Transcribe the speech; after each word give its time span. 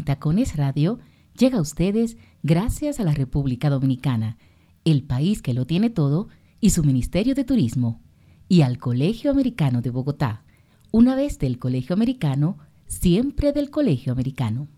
En 0.00 0.06
Tacones 0.06 0.56
Radio 0.56 0.98
llega 1.36 1.58
a 1.58 1.60
ustedes 1.60 2.16
gracias 2.42 3.00
a 3.00 3.04
la 3.04 3.12
República 3.12 3.68
Dominicana, 3.68 4.38
el 4.86 5.02
país 5.02 5.42
que 5.42 5.52
lo 5.52 5.66
tiene 5.66 5.90
todo, 5.90 6.28
y 6.58 6.70
su 6.70 6.82
Ministerio 6.82 7.34
de 7.34 7.44
Turismo, 7.44 8.00
y 8.48 8.62
al 8.62 8.78
Colegio 8.78 9.30
Americano 9.30 9.82
de 9.82 9.90
Bogotá. 9.90 10.42
Una 10.90 11.16
vez 11.16 11.38
del 11.38 11.58
Colegio 11.58 11.92
Americano, 11.92 12.56
siempre 12.86 13.52
del 13.52 13.68
Colegio 13.68 14.14
Americano. 14.14 14.68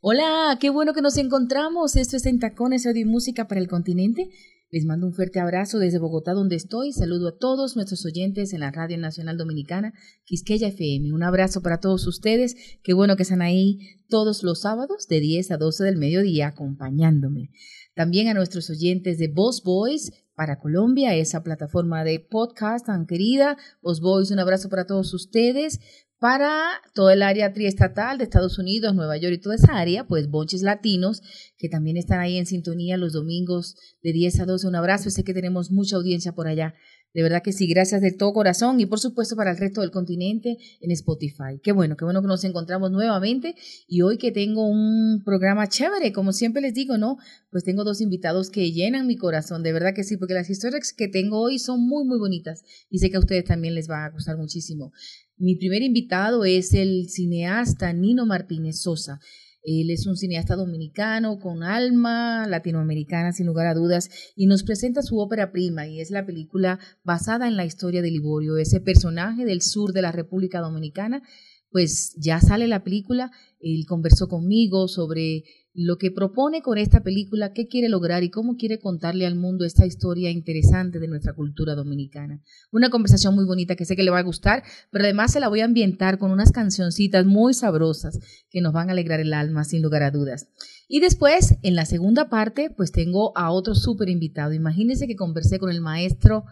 Hola, 0.00 0.58
qué 0.60 0.70
bueno 0.70 0.92
que 0.92 1.02
nos 1.02 1.16
encontramos. 1.18 1.96
Esto 1.96 2.16
es 2.16 2.38
Tacones 2.38 2.84
Radio 2.84 3.02
y 3.02 3.06
Música 3.06 3.48
para 3.48 3.60
el 3.60 3.66
Continente. 3.66 4.30
Les 4.74 4.86
mando 4.86 5.06
un 5.06 5.12
fuerte 5.12 5.38
abrazo 5.38 5.78
desde 5.78 6.00
Bogotá, 6.00 6.32
donde 6.32 6.56
estoy. 6.56 6.92
Saludo 6.92 7.28
a 7.28 7.38
todos 7.38 7.76
nuestros 7.76 8.04
oyentes 8.04 8.52
en 8.52 8.58
la 8.58 8.72
Radio 8.72 8.98
Nacional 8.98 9.36
Dominicana, 9.36 9.94
Quisqueya 10.24 10.66
FM. 10.66 11.12
Un 11.12 11.22
abrazo 11.22 11.62
para 11.62 11.78
todos 11.78 12.08
ustedes. 12.08 12.56
Qué 12.82 12.92
bueno 12.92 13.14
que 13.14 13.22
están 13.22 13.40
ahí 13.40 13.78
todos 14.08 14.42
los 14.42 14.62
sábados 14.62 15.06
de 15.06 15.20
10 15.20 15.52
a 15.52 15.58
12 15.58 15.84
del 15.84 15.96
mediodía 15.96 16.48
acompañándome. 16.48 17.50
También 17.94 18.26
a 18.26 18.34
nuestros 18.34 18.68
oyentes 18.68 19.16
de 19.18 19.28
Boss 19.28 19.62
Boys 19.62 20.10
para 20.34 20.58
Colombia, 20.58 21.14
esa 21.14 21.44
plataforma 21.44 22.02
de 22.02 22.18
podcast 22.18 22.86
tan 22.86 23.06
querida. 23.06 23.56
Boss 23.80 24.00
Boys, 24.00 24.32
un 24.32 24.40
abrazo 24.40 24.70
para 24.70 24.88
todos 24.88 25.14
ustedes 25.14 25.78
para 26.24 26.80
todo 26.94 27.10
el 27.10 27.22
área 27.22 27.52
triestatal 27.52 28.16
de 28.16 28.24
Estados 28.24 28.58
Unidos, 28.58 28.94
Nueva 28.94 29.18
York 29.18 29.34
y 29.34 29.40
toda 29.42 29.56
esa 29.56 29.76
área, 29.76 30.06
pues 30.06 30.30
bonches 30.30 30.62
latinos 30.62 31.20
que 31.58 31.68
también 31.68 31.98
están 31.98 32.18
ahí 32.18 32.38
en 32.38 32.46
sintonía 32.46 32.96
los 32.96 33.12
domingos 33.12 33.76
de 34.02 34.14
10 34.14 34.40
a 34.40 34.46
12. 34.46 34.68
Un 34.68 34.74
abrazo, 34.74 35.10
sé 35.10 35.22
que 35.22 35.34
tenemos 35.34 35.70
mucha 35.70 35.96
audiencia 35.96 36.32
por 36.32 36.46
allá. 36.46 36.72
De 37.12 37.22
verdad 37.22 37.42
que 37.44 37.52
sí, 37.52 37.68
gracias 37.68 38.00
de 38.00 38.10
todo 38.10 38.32
corazón 38.32 38.80
y 38.80 38.86
por 38.86 38.98
supuesto 38.98 39.36
para 39.36 39.52
el 39.52 39.58
resto 39.58 39.82
del 39.82 39.90
continente 39.90 40.56
en 40.80 40.90
Spotify. 40.92 41.60
Qué 41.62 41.72
bueno, 41.72 41.94
qué 41.96 42.04
bueno 42.04 42.22
que 42.22 42.26
nos 42.26 42.42
encontramos 42.42 42.90
nuevamente 42.90 43.54
y 43.86 44.00
hoy 44.00 44.16
que 44.16 44.32
tengo 44.32 44.66
un 44.66 45.22
programa 45.24 45.68
chévere, 45.68 46.12
como 46.12 46.32
siempre 46.32 46.60
les 46.60 46.72
digo, 46.74 46.96
¿no? 46.96 47.18
Pues 47.50 47.62
tengo 47.62 47.84
dos 47.84 48.00
invitados 48.00 48.50
que 48.50 48.72
llenan 48.72 49.06
mi 49.06 49.16
corazón, 49.16 49.62
de 49.62 49.72
verdad 49.72 49.94
que 49.94 50.02
sí, 50.02 50.16
porque 50.16 50.34
las 50.34 50.50
historias 50.50 50.92
que 50.92 51.06
tengo 51.06 51.40
hoy 51.40 51.60
son 51.60 51.86
muy, 51.86 52.04
muy 52.04 52.18
bonitas 52.18 52.64
y 52.90 52.98
sé 52.98 53.10
que 53.10 53.16
a 53.18 53.20
ustedes 53.20 53.44
también 53.44 53.76
les 53.76 53.88
va 53.88 54.06
a 54.06 54.10
gustar 54.10 54.36
muchísimo. 54.36 54.90
Mi 55.36 55.56
primer 55.56 55.82
invitado 55.82 56.44
es 56.44 56.74
el 56.74 57.08
cineasta 57.08 57.92
Nino 57.92 58.24
Martínez 58.24 58.80
Sosa. 58.80 59.18
Él 59.64 59.90
es 59.90 60.06
un 60.06 60.16
cineasta 60.16 60.54
dominicano 60.54 61.38
con 61.40 61.64
alma 61.64 62.46
latinoamericana, 62.46 63.32
sin 63.32 63.46
lugar 63.46 63.66
a 63.66 63.74
dudas, 63.74 64.10
y 64.36 64.46
nos 64.46 64.62
presenta 64.62 65.02
su 65.02 65.18
ópera 65.18 65.50
prima, 65.50 65.88
y 65.88 66.00
es 66.00 66.10
la 66.10 66.24
película 66.24 66.78
basada 67.02 67.48
en 67.48 67.56
la 67.56 67.64
historia 67.64 68.00
de 68.00 68.12
Liborio, 68.12 68.58
ese 68.58 68.80
personaje 68.80 69.44
del 69.44 69.62
sur 69.62 69.92
de 69.92 70.02
la 70.02 70.12
República 70.12 70.60
Dominicana. 70.60 71.22
Pues 71.70 72.14
ya 72.16 72.40
sale 72.40 72.68
la 72.68 72.84
película, 72.84 73.32
él 73.58 73.86
conversó 73.88 74.28
conmigo 74.28 74.86
sobre 74.86 75.42
lo 75.74 75.98
que 75.98 76.12
propone 76.12 76.62
con 76.62 76.78
esta 76.78 77.02
película, 77.02 77.52
qué 77.52 77.66
quiere 77.66 77.88
lograr 77.88 78.22
y 78.22 78.30
cómo 78.30 78.56
quiere 78.56 78.78
contarle 78.78 79.26
al 79.26 79.34
mundo 79.34 79.64
esta 79.64 79.84
historia 79.84 80.30
interesante 80.30 81.00
de 81.00 81.08
nuestra 81.08 81.34
cultura 81.34 81.74
dominicana. 81.74 82.40
Una 82.70 82.90
conversación 82.90 83.34
muy 83.34 83.44
bonita 83.44 83.74
que 83.74 83.84
sé 83.84 83.96
que 83.96 84.04
le 84.04 84.12
va 84.12 84.20
a 84.20 84.22
gustar, 84.22 84.62
pero 84.92 85.04
además 85.04 85.32
se 85.32 85.40
la 85.40 85.48
voy 85.48 85.60
a 85.60 85.64
ambientar 85.64 86.18
con 86.18 86.30
unas 86.30 86.52
cancioncitas 86.52 87.26
muy 87.26 87.54
sabrosas 87.54 88.20
que 88.50 88.60
nos 88.60 88.72
van 88.72 88.88
a 88.88 88.92
alegrar 88.92 89.18
el 89.18 89.34
alma 89.34 89.64
sin 89.64 89.82
lugar 89.82 90.04
a 90.04 90.12
dudas. 90.12 90.46
Y 90.86 91.00
después, 91.00 91.56
en 91.62 91.74
la 91.74 91.86
segunda 91.86 92.28
parte, 92.28 92.70
pues 92.70 92.92
tengo 92.92 93.36
a 93.36 93.50
otro 93.50 93.74
súper 93.74 94.08
invitado. 94.08 94.52
Imagínense 94.52 95.08
que 95.08 95.16
conversé 95.16 95.58
con 95.58 95.70
el 95.70 95.80
maestro, 95.80 96.44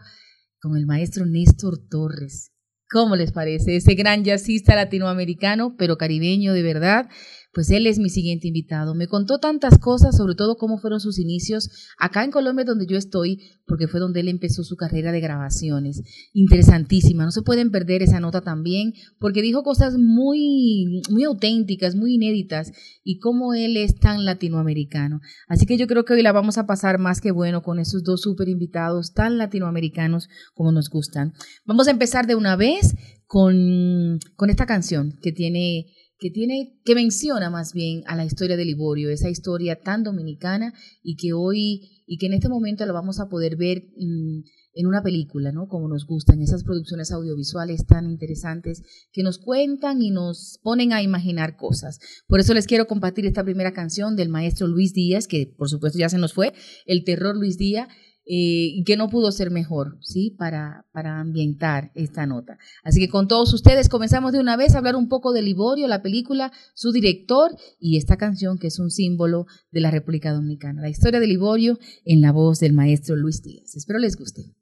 con 0.61 0.77
el 0.77 0.85
maestro 0.85 1.27
Néstor 1.27 1.79
Torres. 1.89 2.51
¿Cómo 2.91 3.17
les 3.17 3.33
parece? 3.33 3.77
Ese 3.77 3.95
gran 3.95 4.23
jazzista 4.23 4.75
latinoamericano, 4.75 5.77
pero 5.79 5.97
caribeño 5.97 6.53
de 6.53 6.63
verdad 6.63 7.09
pues 7.53 7.71
él 7.71 7.87
es 7.87 7.99
mi 7.99 8.09
siguiente 8.09 8.49
invitado. 8.49 8.95
Me 8.95 9.07
contó 9.07 9.39
tantas 9.39 9.79
cosas, 9.79 10.17
sobre 10.17 10.35
todo 10.35 10.57
cómo 10.57 10.79
fueron 10.79 11.01
sus 11.01 11.19
inicios 11.19 11.69
acá 11.99 12.25
en 12.25 12.31
Colombia, 12.31 12.65
donde 12.65 12.87
yo 12.87 12.97
estoy, 12.97 13.39
porque 13.67 13.89
fue 13.89 14.01
donde 14.01 14.21
él 14.21 14.29
empezó 14.29 14.65
su 14.65 14.77
carrera 14.77 15.13
de 15.13 15.21
grabaciones. 15.21 16.03
Interesantísima, 16.33 17.25
no 17.25 17.31
se 17.31 17.43
pueden 17.43 17.71
perder 17.71 18.03
esa 18.03 18.21
nota 18.21 18.41
también, 18.41 18.95
porque 19.19 19.43
dijo 19.43 19.63
cosas 19.63 19.99
muy, 19.99 21.03
muy 21.11 21.25
auténticas, 21.25 21.95
muy 21.95 22.15
inéditas, 22.15 22.73
y 23.05 23.19
cómo 23.19 23.55
él 23.55 23.77
es 23.77 23.99
tan 23.99 24.25
latinoamericano. 24.25 25.21
Así 25.49 25.67
que 25.67 25.77
yo 25.77 25.87
creo 25.87 26.05
que 26.05 26.15
hoy 26.15 26.23
la 26.23 26.33
vamos 26.33 26.57
a 26.59 26.67
pasar 26.67 26.99
más 26.99 27.21
que 27.21 27.33
bueno 27.33 27.63
con 27.63 27.79
esos 27.79 28.03
dos 28.03 28.23
súper 28.23 28.49
invitados 28.49 29.13
tan 29.13 29.39
latinoamericanos 29.39 30.29
como 30.55 30.73
nos 30.73 30.89
gustan. 30.89 31.35
Vamos 31.65 31.89
a 31.89 31.91
empezar 31.91 32.27
de 32.27 32.35
una 32.35 32.57
vez 32.57 32.95
con, 33.27 34.19
con 34.37 34.51
esta 34.51 34.67
canción 34.67 35.19
que 35.23 35.33
tiene 35.33 35.87
que 36.23 36.31
tiene, 36.31 36.81
que 36.85 36.95
menciona 36.95 37.51
más 37.51 37.73
bien 37.73 38.05
a 38.07 38.15
la 38.15 38.25
historia 38.25 38.57
de 38.57 38.65
Liborio, 38.65 39.11
esa 39.11 39.29
historia 39.29 39.81
tan 39.81 40.05
dominicana 40.05 40.73
y 41.03 41.17
que 41.17 41.33
hoy, 41.33 42.05
y 42.07 42.17
que 42.17 42.27
en 42.27 42.35
este 42.35 42.49
momento 42.49 42.87
la 42.87 42.93
vamos 42.93 43.19
a 43.19 43.29
poder 43.29 43.57
ver 43.57 43.89
mm, 43.97 44.43
en 44.75 44.87
una 44.87 45.03
película, 45.03 45.51
¿no? 45.51 45.67
Como 45.67 45.89
nos 45.89 46.07
gustan, 46.07 46.41
esas 46.41 46.63
producciones 46.63 47.11
audiovisuales 47.11 47.87
tan 47.87 48.09
interesantes 48.09 48.83
que 49.13 49.25
nos 49.25 49.39
cuentan 49.39 50.01
y 50.01 50.11
nos 50.11 50.61
ponen 50.63 50.93
a 50.93 51.03
imaginar 51.03 51.57
cosas. 51.57 51.99
Por 52.29 52.39
eso 52.39 52.55
les 52.55 52.69
quiero 52.69 52.87
compartir 52.87 53.27
esta 53.27 53.43
primera 53.43 53.73
canción 53.73 54.15
del 54.15 54.29
maestro 54.29 54.69
Luis 54.69 54.95
Díaz, 54.95 55.27
que 55.27 55.53
por 55.59 55.69
supuesto 55.69 55.99
ya 55.99 56.09
se 56.09 56.19
nos 56.19 56.35
fue, 56.35 56.53
El 56.87 57.03
Terror 57.03 57.37
Luis 57.37 57.59
Díaz, 57.59 57.89
eh, 58.25 58.71
y 58.75 58.85
que 58.85 58.97
no 58.97 59.09
pudo 59.09 59.33
ser 59.33 59.51
mejor, 59.51 59.99
¿sí? 60.01 60.35
Para, 60.39 60.87
para 60.93 61.19
ambientar 61.19 61.91
esta 61.95 62.25
nota. 62.25 62.57
Así 62.85 63.01
que 63.01 63.09
con 63.09 63.27
todos 63.27 63.53
ustedes 63.53 63.89
comenzamos 63.89 64.33
de 64.33 64.39
una 64.39 64.57
vez 64.57 64.75
a 64.75 64.79
hablar 64.79 64.97
un 64.97 65.09
poco 65.09 65.33
de 65.33 65.43
Liborio, 65.43 65.89
la 65.89 66.03
película, 66.03 66.53
su 66.75 66.93
director 66.93 67.51
y 67.81 67.97
esta 67.97 68.17
canción 68.17 68.59
que 68.59 68.69
es 68.69 68.79
un 68.79 68.91
símbolo 68.91 69.47
de 69.73 69.81
la 69.81 69.91
República 69.91 70.33
Dominicana. 70.33 70.83
La 70.83 70.89
historia 70.89 71.19
de 71.19 71.27
Liborio 71.27 71.79
en 72.05 72.21
la 72.21 72.33
voz 72.33 72.61
del 72.61 72.75
maestro 72.75 73.17
Luis 73.17 73.43
Díaz. 73.43 73.75
Espero 73.75 73.99
les 73.99 74.17
guste. 74.17 74.62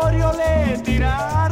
Bueno, 0.00 1.47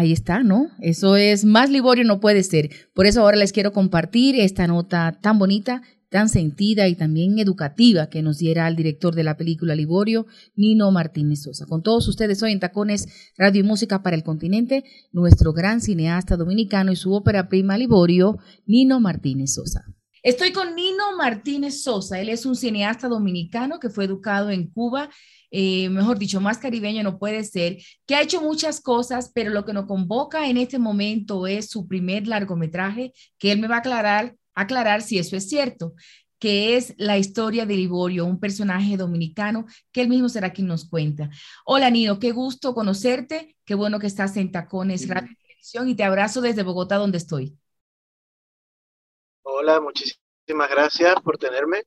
ahí 0.00 0.12
está, 0.12 0.42
¿no? 0.42 0.68
Eso 0.80 1.16
es 1.16 1.44
más 1.44 1.70
Liborio 1.70 2.04
no 2.04 2.20
puede 2.20 2.42
ser. 2.42 2.70
Por 2.94 3.06
eso 3.06 3.20
ahora 3.20 3.36
les 3.36 3.52
quiero 3.52 3.72
compartir 3.72 4.34
esta 4.38 4.66
nota 4.66 5.18
tan 5.20 5.38
bonita, 5.38 5.82
tan 6.08 6.28
sentida 6.28 6.88
y 6.88 6.96
también 6.96 7.38
educativa 7.38 8.08
que 8.08 8.22
nos 8.22 8.38
diera 8.38 8.66
el 8.66 8.76
director 8.76 9.14
de 9.14 9.24
la 9.24 9.36
película 9.36 9.74
Liborio, 9.74 10.26
Nino 10.56 10.90
Martínez 10.90 11.42
Sosa. 11.42 11.66
Con 11.66 11.82
todos 11.82 12.08
ustedes 12.08 12.42
hoy 12.42 12.52
en 12.52 12.60
Tacones 12.60 13.32
Radio 13.36 13.60
y 13.60 13.64
Música 13.64 14.02
para 14.02 14.16
el 14.16 14.24
Continente, 14.24 14.84
nuestro 15.12 15.52
gran 15.52 15.80
cineasta 15.80 16.36
dominicano 16.36 16.90
y 16.92 16.96
su 16.96 17.12
ópera 17.12 17.48
prima 17.48 17.78
Liborio, 17.78 18.38
Nino 18.66 19.00
Martínez 19.00 19.54
Sosa. 19.54 19.84
Estoy 20.22 20.52
con 20.52 20.74
Nino 20.74 21.16
Martínez 21.16 21.82
Sosa. 21.82 22.20
Él 22.20 22.28
es 22.28 22.44
un 22.44 22.56
cineasta 22.56 23.08
dominicano 23.08 23.78
que 23.78 23.88
fue 23.88 24.04
educado 24.04 24.50
en 24.50 24.70
Cuba 24.70 25.08
eh, 25.50 25.88
mejor 25.88 26.18
dicho, 26.18 26.40
más 26.40 26.58
caribeño 26.58 27.02
no 27.02 27.18
puede 27.18 27.44
ser, 27.44 27.78
que 28.06 28.14
ha 28.14 28.22
hecho 28.22 28.40
muchas 28.40 28.80
cosas, 28.80 29.30
pero 29.34 29.50
lo 29.50 29.64
que 29.64 29.72
nos 29.72 29.86
convoca 29.86 30.48
en 30.48 30.56
este 30.56 30.78
momento 30.78 31.46
es 31.46 31.68
su 31.68 31.86
primer 31.88 32.26
largometraje, 32.26 33.12
que 33.38 33.52
él 33.52 33.60
me 33.60 33.68
va 33.68 33.76
a 33.76 33.78
aclarar, 33.78 34.36
aclarar 34.54 35.02
si 35.02 35.18
eso 35.18 35.36
es 35.36 35.48
cierto 35.48 35.94
que 36.40 36.78
es 36.78 36.94
la 36.96 37.18
historia 37.18 37.66
de 37.66 37.76
Liborio, 37.76 38.24
un 38.24 38.40
personaje 38.40 38.96
dominicano 38.96 39.66
que 39.92 40.00
él 40.00 40.08
mismo 40.08 40.28
será 40.30 40.54
quien 40.54 40.66
nos 40.66 40.88
cuenta. 40.88 41.28
Hola 41.66 41.90
Nino, 41.90 42.18
qué 42.18 42.32
gusto 42.32 42.74
conocerte, 42.74 43.56
qué 43.66 43.74
bueno 43.74 44.00
que 44.00 44.06
estás 44.06 44.36
en 44.38 44.50
Tacones 44.50 45.06
Radio 45.06 45.36
y 45.86 45.94
te 45.94 46.02
abrazo 46.02 46.40
desde 46.40 46.62
Bogotá 46.62 46.96
donde 46.96 47.18
estoy. 47.18 47.58
Hola, 49.42 49.80
muchísimas 49.80 50.70
gracias 50.70 51.14
por 51.22 51.36
tenerme 51.36 51.82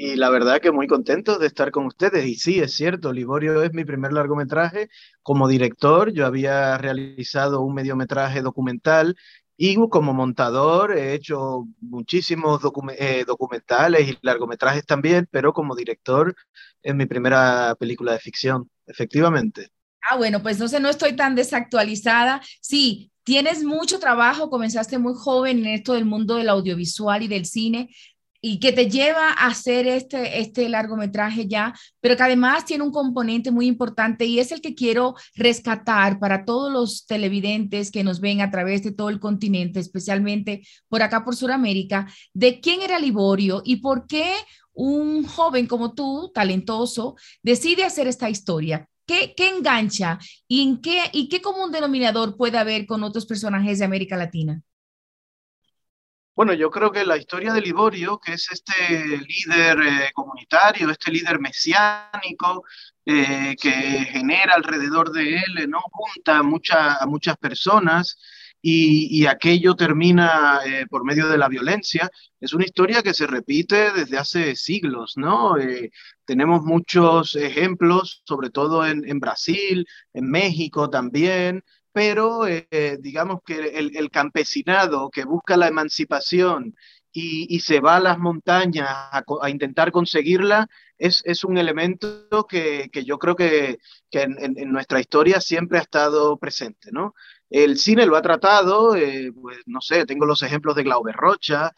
y 0.00 0.14
la 0.14 0.30
verdad 0.30 0.60
que 0.60 0.70
muy 0.70 0.86
contento 0.86 1.40
de 1.40 1.48
estar 1.48 1.72
con 1.72 1.84
ustedes. 1.86 2.24
Y 2.24 2.36
sí, 2.36 2.60
es 2.60 2.72
cierto, 2.72 3.12
Liborio 3.12 3.64
es 3.64 3.74
mi 3.74 3.84
primer 3.84 4.12
largometraje 4.12 4.88
como 5.24 5.48
director. 5.48 6.12
Yo 6.12 6.24
había 6.24 6.78
realizado 6.78 7.62
un 7.62 7.74
mediometraje 7.74 8.40
documental 8.40 9.16
y 9.56 9.74
como 9.88 10.14
montador 10.14 10.96
he 10.96 11.14
hecho 11.14 11.66
muchísimos 11.80 12.60
eh, 12.96 13.24
documentales 13.26 14.08
y 14.08 14.18
largometrajes 14.22 14.86
también, 14.86 15.26
pero 15.32 15.52
como 15.52 15.74
director 15.74 16.32
es 16.80 16.94
mi 16.94 17.06
primera 17.06 17.74
película 17.74 18.12
de 18.12 18.20
ficción, 18.20 18.70
efectivamente. 18.86 19.72
Ah, 20.08 20.16
bueno, 20.16 20.40
pues 20.40 20.60
no 20.60 20.68
sé, 20.68 20.78
no 20.78 20.90
estoy 20.90 21.16
tan 21.16 21.34
desactualizada. 21.34 22.40
Sí, 22.60 23.10
tienes 23.24 23.64
mucho 23.64 23.98
trabajo, 23.98 24.48
comenzaste 24.48 24.96
muy 24.98 25.14
joven 25.16 25.58
en 25.58 25.66
esto 25.74 25.94
del 25.94 26.04
mundo 26.04 26.36
del 26.36 26.50
audiovisual 26.50 27.24
y 27.24 27.26
del 27.26 27.46
cine, 27.46 27.90
y 28.40 28.60
que 28.60 28.72
te 28.72 28.88
lleva 28.88 29.30
a 29.30 29.46
hacer 29.46 29.86
este, 29.86 30.40
este 30.40 30.68
largometraje 30.68 31.48
ya, 31.48 31.74
pero 32.00 32.16
que 32.16 32.22
además 32.22 32.64
tiene 32.64 32.84
un 32.84 32.92
componente 32.92 33.50
muy 33.50 33.66
importante 33.66 34.24
y 34.26 34.38
es 34.38 34.52
el 34.52 34.60
que 34.60 34.74
quiero 34.74 35.14
rescatar 35.34 36.18
para 36.18 36.44
todos 36.44 36.72
los 36.72 37.06
televidentes 37.06 37.90
que 37.90 38.04
nos 38.04 38.20
ven 38.20 38.40
a 38.40 38.50
través 38.50 38.82
de 38.82 38.92
todo 38.92 39.08
el 39.08 39.20
continente, 39.20 39.80
especialmente 39.80 40.62
por 40.88 41.02
acá 41.02 41.24
por 41.24 41.34
Sudamérica, 41.34 42.06
de 42.32 42.60
quién 42.60 42.82
era 42.82 42.98
Liborio 42.98 43.62
y 43.64 43.76
por 43.76 44.06
qué 44.06 44.32
un 44.72 45.24
joven 45.24 45.66
como 45.66 45.92
tú, 45.92 46.30
talentoso, 46.32 47.16
decide 47.42 47.84
hacer 47.84 48.06
esta 48.06 48.30
historia. 48.30 48.88
¿Qué, 49.06 49.34
qué 49.36 49.48
engancha 49.48 50.18
y, 50.46 50.80
qué, 50.82 51.04
y 51.12 51.28
qué 51.28 51.40
común 51.40 51.72
denominador 51.72 52.36
puede 52.36 52.58
haber 52.58 52.86
con 52.86 53.02
otros 53.02 53.26
personajes 53.26 53.78
de 53.78 53.86
América 53.86 54.16
Latina? 54.16 54.62
Bueno, 56.38 56.54
yo 56.54 56.70
creo 56.70 56.92
que 56.92 57.04
la 57.04 57.16
historia 57.16 57.52
de 57.52 57.60
Liborio, 57.60 58.20
que 58.20 58.34
es 58.34 58.46
este 58.52 59.18
líder 59.26 59.80
eh, 59.80 60.10
comunitario, 60.14 60.88
este 60.88 61.10
líder 61.10 61.40
mesiánico, 61.40 62.62
eh, 63.04 63.56
que 63.60 63.72
genera 63.72 64.54
alrededor 64.54 65.10
de 65.10 65.34
él, 65.38 65.68
¿no? 65.68 65.80
junta 65.90 66.38
a, 66.38 67.06
muchas 67.06 67.36
personas 67.38 68.16
y, 68.62 69.26
aquello 69.26 69.74
termina 69.74 70.60
eh, 70.64 70.86
por 70.88 71.04
medio 71.04 71.26
de 71.28 71.38
la 71.38 71.48
violencia, 71.48 72.08
es 72.40 72.52
una 72.52 72.66
historia 72.66 73.02
que 73.02 73.14
se 73.14 73.26
repite 73.26 73.90
desde 73.90 74.16
hace 74.16 74.54
siglos, 74.54 75.14
¿no? 75.16 75.56
tenemos 76.24 76.62
muchos 76.62 77.34
ejemplos, 77.34 78.22
sobre 78.24 78.50
todo 78.50 78.86
en 78.86 79.18
Brasil, 79.18 79.84
en 80.12 80.30
México 80.30 80.88
también, 80.88 81.64
pero 81.92 82.46
eh, 82.46 82.98
digamos 83.00 83.40
que 83.44 83.56
el, 83.78 84.10
campesinado 84.10 85.10
que 85.10 85.24
busca 85.24 85.56
la 85.56 85.68
emancipación 85.68 86.74
y, 87.12 87.60
se 87.60 87.80
va 87.80 87.96
a 87.96 88.00
las 88.00 88.18
montañas 88.18 88.88
a, 88.88 89.50
intentar 89.50 89.90
conseguirla, 89.92 90.68
es, 90.98 91.22
es 91.24 91.44
un 91.44 91.58
elemento 91.58 92.46
que, 92.48 92.90
que, 92.92 93.04
yo 93.04 93.18
creo 93.18 93.34
que, 93.36 93.78
que 94.10 94.22
en, 94.22 94.72
nuestra 94.72 95.00
historia 95.00 95.40
siempre 95.40 95.78
ha 95.78 95.82
estado 95.82 96.38
presente, 96.38 96.90
¿no? 96.92 97.14
El 97.50 97.78
cine 97.78 98.06
lo 98.06 98.16
ha 98.16 98.22
tratado, 98.22 98.94
eh, 98.94 99.32
pues 99.32 99.58
no 99.66 99.80
sé, 99.80 100.04
tengo 100.06 100.26
los 100.26 100.42
ejemplos 100.42 100.76
de 100.76 100.84
Glauber 100.84 101.16
Rocha, 101.16 101.72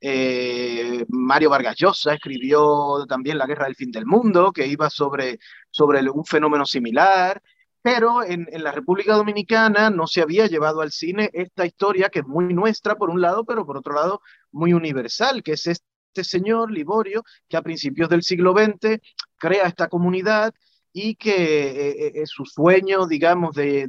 eh, 0.00 1.04
Mario 1.08 1.50
Vargas 1.50 1.76
Llosa 1.76 2.14
escribió 2.14 3.04
también 3.06 3.36
La 3.36 3.46
Guerra 3.46 3.66
del 3.66 3.76
Fin 3.76 3.90
del 3.90 4.06
Mundo, 4.06 4.52
que 4.52 4.66
iba 4.66 4.88
sobre, 4.88 5.38
sobre 5.70 6.08
un 6.10 6.24
fenómeno 6.24 6.64
similar 6.64 7.42
pero 7.82 8.22
en, 8.24 8.46
la 8.50 8.72
República 8.72 9.14
Dominicana 9.14 9.90
no 9.90 10.06
se 10.06 10.20
había 10.20 10.46
llevado 10.46 10.80
al 10.80 10.92
cine 10.92 11.30
esta 11.32 11.64
historia 11.66 12.08
que 12.10 12.20
es 12.20 12.26
muy 12.26 12.52
nuestra 12.52 12.96
por 12.96 13.10
un 13.10 13.20
lado, 13.20 13.44
pero 13.44 13.64
por 13.64 13.78
otro 13.78 13.94
lado 13.94 14.20
muy 14.52 14.72
universal, 14.72 15.42
que 15.42 15.52
es 15.52 15.66
este 15.66 16.24
señor 16.24 16.70
Liborio 16.70 17.22
que 17.48 17.56
a 17.56 17.62
principios 17.62 18.08
del 18.08 18.22
siglo 18.22 18.52
XX 18.52 18.98
crea 19.36 19.66
esta 19.66 19.88
comunidad 19.88 20.52
y 20.92 21.14
que 21.14 21.30
eh, 21.30 22.12
eh, 22.14 22.26
su 22.26 22.44
sueño, 22.44 23.06
digamos, 23.06 23.54
de, 23.54 23.86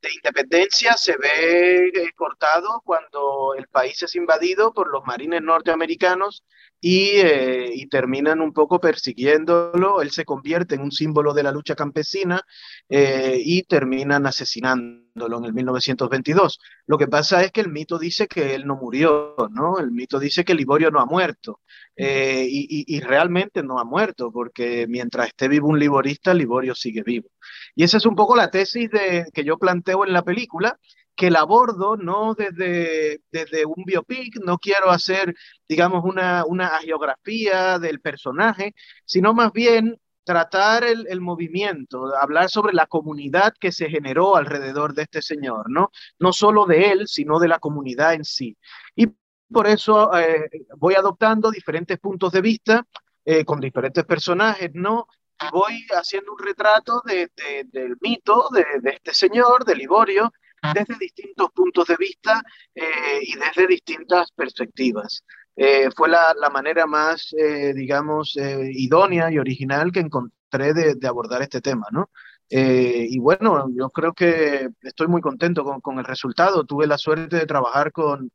de 0.00 0.14
independencia 0.14 0.94
se 0.96 1.16
ve 1.16 1.88
eh, 1.88 2.12
cortado 2.16 2.80
cuando 2.84 3.54
el 3.56 3.66
país 3.68 4.02
es 4.02 4.14
invadido 4.14 4.72
por 4.72 4.90
los 4.90 5.04
marines 5.04 5.42
norteamericanos 5.42 6.44
eh, 6.82 7.70
y, 7.74 7.86
terminan 7.88 8.40
un 8.40 8.52
poco 8.52 8.80
persiguiéndolo. 8.80 10.00
Él 10.00 10.10
se 10.10 10.24
convierte 10.24 10.76
en 10.76 10.82
un 10.82 10.92
símbolo 10.92 11.34
de 11.34 11.42
la 11.42 11.52
lucha 11.52 11.74
campesina 11.74 12.42
eh, 12.88 13.40
y 13.44 13.64
terminan 13.64 14.26
asesinándolo 14.26 15.38
en 15.38 15.44
el 15.44 15.52
1922. 15.52 16.58
Lo 16.86 16.96
que 16.96 17.08
pasa 17.08 17.42
es 17.44 17.52
que 17.52 17.60
el 17.60 17.70
mito 17.70 17.98
dice 17.98 18.26
que 18.26 18.54
él 18.54 18.66
no 18.66 18.76
murió, 18.76 19.34
¿no? 19.50 19.78
El 19.78 19.90
mito 19.90 20.18
dice 20.18 20.44
que 20.44 20.54
Liborio 20.54 20.90
no 20.90 21.00
ha 21.00 21.06
muerto. 21.06 21.60
Eh, 21.96 22.46
y, 22.48 23.00
realmente 23.00 23.62
no 23.62 23.78
ha 23.78 23.84
muerto, 23.84 24.32
porque 24.32 24.86
mientras 24.88 25.28
esté 25.28 25.48
vivo 25.48 25.68
un 25.68 25.78
liborista, 25.78 26.32
Liborio 26.32 26.74
sigue 26.74 27.02
vivo. 27.02 27.28
Y 27.74 27.84
esa 27.84 27.98
es 27.98 28.06
un 28.06 28.14
poco 28.16 28.34
la 28.36 28.50
tesis 28.50 28.90
de, 28.90 29.26
que 29.34 29.44
yo 29.44 29.58
planteo 29.58 30.06
en 30.06 30.14
la 30.14 30.22
película, 30.22 30.78
que 31.20 31.30
la 31.30 31.40
abordo 31.40 31.98
no 31.98 32.32
desde, 32.32 33.20
desde 33.30 33.66
un 33.66 33.84
biopic, 33.84 34.38
no 34.42 34.56
quiero 34.56 34.90
hacer, 34.90 35.34
digamos, 35.68 36.02
una, 36.02 36.46
una 36.46 36.68
agiografía 36.68 37.78
del 37.78 38.00
personaje, 38.00 38.74
sino 39.04 39.34
más 39.34 39.52
bien 39.52 40.00
tratar 40.24 40.82
el, 40.82 41.06
el, 41.10 41.20
movimiento, 41.20 42.16
hablar 42.16 42.48
sobre 42.48 42.72
la 42.72 42.86
comunidad 42.86 43.52
que 43.60 43.70
se 43.70 43.90
generó 43.90 44.34
alrededor 44.34 44.94
de 44.94 45.02
este 45.02 45.20
señor, 45.20 45.70
¿no? 45.70 45.90
No 46.18 46.32
solo 46.32 46.64
de 46.64 46.90
él, 46.90 47.06
sino 47.06 47.38
de 47.38 47.48
la 47.48 47.58
comunidad 47.58 48.14
en 48.14 48.24
sí. 48.24 48.56
Y 48.96 49.08
por 49.52 49.66
eso 49.66 50.16
eh, 50.16 50.48
voy 50.78 50.94
adoptando 50.94 51.50
diferentes 51.50 51.98
puntos 51.98 52.32
de 52.32 52.40
vista 52.40 52.86
eh, 53.26 53.44
con 53.44 53.60
diferentes 53.60 54.06
personajes, 54.06 54.70
¿no? 54.72 55.06
Voy 55.52 55.86
haciendo 55.90 56.32
un 56.32 56.38
retrato 56.38 57.02
de, 57.04 57.30
del 57.66 57.98
mito 58.00 58.48
de, 58.52 58.64
este 58.90 59.12
señor, 59.12 59.66
de 59.66 59.74
Liborio, 59.74 60.32
desde 60.74 60.96
distintos 60.98 61.50
puntos 61.52 61.86
de 61.86 61.96
vista 61.96 62.42
eh, 62.74 63.20
y 63.22 63.34
desde 63.36 63.66
distintas 63.66 64.30
perspectivas. 64.32 65.24
Eh, 65.56 65.90
fue 65.94 66.08
la, 66.08 66.34
la, 66.40 66.48
manera 66.48 66.86
más, 66.86 67.34
eh, 67.36 67.74
digamos, 67.74 68.36
idónea 68.36 69.30
y 69.30 69.38
original 69.38 69.92
que 69.92 70.00
encontré 70.00 70.72
de, 70.72 70.94
de 70.94 71.08
abordar 71.08 71.42
este 71.42 71.60
tema, 71.60 71.86
¿no? 71.90 72.10
y 72.52 73.16
bueno, 73.20 73.68
yo 73.72 73.90
creo 73.90 74.12
que 74.12 74.70
estoy 74.82 75.06
muy 75.06 75.20
contento 75.20 75.62
con, 75.62 75.80
con, 75.80 76.00
el 76.00 76.04
resultado. 76.04 76.64
Tuve 76.64 76.88
la 76.88 76.98
suerte 76.98 77.36
de 77.36 77.46
trabajar 77.46 77.92
con, 77.92 78.28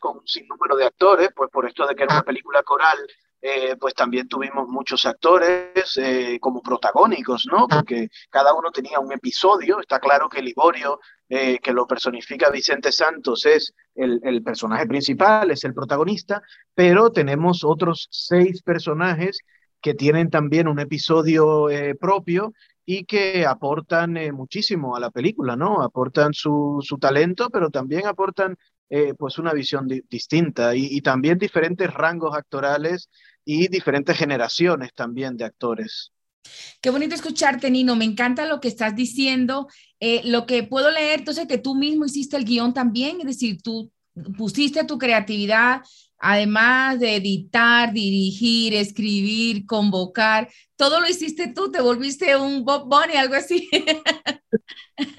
con 0.00 0.18
un 0.18 0.26
sinnúmero 0.26 0.76
de 0.76 0.84
actores, 0.84 1.30
pues 1.34 1.48
por 1.50 1.66
esto 1.66 1.86
de 1.86 1.94
que 1.94 2.02
era 2.02 2.16
una 2.16 2.22
película 2.22 2.62
coral, 2.62 2.98
eh, 3.46 3.76
pues 3.78 3.92
también 3.92 4.26
tuvimos 4.26 4.66
muchos 4.68 5.04
actores 5.04 5.98
eh, 5.98 6.38
como 6.40 6.62
protagónicos, 6.62 7.46
¿no? 7.52 7.68
Porque 7.68 8.08
cada 8.30 8.54
uno 8.54 8.70
tenía 8.70 9.00
un 9.00 9.12
episodio. 9.12 9.80
Está 9.80 10.00
claro 10.00 10.30
que 10.30 10.40
Liborio, 10.40 10.98
eh, 11.28 11.58
que 11.58 11.72
lo 11.72 11.86
personifica 11.86 12.50
Vicente 12.50 12.92
Santos, 12.92 13.46
es 13.46 13.74
el, 13.94 14.42
personaje 14.42 14.86
principal, 14.86 15.50
es 15.50 15.64
el 15.64 15.74
protagonista, 15.74 16.42
pero 16.74 17.10
tenemos 17.10 17.64
otros 17.64 18.08
seis 18.10 18.62
personajes 18.62 19.38
que 19.80 19.94
tienen 19.94 20.30
también 20.30 20.68
un 20.68 20.80
episodio 20.80 21.66
propio 22.00 22.52
y 22.86 23.04
que 23.04 23.46
aportan 23.46 24.14
muchísimo 24.34 24.96
a 24.96 25.00
la 25.00 25.10
película, 25.10 25.56
¿no? 25.56 25.82
Aportan 25.82 26.32
su, 26.32 26.80
su 26.82 26.98
talento, 26.98 27.50
pero 27.50 27.70
también 27.70 28.06
aportan 28.06 28.56
pues 29.18 29.38
una 29.38 29.52
visión 29.52 29.86
distinta 30.08 30.74
y, 30.74 30.86
y, 30.90 31.00
también 31.02 31.38
diferentes 31.38 31.92
rangos 31.92 32.34
actorales 32.36 33.10
y 33.44 33.68
diferentes 33.68 34.16
generaciones 34.16 34.94
también 34.94 35.36
de 35.36 35.44
actores. 35.44 36.13
Qué 36.80 36.90
bonito 36.90 37.14
escucharte, 37.14 37.70
Nino. 37.70 37.96
Me 37.96 38.04
encanta 38.04 38.46
lo 38.46 38.60
que 38.60 38.68
estás 38.68 38.94
diciendo. 38.94 39.68
Eh, 40.00 40.22
lo 40.24 40.46
que 40.46 40.62
puedo 40.62 40.90
leer, 40.90 41.20
entonces, 41.20 41.46
que 41.46 41.58
tú 41.58 41.74
mismo 41.74 42.04
hiciste 42.04 42.36
el 42.36 42.44
guion 42.44 42.74
también, 42.74 43.20
es 43.20 43.26
decir, 43.26 43.62
tú 43.62 43.90
pusiste 44.36 44.84
tu 44.84 44.98
creatividad, 44.98 45.80
además 46.18 47.00
de 47.00 47.16
editar, 47.16 47.92
dirigir, 47.92 48.74
escribir, 48.74 49.66
convocar, 49.66 50.48
todo 50.84 51.00
lo 51.00 51.08
hiciste 51.08 51.50
tú, 51.54 51.70
te 51.70 51.80
volviste 51.80 52.36
un 52.36 52.62
Bob 52.62 52.86
Bunny, 52.88 53.16
algo 53.16 53.34
así. 53.34 53.70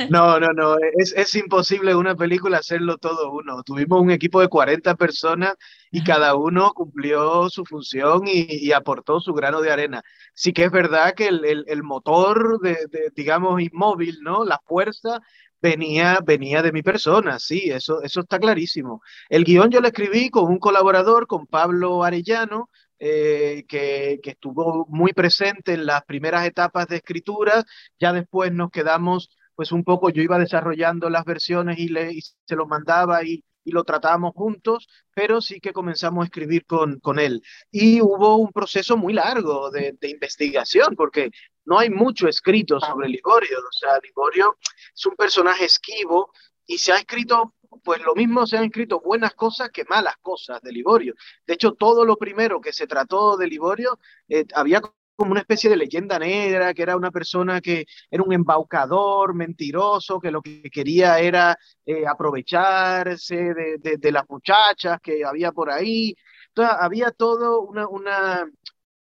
No, 0.10 0.40
no, 0.40 0.54
no, 0.54 0.78
es, 0.98 1.14
es 1.18 1.36
imposible 1.36 1.96
una 1.96 2.16
película 2.16 2.60
hacerlo 2.60 2.98
todo 2.98 3.34
uno. 3.34 3.62
Tuvimos 3.64 4.00
un 4.00 4.10
equipo 4.10 4.40
de 4.40 4.48
40 4.48 4.96
personas 4.96 5.56
y 5.92 6.02
cada 6.02 6.36
uno 6.36 6.72
cumplió 6.74 7.50
su 7.50 7.66
función 7.66 8.22
y, 8.26 8.72
aportó 8.72 9.20
su 9.20 9.34
grano 9.34 9.60
de 9.60 9.72
arena. 9.72 10.02
Sí 10.34 10.54
que 10.54 10.64
es 10.64 10.72
verdad 10.72 11.14
que 11.14 11.28
el, 11.28 11.44
el, 11.44 11.66
el 11.68 11.84
motor, 11.84 12.62
de, 12.62 12.88
de, 12.90 13.12
digamos, 13.14 13.62
inmóvil, 13.62 14.20
¿no? 14.22 14.46
La 14.46 14.62
fuerza 14.66 15.20
venía, 15.62 16.20
venía 16.24 16.62
de 16.62 16.72
mi 16.72 16.84
persona, 16.84 17.40
sí, 17.40 17.70
eso, 17.72 18.02
eso 18.02 18.22
está 18.22 18.40
clarísimo. 18.40 19.02
El 19.30 19.44
guion 19.44 19.72
yo 19.72 19.82
lo 19.82 19.88
escribí 19.88 20.30
con 20.30 20.46
un 20.46 20.60
colaborador, 20.60 21.28
con 21.28 21.48
Pablo 21.48 22.04
Arellano, 22.04 22.70
eh, 23.00 23.66
que, 23.68 24.20
estuvo 24.24 24.86
muy 24.90 25.14
presente 25.14 25.74
en 25.74 25.86
las 25.86 26.04
primeras 26.06 26.46
etapas 26.46 26.88
de 26.88 26.98
escritura, 26.98 27.64
ya 28.00 28.14
después 28.14 28.52
nos 28.52 28.72
quedamos, 28.72 29.30
pues 29.56 29.72
un 29.72 29.84
poco, 29.84 30.10
yo 30.10 30.22
iba 30.22 30.40
desarrollando 30.40 31.10
las 31.10 31.26
versiones 31.26 31.78
y, 31.80 31.90
le, 31.90 32.12
se 32.22 32.56
los 32.56 32.68
mandaba 32.68 33.24
y, 33.24 33.44
y 33.66 33.72
lo 33.72 33.84
tratábamos 33.84 34.34
juntos, 34.34 34.88
pero 35.14 35.42
sí 35.42 35.60
que 35.60 35.74
comenzamos 35.74 36.24
a 36.24 36.26
escribir 36.26 36.66
con, 36.66 37.00
con 37.00 37.20
él. 37.20 37.42
Y 37.72 38.00
hubo 38.00 38.38
un 38.38 38.52
proceso 38.52 38.96
muy 38.96 39.14
largo 39.14 39.72
de, 39.72 39.98
de, 40.00 40.10
investigación, 40.10 40.96
porque 40.96 41.32
no 41.66 41.80
hay 41.80 41.90
mucho 41.90 42.28
escrito 42.28 42.80
sobre 42.80 43.10
Liborio. 43.10 43.58
O 43.60 43.72
sea, 43.72 44.00
Liborio 44.02 44.56
es 44.96 45.06
un 45.06 45.16
personaje 45.16 45.66
esquivo 45.66 46.32
y 46.68 46.78
se 46.78 46.94
ha 46.94 46.98
escrito, 46.98 47.56
pues 47.84 48.02
lo 48.04 48.16
mismo 48.16 48.46
se 48.48 48.58
han 48.58 48.66
escrito 48.66 49.02
buenas 49.02 49.34
cosas 49.34 49.70
que 49.72 49.86
malas 49.86 50.16
cosas 50.22 50.62
de 50.62 50.72
Liborio. 50.72 51.16
De 51.46 51.54
hecho, 51.56 51.74
todo 51.74 52.06
lo 52.06 52.18
primero 52.18 52.62
que 52.62 52.74
se 52.74 52.88
trató 52.88 53.38
de 53.38 53.48
Liborio 53.48 54.00
eh, 54.28 54.46
había 54.54 54.82
como 55.16 55.32
una 55.32 55.42
especie 55.42 55.70
de 55.70 55.78
leyenda 55.78 56.20
negra, 56.20 56.74
que 56.74 56.82
era 56.82 56.98
una 56.98 57.12
persona 57.12 57.62
que 57.62 57.86
era 58.10 58.24
un 58.24 58.34
embaucador, 58.34 59.34
mentiroso, 59.34 60.20
que 60.20 60.32
lo 60.32 60.42
que 60.42 60.64
quería 60.64 61.20
era 61.20 61.58
eh, 61.86 62.06
aprovecharse 62.08 63.36
de, 63.54 63.98
de, 63.98 64.12
las 64.12 64.24
muchachas 64.30 65.00
que 65.02 65.24
había 65.26 65.52
por 65.52 65.72
ahí. 65.72 66.16
Entonces, 66.50 66.76
había 66.80 67.12
todo 67.12 67.62
una, 67.62 67.88
una, 67.88 68.50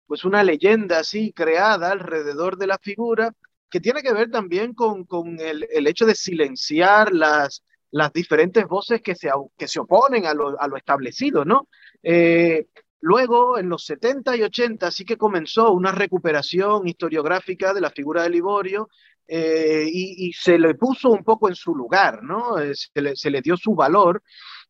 pues 0.06 0.24
una 0.24 0.42
leyenda 0.44 0.98
así 1.00 1.32
creada 1.32 1.90
alrededor 1.92 2.56
de 2.58 2.66
la 2.66 2.78
figura 2.78 3.32
que 3.70 3.80
tiene 3.80 4.02
que 4.02 4.12
ver 4.12 4.30
también 4.30 4.74
con, 4.74 5.04
con 5.04 5.40
el, 5.40 5.66
el 5.70 5.86
hecho 5.86 6.04
de 6.06 6.14
silenciar 6.14 7.12
las, 7.12 7.64
las 7.92 8.12
diferentes 8.12 8.66
voces 8.66 9.00
que 9.00 9.14
se, 9.14 9.30
que 9.56 9.68
se 9.68 9.80
oponen 9.80 10.26
a 10.26 10.34
lo, 10.34 10.60
a 10.60 10.66
lo 10.66 10.76
establecido, 10.76 11.44
¿no? 11.44 11.68
Eh, 12.02 12.66
Luego, 13.02 13.58
en 13.58 13.68
los 13.68 13.84
70 13.84 14.36
y 14.36 14.42
80, 14.42 14.88
sí 14.92 15.04
que 15.04 15.16
comenzó 15.16 15.72
una 15.72 15.90
recuperación 15.90 16.86
historiográfica 16.86 17.74
de 17.74 17.80
la 17.80 17.90
figura 17.90 18.22
de 18.22 18.30
Liborio 18.30 18.88
eh, 19.26 19.88
y, 19.92 20.32
se 20.32 20.56
le 20.56 20.76
puso 20.76 21.10
un 21.10 21.24
poco 21.24 21.48
en 21.48 21.56
su 21.56 21.74
lugar, 21.74 22.22
¿no? 22.22 22.60
Eh, 22.60 22.74
se, 22.76 23.02
le, 23.02 23.16
se, 23.16 23.28
le, 23.30 23.42
dio 23.42 23.56
su 23.56 23.74
valor, 23.74 24.22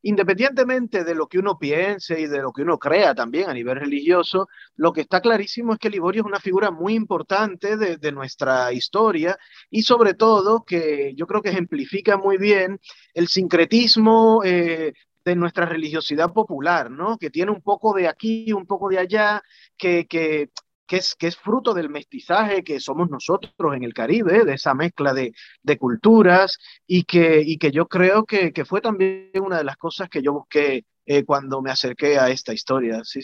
independientemente 0.02 1.04
de 1.04 1.14
lo 1.14 1.26
que 1.26 1.38
uno 1.38 1.58
piense 1.58 2.20
y 2.20 2.26
de 2.26 2.38
lo 2.38 2.52
que 2.52 2.62
uno 2.62 2.78
crea 2.78 3.14
también 3.14 3.48
a 3.48 3.54
nivel 3.54 3.76
religioso, 3.78 4.48
lo 4.76 4.92
que 4.92 5.02
está 5.02 5.20
clarísimo 5.20 5.72
es 5.72 5.78
que 5.78 5.90
Liborio 5.90 6.22
es 6.22 6.26
una 6.26 6.40
figura 6.40 6.70
muy 6.70 6.94
importante 6.94 7.76
de, 7.76 8.12
nuestra 8.12 8.72
historia 8.72 9.38
y 9.70 9.82
sobre 9.82 10.12
todo 10.14 10.64
que 10.64 11.14
yo 11.16 11.26
creo 11.26 11.40
que 11.40 11.48
ejemplifica 11.48 12.18
muy 12.18 12.36
bien 12.36 12.78
el 13.14 13.28
sincretismo 13.28 14.42
eh, 14.44 14.92
de 15.24 15.36
nuestra 15.36 15.66
religiosidad 15.66 16.32
popular, 16.32 16.90
¿no? 16.90 17.16
Que 17.16 17.30
tiene 17.30 17.52
un 17.52 17.62
poco 17.62 17.94
de 17.94 18.08
aquí, 18.08 18.52
un 18.52 18.66
poco 18.66 18.88
de 18.88 18.98
allá, 18.98 19.42
que, 19.76 20.50
que, 20.92 20.98
es, 20.98 21.14
que 21.14 21.26
es 21.26 21.36
fruto 21.36 21.72
del 21.72 21.88
mestizaje 21.88 22.62
que 22.62 22.78
somos 22.78 23.08
nosotros 23.08 23.54
en 23.74 23.82
el 23.82 23.94
Caribe, 23.94 24.44
de 24.44 24.52
esa 24.52 24.74
mezcla 24.74 25.14
de, 25.14 25.32
de 25.62 25.78
culturas, 25.78 26.58
y 26.86 27.04
que, 27.04 27.42
y 27.42 27.56
que 27.56 27.70
yo 27.70 27.88
creo 27.88 28.26
que, 28.26 28.52
que, 28.52 28.66
fue 28.66 28.82
también 28.82 29.30
una 29.40 29.56
de 29.56 29.64
las 29.64 29.78
cosas 29.78 30.10
que 30.10 30.20
yo 30.20 30.34
busqué 30.34 30.84
eh, 31.06 31.24
cuando 31.24 31.62
me 31.62 31.70
acerqué 31.70 32.18
a 32.18 32.28
esta 32.28 32.52
historia. 32.52 33.00
¿sí? 33.04 33.20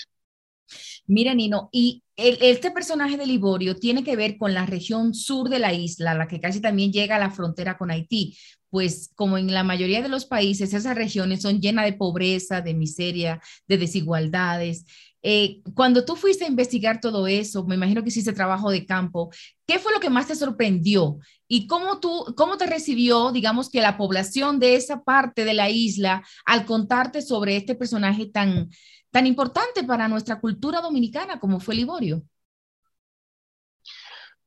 Mira, 1.06 1.34
Nino, 1.34 1.68
y 1.70 2.02
el, 2.16 2.38
este 2.40 2.70
personaje 2.70 3.18
de 3.18 3.26
Liborio 3.26 3.76
tiene 3.76 4.02
que 4.02 4.16
ver 4.16 4.38
con 4.38 4.54
la 4.54 4.64
región 4.64 5.12
sur 5.12 5.50
de 5.50 5.58
la 5.58 5.74
isla, 5.74 6.14
la 6.14 6.26
que 6.26 6.40
casi 6.40 6.62
también 6.62 6.90
llega 6.90 7.16
a 7.16 7.20
la 7.20 7.30
frontera 7.30 7.76
con 7.76 7.90
Haití, 7.90 8.38
pues 8.70 9.10
como 9.14 9.36
en 9.36 9.52
la 9.52 9.62
mayoría 9.62 10.00
de 10.00 10.08
los 10.08 10.24
países, 10.24 10.72
esas 10.72 10.96
regiones 10.96 11.42
son 11.42 11.60
llenas 11.60 11.84
de 11.84 11.94
pobreza, 11.94 12.62
de 12.62 12.72
miseria, 12.72 13.40
de 13.66 13.78
desigualdades. 13.78 14.86
Eh, 15.22 15.62
cuando 15.74 16.04
tú 16.04 16.14
fuiste 16.16 16.44
a 16.44 16.48
investigar 16.48 17.00
todo 17.00 17.26
eso, 17.26 17.64
me 17.64 17.74
imagino 17.74 18.02
que 18.02 18.10
hiciste 18.10 18.32
trabajo 18.32 18.70
de 18.70 18.86
campo, 18.86 19.30
¿qué 19.66 19.78
fue 19.78 19.92
lo 19.92 20.00
que 20.00 20.10
más 20.10 20.28
te 20.28 20.36
sorprendió? 20.36 21.18
¿Y 21.48 21.66
cómo, 21.66 21.98
tú, 21.98 22.34
cómo 22.36 22.56
te 22.56 22.66
recibió, 22.66 23.32
digamos, 23.32 23.70
que 23.70 23.80
la 23.80 23.96
población 23.96 24.58
de 24.60 24.76
esa 24.76 25.02
parte 25.02 25.44
de 25.44 25.54
la 25.54 25.70
isla 25.70 26.22
al 26.46 26.64
contarte 26.64 27.22
sobre 27.22 27.56
este 27.56 27.74
personaje 27.74 28.26
tan, 28.26 28.68
tan 29.10 29.26
importante 29.26 29.82
para 29.84 30.08
nuestra 30.08 30.40
cultura 30.40 30.80
dominicana 30.80 31.40
como 31.40 31.60
fue 31.60 31.74
Liborio? 31.74 32.22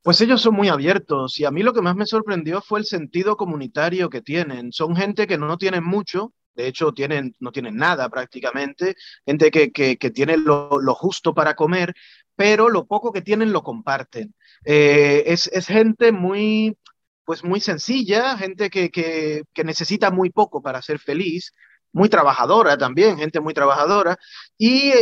Pues 0.04 0.20
ellos 0.22 0.42
son 0.42 0.56
muy 0.56 0.68
abiertos 0.68 1.40
y 1.40 1.46
a 1.46 1.52
mí 1.52 1.62
lo 1.62 1.74
que 1.74 1.82
más 1.82 1.96
me 1.96 2.08
sorprendió 2.08 2.62
fue 2.62 2.80
el 2.80 2.86
sentido 2.86 3.38
comunitario 3.38 4.10
que 4.10 4.22
tienen. 4.22 4.72
Son 4.72 4.96
gente 4.96 5.28
que 5.28 5.38
no 5.38 5.58
tienen 5.58 5.84
mucho, 5.84 6.34
de 6.56 6.68
hecho 6.68 6.92
tienen, 6.92 7.36
no 7.40 7.52
tienen 7.52 7.76
nada 7.76 8.10
prácticamente, 8.10 8.96
gente 9.26 9.52
que, 9.52 9.72
que, 9.72 10.12
tiene 10.12 10.38
lo, 10.38 10.70
justo 10.96 11.34
para 11.36 11.56
comer, 11.56 11.94
pero 12.36 12.70
lo 12.70 12.88
poco 12.88 13.12
que 13.14 13.22
tienen 13.22 13.52
lo 13.52 13.62
comparten. 13.64 14.34
Eh, 14.66 15.24
es, 15.28 15.48
es, 15.54 15.68
gente 15.68 16.12
muy, 16.12 16.78
pues 17.24 17.44
muy 17.44 17.60
sencilla, 17.62 18.38
gente 18.38 18.70
que, 18.70 18.90
que, 18.90 19.44
que 19.54 19.64
necesita 19.64 20.12
muy 20.12 20.32
poco 20.32 20.62
para 20.62 20.82
ser 20.82 21.00
feliz, 21.00 21.54
muy 21.94 22.10
trabajadora 22.10 22.78
también, 22.78 23.18
gente 23.18 23.40
muy 23.40 23.54
trabajadora, 23.54 24.18
y, 24.58 24.94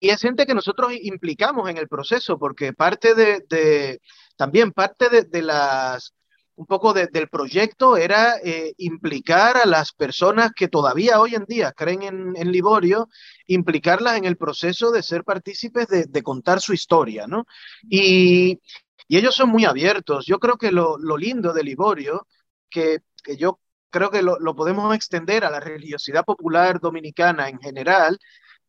y 0.00 0.10
es 0.10 0.20
gente 0.20 0.46
que 0.46 0.54
nosotros 0.54 0.92
implicamos 1.00 1.68
en 1.70 1.78
el 1.78 1.88
proceso, 1.88 2.38
porque 2.38 2.72
parte 2.72 3.14
de, 3.14 4.00
también 4.36 4.72
parte 4.72 5.24
de, 5.24 5.42
las, 5.42 6.14
un 6.56 6.66
poco 6.66 6.94
del 6.94 7.28
proyecto 7.28 7.96
era 7.96 8.36
eh, 8.42 8.74
implicar 8.78 9.56
a 9.56 9.66
las 9.66 9.92
personas 9.92 10.52
que 10.54 10.68
todavía 10.68 11.20
hoy 11.20 11.34
en 11.34 11.44
día 11.44 11.72
creen 11.72 12.34
en, 12.34 12.52
Liborio, 12.52 13.08
implicarlas 13.46 14.16
en 14.16 14.24
el 14.24 14.36
proceso 14.36 14.90
de 14.90 15.02
ser 15.02 15.24
partícipes 15.24 15.86
de, 15.88 16.22
contar 16.22 16.60
su 16.60 16.72
historia, 16.72 17.26
¿no? 17.26 17.46
Y, 17.88 18.60
ellos 19.08 19.36
son 19.36 19.50
muy 19.50 19.64
abiertos. 19.64 20.26
Yo 20.26 20.40
creo 20.40 20.56
que 20.56 20.72
lo, 20.72 20.98
lindo 21.16 21.52
de 21.52 21.62
Liborio, 21.62 22.26
que, 22.68 23.02
yo 23.38 23.60
creo 23.90 24.10
que 24.10 24.20
lo, 24.20 24.40
lo, 24.40 24.56
podemos 24.56 24.92
extender 24.96 25.44
a 25.44 25.50
la 25.50 25.60
religiosidad 25.60 26.24
popular 26.24 26.80
dominicana 26.80 27.48
en 27.48 27.60
general, 27.60 28.18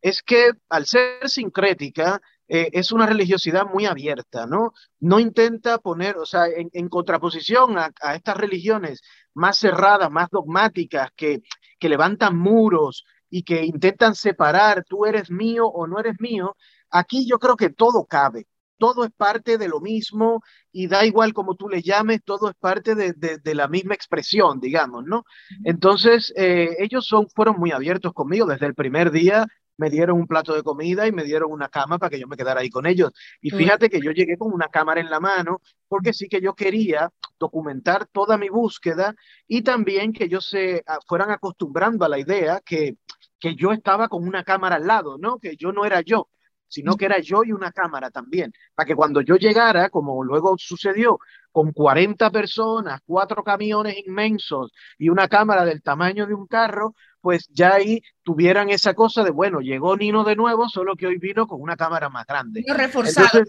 es 0.00 0.22
que 0.22 0.52
al 0.68 0.86
ser 0.86 1.28
sincrética, 1.28 2.20
eh, 2.48 2.70
es 2.72 2.92
una 2.92 3.06
religiosidad 3.06 3.66
muy 3.66 3.86
abierta, 3.86 4.46
¿no? 4.46 4.72
No 5.00 5.20
intenta 5.20 5.78
poner, 5.78 6.16
o 6.16 6.26
sea, 6.26 6.46
en, 6.46 6.88
contraposición 6.88 7.76
a, 7.78 7.92
estas 8.14 8.36
religiones 8.36 9.02
más 9.34 9.58
cerradas, 9.58 10.10
más 10.10 10.28
dogmáticas, 10.30 11.10
que, 11.14 11.42
que 11.78 11.88
levantan 11.88 12.36
muros 12.38 13.04
y 13.30 13.42
que 13.42 13.64
intentan 13.64 14.14
separar, 14.14 14.84
tú 14.88 15.04
eres 15.04 15.30
mío 15.30 15.66
o 15.66 15.86
no 15.86 16.00
eres 16.00 16.14
mío, 16.20 16.56
aquí 16.90 17.26
yo 17.28 17.38
creo 17.38 17.56
que 17.56 17.68
todo 17.70 18.06
cabe, 18.06 18.46
todo 18.78 19.04
es 19.04 19.10
parte 19.16 19.58
de 19.58 19.68
lo 19.68 19.80
mismo 19.80 20.42
y 20.72 20.86
da 20.86 21.04
igual 21.04 21.34
como 21.34 21.54
tú 21.54 21.68
le 21.68 21.82
llames, 21.82 22.22
todo 22.24 22.48
es 22.48 22.54
parte 22.56 22.94
de, 22.94 23.12
de, 23.12 23.54
la 23.54 23.68
misma 23.68 23.94
expresión, 23.94 24.60
digamos, 24.60 25.04
¿no? 25.04 25.24
Entonces, 25.64 26.32
eh, 26.36 26.76
ellos 26.78 27.06
son, 27.06 27.28
fueron 27.28 27.56
muy 27.58 27.72
abiertos 27.72 28.12
conmigo 28.12 28.46
desde 28.46 28.66
el 28.66 28.74
primer 28.74 29.10
día, 29.10 29.46
me 29.78 29.88
dieron 29.88 30.18
un 30.18 30.26
plato 30.26 30.54
de 30.54 30.62
comida 30.62 31.06
y 31.06 31.12
me 31.12 31.24
dieron 31.24 31.50
una 31.50 31.68
cama 31.68 31.98
para 31.98 32.10
que 32.10 32.20
yo 32.20 32.28
me 32.28 32.36
quedara 32.36 32.60
ahí 32.60 32.68
con 32.68 32.86
ellos. 32.86 33.12
Y 33.40 33.50
fíjate 33.50 33.88
que 33.88 34.00
yo 34.00 34.10
llegué 34.10 34.36
con 34.36 34.52
una 34.52 34.68
cámara 34.68 35.00
en 35.00 35.08
la 35.08 35.20
mano 35.20 35.62
porque 35.88 36.12
sí 36.12 36.28
que 36.28 36.40
yo 36.42 36.54
quería 36.54 37.10
documentar 37.38 38.06
toda 38.06 38.36
mi 38.36 38.48
búsqueda 38.48 39.14
y 39.46 39.62
también 39.62 40.12
que 40.12 40.24
ellos 40.24 40.46
se 40.46 40.82
ah, 40.86 40.98
fueran 41.06 41.30
acostumbrando 41.30 42.04
a 42.04 42.08
la 42.08 42.18
idea 42.18 42.60
que, 42.64 42.96
que 43.38 43.54
yo 43.54 43.72
estaba 43.72 44.08
con 44.08 44.26
una 44.26 44.44
cámara 44.44 44.76
al 44.76 44.86
lado, 44.86 45.16
¿no? 45.18 45.38
Que 45.38 45.56
yo 45.56 45.72
no 45.72 45.84
era 45.84 46.02
yo 46.02 46.28
sino 46.68 46.96
que 46.96 47.06
era 47.06 47.18
yo 47.18 47.44
y 47.44 47.52
una 47.52 47.72
cámara 47.72 48.10
también, 48.10 48.52
para 48.74 48.86
que 48.86 48.94
cuando 48.94 49.22
yo 49.22 49.36
llegara, 49.36 49.88
como 49.88 50.22
luego 50.22 50.56
sucedió, 50.58 51.18
con 51.50 51.72
40 51.72 52.30
personas, 52.30 53.00
cuatro 53.06 53.42
camiones 53.42 53.96
inmensos 54.06 54.70
y 54.98 55.08
una 55.08 55.28
cámara 55.28 55.64
del 55.64 55.82
tamaño 55.82 56.26
de 56.26 56.34
un 56.34 56.46
carro, 56.46 56.94
pues 57.20 57.48
ya 57.50 57.74
ahí 57.74 58.02
tuvieran 58.22 58.70
esa 58.70 58.94
cosa 58.94 59.24
de, 59.24 59.30
bueno, 59.30 59.60
llegó 59.60 59.96
Nino 59.96 60.24
de 60.24 60.36
nuevo, 60.36 60.68
solo 60.68 60.96
que 60.96 61.06
hoy 61.06 61.18
vino 61.18 61.46
con 61.46 61.60
una 61.60 61.76
cámara 61.76 62.08
más 62.08 62.26
grande. 62.26 62.64
No 62.66 62.74
reforzado. 62.74 63.42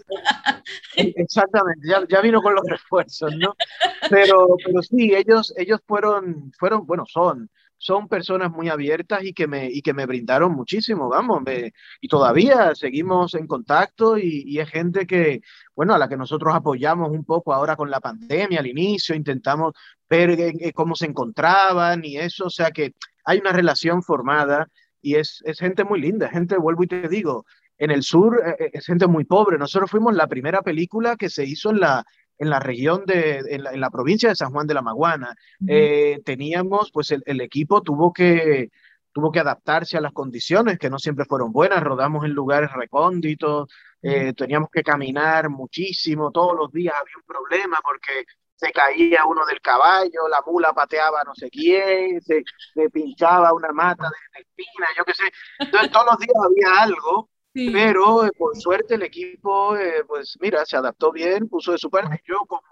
E, 0.96 1.12
exactamente, 1.16 1.86
ya, 1.88 2.04
ya, 2.08 2.20
vino 2.20 2.42
con 2.42 2.54
los 2.54 2.64
refuerzos, 2.68 3.34
¿no? 3.36 3.54
Pero, 4.08 4.56
pero 4.64 4.82
sí, 4.82 5.14
ellos, 5.14 5.52
ellos 5.56 5.80
fueron, 5.86 6.52
fueron, 6.58 6.86
bueno, 6.86 7.04
son 7.06 7.48
son 7.80 8.08
personas 8.08 8.52
muy 8.52 8.68
abiertas 8.68 9.24
y 9.24 9.32
que 9.32 9.46
me, 9.46 9.70
y 9.70 9.80
que 9.80 9.94
me 9.94 10.04
brindaron 10.04 10.52
muchísimo, 10.52 11.08
vamos, 11.08 11.42
y 12.00 12.08
todavía 12.08 12.74
seguimos 12.74 13.34
en 13.34 13.46
contacto 13.46 14.18
y, 14.18 14.58
es 14.60 14.68
gente 14.68 15.06
que, 15.06 15.40
bueno, 15.74 15.94
a 15.94 15.98
la 15.98 16.06
que 16.06 16.18
nosotros 16.18 16.54
apoyamos 16.54 17.10
un 17.10 17.24
poco 17.24 17.54
ahora 17.54 17.76
con 17.76 17.90
la 17.90 18.00
pandemia 18.00 18.60
al 18.60 18.66
inicio, 18.66 19.14
intentamos 19.14 19.72
ver 20.10 20.36
cómo 20.74 20.94
se 20.94 21.06
encontraban 21.06 22.04
y 22.04 22.18
eso, 22.18 22.46
o 22.46 22.50
sea 22.50 22.70
que 22.70 22.92
hay 23.24 23.38
una 23.38 23.52
relación 23.52 24.02
formada 24.02 24.68
y 25.00 25.16
es, 25.16 25.42
es 25.44 25.58
gente 25.58 25.84
muy 25.84 26.00
linda, 26.00 26.28
gente, 26.28 26.56
vuelvo 26.56 26.84
y 26.84 26.86
te 26.86 27.08
digo, 27.08 27.46
en 27.78 27.90
el 27.90 28.02
sur 28.02 28.40
eh, 28.44 28.56
eh, 28.58 28.70
es 28.74 28.86
gente 28.86 29.06
muy 29.06 29.24
pobre. 29.24 29.58
Nosotros 29.58 29.90
fuimos 29.90 30.14
la 30.14 30.26
primera 30.26 30.62
película 30.62 31.16
que 31.16 31.30
se 31.30 31.44
hizo 31.44 31.70
en 31.70 31.80
la, 31.80 32.04
en 32.40 32.48
la 32.48 32.58
región 32.58 33.04
de, 33.04 33.42
en 33.48 33.80
la, 33.80 33.90
provincia 33.90 34.30
de 34.30 34.34
San 34.34 34.50
Juan 34.50 34.66
de 34.66 34.72
la 34.72 34.80
Maguana. 34.80 35.36
Eh, 35.68 36.20
teníamos, 36.24 36.90
pues 36.90 37.10
el, 37.10 37.40
equipo 37.42 37.82
tuvo 37.82 38.14
que, 38.14 38.70
tuvo 39.12 39.30
que 39.30 39.40
adaptarse 39.40 39.98
a 39.98 40.00
las 40.00 40.12
condiciones 40.12 40.78
que 40.78 40.88
no 40.88 40.98
siempre 40.98 41.26
fueron 41.26 41.52
buenas, 41.52 41.82
rodamos 41.82 42.24
en 42.24 42.32
lugares 42.32 42.72
recónditos, 42.72 43.68
eh, 44.00 44.32
teníamos 44.32 44.70
que 44.70 44.82
caminar 44.82 45.50
muchísimo, 45.50 46.30
todos 46.30 46.56
los 46.56 46.72
días 46.72 46.94
había 46.98 47.16
un 47.16 47.24
problema 47.26 47.78
porque 47.82 48.24
se 48.60 48.72
caía 48.72 49.24
uno 49.24 49.46
del 49.46 49.60
caballo, 49.62 50.28
la 50.28 50.42
mula 50.46 50.74
pateaba 50.74 51.24
no 51.24 51.34
sé 51.34 51.48
quién, 51.50 52.20
se, 52.20 52.44
pinchaba 52.92 53.54
una 53.54 53.72
mata 53.72 54.04
de, 54.04 54.40
espina, 54.40 54.86
yo 54.98 55.04
qué 55.04 55.14
sé. 55.14 55.24
Entonces 55.58 55.90
todos 55.90 56.06
los 56.06 56.18
días 56.18 56.36
había 56.44 56.82
algo 56.82 57.30
pero 57.52 58.24
eh, 58.24 58.30
por 58.36 58.56
suerte 58.56 58.94
el 58.94 59.02
equipo, 59.02 59.76
eh, 59.76 60.04
pues 60.06 60.36
mira, 60.40 60.64
se 60.64 60.76
adaptó 60.76 61.10
bien, 61.10 61.48
puso 61.48 61.72
de 61.72 61.78
su 61.78 61.90
parte. 61.90 62.22
Yo 62.24 62.38
como 62.46 62.62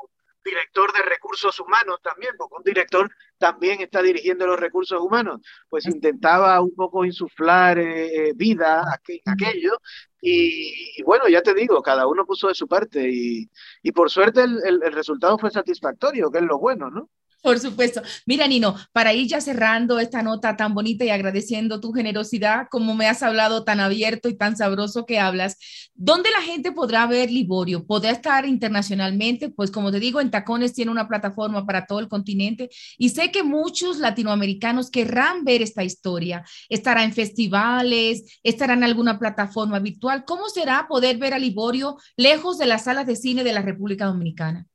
director 0.44 0.92
de 0.92 1.03
recursos 1.03 1.59
humanos 1.59 1.98
también, 2.03 2.35
porque 2.38 2.55
un 2.57 2.62
director 2.62 3.11
también 3.38 3.81
está 3.81 4.03
dirigiendo 4.03 4.46
los 4.46 4.59
recursos 4.59 5.01
humanos, 5.01 5.40
pues 5.68 5.87
intentaba 5.87 6.61
un 6.61 6.74
poco 6.74 7.05
insuflar 7.05 7.79
eh, 7.79 8.33
vida 8.37 8.83
a 8.83 9.01
aquello. 9.27 9.79
Y, 10.20 11.02
bueno, 11.04 11.28
ya 11.28 11.42
te 11.42 11.54
digo, 11.54 11.81
cada 11.83 12.07
uno 12.07 12.26
puso 12.26 12.48
de 12.48 12.54
su 12.54 12.66
parte 12.68 13.09
y, 13.11 13.50
y 13.83 13.92
por 13.92 14.11
suerte 14.11 14.42
el, 14.42 14.83
el 14.83 14.92
resultado 14.92 15.38
fue 15.38 15.50
satisfactorio, 15.50 16.31
que 16.31 16.38
es 16.38 16.44
lo 16.44 16.59
bueno, 16.59 16.90
¿no? 16.90 17.09
Por 17.40 17.61
supuesto. 17.61 18.03
Mira, 18.27 18.48
Nino, 18.48 18.74
para 18.92 19.14
ir 19.14 19.29
ya 19.29 19.40
cerrando 19.40 20.01
esta 20.01 20.22
nota 20.22 20.57
tan 20.57 20.74
bonita 20.74 21.05
y 21.05 21.11
agradeciendo 21.11 21.81
tu 21.81 21.92
generosidad, 21.92 22.66
como 22.68 22.96
me 22.96 23.07
has 23.07 23.22
hablado 23.22 23.62
tan 23.62 23.79
abierto 23.79 24.29
y 24.29 24.37
tan 24.37 24.57
sabroso 24.57 25.07
que 25.07 25.20
hablas, 25.20 25.57
¿dónde 25.94 26.31
la 26.31 26.42
gente 26.42 26.72
podrá 26.72 27.07
ver 27.07 27.31
Liborio? 27.31 27.87
¿Podrá 27.87 28.11
estar 28.11 28.44
internacionalmente? 28.44 29.51
Pues 29.51 29.70
como 29.70 29.92
te 29.92 30.01
digo, 30.01 30.20
en 30.20 30.33
Tacones 30.33 30.74
tiene 30.74 30.90
una 30.90 31.07
plataforma 31.07 31.64
para 31.64 31.87
todo 31.87 32.01
el 32.01 32.09
continente 32.09 32.70
y 32.98 33.11
sé 33.11 33.31
que 33.31 33.44
muchos 33.44 33.98
latinoamericanos 33.98 34.90
querrán 34.90 35.44
ver 35.44 35.62
esta 35.62 35.85
historia. 35.85 36.44
Estará 36.68 37.05
en 37.05 37.12
festivales, 37.12 38.40
estará 38.42 38.74
en 38.74 38.83
alguna 38.83 39.18
plataforma 39.18 39.79
virtual. 39.79 40.24
¿Cómo 40.24 40.48
será 40.48 40.87
poder 40.88 41.18
ver 41.18 41.35
a 41.35 41.38
Liborio 41.38 41.96
lejos 42.16 42.59
de 42.59 42.66
las 42.66 42.85
salas 42.85 43.07
de 43.07 43.14
cine 43.14 43.44
de 43.44 43.53
la 43.53 43.62
República 43.62 44.07
Dominicana? 44.07 44.66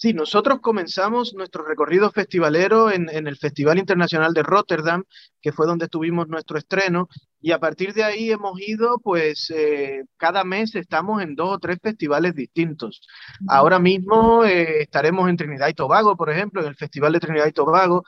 Sí, 0.00 0.14
nosotros 0.14 0.60
comenzamos 0.62 1.34
nuestro 1.34 1.62
recorrido 1.62 2.10
festivalero 2.10 2.90
en, 2.90 3.10
el 3.10 3.36
Festival 3.36 3.78
Internacional 3.78 4.32
de 4.32 4.42
Rotterdam, 4.42 5.04
que 5.42 5.52
fue 5.52 5.66
donde 5.66 5.88
tuvimos 5.88 6.26
nuestro 6.26 6.56
estreno, 6.56 7.06
y 7.38 7.52
a 7.52 7.58
partir 7.58 7.92
de 7.92 8.04
ahí 8.04 8.30
hemos 8.30 8.58
ido, 8.62 8.98
pues 9.00 9.52
eh, 9.54 10.04
cada 10.16 10.42
mes 10.42 10.74
estamos 10.74 11.22
en 11.22 11.34
dos 11.34 11.56
o 11.56 11.58
tres 11.58 11.76
festivales 11.82 12.34
distintos. 12.34 13.02
Ahora 13.46 13.78
mismo 13.78 14.42
eh, 14.42 14.80
estaremos 14.80 15.28
en 15.28 15.36
Trinidad 15.36 15.68
y 15.68 15.74
Tobago, 15.74 16.16
por 16.16 16.30
ejemplo, 16.30 16.62
en 16.62 16.68
el 16.68 16.76
Festival 16.76 17.12
de 17.12 17.20
Trinidad 17.20 17.46
y 17.48 17.52
Tobago. 17.52 18.02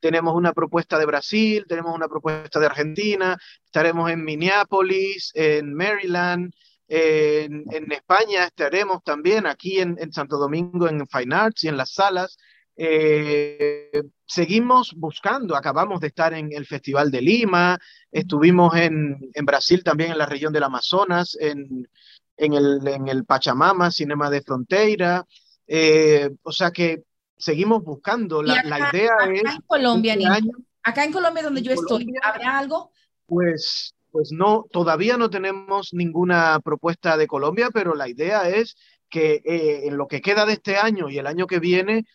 Tenemos 0.00 0.34
una 0.34 0.54
propuesta 0.54 0.98
de 0.98 1.04
Brasil, 1.04 1.66
tenemos 1.68 1.94
una 1.94 2.08
propuesta 2.08 2.58
de 2.58 2.66
Argentina, 2.66 3.36
estaremos 3.62 4.10
en 4.10 4.24
Minneapolis, 4.24 5.32
en 5.34 5.74
Maryland, 5.74 6.50
en, 6.88 7.92
España 7.92 8.44
estaremos 8.44 9.02
también 9.02 9.46
aquí 9.46 9.80
en, 9.80 10.12
Santo 10.12 10.38
Domingo 10.38 10.88
en 10.88 11.06
Fine 11.06 11.34
Arts 11.34 11.64
y 11.64 11.68
en 11.68 11.76
las 11.76 11.92
salas. 11.92 12.36
Eh, 12.76 14.02
seguimos 14.26 14.92
buscando, 14.94 15.56
acabamos 15.56 16.00
de 16.00 16.08
estar 16.08 16.34
en 16.34 16.52
el 16.52 16.66
Festival 16.66 17.10
de 17.10 17.22
Lima, 17.22 17.78
estuvimos 18.12 18.76
en, 18.76 19.18
Brasil 19.44 19.82
también 19.82 20.12
en 20.12 20.18
la 20.18 20.26
región 20.26 20.52
del 20.52 20.64
Amazonas, 20.64 21.36
en, 21.40 21.88
el, 22.36 22.86
en 22.86 23.08
el 23.08 23.24
Pachamama, 23.24 23.90
Cinema 23.90 24.30
de 24.30 24.42
Frontera. 24.42 25.24
Eh, 25.66 26.30
o 26.42 26.52
sea 26.52 26.70
que 26.70 27.02
seguimos 27.36 27.82
buscando. 27.82 28.42
La, 28.42 28.62
idea 28.92 29.12
es... 29.32 29.54
En 29.54 29.60
Colombia, 29.66 30.14
este 30.14 30.50
acá 30.82 31.04
en 31.04 31.12
Colombia 31.12 31.42
donde 31.42 31.62
yo 31.62 31.72
estoy, 31.72 32.06
¿habrá 32.22 32.58
algo? 32.58 32.92
Pues 33.26 33.95
pues 34.16 34.32
no, 34.32 34.64
todavía 34.72 35.18
no 35.18 35.28
tenemos 35.28 35.92
ninguna 35.92 36.58
propuesta 36.60 37.18
de 37.18 37.26
Colombia, 37.26 37.68
pero 37.70 37.94
la 37.94 38.08
idea 38.08 38.48
es 38.48 38.74
que 39.10 39.42
eh, 39.44 39.82
en 39.88 39.98
lo 39.98 40.08
que 40.08 40.22
queda 40.22 40.46
de 40.46 40.54
este 40.54 40.78
año 40.78 41.10
y 41.10 41.18
el 41.18 41.26
año 41.26 41.46
que 41.46 41.58
viene, 41.58 42.06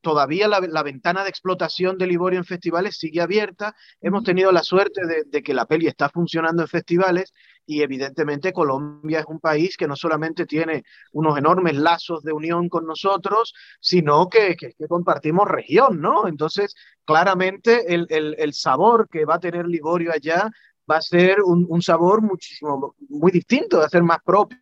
todavía 0.00 0.48
la, 0.48 0.82
ventana 0.82 1.24
de 1.24 1.28
explotación 1.28 1.98
de 1.98 2.06
Liborio 2.06 2.38
en 2.38 2.46
festivales 2.46 2.96
sigue 2.96 3.20
abierta. 3.20 3.74
Hemos 4.00 4.24
tenido 4.24 4.50
la 4.50 4.62
suerte 4.62 5.02
de, 5.26 5.42
que 5.42 5.52
la 5.52 5.66
peli 5.66 5.88
está 5.88 6.08
funcionando 6.08 6.62
en 6.62 6.68
festivales 6.68 7.34
y 7.66 7.82
evidentemente 7.82 8.54
Colombia 8.54 9.20
es 9.20 9.26
un 9.28 9.38
país 9.38 9.76
que 9.76 9.86
no 9.86 9.94
solamente 9.94 10.46
tiene 10.46 10.84
unos 11.12 11.36
enormes 11.36 11.76
lazos 11.76 12.22
de 12.22 12.32
unión 12.32 12.70
con 12.70 12.86
nosotros, 12.86 13.52
sino 13.78 14.30
que, 14.30 14.56
que, 14.56 14.72
compartimos 14.88 15.46
región, 15.46 16.00
¿no? 16.00 16.28
Entonces, 16.28 16.74
claramente 17.04 17.94
el, 17.94 18.06
el, 18.08 18.36
el, 18.38 18.54
sabor 18.54 19.06
que 19.10 19.26
va 19.26 19.34
a 19.34 19.40
tener 19.40 19.66
Liborio 19.66 20.12
allá 20.12 20.50
va 20.92 20.98
a 20.98 21.02
ser 21.02 21.42
un, 21.42 21.66
un 21.68 21.82
sabor 21.82 22.22
muchísimo, 22.22 22.94
muy 23.08 23.32
distinto, 23.32 23.78
va 23.78 23.86
a 23.86 23.88
ser 23.88 24.02
más 24.02 24.18
propio. 24.24 24.58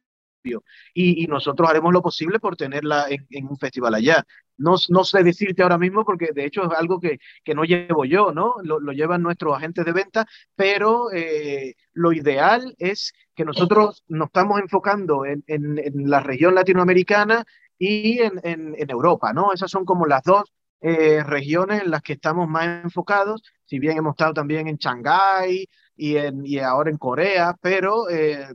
Y, 0.95 1.23
y, 1.25 1.27
nosotros 1.27 1.69
haremos 1.69 1.93
lo 1.93 2.01
posible 2.01 2.41
por 2.41 2.57
tenerla 2.57 3.07
en, 3.11 3.27
en 3.29 3.47
un 3.47 3.59
festival 3.59 3.95
allá. 3.95 4.25
No, 4.57 4.77
no, 4.89 5.05
sé 5.05 5.23
decirte 5.23 5.63
ahora 5.63 5.77
mismo 5.77 6.03
porque 6.05 6.31
de 6.35 6.47
hecho 6.47 6.65
es 6.65 6.79
algo 6.79 6.99
que, 6.99 7.19
que 7.45 7.55
no 7.55 7.65
llevo 7.65 8.07
yo, 8.07 8.33
¿no? 8.33 8.55
Lo, 8.63 8.81
lo 8.81 8.93
llevan 8.93 9.23
nuestros 9.23 9.55
agentes 9.55 9.85
de 9.85 9.93
venta, 9.93 10.27
pero 10.57 11.13
eh, 11.13 11.75
lo 11.93 12.13
ideal 12.13 12.75
es 12.79 13.13
que 13.35 13.45
nosotros 13.45 14.03
nos 14.09 14.29
estamos 14.29 14.61
enfocando 14.61 15.27
en, 15.27 15.45
en, 15.47 15.79
en 15.79 16.09
la 16.09 16.21
región 16.21 16.55
latinoamericana 16.55 17.45
y 17.79 18.19
en, 18.21 18.41
en, 18.45 18.91
Europa, 18.91 19.33
¿no? 19.33 19.55
Esas 19.55 19.71
son 19.71 19.87
como 19.87 20.07
las 20.07 20.23
dos 20.23 20.45
eh, 20.83 21.23
regiones 21.25 21.83
en 21.83 21.91
las 21.91 22.03
que 22.03 22.13
estamos 22.13 22.47
más 22.47 22.85
enfocados, 22.85 23.43
si 23.65 23.79
bien 23.79 23.97
hemos 23.97 24.13
estado 24.13 24.35
también 24.35 24.69
en 24.69 24.77
Shanghái 24.77 25.67
y, 26.01 26.17
en, 26.17 26.47
y 26.47 26.59
ahora 26.59 26.91
en 26.91 26.97
Corea, 26.97 27.55
pero 27.61 28.09
eh, 28.09 28.49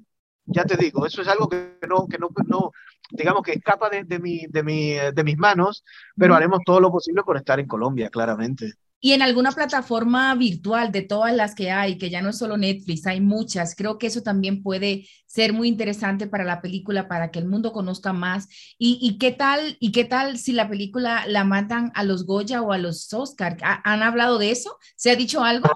ya 0.45 0.63
te 0.65 0.77
digo, 0.77 1.05
eso 1.05 1.21
es 1.21 1.27
algo 1.27 1.47
que 1.47 1.77
no, 1.87 2.07
que 2.07 2.17
no, 2.17 2.29
no 2.47 2.71
digamos 3.11 3.43
que 3.43 3.53
escapa 3.53 3.89
de, 3.89 4.03
de, 4.03 4.19
mi, 4.19 4.45
de, 4.47 4.63
mi, 4.63 4.93
de 4.93 5.23
mis 5.23 5.37
manos, 5.37 5.83
pero 6.17 6.33
haremos 6.35 6.59
todo 6.65 6.79
lo 6.79 6.91
posible 6.91 7.23
por 7.23 7.37
estar 7.37 7.59
en 7.59 7.67
Colombia, 7.67 8.09
claramente. 8.09 8.73
Y 8.99 9.11
en 9.11 9.21
alguna 9.21 9.51
plataforma 9.51 10.33
virtual 10.33 10.91
de 10.91 11.03
todas 11.03 11.35
las 11.35 11.53
que 11.53 11.69
hay, 11.69 11.99
que 11.99 12.09
ya 12.09 12.23
no 12.23 12.29
es 12.29 12.39
solo 12.39 12.57
Netflix, 12.57 13.05
hay 13.05 13.21
muchas, 13.21 13.75
creo 13.75 13.99
que 13.99 14.07
eso 14.07 14.23
también 14.23 14.63
puede 14.63 15.07
ser 15.27 15.53
muy 15.53 15.67
interesante 15.67 16.25
para 16.25 16.43
la 16.43 16.59
película, 16.59 17.07
para 17.07 17.29
que 17.29 17.37
el 17.37 17.45
mundo 17.45 17.71
conozca 17.71 18.13
más. 18.13 18.47
¿Y, 18.79 18.97
y 18.99 19.19
qué 19.19 19.31
tal 19.31 19.77
y 19.79 19.91
qué 19.91 20.05
tal 20.05 20.39
si 20.39 20.53
la 20.53 20.67
película 20.67 21.27
la 21.27 21.43
matan 21.43 21.91
a 21.93 22.03
los 22.03 22.25
Goya 22.25 22.63
o 22.63 22.71
a 22.71 22.79
los 22.79 23.13
Oscar? 23.13 23.57
¿Han 23.61 24.01
hablado 24.01 24.39
de 24.39 24.49
eso? 24.49 24.75
¿Se 24.95 25.11
ha 25.11 25.15
dicho 25.15 25.43
algo? 25.43 25.69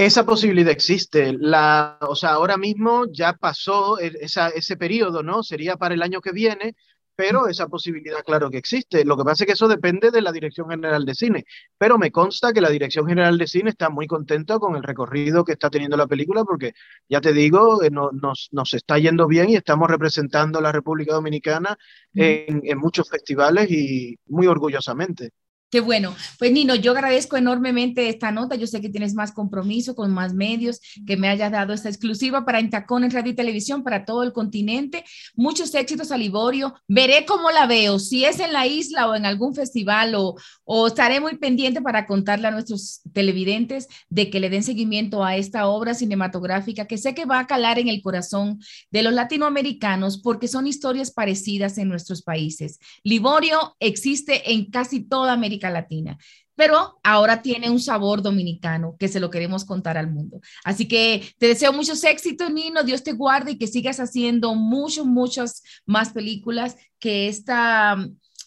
Esa 0.00 0.24
posibilidad 0.24 0.70
existe. 0.72 1.36
La, 1.38 1.98
o 2.00 2.16
sea, 2.16 2.30
ahora 2.30 2.56
mismo 2.56 3.04
ya 3.12 3.34
pasó 3.34 3.98
esa, 3.98 4.48
ese 4.48 4.78
periodo, 4.78 5.22
¿no? 5.22 5.42
Sería 5.42 5.76
para 5.76 5.92
el 5.92 6.00
año 6.00 6.22
que 6.22 6.32
viene, 6.32 6.74
pero 7.14 7.48
esa 7.48 7.68
posibilidad, 7.68 8.24
claro 8.24 8.48
que 8.50 8.56
existe. 8.56 9.04
Lo 9.04 9.14
que 9.14 9.24
pasa 9.24 9.44
es 9.44 9.46
que 9.46 9.52
eso 9.52 9.68
depende 9.68 10.10
de 10.10 10.22
la 10.22 10.32
Dirección 10.32 10.70
General 10.70 11.04
de 11.04 11.14
Cine. 11.14 11.44
Pero 11.76 11.98
me 11.98 12.10
consta 12.10 12.54
que 12.54 12.62
la 12.62 12.70
Dirección 12.70 13.06
General 13.06 13.36
de 13.36 13.46
Cine 13.46 13.68
está 13.68 13.90
muy 13.90 14.06
contenta 14.06 14.58
con 14.58 14.74
el 14.74 14.82
recorrido 14.82 15.44
que 15.44 15.52
está 15.52 15.68
teniendo 15.68 15.98
la 15.98 16.06
película, 16.06 16.44
porque 16.44 16.72
ya 17.06 17.20
te 17.20 17.34
digo, 17.34 17.82
eh, 17.82 17.90
no, 17.90 18.08
nos, 18.10 18.48
nos, 18.52 18.72
está 18.72 18.96
yendo 18.98 19.26
bien 19.26 19.50
y 19.50 19.56
estamos 19.56 19.90
representando 19.90 20.60
a 20.60 20.62
la 20.62 20.72
República 20.72 21.12
Dominicana 21.12 21.76
en, 22.14 22.62
en 22.64 22.78
muchos 22.78 23.06
festivales 23.06 23.70
y 23.70 24.18
muy 24.28 24.46
orgullosamente. 24.46 25.32
Qué 25.70 25.78
bueno. 25.78 26.16
Pues 26.40 26.50
Nino, 26.50 26.74
yo 26.74 26.90
agradezco 26.90 27.36
enormemente 27.36 28.08
esta 28.08 28.32
nota. 28.32 28.56
Yo 28.56 28.66
sé 28.66 28.80
que 28.80 28.88
tienes 28.88 29.14
más 29.14 29.30
compromiso 29.30 29.94
con 29.94 30.10
más 30.10 30.34
medios, 30.34 30.80
que 31.06 31.16
me 31.16 31.28
hayas 31.28 31.52
dado 31.52 31.72
esta 31.72 31.88
exclusiva 31.88 32.44
para 32.44 32.60
Intacón 32.60 33.04
en 33.04 33.12
Radio 33.12 33.30
y 33.30 33.36
Televisión 33.36 33.84
para 33.84 34.04
todo 34.04 34.24
el 34.24 34.32
continente. 34.32 35.04
Muchos 35.36 35.72
éxitos 35.72 36.10
a 36.10 36.18
Liborio. 36.18 36.74
Veré 36.88 37.24
cómo 37.24 37.52
la 37.52 37.66
veo, 37.66 38.00
si 38.00 38.24
es 38.24 38.40
en 38.40 38.52
la 38.52 38.66
isla 38.66 39.08
o 39.08 39.14
en 39.14 39.24
algún 39.24 39.54
festival 39.54 40.16
o, 40.16 40.34
o 40.64 40.88
estaré 40.88 41.20
muy 41.20 41.36
pendiente 41.36 41.80
para 41.80 42.04
contarle 42.04 42.48
a 42.48 42.50
nuestros 42.50 43.02
televidentes 43.12 43.86
de 44.08 44.28
que 44.28 44.40
le 44.40 44.50
den 44.50 44.64
seguimiento 44.64 45.24
a 45.24 45.36
esta 45.36 45.68
obra 45.68 45.94
cinematográfica 45.94 46.86
que 46.86 46.98
sé 46.98 47.14
que 47.14 47.26
va 47.26 47.38
a 47.38 47.46
calar 47.46 47.78
en 47.78 47.86
el 47.86 48.02
corazón 48.02 48.58
de 48.90 49.04
los 49.04 49.12
latinoamericanos 49.12 50.18
porque 50.20 50.48
son 50.48 50.66
historias 50.66 51.12
parecidas 51.12 51.78
en 51.78 51.88
nuestros 51.88 52.22
países. 52.22 52.80
Liborio 53.04 53.76
existe 53.78 54.52
en 54.52 54.68
casi 54.68 55.04
toda 55.04 55.32
América 55.32 55.59
Latina, 55.68 56.16
pero 56.54 56.98
ahora 57.02 57.42
tiene 57.42 57.68
un 57.68 57.80
sabor 57.80 58.22
dominicano 58.22 58.96
que 58.98 59.08
se 59.08 59.20
lo 59.20 59.30
queremos 59.30 59.64
contar 59.64 59.98
al 59.98 60.10
mundo. 60.10 60.40
Así 60.64 60.88
que 60.88 61.34
te 61.38 61.48
deseo 61.48 61.72
muchos 61.72 62.02
éxitos, 62.04 62.50
Nino, 62.50 62.82
Dios 62.82 63.02
te 63.02 63.12
guarde 63.12 63.52
y 63.52 63.58
que 63.58 63.66
sigas 63.66 64.00
haciendo 64.00 64.54
muchos, 64.54 65.04
muchas 65.04 65.62
más 65.84 66.10
películas, 66.10 66.76
que 66.98 67.28
esta 67.28 67.96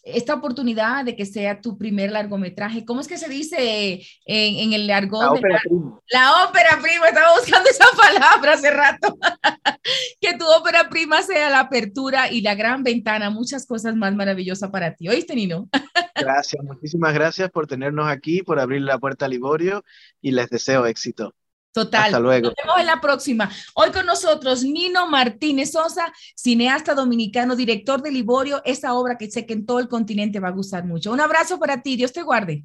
esta 0.03 0.33
oportunidad 0.33 1.05
de 1.05 1.15
que 1.15 1.25
sea 1.25 1.61
tu 1.61 1.77
primer 1.77 2.11
largometraje. 2.11 2.85
¿Cómo 2.85 2.99
es 3.01 3.07
que 3.07 3.17
se 3.17 3.29
dice 3.29 4.01
en, 4.25 4.55
en 4.55 4.73
el 4.73 4.87
largo? 4.87 5.21
La 5.21 5.31
ópera 5.31 5.59
prima. 5.63 5.99
La 6.09 6.45
ópera 6.45 6.79
prima, 6.81 7.07
estaba 7.07 7.35
buscando 7.39 7.69
esa 7.69 7.85
palabra 7.97 8.53
hace 8.53 8.69
rato. 8.69 9.17
que 10.21 10.37
tu 10.37 10.45
ópera 10.45 10.89
prima 10.89 11.21
sea 11.21 11.49
la 11.49 11.61
apertura 11.61 12.31
y 12.31 12.41
la 12.41 12.55
gran 12.55 12.83
ventana, 12.83 13.29
muchas 13.29 13.65
cosas 13.65 13.95
más 13.95 14.13
maravillosas 14.13 14.69
para 14.69 14.93
ti. 14.95 15.07
¿Oíste, 15.07 15.35
Nino? 15.35 15.69
gracias, 16.15 16.63
muchísimas 16.63 17.13
gracias 17.13 17.49
por 17.49 17.67
tenernos 17.67 18.07
aquí, 18.07 18.43
por 18.43 18.59
abrir 18.59 18.81
la 18.81 18.99
puerta 18.99 19.25
a 19.25 19.29
Liborio 19.29 19.83
y 20.21 20.31
les 20.31 20.49
deseo 20.49 20.85
éxito. 20.85 21.33
Total. 21.73 22.05
Hasta 22.05 22.19
luego. 22.19 22.47
Nos 22.47 22.55
vemos 22.55 22.79
en 22.79 22.85
la 22.85 23.01
próxima. 23.01 23.51
Hoy 23.73 23.91
con 23.91 24.05
nosotros 24.05 24.63
Nino 24.63 25.07
Martínez 25.07 25.71
Sosa, 25.71 26.13
cineasta 26.35 26.93
dominicano, 26.93 27.55
director 27.55 28.01
de 28.01 28.11
Liborio, 28.11 28.61
esa 28.63 28.93
obra 28.93 29.17
que 29.17 29.29
sé 29.29 29.47
que 29.47 29.53
en 29.53 29.65
todo 29.65 29.79
el 29.79 29.89
continente 29.89 30.39
va 30.39 30.49
a 30.49 30.51
gustar 30.51 30.85
mucho. 30.85 31.11
Un 31.11 31.19
abrazo 31.19 31.59
para 31.59 31.81
ti, 31.81 31.95
Dios 31.95 32.13
te 32.13 32.21
guarde. 32.21 32.63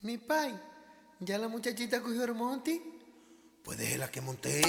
Mi 0.00 0.18
pai, 0.18 0.54
¿ya 1.20 1.38
la 1.38 1.48
muchachita 1.48 2.02
cogió 2.02 2.24
el 2.24 2.34
monte? 2.34 2.82
Pues 3.64 3.98
la 3.98 4.10
que 4.10 4.20
monté. 4.20 4.60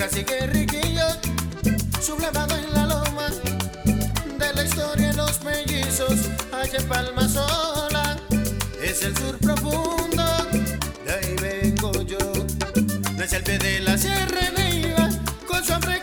Cacique 0.00 0.46
riquillo, 0.46 1.08
sublevado 2.00 2.56
en 2.56 2.72
la 2.72 2.86
loma, 2.86 3.28
de 4.38 4.54
la 4.54 4.64
historia 4.64 5.12
los 5.12 5.44
mellizos, 5.44 6.30
allá 6.50 6.78
en 6.78 6.88
Palma 6.88 7.28
Sola, 7.28 8.16
es 8.82 9.02
el 9.02 9.14
sur 9.18 9.36
profundo, 9.36 10.24
de 11.04 11.12
ahí 11.12 11.36
vengo 11.42 11.92
yo, 12.00 12.32
desde 13.18 13.36
el 13.36 13.42
pie 13.42 13.58
de 13.58 13.80
la 13.80 13.98
sierra 13.98 14.50
Neiva, 14.56 15.10
con 15.46 15.62
su 15.62 15.74
hambre, 15.74 16.00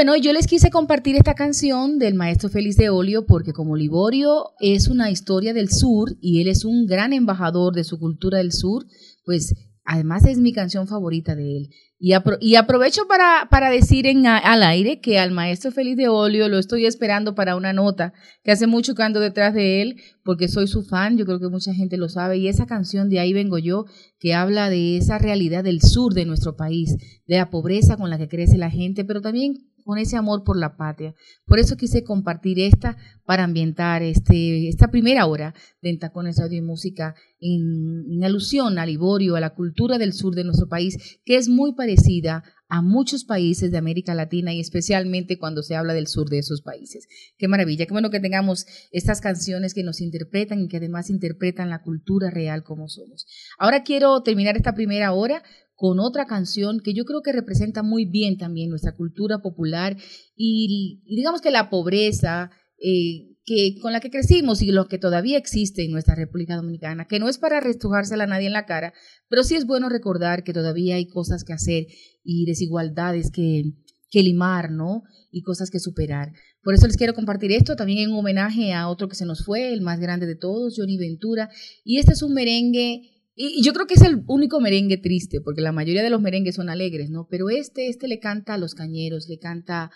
Bueno, 0.00 0.16
yo 0.16 0.32
les 0.32 0.46
quise 0.46 0.70
compartir 0.70 1.14
esta 1.16 1.34
canción 1.34 1.98
del 1.98 2.14
maestro 2.14 2.48
Félix 2.48 2.78
de 2.78 2.88
Olio 2.88 3.26
porque 3.26 3.52
como 3.52 3.76
Liborio 3.76 4.52
es 4.58 4.88
una 4.88 5.10
historia 5.10 5.52
del 5.52 5.68
sur 5.70 6.16
y 6.22 6.40
él 6.40 6.48
es 6.48 6.64
un 6.64 6.86
gran 6.86 7.12
embajador 7.12 7.74
de 7.74 7.84
su 7.84 7.98
cultura 7.98 8.38
del 8.38 8.52
sur, 8.52 8.86
pues 9.26 9.54
además 9.84 10.24
es 10.24 10.38
mi 10.38 10.54
canción 10.54 10.88
favorita 10.88 11.36
de 11.36 11.54
él. 11.54 11.70
Y, 12.02 12.14
aprovecho 12.14 13.02
para, 13.08 13.48
para 13.50 13.68
decir 13.68 14.06
en, 14.06 14.26
al 14.26 14.62
aire 14.62 15.02
que 15.02 15.18
al 15.18 15.32
maestro 15.32 15.70
Félix 15.70 15.98
de 15.98 16.08
Olio 16.08 16.48
lo 16.48 16.58
estoy 16.58 16.86
esperando 16.86 17.34
para 17.34 17.56
una 17.56 17.74
nota, 17.74 18.14
que 18.42 18.52
hace 18.52 18.66
mucho 18.66 18.94
que 18.94 19.02
ando 19.02 19.20
detrás 19.20 19.52
de 19.52 19.82
él, 19.82 20.00
porque 20.24 20.48
soy 20.48 20.66
su 20.66 20.82
fan, 20.82 21.18
yo 21.18 21.26
creo 21.26 21.40
que 21.40 21.50
mucha 21.50 21.74
gente 21.74 21.98
lo 21.98 22.08
sabe, 22.08 22.38
y 22.38 22.48
esa 22.48 22.64
canción 22.64 23.10
de 23.10 23.18
ahí 23.18 23.34
vengo 23.34 23.58
yo, 23.58 23.84
que 24.18 24.32
habla 24.32 24.70
de 24.70 24.96
esa 24.96 25.18
realidad 25.18 25.62
del 25.62 25.82
sur 25.82 26.14
de 26.14 26.24
nuestro 26.24 26.56
país, 26.56 26.96
de 27.26 27.36
la 27.36 27.50
pobreza 27.50 27.98
con 27.98 28.08
la 28.08 28.16
que 28.16 28.28
crece 28.28 28.56
la 28.56 28.70
gente, 28.70 29.04
pero 29.04 29.20
también 29.20 29.69
con 29.90 29.98
ese 29.98 30.16
amor 30.16 30.44
por 30.44 30.56
la 30.56 30.76
patria. 30.76 31.16
Por 31.46 31.58
eso 31.58 31.76
quise 31.76 32.04
compartir 32.04 32.60
esta 32.60 32.96
para 33.24 33.42
ambientar 33.42 34.04
este, 34.04 34.68
esta 34.68 34.88
primera 34.92 35.26
hora 35.26 35.52
de 35.82 35.96
Tacones 35.96 36.38
Audio 36.38 36.58
y 36.58 36.62
Música 36.62 37.16
en, 37.40 38.22
alusión 38.22 38.78
a 38.78 38.86
Liborio, 38.86 39.34
a 39.34 39.40
la 39.40 39.52
cultura 39.52 39.98
del 39.98 40.12
sur 40.12 40.36
de 40.36 40.44
nuestro 40.44 40.68
país, 40.68 41.18
que 41.24 41.36
es 41.36 41.48
muy 41.48 41.74
parecida 41.74 42.44
a 42.68 42.82
muchos 42.82 43.24
países 43.24 43.72
de 43.72 43.78
América 43.78 44.14
Latina 44.14 44.54
y 44.54 44.60
especialmente 44.60 45.40
cuando 45.40 45.64
se 45.64 45.74
habla 45.74 45.92
del 45.92 46.06
sur 46.06 46.28
de 46.28 46.38
esos 46.38 46.62
países. 46.62 47.08
Qué 47.36 47.48
maravilla, 47.48 47.84
qué 47.84 47.92
bueno 47.92 48.10
que 48.10 48.20
tengamos 48.20 48.66
estas 48.92 49.20
canciones 49.20 49.74
que 49.74 49.82
nos 49.82 50.00
interpretan 50.00 50.60
y 50.60 50.68
que 50.68 50.76
además 50.76 51.10
interpretan 51.10 51.68
la 51.68 51.82
cultura 51.82 52.30
real 52.30 52.62
como 52.62 52.86
somos. 52.86 53.26
Ahora 53.58 53.82
quiero 53.82 54.22
terminar 54.22 54.56
esta 54.56 54.76
primera 54.76 55.10
hora 55.10 55.42
con 55.80 55.98
otra 55.98 56.26
canción 56.26 56.80
que 56.84 56.92
yo 56.92 57.06
creo 57.06 57.22
que 57.22 57.32
representa 57.32 57.82
muy 57.82 58.04
bien 58.04 58.36
también 58.36 58.68
nuestra 58.68 58.94
cultura 58.94 59.38
popular 59.38 59.96
y, 60.36 61.00
digamos 61.06 61.40
que 61.40 61.50
la 61.50 61.70
pobreza 61.70 62.50
eh, 62.76 63.38
que, 63.46 63.76
con 63.80 63.94
la 63.94 64.00
que 64.00 64.10
crecimos 64.10 64.60
y 64.60 64.72
lo 64.72 64.88
que 64.88 64.98
todavía 64.98 65.38
existe 65.38 65.82
en 65.82 65.92
nuestra 65.92 66.14
República 66.14 66.54
Dominicana, 66.54 67.06
que 67.08 67.18
no 67.18 67.30
es 67.30 67.38
para 67.38 67.60
restrujársela 67.60 68.24
a 68.24 68.26
nadie 68.26 68.48
en 68.48 68.52
la 68.52 68.66
cara, 68.66 68.92
pero 69.30 69.42
sí 69.42 69.54
es 69.54 69.64
bueno 69.64 69.88
recordar 69.88 70.44
que 70.44 70.52
todavía 70.52 70.96
hay 70.96 71.06
cosas 71.06 71.44
que 71.44 71.54
hacer 71.54 71.86
y 72.22 72.44
desigualdades 72.44 73.30
que, 73.30 73.72
que 74.10 74.22
limar, 74.22 74.70
¿no? 74.70 75.04
Y 75.30 75.40
cosas 75.40 75.70
que 75.70 75.78
superar. 75.78 76.34
Por 76.62 76.74
eso 76.74 76.88
les 76.88 76.98
quiero 76.98 77.14
compartir 77.14 77.52
esto 77.52 77.74
también 77.74 78.00
en 78.00 78.14
homenaje 78.14 78.74
a 78.74 78.86
otro 78.90 79.08
que 79.08 79.16
se 79.16 79.24
nos 79.24 79.46
fue, 79.46 79.72
el 79.72 79.80
más 79.80 79.98
grande 79.98 80.26
de 80.26 80.36
todos, 80.36 80.74
Johnny 80.76 80.98
Ventura. 80.98 81.48
Y 81.84 82.00
este 82.00 82.12
es 82.12 82.22
un 82.22 82.34
merengue 82.34 83.19
y 83.42 83.62
yo 83.62 83.72
creo 83.72 83.86
que 83.86 83.94
es 83.94 84.02
el 84.02 84.22
único 84.26 84.60
merengue 84.60 84.98
triste, 84.98 85.40
porque 85.40 85.62
la 85.62 85.72
mayoría 85.72 86.02
de 86.02 86.10
los 86.10 86.20
merengues 86.20 86.56
son 86.56 86.68
alegres, 86.68 87.08
¿no? 87.08 87.26
Pero 87.30 87.48
este, 87.48 87.88
este 87.88 88.06
le 88.06 88.18
canta 88.18 88.54
a 88.54 88.58
los 88.58 88.74
cañeros, 88.74 89.28
le 89.28 89.38
canta 89.38 89.90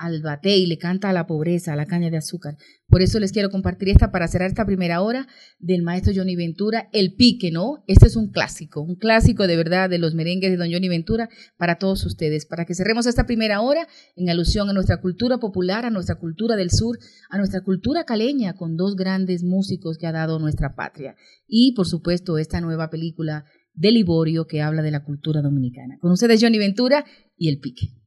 al 0.00 0.22
batey, 0.22 0.64
le 0.64 0.78
canta 0.78 1.10
a 1.10 1.12
la 1.12 1.26
pobreza, 1.26 1.74
a 1.74 1.76
la 1.76 1.84
caña 1.84 2.08
de 2.08 2.16
azúcar. 2.16 2.56
Por 2.88 3.02
eso 3.02 3.20
les 3.20 3.32
quiero 3.32 3.50
compartir 3.50 3.90
esta 3.90 4.10
para 4.10 4.28
cerrar 4.28 4.48
esta 4.48 4.64
primera 4.64 5.02
hora 5.02 5.28
del 5.58 5.82
maestro 5.82 6.14
Johnny 6.16 6.36
Ventura, 6.36 6.88
El 6.94 7.14
Pique, 7.16 7.50
¿no? 7.50 7.84
Este 7.86 8.06
es 8.06 8.16
un 8.16 8.30
clásico, 8.30 8.80
un 8.80 8.96
clásico 8.96 9.46
de 9.46 9.56
verdad 9.56 9.90
de 9.90 9.98
los 9.98 10.14
merengues 10.14 10.50
de 10.50 10.56
don 10.56 10.72
Johnny 10.72 10.88
Ventura 10.88 11.28
para 11.58 11.76
todos 11.76 12.06
ustedes, 12.06 12.46
para 12.46 12.64
que 12.64 12.74
cerremos 12.74 13.04
esta 13.04 13.26
primera 13.26 13.60
hora 13.60 13.86
en 14.16 14.30
alusión 14.30 14.70
a 14.70 14.72
nuestra 14.72 15.02
cultura 15.02 15.36
popular, 15.36 15.84
a 15.84 15.90
nuestra 15.90 16.14
cultura 16.14 16.56
del 16.56 16.70
sur, 16.70 16.98
a 17.28 17.36
nuestra 17.36 17.60
cultura 17.60 18.04
caleña 18.04 18.54
con 18.54 18.76
dos 18.76 18.96
grandes 18.96 19.44
músicos 19.44 19.98
que 19.98 20.06
ha 20.06 20.12
dado 20.12 20.38
nuestra 20.38 20.74
patria. 20.74 21.14
Y, 21.46 21.74
por 21.74 21.86
supuesto, 21.86 22.38
esta 22.38 22.62
nueva 22.62 22.88
película 22.88 23.44
de 23.74 23.92
Liborio 23.92 24.46
que 24.46 24.62
habla 24.62 24.80
de 24.80 24.92
la 24.92 25.04
cultura 25.04 25.42
dominicana. 25.42 25.98
Con 26.00 26.10
ustedes 26.10 26.40
Johnny 26.42 26.56
Ventura 26.56 27.04
y 27.36 27.50
El 27.50 27.60
Pique. 27.60 28.00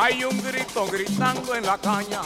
Hay 0.00 0.22
un 0.22 0.40
grito 0.44 0.86
gritando 0.86 1.56
en 1.56 1.66
la 1.66 1.76
caña, 1.76 2.20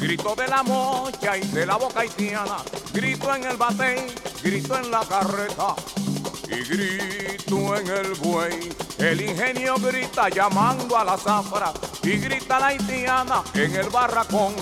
grito 0.00 0.34
de 0.34 0.48
la 0.48 0.62
mocha 0.62 1.36
y 1.36 1.42
de 1.48 1.66
la 1.66 1.76
boca 1.76 2.00
haitiana, 2.00 2.56
grito 2.90 3.34
en 3.34 3.44
el 3.44 3.58
batey, 3.58 4.06
grito 4.42 4.78
en 4.78 4.90
la 4.90 5.00
carreta 5.00 5.74
y 6.48 6.64
grito 6.64 7.76
en 7.76 7.86
el 7.86 8.14
buey. 8.14 8.70
El 8.96 9.20
ingenio 9.20 9.74
grita 9.76 10.30
llamando 10.30 10.96
a 10.96 11.04
la 11.04 11.18
zafra 11.18 11.70
y 12.02 12.16
grita 12.16 12.60
la 12.60 12.68
haitiana 12.68 13.42
en 13.52 13.76
el 13.76 13.90
barracón. 13.90 14.54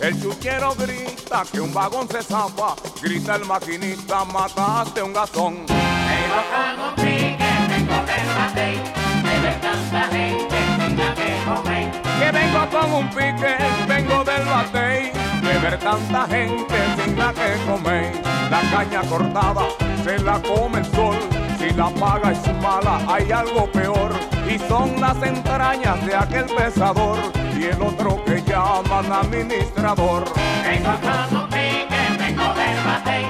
El 0.00 0.18
chuchero 0.22 0.74
grita 0.76 1.44
que 1.52 1.60
un 1.60 1.74
vagón 1.74 2.08
se 2.08 2.22
zafa, 2.22 2.74
grita 3.02 3.34
el 3.34 3.44
maquinista, 3.44 4.24
mataste 4.24 5.02
un 5.02 5.12
gazón. 5.12 5.56
un 5.56 6.94
pique, 6.96 7.36
vengo 7.68 7.94
del 8.06 8.26
batey, 8.34 8.82
me 9.22 9.52
tanta 9.60 10.08
gente, 10.08 10.73
que 10.96 12.30
vengo 12.30 12.68
con 12.70 12.92
un 12.92 13.08
pique, 13.08 13.56
vengo 13.86 14.24
del 14.24 14.44
batey, 14.44 15.12
de 15.42 15.58
ver 15.58 15.78
tanta 15.78 16.26
gente 16.26 16.74
sin 16.96 17.18
la 17.18 17.32
que 17.32 17.56
comer. 17.66 18.12
La 18.50 18.60
caña 18.70 19.02
cortada 19.08 19.66
se 20.04 20.18
la 20.20 20.40
come 20.40 20.78
el 20.78 20.84
sol, 20.86 21.16
si 21.58 21.70
la 21.70 21.88
paga 21.90 22.32
es 22.32 22.62
mala 22.62 23.00
hay 23.08 23.30
algo 23.32 23.66
peor, 23.72 24.12
y 24.48 24.58
son 24.68 25.00
las 25.00 25.20
entrañas 25.22 26.04
de 26.06 26.14
aquel 26.14 26.46
pesador 26.46 27.18
y 27.58 27.64
el 27.64 27.82
otro 27.82 28.24
que 28.24 28.42
llaman 28.42 29.10
administrador. 29.12 30.24
Vengo 30.64 30.92
con 31.00 31.40
un 31.40 31.48
pique, 31.48 32.02
vengo 32.18 32.54
del 32.54 32.78
batey, 32.86 33.24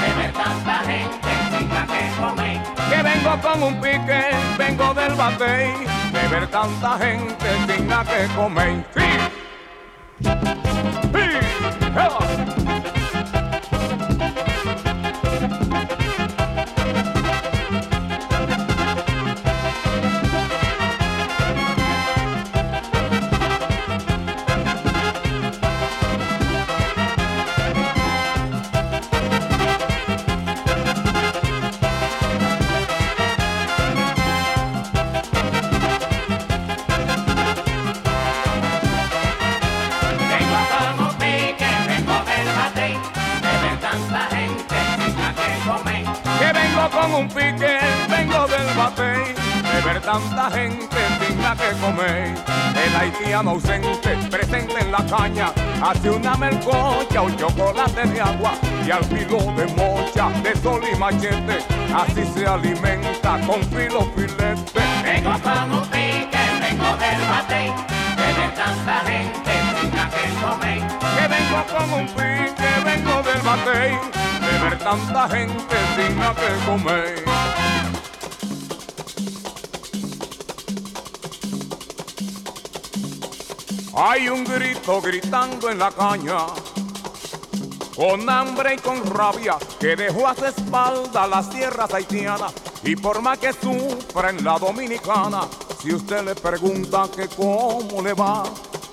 de 0.00 0.22
ver 0.22 0.32
tanta 0.32 0.78
gente 0.84 1.28
sin 1.50 1.68
la 1.68 1.86
que 1.86 2.20
comer. 2.20 2.62
Que 2.90 3.02
vengo 3.02 3.40
con 3.42 3.62
un 3.62 3.80
pique, 3.80 4.22
vengo 4.58 4.94
del 4.94 5.14
batey 5.14 5.90
de 6.20 6.28
ver 6.28 6.46
tanta 6.48 6.98
gente 6.98 7.80
nada 7.86 8.04
que 8.04 8.26
comer. 8.34 8.84
¡Sí! 8.94 9.08
¡Sí! 10.22 10.30
un 12.64 12.69
Haitiano 53.40 53.52
ausente, 53.52 54.16
presente 54.30 54.80
en 54.80 54.92
la 54.92 54.98
caña, 55.06 55.50
hace 55.82 56.10
una 56.10 56.36
melcocha 56.36 57.22
o 57.22 57.30
chocolate 57.30 58.06
de 58.06 58.20
agua 58.20 58.52
y 58.86 58.90
al 58.90 59.02
filo 59.04 59.38
de 59.56 59.66
mocha, 59.76 60.28
de 60.42 60.54
sol 60.60 60.82
y 60.92 60.94
machete, 60.98 61.64
así 61.94 62.22
se 62.34 62.46
alimenta 62.46 63.40
con 63.46 63.62
filo 63.70 64.12
filete. 64.14 64.80
Vengo 65.02 65.32
con 65.40 65.72
un 65.72 65.80
pique, 65.88 66.38
vengo 66.60 66.96
del 66.98 67.20
batey, 67.30 67.72
de 68.16 68.32
ver 68.36 68.54
tanta 68.54 69.00
gente 69.06 69.52
digna 69.80 70.10
que 70.10 70.24
comer. 70.44 70.82
Que 71.16 71.28
vengo 71.28 71.60
con 71.72 71.92
un 71.98 72.06
pique, 72.08 72.70
vengo 72.84 73.22
del 73.22 73.40
batey 73.40 74.20
de 74.40 74.58
ver 74.64 74.78
tanta 74.78 75.28
gente 75.28 75.76
sin 75.96 76.18
nada 76.18 76.34
que 76.34 76.66
comer. 76.66 77.24
Hay 84.02 84.30
un 84.30 84.44
grito 84.44 84.98
gritando 85.02 85.68
en 85.68 85.78
la 85.78 85.90
caña, 85.90 86.46
con 87.94 88.30
hambre 88.30 88.76
y 88.76 88.78
con 88.78 89.04
rabia, 89.04 89.58
que 89.78 89.94
dejó 89.94 90.26
a 90.26 90.34
su 90.34 90.46
espalda 90.46 91.26
las 91.26 91.50
tierras 91.50 91.92
haitianas. 91.92 92.50
Y 92.82 92.96
por 92.96 93.20
más 93.20 93.36
que 93.36 93.52
sufra 93.52 94.30
en 94.30 94.42
la 94.42 94.58
dominicana, 94.58 95.42
si 95.82 95.92
usted 95.92 96.24
le 96.24 96.34
pregunta 96.34 97.10
que 97.14 97.28
cómo 97.28 98.00
le 98.02 98.14
va, 98.14 98.44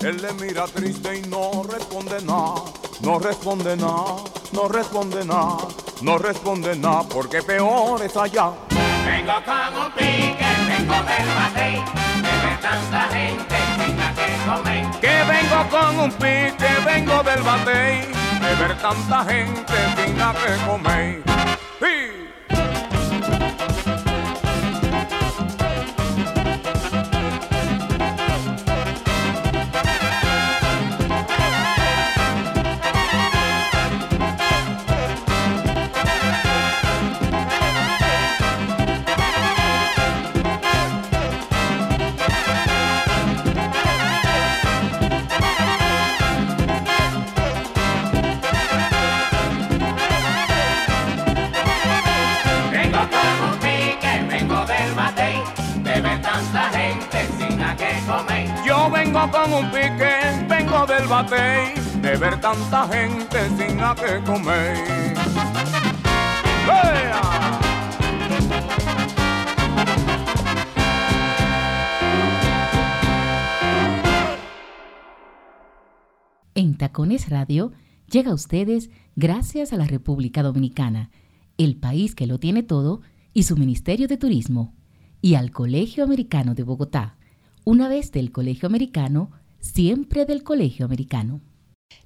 él 0.02 0.22
le 0.22 0.34
mira 0.34 0.66
triste 0.66 1.20
y 1.20 1.22
no 1.22 1.64
responde 1.64 2.22
nada. 2.24 2.64
no 3.00 3.18
responde 3.18 3.78
nada, 3.78 4.18
no 4.52 4.68
responde 4.68 5.24
nada, 5.24 5.58
no 6.02 6.18
responde 6.18 6.76
nada, 6.76 7.04
porque 7.04 7.42
peor 7.42 8.02
es 8.02 8.18
allá. 8.18 8.52
Vengo 9.06 9.34
con 9.46 9.86
un 9.86 9.92
pique, 9.94 10.46
vengo 10.68 10.96
del 10.96 11.54
ver 11.56 12.07
tanta 12.62 13.10
gente 13.10 13.56
tenga 13.78 14.14
que 14.14 14.28
comer. 14.46 14.86
Que 15.00 15.24
vengo 15.24 15.70
con 15.70 16.00
un 16.00 16.12
pique, 16.12 16.70
vengo 16.86 17.24
del 17.24 17.42
batey, 17.42 18.08
de 18.42 18.56
ver 18.56 18.78
tanta 18.78 19.26
gente 19.26 19.74
tenga 19.96 20.34
que 20.34 20.66
comer. 20.66 21.57
Vengo 59.18 59.32
con 59.32 59.54
un 59.54 59.72
pique, 59.72 60.46
vengo 60.48 60.86
del 60.86 61.08
batey, 61.08 61.74
de 62.02 62.18
ver 62.18 62.40
tanta 62.40 62.88
gente 62.88 63.50
sin 63.58 63.78
nada 63.78 63.96
que 63.96 64.24
comer. 64.24 64.78
En 76.56 76.78
Tacones 76.78 77.30
Radio 77.30 77.72
llega 78.10 78.32
a 78.32 78.34
ustedes 78.34 78.90
gracias 79.16 79.74
a 79.74 79.78
la 79.78 79.86
República 79.86 80.44
Dominicana, 80.44 81.12
el 81.58 81.76
país 81.76 82.16
que 82.16 82.28
lo 82.28 82.40
tiene 82.40 82.64
todo, 82.64 83.02
y 83.34 83.44
su 83.44 83.56
Ministerio 83.58 84.08
de 84.08 84.18
Turismo, 84.18 84.76
y 85.22 85.36
al 85.36 85.52
Colegio 85.52 86.04
Americano 86.04 86.56
de 86.56 86.64
Bogotá. 86.64 87.17
Una 87.70 87.90
vez 87.90 88.14
del 88.14 88.32
Colegio 88.32 88.66
Americano, 88.68 89.30
siempre 89.60 90.24
del 90.24 90.42
Colegio 90.42 90.86
Americano. 90.86 91.42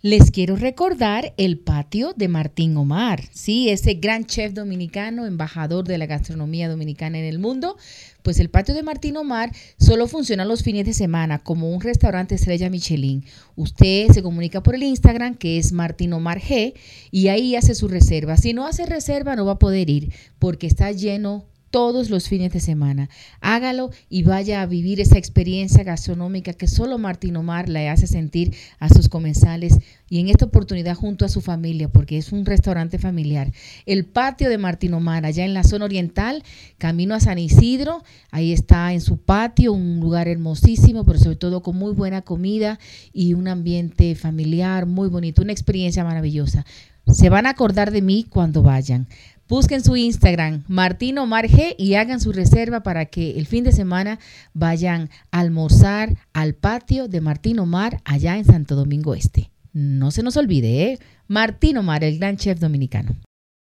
Les 0.02 0.32
quiero 0.32 0.56
recordar 0.56 1.36
el 1.38 1.60
patio 1.60 2.14
de 2.16 2.28
Martín 2.28 2.76
Omar, 2.78 3.30
sí, 3.32 3.70
ese 3.70 3.94
gran 3.94 4.26
chef 4.26 4.54
dominicano, 4.54 5.28
embajador 5.28 5.88
de 5.88 6.00
la 6.00 6.08
gastronomía 6.08 6.68
dominicana 6.68 7.20
en 7.20 7.26
el 7.26 7.38
mundo. 7.38 7.78
Pues 8.24 8.40
el 8.40 8.50
patio 8.50 8.74
de 8.74 8.82
Martín 8.82 9.18
Omar 9.18 9.52
solo 9.78 10.08
funciona 10.08 10.46
los 10.46 10.64
fines 10.64 10.88
de 10.88 10.94
semana 10.94 11.38
como 11.38 11.70
un 11.70 11.82
restaurante 11.82 12.34
estrella 12.34 12.72
Michelin. 12.72 13.24
Usted 13.56 14.08
se 14.08 14.24
comunica 14.24 14.64
por 14.64 14.74
el 14.74 14.82
Instagram 14.82 15.36
que 15.36 15.60
es 15.60 15.74
Martín 15.74 16.14
Omar 16.14 16.42
G 16.42 16.74
y 17.12 17.28
ahí 17.28 17.56
hace 17.56 17.76
su 17.76 17.88
reserva. 17.88 18.36
Si 18.36 18.54
no 18.54 18.66
hace 18.66 18.88
reserva 18.88 19.36
no 19.36 19.46
va 19.46 19.52
a 19.52 19.60
poder 19.60 19.92
ir 19.92 20.12
porque 20.40 20.66
está 20.66 20.92
lleno 20.92 21.51
todos 21.72 22.10
los 22.10 22.30
fines 22.30 22.52
de 22.52 22.60
semana. 22.60 23.10
Hágalo 23.40 23.90
y 24.10 24.24
vaya 24.24 24.62
a 24.62 24.66
vivir 24.66 25.02
esa 25.02 25.18
experiencia 25.18 25.84
gastronómica 25.84 26.54
que 26.54 26.68
solo 26.68 26.98
Martín 26.98 27.38
Omar 27.38 27.70
le 27.70 27.90
hace 27.90 28.06
sentir 28.06 28.54
a 28.80 28.90
sus 28.90 29.10
comensales 29.10 29.78
y 30.10 30.20
en 30.20 30.28
esta 30.28 30.46
oportunidad 30.46 30.96
junto 30.96 31.24
a 31.24 31.30
su 31.30 31.40
familia, 31.40 31.88
porque 31.88 32.18
es 32.18 32.34
un 32.34 32.46
restaurante 32.46 33.00
familiar. 33.00 33.52
El 33.86 34.06
patio 34.06 34.50
de 34.50 34.58
Martín 34.58 34.94
Omar, 34.94 35.26
allá 35.26 35.46
en 35.46 35.54
la 35.54 35.64
zona 35.64 35.86
oriental, 35.86 36.44
camino 36.78 37.16
a 37.16 37.22
San 37.22 37.40
Isidro, 37.40 38.04
ahí 38.30 38.52
está 38.52 38.92
en 38.94 39.00
su 39.00 39.18
patio, 39.18 39.72
un 39.72 40.02
lugar 40.02 40.28
hermosísimo, 40.28 41.06
pero 41.06 41.18
sobre 41.18 41.38
todo 41.38 41.62
con 41.62 41.78
muy 41.78 41.94
buena 41.94 42.22
comida 42.22 42.78
y 43.14 43.34
un 43.34 43.48
ambiente 43.48 44.14
familiar 44.16 44.86
muy 44.86 45.08
bonito, 45.08 45.42
una 45.42 45.54
experiencia 45.54 46.04
maravillosa. 46.04 46.66
Se 47.08 47.30
van 47.30 47.46
a 47.46 47.52
acordar 47.52 47.92
de 47.92 48.02
mí 48.02 48.26
cuando 48.30 48.62
vayan. 48.62 49.08
Busquen 49.52 49.84
su 49.84 49.98
Instagram, 49.98 50.64
Martín 50.70 51.18
Omar 51.18 51.50
G, 51.50 51.76
y 51.78 51.96
hagan 51.96 52.22
su 52.22 52.32
reserva 52.32 52.84
para 52.84 53.08
que 53.08 53.38
el 53.38 53.46
fin 53.46 53.66
de 53.66 53.74
semana 53.74 54.18
vayan 54.54 55.10
a 55.30 55.42
almorzar 55.42 56.16
al 56.32 56.54
patio 56.54 57.10
de 57.10 57.20
Martín 57.20 57.60
Omar 57.60 58.00
allá 58.06 58.38
en 58.38 58.46
Santo 58.46 58.78
Domingo 58.78 59.14
Este. 59.14 59.52
No 59.74 60.12
se 60.12 60.24
nos 60.24 60.38
olvide, 60.38 60.84
¿eh? 60.84 61.00
Martín 61.28 61.76
Omar, 61.76 62.06
el 62.06 62.18
gran 62.18 62.38
chef 62.38 62.62
dominicano. 62.62 63.18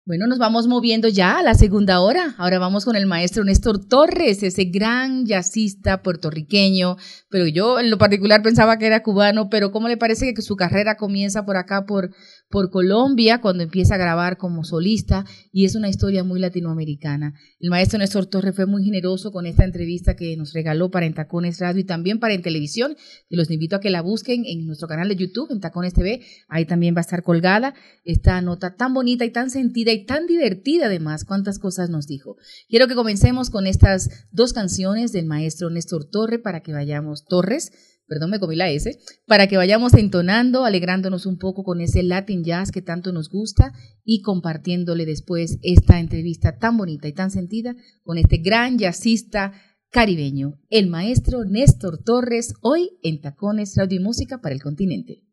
Bueno, 0.07 0.27
nos 0.27 0.37
vamos 0.37 0.67
moviendo 0.67 1.07
ya 1.07 1.39
a 1.39 1.41
la 1.41 1.55
segunda 1.55 1.99
hora. 1.99 2.35
Ahora 2.37 2.59
vamos 2.59 2.85
con 2.85 2.95
el 2.95 3.07
maestro 3.07 3.43
Néstor 3.43 3.83
Torres, 3.83 4.43
ese 4.43 4.65
gran 4.65 5.25
jazzista 5.25 6.03
puertorriqueño, 6.03 6.95
pero 7.27 7.47
yo 7.47 7.79
en 7.79 7.89
lo 7.89 7.97
particular 7.97 8.43
pensaba 8.43 8.77
que 8.77 8.85
era 8.85 9.01
cubano, 9.01 9.49
pero 9.49 9.71
¿cómo 9.71 9.87
le 9.87 9.97
parece 9.97 10.35
que 10.35 10.43
su 10.43 10.55
carrera 10.55 10.95
comienza 10.95 11.43
por 11.43 11.57
acá, 11.57 11.87
por, 11.87 12.11
por 12.49 12.69
Colombia, 12.69 13.41
cuando 13.41 13.63
empieza 13.63 13.95
a 13.95 13.97
grabar 13.97 14.37
como 14.37 14.63
solista 14.63 15.25
y 15.51 15.65
es 15.65 15.75
una 15.75 15.89
historia 15.89 16.23
muy 16.23 16.39
latinoamericana? 16.39 17.33
El 17.59 17.69
maestro 17.69 17.99
Néstor 17.99 18.27
Torres 18.27 18.55
fue 18.55 18.65
muy 18.65 18.83
generoso 18.83 19.31
con 19.31 19.45
esta 19.45 19.63
entrevista 19.63 20.15
que 20.15 20.37
nos 20.37 20.53
regaló 20.53 20.91
para 20.91 21.05
En 21.05 21.13
Tacones 21.13 21.59
Radio 21.59 21.81
y 21.81 21.85
también 21.85 22.19
para 22.19 22.33
En 22.33 22.41
Televisión. 22.41 22.95
Y 23.29 23.35
los 23.35 23.49
invito 23.49 23.75
a 23.75 23.79
que 23.79 23.89
la 23.89 24.01
busquen 24.01 24.45
en 24.45 24.65
nuestro 24.65 24.87
canal 24.87 25.09
de 25.09 25.15
YouTube, 25.15 25.51
en 25.51 25.59
Tacones 25.59 25.93
TV. 25.93 26.21
Ahí 26.47 26.65
también 26.65 26.95
va 26.95 26.99
a 26.99 27.01
estar 27.01 27.23
colgada 27.23 27.73
esta 28.03 28.39
nota 28.41 28.75
tan 28.75 28.93
bonita 28.93 29.25
y 29.25 29.31
tan 29.31 29.49
sentida 29.49 29.91
y 29.91 30.05
tan 30.05 30.27
divertida 30.27 30.85
además. 30.85 31.25
Cuántas 31.25 31.59
cosas 31.59 31.89
nos 31.89 32.07
dijo. 32.07 32.37
Quiero 32.69 32.87
que 32.87 32.95
comencemos 32.95 33.49
con 33.49 33.67
estas 33.67 34.27
dos 34.31 34.53
canciones 34.53 35.11
del 35.11 35.25
maestro 35.25 35.69
Néstor 35.69 36.05
Torres 36.05 36.39
para 36.39 36.61
que 36.61 36.73
vayamos, 36.73 37.25
Torres, 37.25 37.71
perdón, 38.07 38.31
me 38.31 38.39
comí 38.39 38.55
la 38.55 38.69
S, 38.69 38.97
para 39.25 39.47
que 39.47 39.57
vayamos 39.57 39.93
entonando, 39.93 40.65
alegrándonos 40.65 41.25
un 41.25 41.37
poco 41.37 41.63
con 41.63 41.81
ese 41.81 42.03
Latin 42.03 42.43
Jazz 42.43 42.71
que 42.71 42.81
tanto 42.81 43.11
nos 43.11 43.29
gusta 43.29 43.73
y 44.03 44.21
compartiéndole 44.21 45.05
después 45.05 45.57
esta 45.61 45.99
entrevista 45.99 46.57
tan 46.57 46.77
bonita 46.77 47.07
y 47.07 47.13
tan 47.13 47.31
sentida 47.31 47.75
con 48.03 48.17
este 48.17 48.37
gran 48.37 48.77
jazzista 48.77 49.53
caribeño, 49.89 50.59
el 50.69 50.87
maestro 50.87 51.45
Néstor 51.45 52.03
Torres, 52.03 52.53
hoy 52.61 52.91
en 53.01 53.21
Tacones 53.21 53.75
Radio 53.75 53.99
y 53.99 54.03
Música 54.03 54.39
para 54.39 54.53
el 54.53 54.61
Continente. 54.61 55.24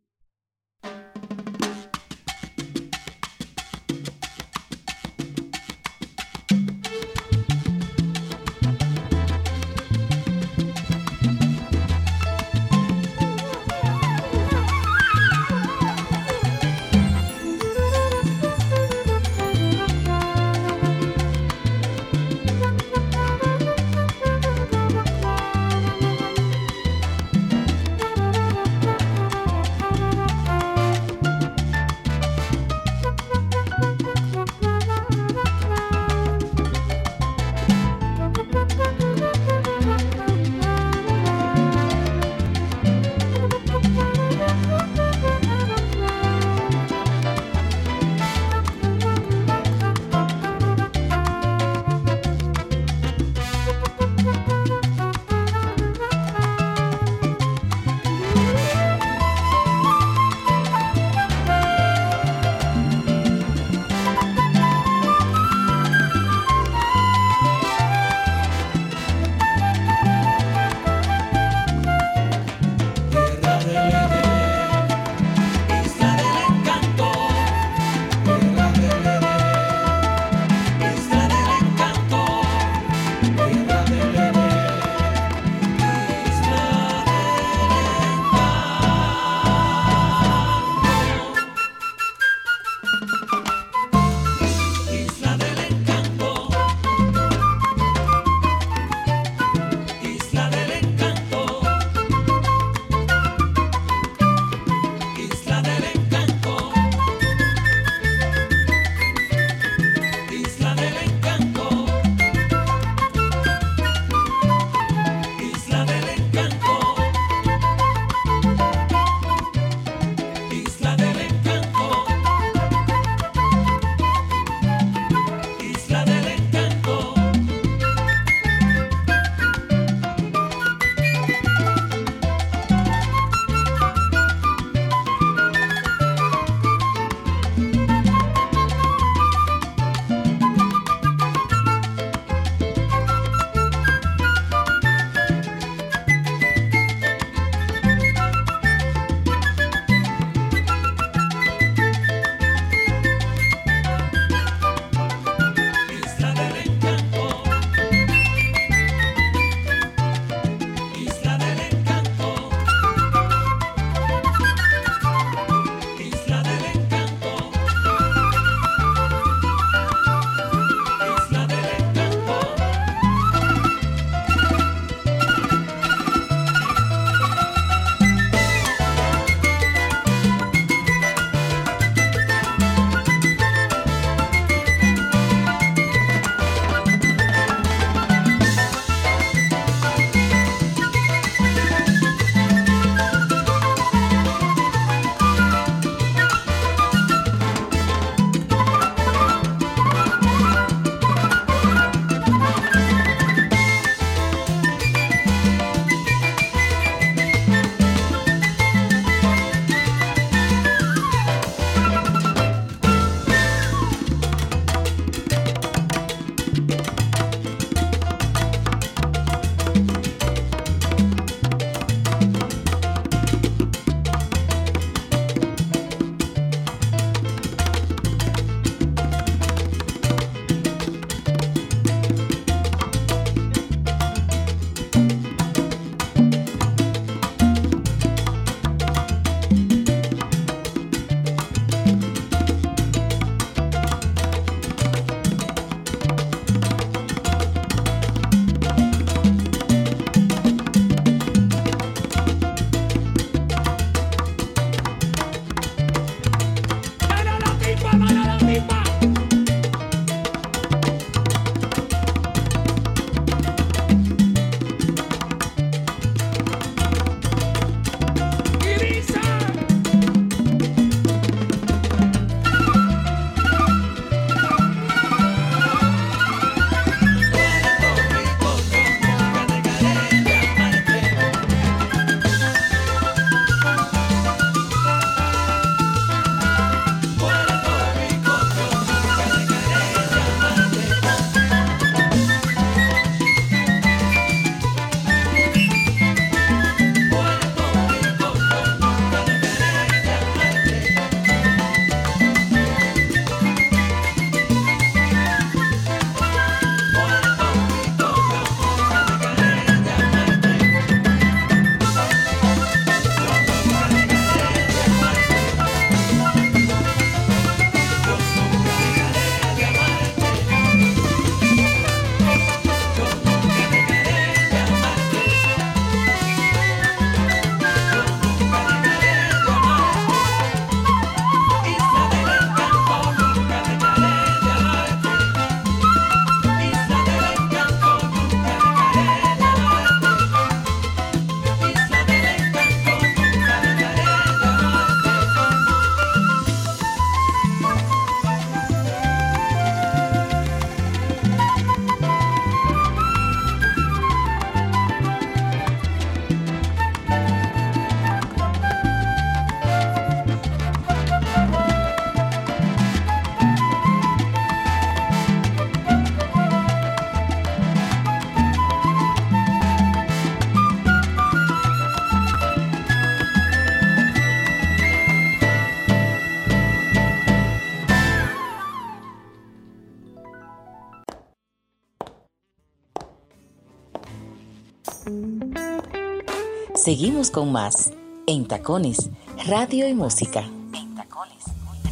Seguimos 387.03 387.33
con 387.33 387.51
más 387.51 387.91
en 388.29 388.47
Tacones, 388.47 389.11
Radio 389.49 389.89
y 389.89 389.93
Música. 389.93 390.49
En 390.73 390.95
Tacones, 390.95 391.43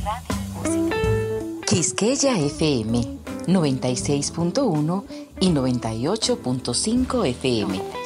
Radio 0.04 0.36
y 0.38 0.78
Música. 0.78 0.96
Quisqueya 1.66 2.38
FM 2.38 3.18
96.1 3.48 5.04
y 5.40 5.48
98.5 5.48 7.26
FM. 7.26 7.99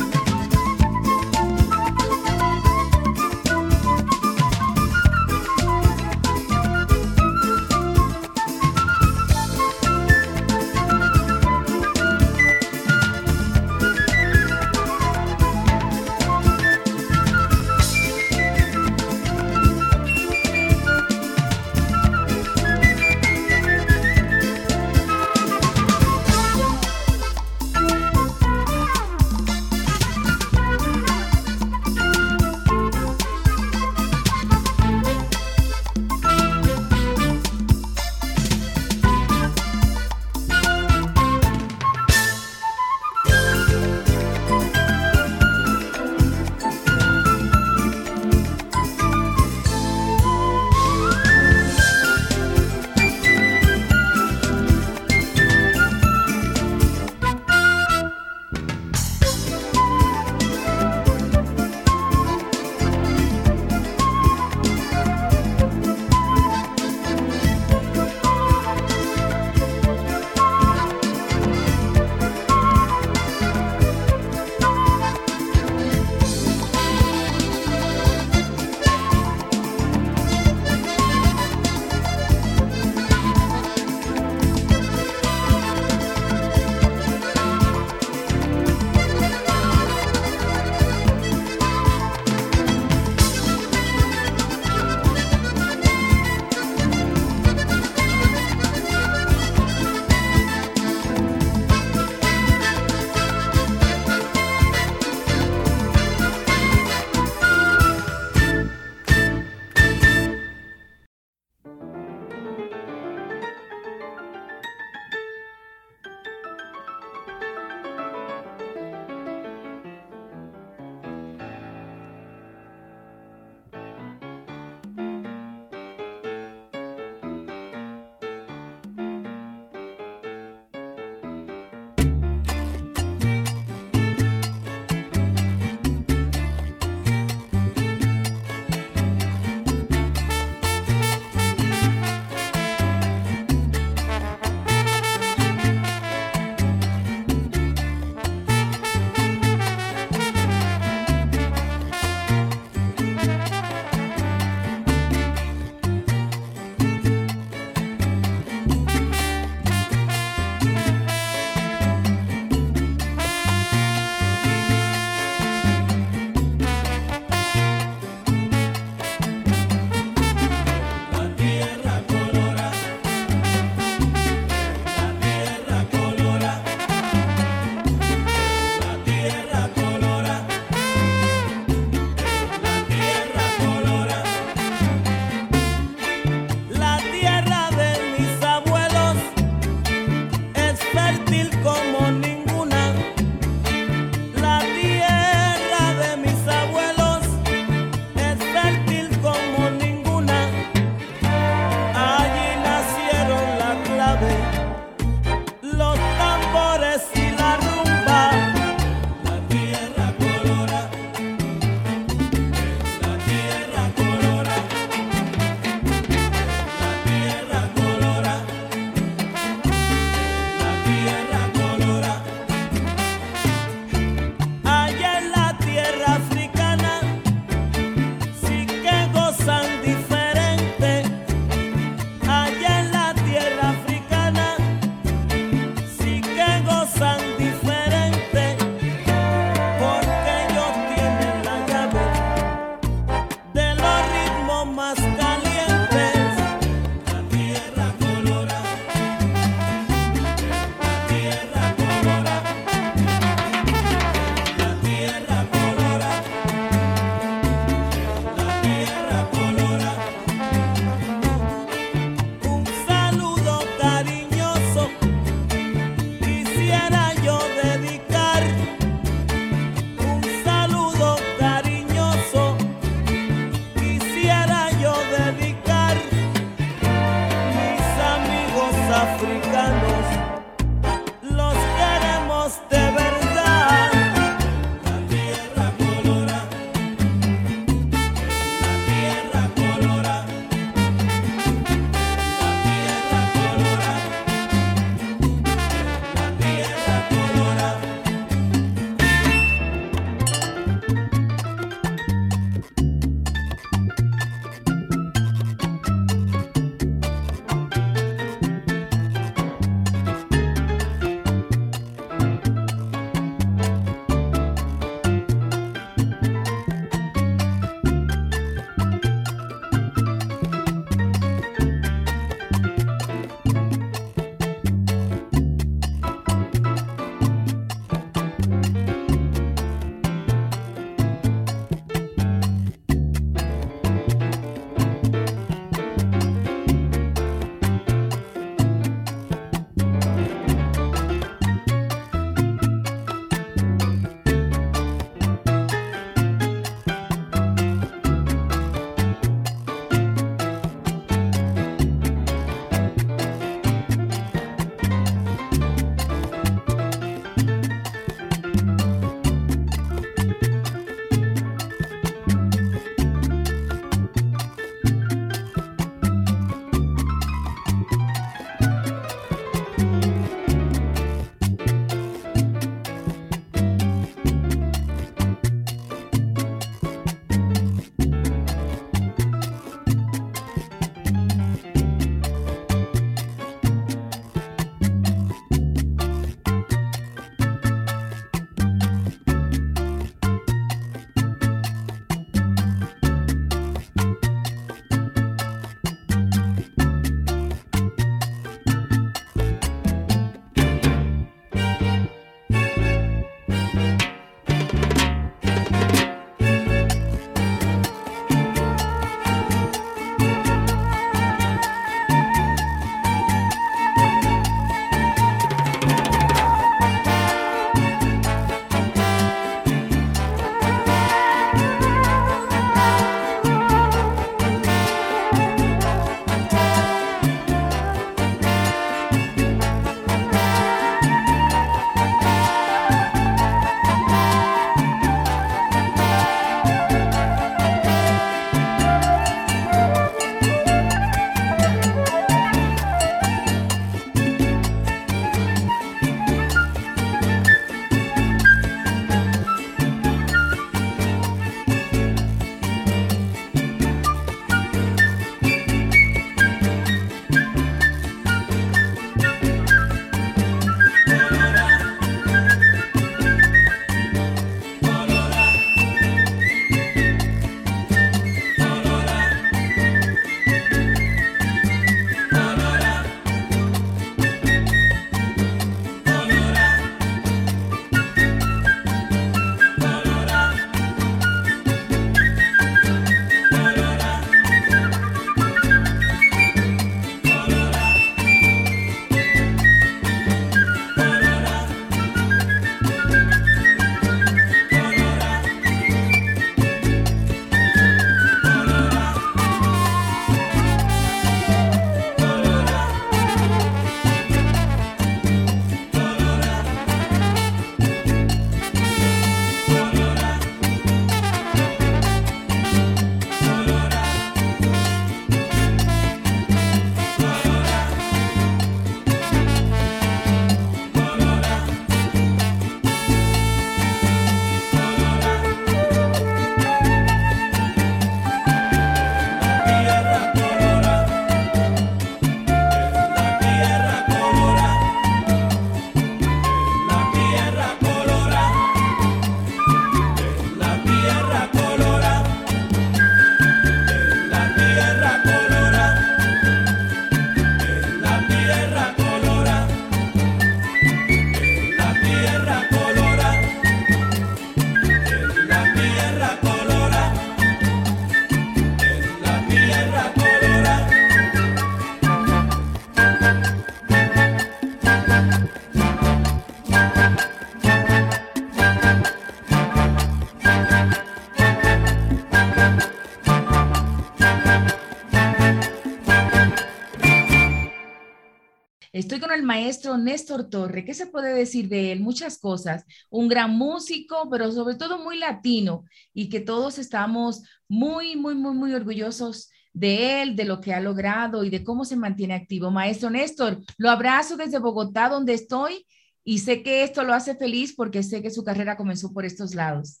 Maestro 579.60 579.98
Néstor 579.98 580.48
Torre. 580.48 580.84
¿Qué 580.86 580.94
se 580.94 581.06
puede 581.06 581.34
decir 581.34 581.68
de 581.68 581.92
él? 581.92 582.00
Muchas 582.00 582.38
cosas. 582.38 582.86
Un 583.10 583.28
gran 583.28 583.50
músico, 583.50 584.28
pero 584.30 584.50
sobre 584.50 584.76
todo 584.76 584.98
muy 584.98 585.18
latino 585.18 585.84
y 586.14 586.30
que 586.30 586.40
todos 586.40 586.78
estamos 586.78 587.42
muy, 587.68 588.16
muy, 588.16 588.34
muy, 588.34 588.54
muy 588.54 588.72
orgullosos 588.72 589.50
de 589.74 590.22
él, 590.22 590.34
de 590.34 590.46
lo 590.46 590.62
que 590.62 590.72
ha 590.72 590.80
logrado 590.80 591.44
y 591.44 591.50
de 591.50 591.62
cómo 591.62 591.84
se 591.84 591.96
mantiene 591.96 592.34
activo. 592.34 592.70
Maestro 592.70 593.10
Néstor, 593.10 593.58
lo 593.76 593.90
abrazo 593.90 594.38
desde 594.38 594.58
Bogotá, 594.58 595.10
donde 595.10 595.34
estoy, 595.34 595.86
y 596.24 596.38
sé 596.38 596.62
que 596.62 596.82
esto 596.82 597.04
lo 597.04 597.12
hace 597.12 597.36
feliz 597.36 597.74
porque 597.76 598.02
sé 598.02 598.22
que 598.22 598.30
su 598.30 598.42
carrera 598.42 598.78
comenzó 598.78 599.12
por 599.12 599.26
estos 599.26 599.54
lados. 599.54 600.00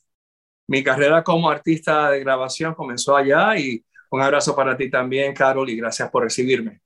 Mi 0.66 0.82
carrera 0.82 1.22
como 1.22 1.50
artista 1.50 2.10
de 2.10 2.20
grabación 2.20 2.74
comenzó 2.74 3.14
allá 3.14 3.58
y 3.58 3.84
un 4.10 4.22
abrazo 4.22 4.56
para 4.56 4.74
ti 4.74 4.88
también, 4.90 5.34
Carol, 5.34 5.68
y 5.68 5.76
gracias 5.76 6.10
por 6.10 6.22
recibirme. 6.22 6.80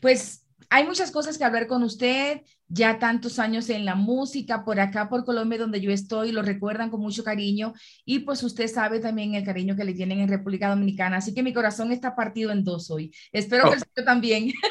Pues 0.00 0.45
hay 0.70 0.86
muchas 0.86 1.10
cosas 1.10 1.38
que 1.38 1.44
hablar 1.44 1.66
con 1.66 1.82
usted, 1.82 2.42
ya 2.68 2.98
tantos 2.98 3.38
años 3.38 3.70
en 3.70 3.84
la 3.84 3.94
música, 3.94 4.64
por 4.64 4.80
acá, 4.80 5.08
por 5.08 5.24
Colombia, 5.24 5.58
donde 5.58 5.80
yo 5.80 5.90
estoy, 5.90 6.32
lo 6.32 6.42
recuerdan 6.42 6.90
con 6.90 7.00
mucho 7.00 7.22
cariño 7.22 7.74
y 8.04 8.20
pues 8.20 8.42
usted 8.42 8.68
sabe 8.68 9.00
también 9.00 9.34
el 9.34 9.44
cariño 9.44 9.76
que 9.76 9.84
le 9.84 9.94
tienen 9.94 10.20
en 10.20 10.28
República 10.28 10.68
Dominicana, 10.68 11.18
así 11.18 11.34
que 11.34 11.42
mi 11.42 11.52
corazón 11.52 11.92
está 11.92 12.14
partido 12.14 12.50
en 12.50 12.64
dos 12.64 12.90
hoy. 12.90 13.12
Espero 13.32 13.68
que 13.68 13.76
el 13.76 13.80
suyo 13.80 14.04
también. 14.04 14.52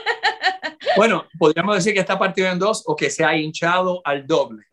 Bueno, 0.95 1.25
podríamos 1.37 1.75
decir 1.75 1.93
que 1.93 1.99
está 1.99 2.17
partido 2.17 2.47
en 2.47 2.57
dos 2.57 2.83
o 2.85 2.95
que 2.95 3.09
se 3.09 3.25
ha 3.25 3.35
hinchado 3.35 4.01
al 4.05 4.25
doble. 4.25 4.63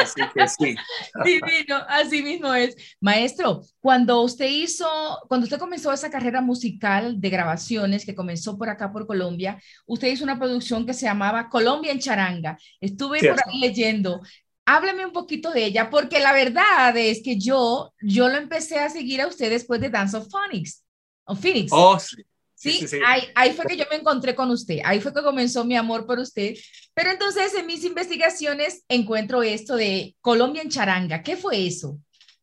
Así 0.00 0.20
que 0.34 0.48
sí. 0.48 0.76
Divino, 1.24 1.76
así 1.88 2.22
mismo 2.22 2.52
es. 2.54 2.76
Maestro, 3.00 3.62
cuando 3.80 4.22
usted 4.22 4.46
hizo, 4.46 4.86
cuando 5.28 5.44
usted 5.44 5.58
comenzó 5.58 5.92
esa 5.92 6.10
carrera 6.10 6.40
musical 6.40 7.20
de 7.20 7.30
grabaciones 7.30 8.04
que 8.04 8.14
comenzó 8.14 8.56
por 8.56 8.68
acá 8.68 8.92
por 8.92 9.06
Colombia, 9.06 9.60
usted 9.86 10.08
hizo 10.08 10.24
una 10.24 10.38
producción 10.38 10.86
que 10.86 10.94
se 10.94 11.06
llamaba 11.06 11.48
Colombia 11.48 11.92
en 11.92 11.98
Charanga. 11.98 12.58
Estuve 12.80 13.20
por 13.20 13.38
ahí 13.46 13.60
leyendo. 13.60 14.20
Hábleme 14.64 15.04
un 15.04 15.12
poquito 15.12 15.50
de 15.50 15.64
ella, 15.66 15.90
porque 15.90 16.20
la 16.20 16.32
verdad 16.32 16.96
es 16.96 17.20
que 17.22 17.38
yo, 17.38 17.92
yo 18.00 18.28
lo 18.28 18.36
empecé 18.36 18.78
a 18.78 18.88
seguir 18.88 19.20
a 19.20 19.26
usted 19.26 19.50
después 19.50 19.80
de 19.80 19.90
Dance 19.90 20.16
of 20.16 20.28
Phonics. 20.30 20.84
O 21.24 21.34
Phoenix. 21.34 21.70
Oh, 21.72 21.98
sí. 21.98 22.22
Sí, 22.62 22.86
Ahí, 23.04 23.22
ahí, 23.34 23.52
fue 23.54 23.64
que 23.64 23.76
yo 23.76 23.84
me 23.90 23.96
encontré 23.96 24.36
con 24.36 24.48
usted, 24.52 24.78
ahí 24.84 25.00
fue 25.00 25.12
que 25.12 25.20
comenzó 25.20 25.64
mi 25.64 25.76
amor 25.76 26.06
por 26.06 26.20
usted. 26.20 26.54
Pero 26.94 27.10
entonces 27.10 27.52
en 27.54 27.66
mis 27.66 27.82
investigaciones 27.82 28.84
encuentro 28.88 29.42
esto 29.42 29.74
de 29.74 30.14
Colombia 30.20 30.62
en 30.62 30.68
charanga. 30.68 31.24
¿Qué 31.24 31.36
fue 31.36 31.66
eso? 31.66 31.98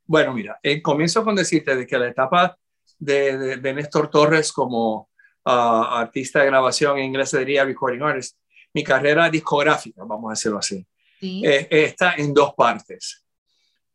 Bueno, 0.06 0.34
mira, 0.34 0.60
eh, 0.62 0.82
comienzo 0.82 1.24
con 1.24 1.36
decirte 1.36 1.74
de 1.74 1.88
que 1.88 1.98
la 1.98 2.10
etapa 2.10 2.58
de, 2.98 3.58
de, 3.58 3.74
Néstor 3.74 4.10
Torres 4.10 4.52
como 4.52 5.10
uh, 5.46 5.50
artista 5.50 6.40
de 6.40 6.48
grabación 6.48 6.98
en 6.98 7.06
inglés 7.06 7.30
se 7.30 7.40
diría 7.40 7.64
recording 7.64 8.02
artist, 8.02 8.36
mi 8.74 8.84
carrera 8.84 9.30
discográfica, 9.30 10.04
vamos 10.04 10.32
a 10.32 10.34
decirlo 10.34 10.58
así, 10.58 10.86
¿Sí? 11.18 11.44
eh, 11.46 11.66
está 11.70 12.16
en 12.18 12.34
dos 12.34 12.54
partes. 12.56 13.24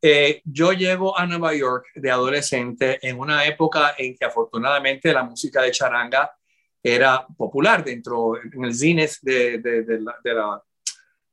Eh, 0.07 0.43
yo 0.45 0.75
llego 0.75 1.19
a 1.19 1.25
Nueva 1.25 1.55
York 1.55 1.87
de 1.95 2.11
adolescente 2.11 2.99
en 3.01 3.19
una 3.19 3.47
época 3.47 3.95
en 3.97 4.15
que 4.15 4.27
afortunadamente 4.27 5.11
la 5.15 5.23
música 5.23 5.63
de 5.63 5.71
charanga 5.71 6.31
era 6.83 7.27
popular 7.27 7.83
dentro, 7.83 8.37
en 8.37 8.65
el 8.67 8.75
cine 8.75 9.09
de, 9.23 9.57
de, 9.61 9.83
de, 9.83 10.01
la, 10.01 10.15
de, 10.23 10.35
la, 10.35 10.63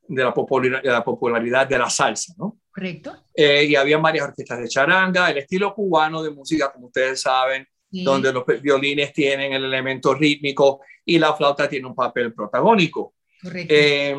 de 0.07 0.23
la, 0.23 0.33
popularidad, 0.33 0.81
la, 0.85 1.03
popularidad, 1.03 1.67
de 1.67 1.77
la 1.77 1.89
salsa, 1.89 2.33
¿no? 2.37 2.59
Correcto. 2.73 3.25
Eh, 3.35 3.65
y 3.65 3.75
había 3.75 3.97
varias 3.97 4.29
orquestas 4.29 4.61
de 4.61 4.69
charanga, 4.69 5.29
el 5.29 5.39
estilo 5.39 5.75
cubano 5.75 6.23
de 6.23 6.29
música, 6.29 6.71
como 6.71 6.87
ustedes 6.87 7.19
saben, 7.19 7.67
sí. 7.91 8.05
donde 8.05 8.31
los 8.31 8.45
violines 8.61 9.11
tienen 9.11 9.51
el 9.51 9.65
elemento 9.65 10.13
rítmico 10.13 10.79
y 11.03 11.19
la 11.19 11.33
flauta 11.33 11.67
tiene 11.67 11.87
un 11.87 11.95
papel 11.95 12.33
protagónico. 12.33 13.15
Correcto. 13.43 13.73
Eh, 13.77 14.15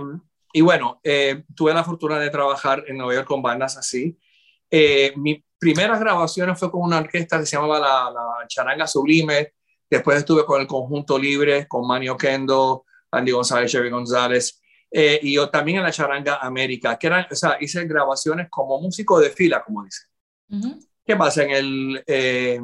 y 0.53 0.61
bueno, 0.61 1.01
eh, 1.03 1.45
tuve 1.57 1.73
la 1.73 1.83
fortuna 1.83 2.19
de 2.19 2.29
trabajar 2.29 2.85
en 2.87 2.99
Nueva 2.99 3.15
York 3.15 3.27
con 3.27 3.41
bandas 3.41 3.79
así. 3.79 4.19
Eh, 4.75 5.13
mi 5.17 5.45
primeras 5.63 6.01
grabaciones 6.01 6.59
fue 6.59 6.73
con 6.73 6.83
una 6.83 6.99
orquesta 6.99 7.39
que 7.39 7.47
se 7.47 7.55
llamaba 7.55 7.79
la, 7.79 8.11
la, 8.11 8.47
Charanga 8.49 8.85
Sublime. 8.85 9.53
Después 9.89 10.19
estuve 10.19 10.45
con 10.45 10.61
el 10.61 10.67
Conjunto 10.67 11.17
Libre, 11.17 11.69
con 11.69 11.87
Manio 11.87 12.17
Kendo, 12.17 12.85
Andy 13.13 13.31
González, 13.31 13.71
Chevy 13.71 13.89
González. 13.89 14.61
Eh, 14.91 15.21
y 15.23 15.35
yo 15.35 15.49
también 15.51 15.79
en 15.79 15.85
la 15.85 15.93
Charanga 15.93 16.39
América, 16.39 16.99
que 16.99 17.07
eran, 17.07 17.27
o 17.31 17.35
sea, 17.37 17.59
hice 17.61 17.85
grabaciones 17.87 18.49
como 18.51 18.81
músico 18.81 19.21
de 19.21 19.31
fila, 19.31 19.63
como 19.63 19.85
dicen. 19.85 20.09
Uh 20.49 20.57
-huh. 20.57 20.87
¿Qué 21.07 21.15
pasa? 21.15 21.45
En 21.45 21.51
el, 21.51 22.05
eh, 22.09 22.61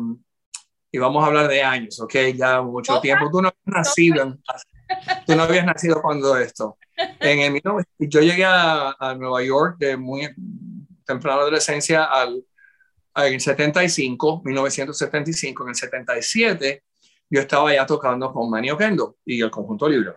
y 0.90 0.98
vamos 0.98 1.22
a 1.22 1.28
hablar 1.28 1.46
de 1.46 1.62
años, 1.62 2.00
¿ok? 2.00 2.14
Ya 2.34 2.60
mucho 2.62 2.94
¿Opa? 2.94 3.02
tiempo. 3.02 3.30
Tú 3.30 3.40
no 3.40 3.48
habías 3.48 3.86
nacido, 3.86 4.38
tú 5.26 5.36
no 5.36 5.44
habías 5.44 5.64
nacido 5.64 6.02
cuando 6.02 6.36
esto. 6.36 6.76
En 7.20 7.54
el, 7.54 7.62
yo 8.00 8.20
llegué 8.20 8.44
a, 8.44 8.96
a 8.98 9.14
Nueva 9.14 9.40
York 9.44 9.76
de 9.78 9.96
muy, 9.96 10.28
temprana 11.08 11.40
adolescencia 11.40 12.04
al, 12.04 12.44
en 13.16 13.34
el 13.34 13.40
75, 13.40 14.42
1975, 14.44 15.62
en 15.64 15.68
el 15.70 15.74
77, 15.74 16.84
yo 17.30 17.40
estaba 17.40 17.74
ya 17.74 17.86
tocando 17.86 18.30
con 18.32 18.48
Manny 18.50 18.76
Kendo 18.76 19.16
y 19.24 19.40
el 19.40 19.50
conjunto 19.50 19.88
libre. 19.88 20.12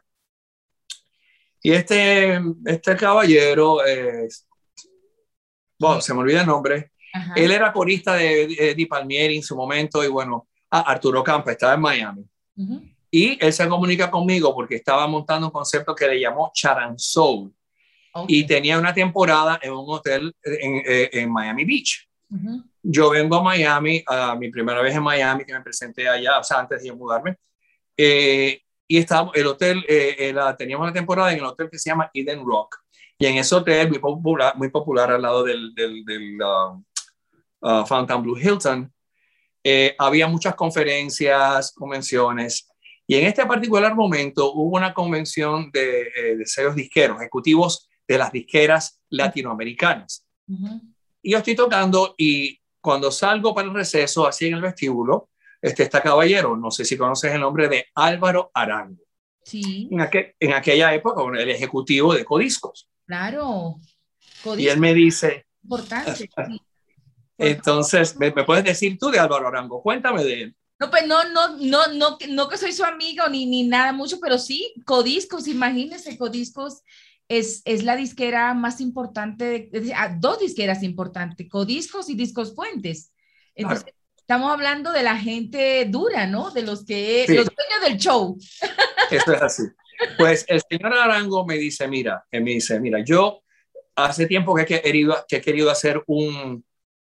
Y 1.63 1.71
este, 1.71 2.39
este 2.65 2.95
caballero, 2.95 3.85
eh, 3.85 4.27
bueno, 5.79 6.01
se 6.01 6.13
me 6.13 6.19
olvida 6.19 6.41
el 6.41 6.47
nombre, 6.47 6.91
Ajá. 7.13 7.33
él 7.35 7.51
era 7.51 7.71
corista 7.71 8.15
de 8.15 8.43
Eddie 8.43 8.87
Palmieri 8.87 9.37
en 9.37 9.43
su 9.43 9.55
momento 9.55 10.03
y 10.03 10.07
bueno, 10.07 10.47
Arturo 10.69 11.23
Campa 11.23 11.51
estaba 11.51 11.73
en 11.73 11.81
Miami. 11.81 12.25
Uh 12.55 12.63
-huh. 12.63 12.95
Y 13.09 13.45
él 13.45 13.51
se 13.53 13.67
comunica 13.67 14.09
conmigo 14.09 14.53
porque 14.53 14.75
estaba 14.75 15.05
montando 15.07 15.47
un 15.47 15.51
concepto 15.51 15.93
que 15.93 16.07
le 16.07 16.19
llamó 16.19 16.51
Charan 16.53 16.97
Soul 16.97 17.53
Okay. 18.13 18.39
Y 18.39 18.45
tenía 18.45 18.77
una 18.77 18.93
temporada 18.93 19.59
en 19.61 19.71
un 19.71 19.85
hotel 19.87 20.33
en, 20.43 20.75
en, 20.75 20.83
eh, 20.85 21.09
en 21.13 21.31
Miami 21.31 21.65
Beach. 21.65 22.07
Uh 22.29 22.37
-huh. 22.37 22.63
Yo 22.83 23.09
vengo 23.09 23.35
a 23.37 23.43
Miami, 23.43 24.03
a 24.07 24.35
mi 24.35 24.49
primera 24.49 24.81
vez 24.81 24.95
en 24.95 25.03
Miami, 25.03 25.45
que 25.45 25.53
me 25.53 25.61
presenté 25.61 26.07
allá, 26.09 26.39
o 26.39 26.43
sea, 26.43 26.59
antes 26.59 26.81
de 26.81 26.91
mudarme. 26.91 27.37
Eh, 27.95 28.61
y 28.87 28.97
estaba, 28.97 29.31
el 29.33 29.45
hotel, 29.47 29.85
eh, 29.87 30.31
la, 30.33 30.55
teníamos 30.57 30.85
una 30.85 30.93
temporada 30.93 31.31
en 31.31 31.37
el 31.37 31.45
hotel 31.45 31.69
que 31.69 31.77
se 31.77 31.89
llama 31.89 32.09
Eden 32.13 32.43
Rock. 32.43 32.77
Y 33.17 33.27
en 33.27 33.37
ese 33.37 33.53
hotel, 33.53 33.87
muy 33.89 33.99
popular, 33.99 34.57
muy 34.57 34.69
popular 34.69 35.11
al 35.11 35.21
lado 35.21 35.43
del, 35.43 35.73
del, 35.75 36.03
del 36.03 36.39
uh, 36.41 36.83
uh, 37.61 37.85
Fontainebleau 37.85 38.35
Hilton, 38.35 38.91
eh, 39.63 39.95
había 39.99 40.27
muchas 40.27 40.55
conferencias, 40.55 41.71
convenciones. 41.71 42.67
Y 43.05 43.15
en 43.15 43.27
este 43.27 43.45
particular 43.45 43.93
momento 43.93 44.51
hubo 44.53 44.75
una 44.75 44.91
convención 44.91 45.69
de, 45.71 46.01
eh, 46.01 46.35
de 46.37 46.45
sellos 46.47 46.75
disqueros, 46.75 47.17
ejecutivos 47.17 47.87
de 48.07 48.17
las 48.17 48.31
disqueras 48.31 49.01
latinoamericanas. 49.09 50.25
Uh 50.47 50.55
-huh. 50.55 50.81
Y 51.21 51.31
yo 51.31 51.37
estoy 51.37 51.55
tocando 51.55 52.15
y 52.17 52.59
cuando 52.81 53.11
salgo 53.11 53.53
para 53.53 53.67
el 53.67 53.73
receso, 53.73 54.27
así 54.27 54.47
en 54.47 54.55
el 54.55 54.61
vestíbulo, 54.61 55.29
este, 55.61 55.83
está 55.83 56.01
caballero, 56.01 56.57
no 56.57 56.71
sé 56.71 56.83
si 56.83 56.97
conoces 56.97 57.31
el 57.31 57.41
nombre 57.41 57.69
de 57.69 57.85
Álvaro 57.93 58.49
Arango. 58.53 59.03
Sí. 59.43 59.87
En, 59.91 60.01
aquel, 60.01 60.35
en 60.39 60.53
aquella 60.53 60.93
época, 60.93 61.21
el 61.39 61.49
ejecutivo 61.49 62.13
de 62.13 62.25
Codiscos. 62.25 62.89
Claro. 63.05 63.79
Codiscos. 64.43 64.59
Y 64.59 64.67
él 64.67 64.79
me 64.79 64.93
dice... 64.93 65.45
Importante, 65.63 66.15
sí. 66.15 66.29
Entonces, 67.37 68.17
¿me, 68.17 68.31
¿me, 68.31 68.43
puedes 68.43 68.63
decir 68.63 68.97
tú 68.99 69.09
de 69.09 69.19
Álvaro 69.19 69.47
Arango? 69.47 69.81
Cuéntame 69.81 70.23
de 70.23 70.41
él. 70.43 70.55
No, 70.79 70.89
pues 70.89 71.05
no, 71.05 71.23
no, 71.25 71.57
no, 71.57 71.87
no, 71.93 72.17
no 72.29 72.49
que 72.49 72.57
soy 72.57 72.71
su 72.71 72.83
amigo 72.83 73.27
ni, 73.29 73.45
ni 73.45 73.63
nada 73.63 73.93
mucho, 73.93 74.19
pero 74.19 74.39
sí, 74.39 74.73
Codiscos, 74.83 75.47
imagínese, 75.47 76.17
Codiscos 76.17 76.81
es, 77.37 77.61
es, 77.63 77.83
la 77.83 77.95
disquera 77.95 78.53
más 78.53 78.81
importante, 78.81 79.69
de, 79.71 79.93
ah, 79.95 80.13
dos 80.19 80.39
disqueras 80.39 80.83
importantes, 80.83 81.47
Codiscos 81.49 82.09
y 82.09 82.15
Discos 82.15 82.53
Fuentes. 82.53 83.13
Entonces, 83.55 83.85
claro. 83.85 83.97
estamos 84.17 84.51
hablando 84.51 84.91
de 84.91 85.03
la 85.03 85.17
gente 85.17 85.85
dura, 85.85 86.27
¿no? 86.27 86.51
De 86.51 86.61
los 86.61 86.85
que, 86.85 87.23
sí. 87.25 87.35
los 87.35 87.45
dueños 87.45 87.81
del 87.87 87.97
show. 87.97 88.37
Eso 89.11 89.33
es 89.33 89.41
así. 89.41 89.63
Pues 90.17 90.43
el 90.49 90.61
señor 90.69 90.93
Arango 90.93 91.45
me 91.45 91.57
dice, 91.57 91.87
mira, 91.87 92.25
me 92.33 92.41
dice, 92.41 92.79
mira, 92.81 92.99
yo 93.01 93.43
hace 93.95 94.25
tiempo 94.25 94.53
que 94.53 94.63
he 94.63 94.81
querido, 94.81 95.25
que 95.25 95.37
he 95.37 95.41
querido 95.41 95.71
hacer 95.71 96.03
un, 96.07 96.65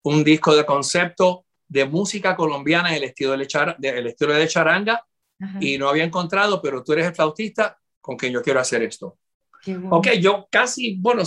un 0.04 0.24
disco 0.26 0.54
de 0.54 0.66
concepto 0.66 1.46
de 1.66 1.86
música 1.86 2.36
colombiana 2.36 2.90
en 2.90 2.96
el 2.96 3.04
estilo 3.06 3.38
de, 3.38 3.48
char, 3.48 3.78
de, 3.78 3.90
el 3.90 4.08
estilo 4.08 4.34
de 4.34 4.48
charanga 4.50 5.06
Ajá. 5.40 5.60
y 5.62 5.78
no 5.78 5.88
había 5.88 6.04
encontrado, 6.04 6.62
pero 6.62 6.84
tú 6.84 6.92
eres 6.92 7.08
el 7.08 7.16
flautista 7.16 7.78
con 8.02 8.18
quien 8.18 8.34
yo 8.34 8.42
quiero 8.42 8.60
hacer 8.60 8.84
esto. 8.84 9.18
Bueno. 9.66 9.90
Ok, 9.92 10.08
yo 10.20 10.48
casi, 10.50 10.96
bueno, 11.00 11.24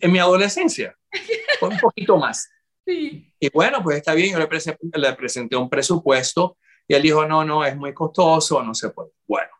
en 0.00 0.12
mi 0.12 0.18
adolescencia, 0.18 0.96
un 1.62 1.78
poquito 1.78 2.16
más. 2.18 2.48
Sí. 2.86 3.32
Y 3.40 3.50
bueno, 3.50 3.82
pues 3.82 3.98
está 3.98 4.14
bien, 4.14 4.32
yo 4.32 4.38
le, 4.38 4.46
prese 4.46 4.76
le, 4.94 5.12
presenté 5.14 5.56
un 5.56 5.68
presupuesto 5.68 6.58
y 6.86 6.94
él 6.94 7.02
dijo, 7.02 7.26
no, 7.26 7.44
no, 7.44 7.64
es 7.64 7.76
muy 7.76 7.92
costoso, 7.92 8.62
no 8.62 8.74
se 8.74 8.90
puede. 8.90 9.10
Bueno, 9.26 9.50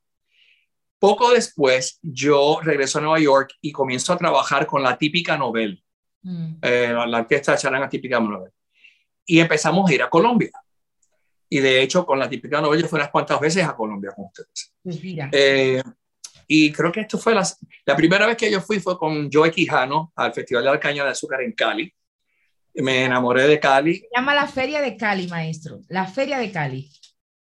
poco 0.98 1.32
después 1.32 1.98
yo 2.02 2.60
regreso 2.62 2.98
a 2.98 3.02
Nueva 3.02 3.20
York 3.20 3.54
y 3.60 3.72
comienzo 3.72 4.12
a 4.12 4.18
trabajar 4.18 4.66
con 4.66 4.82
la 4.82 4.96
típica 4.96 5.36
novela, 5.36 5.76
mm. 6.22 6.54
eh, 6.62 6.94
la 7.06 7.18
orquesta 7.18 7.56
charanga 7.56 7.88
típica 7.88 8.20
novela. 8.20 8.52
Y 9.24 9.40
empezamos 9.40 9.90
a 9.90 9.94
ir 9.94 10.02
a 10.02 10.10
Colombia. 10.10 10.52
Y 11.48 11.60
de 11.60 11.82
hecho, 11.82 12.04
con 12.04 12.18
la 12.18 12.28
típica 12.28 12.60
novela 12.60 12.86
fue 12.88 12.98
unas 12.98 13.10
cuantas 13.10 13.40
veces 13.40 13.64
a 13.64 13.74
Colombia 13.76 14.12
con 14.14 14.26
ustedes. 14.26 14.74
Pues 14.82 15.02
mira. 15.02 15.28
Eh, 15.32 15.82
y 16.46 16.72
creo 16.72 16.92
que 16.92 17.00
esto 17.00 17.18
fue 17.18 17.34
la, 17.34 17.46
la 17.84 17.96
primera 17.96 18.26
vez 18.26 18.36
que 18.36 18.50
yo 18.50 18.60
fui 18.60 18.80
fue 18.80 18.96
con 18.98 19.30
Joe 19.32 19.50
Quijano 19.50 20.12
al 20.16 20.32
Festival 20.32 20.64
de 20.64 20.70
la 20.70 20.80
Caña 20.80 21.04
de 21.04 21.10
Azúcar 21.10 21.42
en 21.42 21.52
Cali. 21.52 21.92
Me 22.74 23.04
enamoré 23.04 23.46
de 23.46 23.58
Cali. 23.58 23.94
Se 23.96 24.08
llama 24.14 24.34
la 24.34 24.46
Feria 24.46 24.80
de 24.82 24.96
Cali, 24.96 25.28
maestro. 25.28 25.80
La 25.88 26.06
Feria 26.06 26.38
de 26.38 26.50
Cali. 26.52 26.90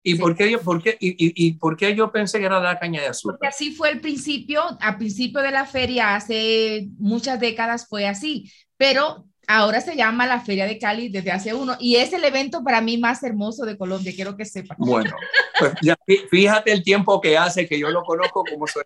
¿Y 0.05 0.13
Sí. 0.15 0.19
por 0.19 0.35
qué 0.35 0.51
yo, 0.51 0.61
por 0.61 0.83
qué, 0.83 0.97
y, 0.99 1.09
y, 1.11 1.47
y 1.47 1.53
por 1.53 1.75
qué 1.77 1.95
yo 1.95 2.11
pensé 2.11 2.37
que 2.39 2.45
era 2.45 2.59
la 2.59 2.77
caña 2.77 3.01
de 3.01 3.07
azúcar? 3.07 3.37
Porque 3.39 3.47
así 3.47 3.73
fue 3.73 3.89
el 3.89 4.01
principio, 4.01 4.61
al 4.79 4.97
principio 4.97 5.41
de 5.41 5.51
la 5.51 5.65
feria, 5.65 6.15
hace 6.15 6.87
muchas 6.99 7.39
décadas 7.39 7.87
fue 7.87 8.05
así, 8.05 8.51
pero 8.77 9.25
ahora 9.47 9.81
se 9.81 9.95
llama 9.95 10.25
la 10.25 10.39
Feria 10.41 10.65
de 10.65 10.77
Cali 10.79 11.09
desde 11.09 11.31
hace 11.31 11.53
uno 11.53 11.75
y 11.79 11.95
es 11.97 12.13
el 12.13 12.23
evento 12.23 12.63
para 12.63 12.81
mí 12.81 12.97
más 12.97 13.21
hermoso 13.23 13.65
de 13.65 13.77
Colombia, 13.77 14.13
quiero 14.15 14.35
que 14.37 14.45
sepan. 14.45 14.77
Bueno, 14.79 15.15
pues 15.59 15.73
ya 15.81 15.95
fí- 16.07 16.27
fíjate 16.29 16.71
el 16.71 16.83
tiempo 16.83 17.19
que 17.21 17.37
hace 17.37 17.67
que 17.67 17.77
yo 17.79 17.89
lo 17.89 18.03
conozco 18.03 18.43
como 18.43 18.65
se, 18.67 18.79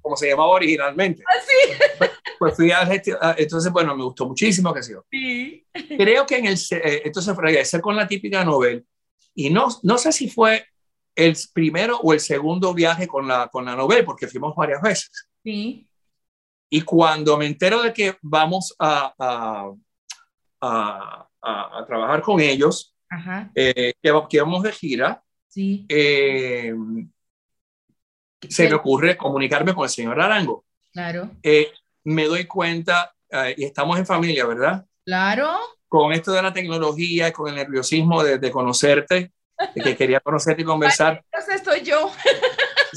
como 0.00 0.16
se 0.16 0.28
llamaba 0.28 0.50
originalmente. 0.50 1.22
Así. 1.26 2.10
Pues 2.38 2.54
fui 2.56 2.70
al 2.70 2.88
gesti- 2.88 3.16
a- 3.20 3.34
entonces, 3.38 3.72
bueno, 3.72 3.96
me 3.96 4.04
gustó 4.04 4.26
muchísimo, 4.26 4.72
que 4.74 4.82
sé 4.82 4.92
yo. 4.92 5.04
Sí. 5.10 5.66
Creo 5.96 6.26
que 6.26 6.36
en 6.38 6.46
el, 6.46 6.58
eh, 6.70 7.02
entonces 7.04 7.36
regresé 7.36 7.80
con 7.80 7.96
la 7.96 8.06
típica 8.06 8.44
Nobel 8.44 8.84
y 9.34 9.50
no, 9.50 9.68
no 9.82 9.98
sé 9.98 10.12
si 10.12 10.28
fue 10.28 10.66
el 11.14 11.36
primero 11.52 11.98
o 11.98 12.12
el 12.12 12.20
segundo 12.20 12.72
viaje 12.74 13.06
con 13.06 13.28
la, 13.28 13.48
con 13.48 13.64
la 13.64 13.76
Nobel, 13.76 14.04
porque 14.04 14.26
fuimos 14.28 14.54
varias 14.56 14.80
veces. 14.82 15.10
Sí. 15.44 15.86
Y 16.70 16.80
cuando 16.82 17.36
me 17.36 17.46
entero 17.46 17.82
de 17.82 17.92
que 17.92 18.16
vamos 18.22 18.74
a, 18.78 19.12
a, 19.18 19.70
a, 20.62 21.28
a- 21.42 21.78
a 21.80 21.86
trabajar 21.86 22.22
con 22.22 22.40
ellos, 22.40 22.94
Ajá. 23.10 23.50
eh, 23.54 23.92
que, 24.00 24.10
va- 24.10 24.26
que 24.28 24.40
vamos 24.40 24.62
de 24.62 24.72
gira, 24.72 25.22
Sí. 25.48 25.84
eh, 25.88 26.72
se 28.48 28.68
me 28.68 28.74
ocurre 28.74 29.16
comunicarme 29.16 29.74
con 29.74 29.84
el 29.84 29.90
señor 29.90 30.20
Arango. 30.20 30.64
Claro. 30.92 31.30
Eh, 31.42 31.70
me 32.04 32.24
doy 32.26 32.44
cuenta, 32.46 33.12
eh, 33.30 33.54
y 33.58 33.64
estamos 33.64 33.98
en 33.98 34.06
familia, 34.06 34.46
¿verdad? 34.46 34.86
Claro. 35.04 35.58
Con 35.88 36.12
esto 36.12 36.32
de 36.32 36.42
la 36.42 36.52
tecnología 36.52 37.28
y 37.28 37.32
con 37.32 37.48
el 37.48 37.54
nerviosismo 37.56 38.22
de, 38.24 38.38
de 38.38 38.50
conocerte, 38.50 39.32
de 39.74 39.82
que 39.82 39.96
quería 39.96 40.20
conocerte 40.20 40.62
y 40.62 40.64
conversar, 40.64 41.22
Entonces 41.32 41.56
estoy 41.56 41.82
yo. 41.82 42.10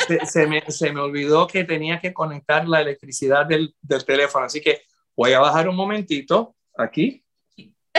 se, 0.08 0.26
se 0.26 0.48
me, 0.48 0.62
se 0.70 0.92
me 0.92 1.02
olvidó 1.02 1.46
que 1.48 1.64
tenía 1.64 2.00
que 2.00 2.14
conectar 2.14 2.68
la 2.68 2.82
electricidad 2.82 3.46
del, 3.46 3.76
del 3.82 4.04
teléfono. 4.06 4.46
Así 4.46 4.62
que 4.62 4.82
voy 5.16 5.34
a 5.34 5.40
bajar 5.40 5.68
un 5.70 5.76
momentito 5.76 6.56
aquí 6.78 7.24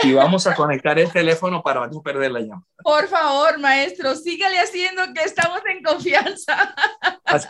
y 0.03 0.13
vamos 0.13 0.47
a 0.47 0.55
conectar 0.55 0.97
el 0.99 1.11
teléfono 1.11 1.61
para 1.61 1.87
no 1.87 2.01
perder 2.01 2.31
la 2.31 2.39
llamada. 2.41 2.67
Por 2.83 3.07
favor, 3.07 3.59
maestro, 3.59 4.15
sígale 4.15 4.59
haciendo 4.59 5.01
que 5.13 5.23
estamos 5.23 5.61
en 5.69 5.83
confianza. 5.83 6.75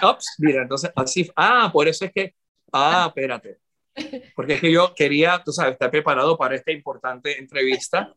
Ups, 0.01 0.35
mira, 0.39 0.61
entonces 0.61 0.91
así, 0.95 1.29
ah, 1.35 1.69
por 1.71 1.87
eso 1.87 2.05
es 2.05 2.11
que, 2.11 2.33
ah, 2.71 3.05
espérate. 3.07 3.59
Porque 4.35 4.53
es 4.53 4.61
que 4.61 4.71
yo 4.71 4.93
quería, 4.93 5.41
tú 5.43 5.51
sabes, 5.51 5.73
estar 5.73 5.89
preparado 5.89 6.37
para 6.37 6.55
esta 6.55 6.71
importante 6.71 7.39
entrevista 7.39 8.13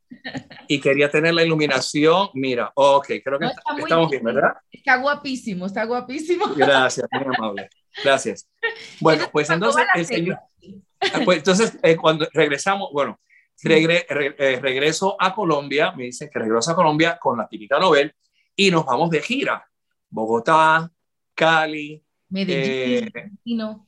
y 0.68 0.78
quería 0.80 1.10
tener 1.10 1.32
la 1.32 1.42
iluminación. 1.42 2.28
Mira, 2.34 2.70
ok, 2.74 3.06
creo 3.24 3.38
que 3.38 3.46
No, 3.46 3.50
está 3.50 3.72
muy 3.72 3.82
estamos 3.82 4.10
bien, 4.10 4.22
¿verdad? 4.22 4.52
Está 4.70 4.96
guapísimo, 4.96 5.66
está 5.66 5.84
guapísimo. 5.84 6.46
Gracias, 6.54 7.08
muy 7.10 7.34
amable. 7.34 7.70
Gracias. 8.04 8.46
Bueno, 9.00 9.28
pues 9.32 9.48
entonces, 9.48 9.84
el 9.94 10.04
señor, 10.06 10.38
feria. 10.60 11.24
pues 11.24 11.38
entonces 11.38 11.78
eh, 11.82 11.96
cuando 11.96 12.28
regresamos, 12.34 12.90
bueno, 12.92 13.18
regre- 13.62 14.06
re- 14.08 14.34
eh, 14.38 14.58
regreso 14.61 15.16
a 15.18 15.34
Colombia, 15.34 15.92
me 15.92 16.04
dicen 16.04 16.28
que 16.32 16.38
regreso 16.38 16.70
a 16.70 16.74
Colombia 16.76 17.18
con 17.20 17.38
la 17.38 17.46
típica 17.48 17.78
Nobel 17.78 18.14
y 18.56 18.70
nos 18.70 18.84
vamos 18.84 19.11
de 19.11 19.20
gira. 19.20 19.66
Bogotá, 20.08 20.90
Cali 21.34 22.02
Medellín, 22.30 23.11
Eh, 23.14 23.30
y 23.44 23.54
no. 23.54 23.86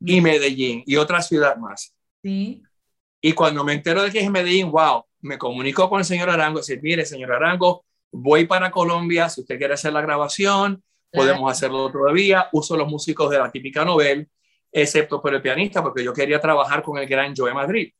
y 0.00 0.20
Medellín 0.20 0.82
y 0.86 0.96
otra 0.96 1.22
ciudad 1.22 1.56
más. 1.56 1.94
Sí. 2.22 2.62
Y 3.20 3.32
cuando 3.32 3.62
me 3.64 3.72
entero 3.74 4.02
de 4.02 4.10
que 4.10 4.20
es 4.20 4.30
Medellín, 4.30 4.70
wow, 4.70 5.04
me 5.20 5.38
comunico 5.38 5.88
con 5.88 6.00
el 6.00 6.04
señor 6.04 6.28
Arango, 6.30 6.58
decir, 6.58 6.80
mire, 6.82 7.04
señor 7.06 7.32
Arango, 7.32 7.84
voy 8.10 8.46
para 8.46 8.70
Colombia, 8.70 9.28
si 9.28 9.40
usted 9.42 9.56
quiere 9.58 9.74
hacer 9.74 9.92
la 9.92 10.00
grabación, 10.02 10.82
podemos 11.12 11.50
hacerlo 11.52 11.90
todavía, 11.92 12.48
uso 12.52 12.76
los 12.76 12.88
músicos 12.88 13.30
de 13.30 13.38
la 13.38 13.50
típica 13.50 13.84
Nobel, 13.84 14.28
excepto 14.72 15.20
por 15.22 15.34
el 15.34 15.42
pianista, 15.42 15.82
porque 15.82 16.02
yo 16.02 16.12
quería 16.12 16.40
trabajar 16.40 16.82
con 16.82 16.98
el 16.98 17.06
gran 17.06 17.34
Joe 17.36 17.52
Madrid. 17.54 17.92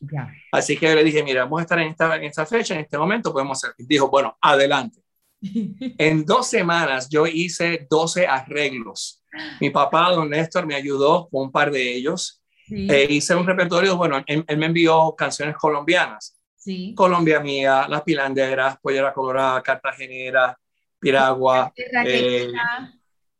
Ya. 0.00 0.32
Así 0.52 0.76
que 0.76 0.88
yo 0.88 0.94
le 0.94 1.04
dije, 1.04 1.22
mira, 1.22 1.44
vamos 1.44 1.60
a 1.60 1.62
estar 1.62 1.78
en 1.80 1.88
esta, 1.88 2.16
en 2.16 2.24
esta 2.24 2.46
fecha, 2.46 2.74
en 2.74 2.80
este 2.80 2.96
momento, 2.98 3.32
podemos 3.32 3.58
hacer. 3.62 3.74
Dijo, 3.78 4.08
bueno, 4.08 4.36
adelante. 4.40 5.00
En 5.98 6.24
dos 6.24 6.46
semanas 6.48 7.08
yo 7.08 7.26
hice 7.26 7.86
12 7.90 8.26
arreglos. 8.26 9.22
Mi 9.60 9.70
papá, 9.70 10.10
don 10.10 10.28
Néstor, 10.30 10.66
me 10.66 10.74
ayudó 10.74 11.28
con 11.28 11.42
un 11.46 11.52
par 11.52 11.70
de 11.70 11.94
ellos. 11.96 12.42
Sí, 12.66 12.86
Eh, 12.90 13.06
hice 13.10 13.34
un 13.34 13.46
repertorio, 13.46 13.96
bueno, 13.96 14.22
él, 14.26 14.44
él 14.46 14.58
me 14.58 14.66
envió 14.66 15.14
canciones 15.16 15.56
colombianas. 15.56 16.36
sí. 16.56 16.94
Colombia 16.94 17.40
Mía, 17.40 17.86
Las 17.88 18.02
Pilanderas, 18.02 18.78
Pollera 18.80 19.12
Colorada, 19.14 19.62
Cartagenera, 19.62 20.56
Piragua. 20.98 21.72
Eh. 22.06 22.52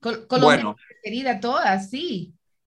Col- 0.00 0.26
Colombia 0.26 0.56
bueno. 0.62 0.76
querida, 1.02 1.38
todas, 1.38 1.90
sí. 1.90 2.34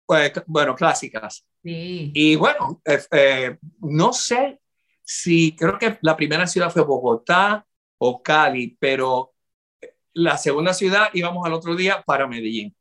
pues, 0.07 0.33
bueno, 0.47 0.75
clásicas. 0.75 1.45
Sí. 1.63 2.11
Y 2.15 2.37
bueno, 2.37 2.81
eh, 2.85 3.01
eh, 3.13 3.57
no 3.81 4.13
sé 4.13 4.59
si 5.03 5.55
creo 5.57 5.79
que 5.79 5.99
la 6.03 6.17
primera 6.17 6.47
ciudad 6.47 6.71
fue 6.71 6.83
Bogotá 6.85 7.67
o 7.99 8.23
Cali, 8.23 8.77
pero 8.81 9.33
la 10.15 10.39
segunda 10.39 10.73
ciudad 10.73 11.09
íbamos 11.13 11.45
al 11.47 11.53
otro 11.53 11.77
día 11.77 12.03
para 12.07 12.27
Medellín. 12.27 12.75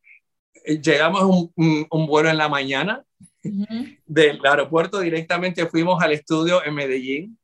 Eh, 0.65 0.79
Llegamos 0.81 1.23
un, 1.23 1.51
un, 1.55 1.87
un 1.89 2.07
vuelo 2.07 2.29
en 2.29 2.37
la 2.37 2.47
mañana 2.49 3.03
Ujú. 3.43 3.85
del 4.05 4.39
aeropuerto 4.45 4.99
directamente 4.99 5.65
fuimos 5.65 6.01
al 6.03 6.11
estudio 6.11 6.63
en 6.65 6.73
Medellín 6.75 7.39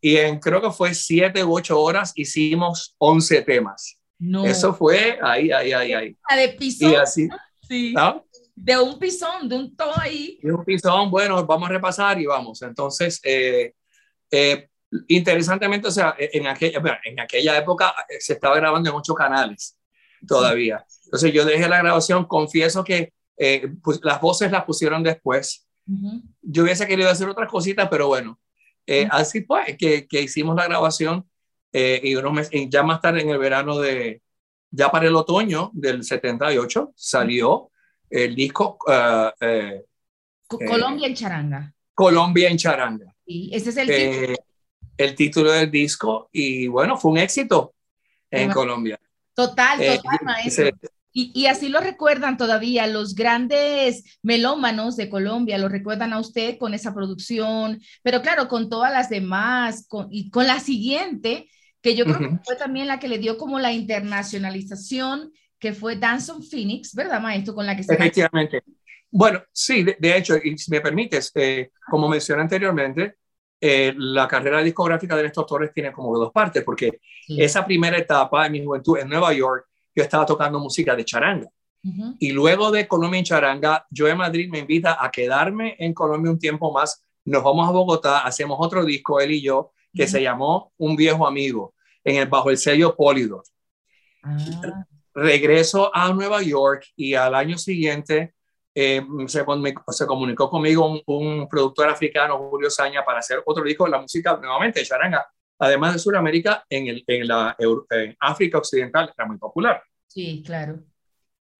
y 0.00 0.16
en 0.16 0.38
creo 0.38 0.60
que 0.60 0.70
fue 0.70 0.94
siete 0.94 1.42
u 1.44 1.54
ocho 1.54 1.80
horas 1.80 2.12
hicimos 2.16 2.94
11 2.98 3.42
temas. 3.42 3.98
No. 4.18 4.44
Eso 4.44 4.74
fue 4.74 5.18
ahí, 5.22 5.50
ahí, 5.50 5.72
ahí, 5.72 5.92
ahí. 5.92 6.16
Ah, 6.28 6.36
de 6.36 6.48
pisón. 6.50 6.92
Y 6.92 6.94
así, 6.96 7.28
sí. 7.66 7.92
¿no? 7.94 8.24
De 8.54 8.78
un 8.78 8.98
pisón, 8.98 9.48
de 9.48 9.56
un 9.56 9.76
todo 9.76 9.92
ahí. 9.98 10.38
Y 10.42 10.50
un 10.50 10.64
pisón, 10.64 11.10
bueno, 11.10 11.44
vamos 11.46 11.68
a 11.68 11.72
repasar 11.72 12.20
y 12.20 12.26
vamos. 12.26 12.62
Entonces, 12.62 13.20
eh, 13.24 13.74
eh, 14.30 14.68
interesantemente, 15.08 15.88
o 15.88 15.90
sea, 15.90 16.14
en 16.18 16.46
aquella, 16.46 16.80
bueno, 16.80 16.98
en 17.04 17.20
aquella 17.20 17.56
época 17.56 17.94
eh, 18.08 18.20
se 18.20 18.34
estaba 18.34 18.56
grabando 18.56 18.90
en 18.90 18.96
ocho 18.96 19.14
canales 19.14 19.78
todavía. 20.26 20.84
Entonces 21.04 21.32
yo 21.32 21.44
dejé 21.44 21.68
la 21.68 21.78
grabación, 21.78 22.24
confieso 22.24 22.84
que 22.84 23.12
eh, 23.36 23.72
pues, 23.82 24.00
las 24.02 24.20
voces 24.20 24.50
las 24.50 24.64
pusieron 24.64 25.02
después. 25.02 25.66
Yo 26.40 26.62
hubiese 26.62 26.86
querido 26.86 27.10
hacer 27.10 27.28
otras 27.28 27.50
cositas, 27.50 27.88
pero 27.90 28.06
bueno, 28.06 28.38
eh, 28.86 29.08
así 29.10 29.42
fue 29.44 29.76
que, 29.76 30.06
que 30.06 30.22
hicimos 30.22 30.54
la 30.54 30.64
grabación 30.64 31.28
eh, 31.72 32.00
y 32.02 32.14
unos 32.14 32.32
meses, 32.32 32.52
y 32.54 32.68
ya 32.68 32.82
más 32.82 33.00
tarde 33.00 33.22
en 33.22 33.30
el 33.30 33.38
verano 33.38 33.78
de, 33.78 34.22
ya 34.70 34.90
para 34.90 35.08
el 35.08 35.16
otoño 35.16 35.70
del 35.74 36.04
78 36.04 36.92
salió 36.94 37.70
el 38.12 38.34
disco 38.34 38.78
eh, 38.88 39.30
eh, 39.40 39.84
Eh, 40.60 40.66
Colombia 40.66 41.06
en 41.08 41.14
charanga. 41.14 41.74
Colombia 41.94 42.50
en 42.50 42.56
Charanga. 42.56 43.14
Sí, 43.26 43.50
ese 43.52 43.70
es 43.70 43.76
el 43.76 43.86
título. 43.88 44.32
Eh, 44.32 44.36
el 44.98 45.14
título 45.14 45.52
del 45.52 45.70
disco 45.70 46.28
y 46.32 46.66
bueno, 46.66 46.96
fue 46.96 47.12
un 47.12 47.18
éxito 47.18 47.74
en 48.30 48.50
Ajá. 48.50 48.54
Colombia. 48.54 49.00
Total, 49.34 49.78
total, 49.78 50.18
maestro. 50.22 50.70
Y, 51.14 51.30
y 51.34 51.46
así 51.46 51.68
lo 51.68 51.80
recuerdan 51.80 52.36
todavía 52.36 52.86
los 52.86 53.14
grandes 53.14 54.18
melómanos 54.22 54.96
de 54.96 55.10
Colombia, 55.10 55.58
lo 55.58 55.68
recuerdan 55.68 56.12
a 56.12 56.18
usted 56.18 56.56
con 56.58 56.72
esa 56.72 56.94
producción, 56.94 57.80
pero 58.02 58.22
claro, 58.22 58.48
con 58.48 58.70
todas 58.70 58.92
las 58.92 59.10
demás, 59.10 59.86
con, 59.88 60.08
y 60.10 60.30
con 60.30 60.46
la 60.46 60.58
siguiente, 60.58 61.50
que 61.82 61.94
yo 61.94 62.04
creo 62.04 62.18
que 62.18 62.38
fue 62.44 62.56
también 62.56 62.86
la 62.86 62.98
que 62.98 63.08
le 63.08 63.18
dio 63.18 63.36
como 63.36 63.58
la 63.58 63.72
internacionalización, 63.72 65.32
que 65.62 65.72
fue 65.72 65.96
Danson 65.96 66.42
Phoenix, 66.42 66.92
¿verdad, 66.92 67.20
maestro? 67.22 67.54
Con 67.54 67.64
la 67.64 67.76
que 67.76 67.84
se 67.84 67.94
Efectivamente. 67.94 68.62
Bueno, 69.12 69.42
sí, 69.52 69.84
de, 69.84 69.96
de 69.98 70.16
hecho, 70.16 70.36
y 70.42 70.58
si 70.58 70.70
me 70.72 70.80
permites, 70.80 71.30
eh, 71.36 71.70
como 71.88 72.08
mencioné 72.08 72.42
anteriormente, 72.42 73.16
eh, 73.60 73.94
la 73.96 74.26
carrera 74.26 74.60
discográfica 74.60 75.14
de 75.16 75.22
Néstor 75.22 75.46
Torres 75.46 75.70
tiene 75.72 75.92
como 75.92 76.18
dos 76.18 76.32
partes, 76.32 76.64
porque 76.64 76.98
Sí. 77.26 77.40
esa 77.40 77.64
primera 77.64 77.96
etapa 77.96 78.42
de 78.44 78.50
mi 78.50 78.64
juventud 78.64 78.98
en 78.98 79.08
Nueva 79.08 79.32
York, 79.32 79.66
yo 79.94 80.02
estaba 80.02 80.26
tocando 80.26 80.58
música 80.58 80.96
de 80.96 81.04
charanga. 81.04 81.46
Ujú. 81.84 82.16
Y 82.18 82.32
luego 82.32 82.72
de 82.72 82.88
Colombia 82.88 83.18
en 83.18 83.24
charanga, 83.24 83.86
Joe 83.96 84.14
Madrid 84.16 84.48
me 84.50 84.58
invita 84.58 84.98
a 85.04 85.10
quedarme 85.12 85.76
en 85.78 85.94
Colombia 85.94 86.32
un 86.32 86.38
tiempo 86.40 86.72
más. 86.72 87.04
Nos 87.24 87.44
vamos 87.44 87.68
a 87.68 87.72
Bogotá, 87.72 88.18
hacemos 88.20 88.56
otro 88.60 88.84
disco, 88.84 89.20
él 89.20 89.30
y 89.32 89.42
yo, 89.42 89.72
que 89.94 90.04
Ujú. 90.04 90.12
se 90.12 90.22
llamó 90.22 90.72
Un 90.78 90.96
viejo 90.96 91.26
amigo, 91.26 91.74
en 92.02 92.16
el, 92.16 92.26
bajo 92.28 92.50
el 92.50 92.56
sello 92.58 92.96
Polydor. 92.96 93.44
Ah, 94.22 94.84
regreso 95.14 95.94
a 95.94 96.12
Nueva 96.12 96.42
York 96.42 96.86
y 96.96 97.14
al 97.14 97.34
año 97.34 97.58
siguiente 97.58 98.34
eh, 98.74 99.02
se, 99.26 99.44
comunicó, 99.44 99.92
se 99.92 100.06
comunicó 100.06 100.48
conmigo 100.48 100.86
un, 100.86 101.02
un, 101.06 101.48
productor 101.48 101.88
africano, 101.88 102.38
Julio 102.38 102.70
Saña, 102.70 103.04
para 103.04 103.18
hacer 103.18 103.42
otro 103.44 103.64
disco 103.64 103.84
de 103.84 103.90
la 103.90 104.00
música 104.00 104.36
nuevamente 104.36 104.80
de 104.80 104.86
charanga. 104.86 105.26
Además 105.58 105.92
de 105.92 105.98
Sudamérica, 105.98 106.64
en, 106.68 106.88
el, 106.88 107.04
en 107.06 107.28
la 107.28 107.56
en 107.58 108.16
África 108.18 108.58
Occidental 108.58 109.12
era 109.16 109.26
muy 109.26 109.38
popular. 109.38 109.82
sí, 110.08 110.42
claro. 110.44 110.80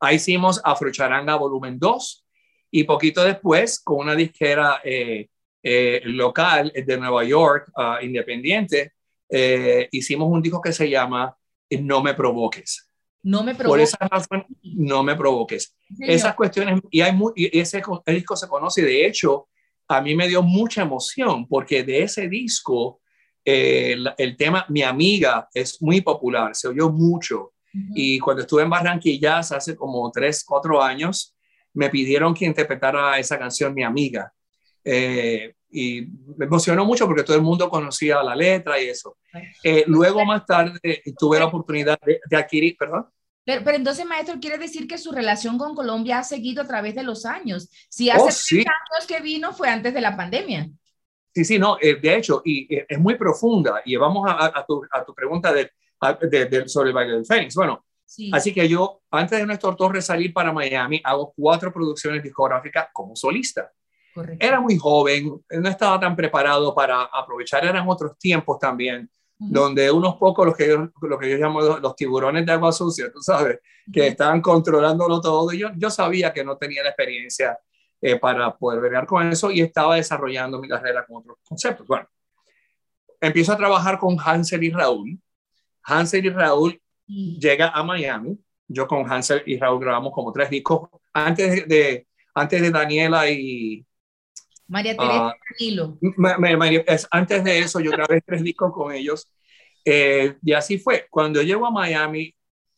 Ahí 0.00 0.16
hicimos 0.16 0.60
Afrocharanga 0.64 1.36
Volumen 1.36 1.78
2 1.78 2.26
y 2.72 2.82
poquito 2.84 3.22
después, 3.22 3.78
con 3.78 3.98
una 3.98 4.16
disquera 4.16 4.80
eh, 4.82 5.28
eh, 5.62 6.00
local 6.06 6.72
de 6.74 6.96
Nueva 6.96 7.22
York, 7.22 7.70
ah, 7.76 7.98
independiente, 8.02 8.94
eh, 9.28 9.88
hicimos 9.92 10.28
un 10.28 10.42
disco 10.42 10.60
que 10.60 10.72
se 10.72 10.90
llama 10.90 11.36
No 11.82 12.02
me 12.02 12.14
provoques. 12.14 12.90
No 13.24 13.42
me 13.44 13.52
Por 13.54 13.64
provoques. 13.64 13.88
esa 13.90 14.08
razón, 14.08 14.44
no 14.62 15.02
me 15.02 15.14
provoques. 15.16 15.76
Señor. 15.96 16.10
Esas 16.10 16.34
cuestiones, 16.34 16.80
y, 16.90 17.00
hay 17.00 17.12
mu- 17.12 17.32
y 17.36 17.56
ese 17.58 17.82
disco 18.06 18.36
se 18.36 18.48
conoce, 18.48 18.82
de 18.82 19.06
hecho, 19.06 19.48
a 19.88 20.00
mí 20.00 20.14
me 20.16 20.26
dio 20.28 20.42
mucha 20.42 20.82
emoción 20.82 21.46
porque 21.46 21.84
de 21.84 22.02
ese 22.02 22.28
disco, 22.28 23.00
eh, 23.44 23.96
el 24.18 24.36
tema 24.36 24.64
Mi 24.68 24.82
amiga 24.82 25.48
es 25.54 25.80
muy 25.82 26.00
popular, 26.00 26.54
se 26.54 26.68
oyó 26.68 26.90
mucho. 26.90 27.52
Y 27.94 28.18
cuando 28.18 28.42
estuve 28.42 28.62
en 28.64 28.70
Barranquilla 28.70 29.38
hace 29.38 29.74
como 29.74 30.10
tres, 30.12 30.44
cuatro 30.46 30.82
años, 30.82 31.34
me 31.72 31.88
pidieron 31.88 32.34
que 32.34 32.44
interpretara 32.44 33.18
esa 33.18 33.38
canción 33.38 33.72
Mi 33.72 33.82
amiga. 33.82 34.30
Eh, 34.84 35.54
y 35.72 36.06
me 36.36 36.44
emocionó 36.44 36.84
mucho 36.84 37.06
porque 37.06 37.22
todo 37.24 37.36
el 37.36 37.42
mundo 37.42 37.68
conocía 37.70 38.22
la 38.22 38.36
letra 38.36 38.78
y 38.80 38.88
eso. 38.88 39.16
Eh, 39.64 39.84
luego 39.86 40.24
más 40.24 40.44
tarde 40.44 40.78
tuve 41.18 41.38
la 41.38 41.46
oportunidad 41.46 41.98
de, 42.04 42.20
de 42.28 42.36
adquirir, 42.36 42.76
perdón. 42.76 43.06
Pero, 43.44 43.62
pero 43.64 43.76
entonces, 43.76 44.04
maestro, 44.06 44.38
quiere 44.38 44.58
decir 44.58 44.86
que 44.86 44.98
su 44.98 45.10
relación 45.10 45.58
con 45.58 45.74
Colombia 45.74 46.18
ha 46.20 46.24
seguido 46.24 46.62
a 46.62 46.66
través 46.66 46.94
de 46.94 47.02
los 47.02 47.24
años. 47.26 47.68
Si 47.88 48.08
hace 48.10 48.20
Oh, 48.20 48.24
tres 48.26 48.36
sí. 48.36 48.58
años 48.58 49.06
que 49.08 49.20
vino 49.20 49.52
fue 49.52 49.68
antes 49.68 49.92
de 49.94 50.00
la 50.00 50.16
pandemia. 50.16 50.68
Sí, 51.34 51.44
sí, 51.44 51.58
no, 51.58 51.76
eh, 51.80 51.96
de 52.00 52.16
hecho, 52.16 52.42
y 52.44 52.72
eh, 52.72 52.86
es 52.88 52.98
muy 53.00 53.16
profunda. 53.16 53.80
Y 53.84 53.96
vamos 53.96 54.28
a, 54.30 54.46
a- 54.58 54.64
tu, 54.66 54.82
a 54.92 55.04
tu 55.04 55.14
pregunta 55.14 55.52
de, 55.52 55.70
a- 56.00 56.12
de- 56.12 56.44
de- 56.46 56.68
sobre 56.68 56.90
el 56.90 56.94
baile 56.94 57.14
del 57.14 57.26
Fénix. 57.26 57.54
Bueno, 57.54 57.84
Sí. 58.04 58.30
así 58.34 58.52
que 58.52 58.68
yo, 58.68 59.00
antes 59.10 59.38
de 59.38 59.46
Néstor 59.46 59.74
Torres 59.74 60.04
salir 60.04 60.34
para 60.34 60.52
Miami, 60.52 61.00
hago 61.02 61.32
cuatro 61.34 61.72
producciones 61.72 62.22
discográficas 62.22 62.88
como 62.92 63.16
solista. 63.16 63.72
Correcto. 64.14 64.44
Era 64.46 64.60
muy 64.60 64.76
joven, 64.78 65.40
no 65.50 65.68
estaba 65.68 65.98
tan 66.00 66.14
preparado 66.16 66.74
para 66.74 67.02
aprovechar, 67.04 67.64
eran 67.64 67.88
otros 67.88 68.18
tiempos 68.18 68.58
también, 68.58 69.10
Ujú. 69.38 69.52
donde 69.52 69.90
unos 69.90 70.16
pocos, 70.16 70.46
los 70.46 70.56
que 70.56 70.68
yo, 70.68 70.88
lo 71.02 71.18
que 71.18 71.30
yo 71.30 71.36
llamo 71.36 71.60
los, 71.60 71.96
tiburones 71.96 72.46
de 72.46 72.52
agua 72.52 72.72
sucia, 72.72 73.10
tú 73.12 73.20
sabes, 73.20 73.58
que 73.92 74.06
estaban 74.08 74.40
controlándolo 74.40 75.20
todo. 75.20 75.52
Yo, 75.52 75.68
yo 75.76 75.90
sabía 75.90 76.32
que 76.32 76.44
no 76.44 76.56
tenía 76.56 76.82
la 76.82 76.90
experiencia 76.90 77.58
eh, 78.00 78.18
para 78.18 78.56
poder 78.56 78.80
bregar 78.80 79.06
con 79.06 79.26
eso 79.28 79.50
y 79.50 79.60
estaba 79.60 79.96
desarrollando 79.96 80.60
mi 80.60 80.68
carrera 80.68 81.04
con 81.06 81.18
otros 81.18 81.38
conceptos. 81.48 81.86
Bueno, 81.86 82.06
empiezo 83.20 83.52
a 83.52 83.56
trabajar 83.56 83.98
con 83.98 84.16
Hansel 84.18 84.62
y 84.64 84.70
Raúl. 84.70 85.20
Hansel 85.84 86.26
y 86.26 86.30
Raúl 86.30 86.80
Y- 87.06 87.38
llega 87.40 87.68
a 87.70 87.82
Miami. 87.82 88.38
Yo 88.68 88.86
con 88.86 89.10
Hansel 89.10 89.42
y 89.46 89.58
Raúl 89.58 89.80
grabamos 89.80 90.12
como 90.12 90.32
tres 90.32 90.48
discos 90.50 90.88
antes 91.12 91.66
de, 91.68 92.06
antes 92.34 92.62
de 92.62 92.70
Daniela 92.70 93.28
y 93.28 93.84
María 94.72 94.96
Teresa 94.96 95.28
ah, 95.28 95.34
Danilo. 95.58 95.98
Ma- 96.16 96.38
ma- 96.38 96.56
ma- 96.56 96.68
es- 96.70 97.06
antes 97.10 97.44
de 97.44 97.58
eso 97.58 97.78
yo 97.78 97.90
grabé 97.90 98.22
tres 98.22 98.42
discos 98.42 98.72
con 98.72 98.92
ellos 98.92 99.28
eh, 99.84 100.36
y 100.42 100.52
así 100.52 100.78
fue. 100.78 101.06
Cuando 101.10 101.42
llego 101.42 101.66
a 101.66 101.70
Miami, 101.70 102.34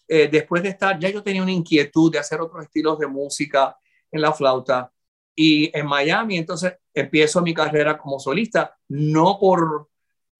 eh, 0.08 0.28
después 0.30 0.62
de 0.62 0.70
estar, 0.70 0.98
ya 0.98 1.08
yo 1.08 1.22
tenía 1.22 1.42
una 1.42 1.52
inquietud 1.52 2.10
de 2.10 2.18
hacer 2.18 2.40
otros 2.40 2.64
estilos 2.64 2.98
de 2.98 3.06
música 3.06 3.76
en 4.10 4.20
la 4.20 4.32
flauta 4.32 4.90
y 5.36 5.70
en 5.76 5.86
Miami 5.86 6.36
entonces 6.38 6.74
empiezo 6.92 7.40
mi 7.42 7.54
carrera 7.54 7.96
como 7.96 8.18
solista, 8.18 8.76
no 8.88 9.38
por 9.38 9.88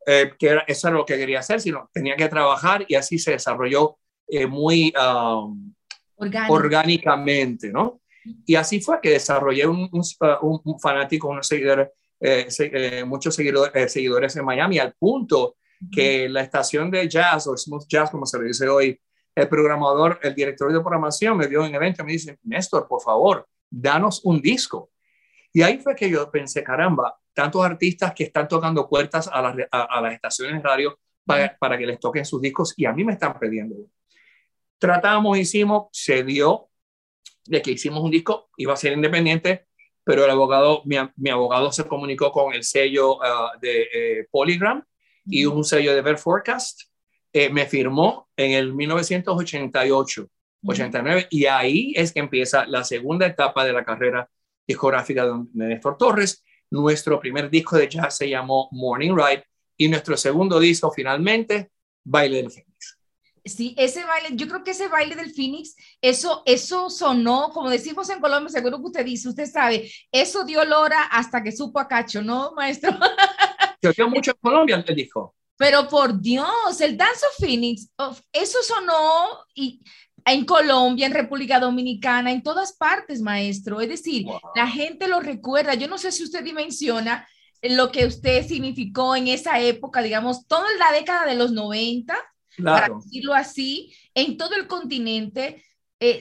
eh, 0.06 0.32
que 0.38 0.48
era- 0.48 0.64
eso 0.66 0.88
era 0.88 0.96
lo 0.98 1.06
que 1.06 1.16
quería 1.16 1.38
hacer, 1.38 1.60
sino 1.60 1.88
tenía 1.92 2.16
que 2.16 2.28
trabajar 2.28 2.84
y 2.88 2.94
así 2.96 3.18
se 3.18 3.30
desarrolló 3.32 3.96
muy... 4.48 4.92
um, 4.98 5.72
Orgánico. 6.16 6.54
orgánicamente, 6.54 7.70
¿no? 7.70 8.00
Y 8.46 8.54
así 8.54 8.80
fue 8.80 9.00
que 9.02 9.10
desarrollé 9.10 9.66
un, 9.66 9.88
un, 9.92 10.02
un- 10.42 10.60
un 10.64 10.80
fanático, 10.80 11.28
unos 11.28 11.46
seguidores, 11.46 11.88
eh, 12.20 12.46
se- 12.50 12.70
eh, 12.72 13.04
muchos 13.04 13.34
seguidores, 13.34 13.74
eh, 13.74 13.88
seguidores 13.88 14.34
en 14.36 14.44
Miami, 14.44 14.78
al 14.78 14.94
punto 14.94 15.56
que 15.92 16.28
la 16.28 16.40
estación 16.40 16.90
de 16.90 17.06
jazz 17.08 17.46
o 17.46 17.56
smooth 17.56 17.86
jazz, 17.88 18.10
como 18.10 18.24
se 18.24 18.38
le 18.38 18.46
dice 18.46 18.66
hoy, 18.68 18.98
el 19.34 19.48
programador, 19.48 20.18
el 20.22 20.34
director 20.34 20.72
de 20.72 20.80
programación 20.80 21.36
me 21.36 21.46
dio 21.48 21.62
un 21.62 21.74
evento 21.74 22.02
y 22.02 22.06
me 22.06 22.12
dice, 22.12 22.38
Néstor, 22.44 22.86
por 22.88 23.02
favor, 23.02 23.46
danos 23.68 24.24
un 24.24 24.40
disco. 24.40 24.90
Y 25.52 25.62
ahí 25.62 25.78
fue 25.78 25.94
que 25.94 26.08
yo 26.08 26.30
pensé, 26.30 26.62
caramba, 26.64 27.16
tantos 27.34 27.64
artistas 27.64 28.14
que 28.14 28.24
están 28.24 28.48
tocando 28.48 28.88
puertas 28.88 29.28
a 29.30 29.42
las, 29.42 29.56
a, 29.70 29.82
a 29.82 30.00
las 30.00 30.14
estaciones 30.14 30.54
de 30.54 30.62
radio 30.62 30.98
para, 31.26 31.56
para 31.58 31.76
que 31.76 31.86
les 31.86 31.98
toquen 32.00 32.24
sus 32.24 32.40
discos 32.40 32.72
y 32.76 32.86
a 32.86 32.92
mí 32.92 33.04
me 33.04 33.12
están 33.14 33.38
pidiendo. 33.38 33.74
Tratamos, 34.78 35.38
hicimos, 35.38 35.88
se 35.92 36.22
dio 36.24 36.68
de 37.46 37.62
que 37.62 37.72
hicimos 37.72 38.02
un 38.02 38.10
disco, 38.10 38.50
iba 38.56 38.72
a 38.72 38.76
ser 38.76 38.92
independiente, 38.92 39.66
pero 40.04 40.24
el 40.24 40.30
abogado, 40.30 40.82
mi, 40.84 40.96
mi 41.16 41.30
abogado 41.30 41.72
se 41.72 41.84
comunicó 41.84 42.30
con 42.30 42.52
el 42.54 42.64
sello 42.64 43.22
ah, 43.22 43.52
de 43.60 43.88
eh, 43.92 44.26
Polygram 44.30 44.84
y 45.24 45.46
un 45.46 45.64
sello 45.64 45.94
de 45.94 46.02
Ver 46.02 46.18
Forecast. 46.18 46.82
Eh, 47.32 47.48
me 47.48 47.66
firmó 47.66 48.28
en 48.36 48.52
el 48.52 48.74
1988, 48.74 50.28
89, 50.66 51.26
y 51.30 51.46
ahí 51.46 51.92
es 51.96 52.12
que 52.12 52.20
empieza 52.20 52.66
la 52.66 52.84
segunda 52.84 53.26
etapa 53.26 53.64
de 53.64 53.72
la 53.72 53.84
carrera 53.84 54.28
discográfica 54.66 55.26
de, 55.26 55.32
de 55.52 55.66
Néstor 55.66 55.96
Torres. 55.96 56.44
Nuestro 56.70 57.18
primer 57.18 57.50
disco 57.50 57.76
de 57.76 57.88
jazz 57.88 58.16
se 58.16 58.28
llamó 58.28 58.68
Morning 58.72 59.14
Ride 59.14 59.44
y 59.76 59.88
nuestro 59.88 60.16
segundo 60.16 60.60
disco 60.60 60.90
finalmente, 60.90 61.70
Baile 62.04 62.42
del. 62.42 62.52
Sí, 63.44 63.74
ese 63.76 64.04
baile, 64.04 64.30
yo 64.32 64.48
creo 64.48 64.64
que 64.64 64.70
ese 64.70 64.88
baile 64.88 65.16
del 65.16 65.34
Phoenix, 65.34 65.76
eso, 66.00 66.42
eso 66.46 66.88
sonó, 66.88 67.50
como 67.50 67.68
decimos 67.68 68.08
en 68.08 68.20
Colombia, 68.20 68.48
seguro 68.48 68.78
que 68.78 68.86
usted 68.86 69.04
dice, 69.04 69.28
usted 69.28 69.46
sabe, 69.50 69.90
eso 70.10 70.44
dio 70.44 70.64
lora 70.64 71.02
hasta 71.04 71.42
que 71.42 71.52
supo 71.52 71.78
a 71.78 71.86
cacho, 71.86 72.22
¿no, 72.22 72.52
maestro? 72.52 72.90
Se 73.82 73.88
oyó 73.88 74.08
mucho 74.08 74.30
en 74.30 74.36
Colombia 74.40 74.82
el 74.86 74.96
disco. 74.96 75.34
Pero 75.56 75.86
por 75.88 76.18
Dios, 76.20 76.80
el 76.80 76.96
Dance 76.96 77.26
of 77.26 77.36
Phoenix, 77.38 77.88
eso 78.32 78.58
sonó 78.62 79.44
y, 79.54 79.80
en 80.24 80.46
Colombia, 80.46 81.06
en 81.06 81.12
República 81.12 81.60
Dominicana, 81.60 82.32
en 82.32 82.42
todas 82.42 82.72
partes, 82.72 83.20
maestro. 83.20 83.80
Es 83.80 83.88
decir, 83.90 84.24
Wow. 84.24 84.40
la 84.56 84.66
gente 84.66 85.06
lo 85.06 85.20
recuerda. 85.20 85.74
Yo 85.74 85.86
no 85.86 85.98
sé 85.98 86.12
si 86.12 86.24
usted 86.24 86.42
dimensiona 86.42 87.28
lo 87.62 87.92
que 87.92 88.06
usted 88.06 88.46
significó 88.46 89.16
en 89.16 89.28
esa 89.28 89.60
época, 89.60 90.02
digamos, 90.02 90.46
toda 90.46 90.66
la 90.78 90.92
década 90.92 91.26
de 91.26 91.34
los 91.34 91.52
90, 91.52 92.16
para 92.62 92.78
Claro. 92.86 93.00
decirlo 93.02 93.34
así, 93.34 93.94
en 94.14 94.36
todo 94.36 94.54
el 94.56 94.66
continente. 94.66 95.64
eh, 96.00 96.20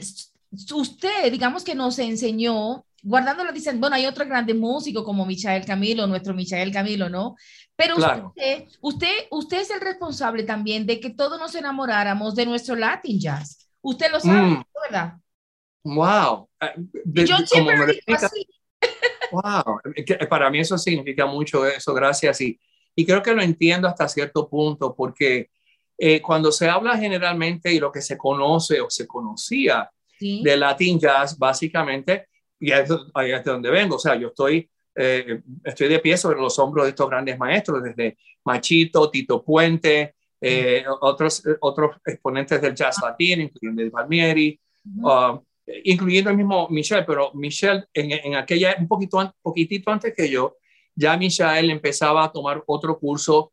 usted, 0.74 1.32
digamos 1.32 1.64
que 1.64 1.76
nos 1.76 1.98
enseñó, 2.00 2.86
guardándolo, 3.02 3.52
dicen, 3.52 3.82
bueno, 3.82 3.96
hay 3.96 4.06
otros 4.06 4.28
grandes 4.28 4.56
músicos 4.56 5.04
como 5.04 5.26
Michael 5.26 5.66
Camilo, 5.66 6.08
nuestro 6.08 6.34
Michael 6.34 6.72
Camilo, 6.72 7.10
¿no? 7.10 7.36
Pero 7.76 7.96
Claro. 7.96 8.28
usted, 8.28 8.66
usted, 8.82 9.14
usted 9.32 9.62
es 9.62 9.72
el 9.72 9.82
responsable 9.82 10.44
también 10.44 10.86
de 10.86 11.00
que 11.00 11.10
todos 11.10 11.40
nos 11.40 11.54
enamoráramos 11.56 12.36
de 12.36 12.46
nuestro 12.46 12.76
Latin 12.76 13.20
Jazz. 13.20 13.68
Usted 13.82 14.12
lo 14.12 14.20
sabe, 14.20 14.42
Mm. 14.52 14.64
¿verdad? 14.84 15.14
Wow. 15.84 16.48
Eh, 16.62 16.74
de- 17.04 17.26
yo 17.26 17.38
siempre 17.40 17.76
me 17.76 17.86
digo 17.88 18.02
así. 18.10 18.48
Wow, 19.32 19.80
que 20.06 20.16
para 20.30 20.50
mí 20.50 20.60
eso 20.60 20.78
significa 20.78 21.26
mucho 21.26 21.66
eso, 21.66 21.94
gracias. 21.94 22.40
Y, 22.42 22.60
y 22.96 23.06
creo 23.06 23.22
que 23.24 23.34
lo 23.34 23.42
entiendo 23.42 23.88
hasta 23.88 24.08
cierto 24.08 24.48
punto, 24.48 24.94
porque 24.96 25.50
eh, 25.98 26.22
cuando 26.22 26.52
se 26.52 26.68
habla 26.70 26.98
generalmente 26.98 27.72
y 27.74 27.80
lo 27.80 27.92
que 27.92 28.02
se 28.02 28.18
conoce 28.18 28.82
o 28.82 28.90
se 28.90 29.06
conocía 29.08 29.90
Sí. 30.20 30.42
de 30.44 30.56
Latin 30.56 31.00
Jazz, 31.00 31.38
básicamente, 31.38 32.28
y 32.60 32.72
ahí 32.72 32.84
es, 32.84 33.44
de 33.44 33.52
donde 33.52 33.70
vengo, 33.70 33.96
o 33.96 34.00
sea, 34.00 34.16
yo 34.16 34.28
estoy, 34.30 34.70
eh, 34.96 35.42
estoy 35.66 35.88
de 35.90 36.00
pie 36.00 36.16
sobre 36.18 36.40
los 36.40 36.58
hombros 36.60 36.86
de 36.86 36.92
estos 36.92 37.10
grandes 37.10 37.38
maestros, 37.38 37.84
desde 37.84 38.18
Machito, 38.46 39.10
Tito 39.10 39.44
Puente, 39.44 40.16
eh, 40.40 40.86
otros, 41.02 41.44
otros 41.62 41.98
exponentes 42.06 42.62
del 42.62 42.74
jazz 42.76 42.98
latino, 43.02 43.42
incluyendo 43.42 43.92
Palmieri, 43.92 44.58
uh, 45.02 45.40
incluyendo 45.84 46.30
el 46.30 46.38
mismo 46.38 46.70
Michel, 46.70 47.04
pero 47.06 47.32
Michel 47.34 47.86
en, 47.94 48.12
en 48.12 48.36
aquella, 48.36 48.76
un 48.80 48.88
poquito, 48.88 49.20
an- 49.20 49.32
poquitito 49.42 49.92
antes 49.92 50.14
que 50.16 50.30
yo, 50.30 50.58
ya 50.96 51.18
Michel 51.18 51.70
empezaba 51.70 52.24
a 52.26 52.32
tomar 52.32 52.64
otro 52.68 52.98
curso 53.00 53.52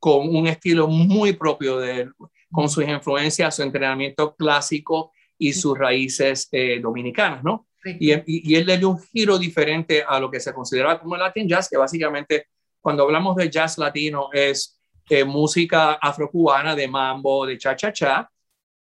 con 0.00 0.34
un 0.34 0.48
estilo 0.48 0.88
muy 0.88 1.34
propio 1.34 1.78
de 1.78 2.00
él, 2.00 2.12
con 2.50 2.68
sus 2.68 2.82
influencias, 2.88 3.54
su 3.54 3.62
entrenamiento 3.62 4.34
clásico 4.34 5.12
y 5.38 5.52
sus 5.52 5.78
raíces 5.78 6.48
eh, 6.50 6.80
dominicanas, 6.80 7.44
¿no? 7.44 7.66
Y, 7.84 8.12
y, 8.12 8.22
y 8.26 8.54
él 8.56 8.66
le 8.66 8.76
dio 8.78 8.90
un 8.90 9.00
giro 9.00 9.38
diferente 9.38 10.02
a 10.06 10.18
lo 10.18 10.30
que 10.30 10.40
se 10.40 10.52
consideraba 10.52 10.98
como 10.98 11.14
el 11.14 11.20
Latin 11.20 11.48
Jazz, 11.48 11.68
que 11.70 11.78
básicamente 11.78 12.46
cuando 12.80 13.04
hablamos 13.04 13.36
de 13.36 13.48
jazz 13.48 13.78
latino 13.78 14.28
es 14.32 14.80
eh, 15.08 15.24
música 15.24 15.92
afrocubana 15.94 16.74
de 16.74 16.88
mambo, 16.88 17.46
de 17.46 17.56
cha-cha-cha, 17.58 18.30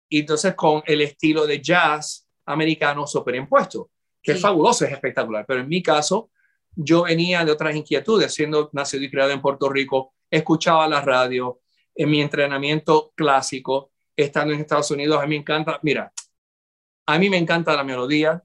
y 0.09 0.19
entonces 0.19 0.53
con 0.55 0.81
el 0.85 1.01
estilo 1.01 1.45
de 1.45 1.61
jazz 1.61 2.27
americano 2.45 3.05
superimpuesto, 3.05 3.89
que 4.21 4.31
Sí. 4.33 4.37
es 4.37 4.41
fabuloso, 4.41 4.85
es 4.85 4.91
espectacular. 4.91 5.45
Pero 5.47 5.61
en 5.61 5.67
mi 5.67 5.81
caso, 5.83 6.29
yo 6.75 7.03
venía 7.03 7.43
de 7.45 7.51
otras 7.51 7.75
inquietudes, 7.75 8.33
siendo 8.33 8.69
nacido 8.73 9.03
y 9.03 9.09
criado 9.11 9.31
en 9.31 9.41
Puerto 9.41 9.69
Rico, 9.69 10.13
escuchaba 10.29 10.87
la 10.87 11.01
radio, 11.01 11.61
en 11.95 12.09
mi 12.09 12.21
entrenamiento 12.21 13.11
clásico, 13.15 13.91
estando 14.15 14.53
en 14.53 14.61
Estados 14.61 14.91
Unidos, 14.91 15.21
a 15.21 15.25
mí 15.25 15.29
me 15.29 15.41
encanta, 15.41 15.79
mira, 15.81 16.11
a 17.05 17.19
mí 17.19 17.29
me 17.29 17.37
encanta 17.37 17.75
la 17.75 17.83
melodía 17.83 18.43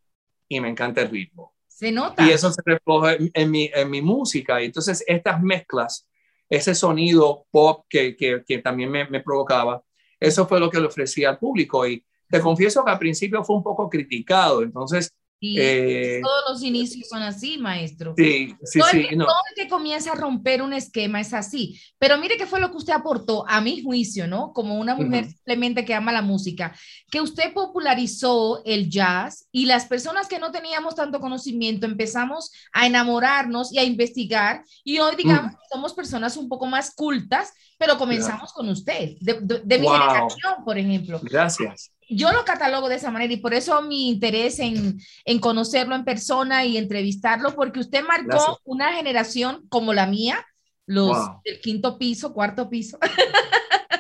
y 0.49 0.61
me 0.61 0.69
encanta 0.69 1.03
el 1.03 1.11
ritmo. 1.11 1.55
Se 1.67 1.91
nota. 1.91 2.25
Y 2.27 2.31
eso 2.31 2.53
se 2.53 2.63
refleja 2.65 3.15
en, 3.15 3.31
en 3.35 3.51
mi, 3.51 3.71
en 3.75 3.91
mi 3.91 4.03
música. 4.03 4.63
Y 4.63 4.67
entonces 4.67 5.03
estas 5.07 5.43
mezclas, 5.43 6.09
ese 6.49 6.75
sonido 6.75 7.47
pop 7.51 7.87
que, 7.89 8.17
que, 8.17 8.45
que 8.47 8.59
también 8.59 8.91
me, 8.91 9.09
me, 9.09 9.21
provocaba, 9.21 9.83
eso 10.21 10.47
fue 10.47 10.61
lo 10.61 10.71
que 10.71 10.79
le 10.79 10.87
ofrecía 10.87 11.31
al 11.31 11.39
público. 11.39 11.87
Y 11.87 12.05
te 12.29 12.41
confieso 12.41 12.85
que 12.85 12.91
al 12.91 12.99
principio 12.99 13.43
fue 13.43 13.57
un 13.57 13.63
poco 13.63 13.89
criticado. 13.91 14.63
Entonces, 14.63 15.13
Y 15.45 15.59
Eh, 15.59 16.21
todos 16.23 16.43
los 16.51 16.63
inicios 16.63 17.09
son 17.09 17.21
así, 17.25 17.59
maestro. 17.59 18.15
sí, 18.17 18.55
sí, 18.63 18.79
todo, 18.79 18.91
el 18.93 19.09
que, 19.09 19.17
no. 19.17 19.25
todo 19.25 19.35
el 19.51 19.63
que 19.65 19.69
comienza 19.69 20.13
a 20.13 20.15
romper 20.15 20.63
un 20.63 20.73
esquema 20.73 21.21
es 21.21 21.35
así. 21.35 21.81
Pero 21.99 22.17
mire 22.17 22.37
qué 22.37 22.47
fue 22.47 22.61
lo 22.61 22.71
que 22.71 22.77
usted 22.77 22.93
aportó 22.93 23.45
a 23.49 23.61
mi 23.61 23.83
juicio, 23.83 24.29
¿no? 24.29 24.53
Como 24.53 24.79
una 24.79 24.95
mujer 24.95 25.25
Ujú. 25.25 25.33
simplemente 25.33 25.85
que 25.85 25.95
ama 25.95 26.13
la 26.13 26.23
música, 26.23 26.73
que 27.11 27.21
usted 27.21 27.53
popularizó 27.53 28.63
el 28.65 28.89
jazz 28.89 29.49
y 29.51 29.67
las 29.67 29.87
personas 29.87 30.29
que 30.29 30.39
no 30.39 30.53
teníamos 30.53 30.95
tanto 30.95 31.19
conocimiento 31.19 31.87
empezamos 31.87 32.53
a 32.73 32.87
enamorarnos 32.87 33.73
y 33.73 33.79
a 33.79 33.85
investigar 33.85 34.63
y 34.85 35.01
hoy 35.01 35.17
digamos 35.17 35.51
que 35.51 35.59
somos 35.73 35.93
personas 35.93 36.37
un 36.37 36.49
poco 36.49 36.67
más 36.67 36.95
cultas, 36.95 37.53
pero 37.79 37.99
comenzamos 37.99 38.53
con 38.53 38.69
usted, 38.69 39.17
de, 39.21 39.41
de- 39.41 39.63
de 39.65 39.79
mi 39.81 39.87
Wow. 39.87 39.95
generación, 39.99 40.55
por 40.65 40.79
ejemplo 40.79 41.19
Gracias. 41.25 41.91
Yo 42.17 42.33
lo 42.33 42.45
catalogo 42.45 42.89
de 42.89 42.97
esa 42.97 43.11
manera 43.11 43.33
y 43.33 43.37
por 43.39 43.55
eso 43.55 43.81
mi 43.83 44.09
interés 44.09 44.59
en, 44.59 44.99
en 45.25 45.39
conocerlo 45.39 45.95
en 45.95 46.05
persona 46.05 46.65
y 46.65 46.77
entrevistarlo, 46.77 47.55
porque 47.55 47.81
usted 47.81 48.03
marcó 48.05 48.27
Gracias. 48.29 48.57
una 48.65 48.93
generación 48.95 49.65
como 49.69 49.93
la 49.93 50.07
mía, 50.07 50.45
los 50.87 51.09
Wow. 51.17 51.41
del 51.45 51.61
quinto 51.61 51.99
piso, 51.99 52.33
cuarto 52.33 52.69
piso. 52.69 52.99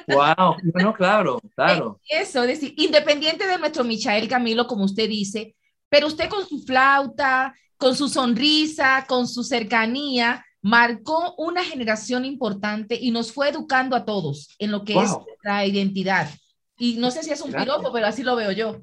Wow. 0.08 0.56
No, 0.62 0.82
no, 0.82 0.94
claro, 0.94 1.40
claro. 1.54 2.00
Eso, 2.08 2.42
es 2.42 2.48
decir, 2.60 2.74
independiente 2.76 3.46
de 3.46 3.58
nuestro 3.58 3.84
Michael 3.84 4.28
Camilo, 4.28 4.66
como 4.66 4.84
usted 4.84 5.08
dice, 5.08 5.54
pero 5.88 6.06
usted 6.06 6.28
con 6.28 6.46
su 6.46 6.62
flauta, 6.64 7.54
con 7.76 7.94
su 7.96 8.08
sonrisa, 8.08 9.04
con 9.08 9.28
su 9.28 9.44
cercanía, 9.44 10.44
marcó 10.60 11.34
una 11.38 11.64
generación 11.64 12.24
importante 12.24 12.96
y 13.00 13.10
nos 13.10 13.32
fue 13.32 13.48
educando 13.48 13.96
a 13.96 14.04
todos 14.04 14.48
en 14.58 14.70
lo 14.70 14.84
que 14.84 14.94
es 14.94 15.10
nuestra 15.10 15.66
identidad. 15.66 16.28
Y 16.82 16.96
no 16.98 17.12
sé 17.12 17.22
si 17.22 17.30
es 17.30 17.40
un 17.42 17.52
Gracias. 17.52 17.76
piropo, 17.76 17.92
pero 17.92 18.06
así 18.08 18.24
lo 18.24 18.34
veo 18.34 18.50
yo. 18.50 18.82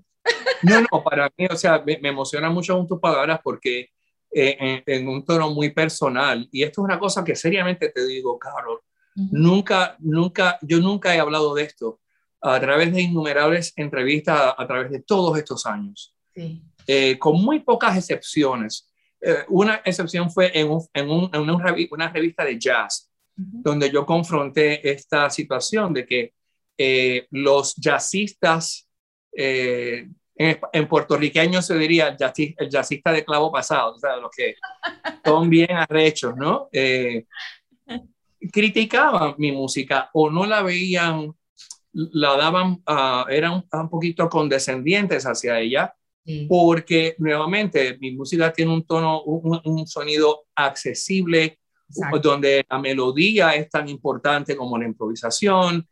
No, 0.63 0.81
no, 0.89 1.03
para 1.03 1.29
mí, 1.37 1.47
o 1.51 1.55
sea, 1.57 1.83
me, 1.85 1.97
me 1.97 2.09
emociona 2.09 2.49
mucho 2.49 2.77
con 2.77 2.87
tus 2.87 2.97
palabras 2.99 3.41
porque 3.43 3.89
eh, 4.31 4.55
en, 4.57 4.83
en 4.85 5.07
un 5.09 5.25
tono 5.25 5.49
muy 5.49 5.71
personal, 5.71 6.47
y 6.49 6.63
esto 6.63 6.79
es 6.81 6.85
una 6.85 6.97
cosa 6.97 7.25
que 7.25 7.35
seriamente 7.35 7.89
te 7.89 8.05
digo, 8.07 8.39
Carol, 8.39 8.79
Ujú. 9.17 9.27
nunca, 9.31 9.97
nunca, 9.99 10.57
yo 10.61 10.79
nunca 10.79 11.13
he 11.13 11.19
hablado 11.19 11.53
de 11.53 11.63
esto 11.63 11.99
a 12.39 12.57
través 12.61 12.93
de 12.93 13.01
innumerables 13.01 13.73
entrevistas 13.75 14.39
a, 14.39 14.55
a 14.63 14.65
través 14.65 14.91
de 14.91 15.01
todos 15.01 15.37
estos 15.37 15.65
años, 15.65 16.15
Sí. 16.33 16.61
eh, 16.87 17.19
con 17.19 17.41
muy 17.41 17.59
pocas 17.59 17.97
excepciones. 17.97 18.89
Eh, 19.19 19.43
una 19.49 19.81
excepción 19.83 20.31
fue 20.31 20.57
en, 20.57 20.69
un- 20.71 20.87
en, 20.93 21.09
un- 21.09 21.29
en 21.33 21.41
una, 21.41 21.75
una 21.91 22.09
revista 22.13 22.45
de 22.45 22.57
jazz, 22.57 23.11
Ujú. 23.37 23.61
donde 23.61 23.91
yo 23.91 24.05
confronté 24.05 24.89
esta 24.89 25.29
situación 25.29 25.93
de 25.93 26.05
que 26.05 26.33
eh, 26.79 27.27
los 27.31 27.75
jazzistas, 27.75 28.87
eh, 29.35 30.07
en, 30.35 30.59
en 30.71 30.87
puertorriqueño 30.87 31.61
se 31.61 31.77
diría 31.77 32.07
el, 32.07 32.17
jazzi- 32.17 32.55
el 32.57 32.69
jazzista 32.69 33.11
de 33.11 33.25
clavo 33.25 33.51
pasado, 33.51 33.95
o 33.95 33.99
sea, 33.99 34.15
los 34.15 34.31
que 34.35 34.55
son 35.25 35.49
bien 35.49 35.71
arrechos, 35.71 36.35
¿no? 36.37 36.69
Eh, 36.71 37.25
criticaban 38.51 39.35
mi 39.37 39.51
música 39.51 40.09
o 40.13 40.29
no 40.29 40.45
la 40.45 40.61
veían, 40.61 41.33
la 41.91 42.37
daban, 42.37 42.81
ah, 42.85 43.25
eran 43.29 43.63
un 43.73 43.89
poquito 43.89 44.29
condescendientes 44.29 45.25
hacia 45.25 45.59
ella, 45.59 45.93
Sí. 46.25 46.45
porque 46.47 47.15
nuevamente 47.17 47.97
mi 47.99 48.11
música 48.11 48.53
tiene 48.53 48.71
un 48.73 48.85
tono, 48.85 49.23
un, 49.23 49.59
un 49.63 49.87
sonido 49.87 50.45
accesible, 50.53 51.57
Exacto. 51.89 52.19
donde 52.19 52.63
la 52.69 52.77
melodía 52.77 53.55
es 53.55 53.67
tan 53.69 53.89
importante 53.89 54.55
como 54.55 54.77
la 54.77 54.85
improvisación. 54.85 55.87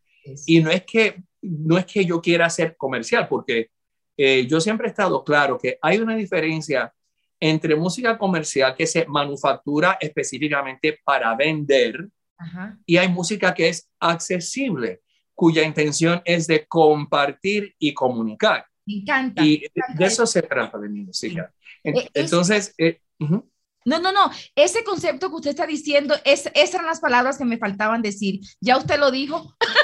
Y 0.45 0.61
no 0.61 0.69
es 0.71 0.83
que, 0.85 1.21
no 1.41 1.77
es 1.77 1.85
que 1.85 2.05
yo 2.05 2.21
quiera 2.21 2.49
ser 2.49 2.75
comercial, 2.77 3.27
porque 3.27 3.69
eh, 4.17 4.45
yo 4.47 4.59
siempre 4.59 4.87
he 4.87 4.89
estado 4.89 5.23
claro 5.23 5.57
que 5.57 5.77
hay 5.81 5.99
una 5.99 6.15
diferencia 6.15 6.93
entre 7.39 7.75
música 7.75 8.17
comercial 8.17 8.75
que 8.75 8.87
se 8.87 9.05
manufactura 9.05 9.97
específicamente 10.01 10.99
para 11.03 11.35
vender 11.35 12.09
Ajá. 12.37 12.77
y 12.85 12.97
hay 12.97 13.07
música 13.09 13.53
que 13.53 13.69
es 13.69 13.87
accesible, 13.99 15.01
cuya 15.35 15.61
intención 15.63 16.21
es 16.25 16.47
de 16.47 16.65
compartir 16.65 17.75
y 17.77 17.93
comunicar. 17.93 18.65
Me 18.87 18.95
encanta. 18.95 19.43
Y 19.45 19.59
me 19.59 19.65
encanta 19.75 19.99
de 19.99 20.05
eso 20.05 20.25
se 20.25 20.41
trata 20.41 20.77
de 20.79 20.89
mi 20.89 21.01
música. 21.01 21.53
Eh, 21.83 21.91
es- 21.95 22.09
Entonces, 22.13 22.73
eh. 22.79 23.01
No, 23.19 23.99
no, 23.99 24.11
no. 24.11 24.29
Ese 24.55 24.83
concepto 24.83 25.29
que 25.29 25.35
usted 25.35 25.51
está 25.51 25.65
diciendo, 25.65 26.15
es, 26.25 26.47
esas 26.55 26.73
eran 26.75 26.87
las 26.87 26.99
palabras 26.99 27.37
que 27.37 27.45
me 27.45 27.57
faltaban 27.57 28.01
decir. 28.01 28.41
Ya 28.59 28.77
usted 28.77 28.99
lo 28.99 29.11
dijo. 29.11 29.55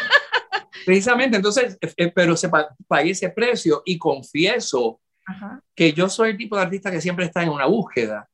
precisamente, 0.86 1.38
entonces, 1.38 1.78
eh, 1.82 1.94
eh, 1.98 2.12
pero 2.14 2.36
se 2.38 2.50
pa- 2.50 2.76
pagué 2.88 3.12
ese 3.12 3.30
precio 3.30 3.82
y 3.86 3.98
confieso 3.98 5.00
Ajá. 5.26 5.62
que 5.76 5.94
yo 5.94 6.10
soy 6.10 6.32
el 6.32 6.38
tipo 6.38 6.56
de 6.56 6.64
artista 6.64 6.92
que 6.92 7.02
siempre 7.02 7.26
está 7.26 7.44
en 7.44 7.50
una 7.50 7.66
búsqueda 7.66 8.30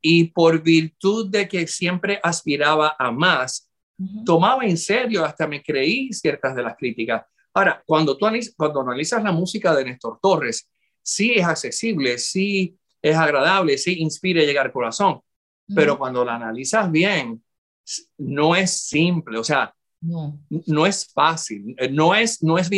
y 0.00 0.24
por 0.24 0.62
virtud 0.62 1.30
de 1.30 1.48
que 1.48 1.66
siempre 1.66 2.20
aspiraba 2.22 2.94
a 2.98 3.10
más, 3.10 3.70
tomaba 4.24 4.64
en 4.64 4.76
serio, 4.76 5.24
hasta 5.24 5.46
me 5.46 5.62
creí 5.62 6.12
ciertas 6.12 6.54
de 6.56 6.62
las 6.62 6.76
críticas. 6.76 7.22
Ahora, 7.54 7.82
cuando 7.86 8.16
tú 8.16 8.26
analiz- 8.26 8.52
cuando 8.56 8.80
analizas 8.80 9.22
la 9.22 9.30
música 9.32 9.74
de 9.74 9.84
Néstor 9.84 10.18
Torres, 10.20 10.68
sí 11.00 11.34
es 11.36 11.44
accesible, 11.44 12.18
sí 12.18 12.76
es 13.00 13.16
agradable, 13.16 13.78
sí 13.78 13.96
inspira 14.00 14.42
a 14.42 14.44
llegar 14.44 14.66
al 14.66 14.72
corazón, 14.72 15.20
pero 15.74 15.96
cuando 15.96 16.24
la 16.24 16.34
analizas 16.34 16.90
bien, 16.90 17.42
no 18.18 18.56
es 18.56 18.70
simple, 18.88 19.38
o 19.38 19.44
sea, 19.44 19.72
No. 20.04 20.38
no 20.66 20.86
es 20.86 21.10
fácil, 21.12 21.74
eh, 21.78 21.88
no 21.88 22.14
es, 22.14 22.42
no 22.42 22.58
es, 22.58 22.68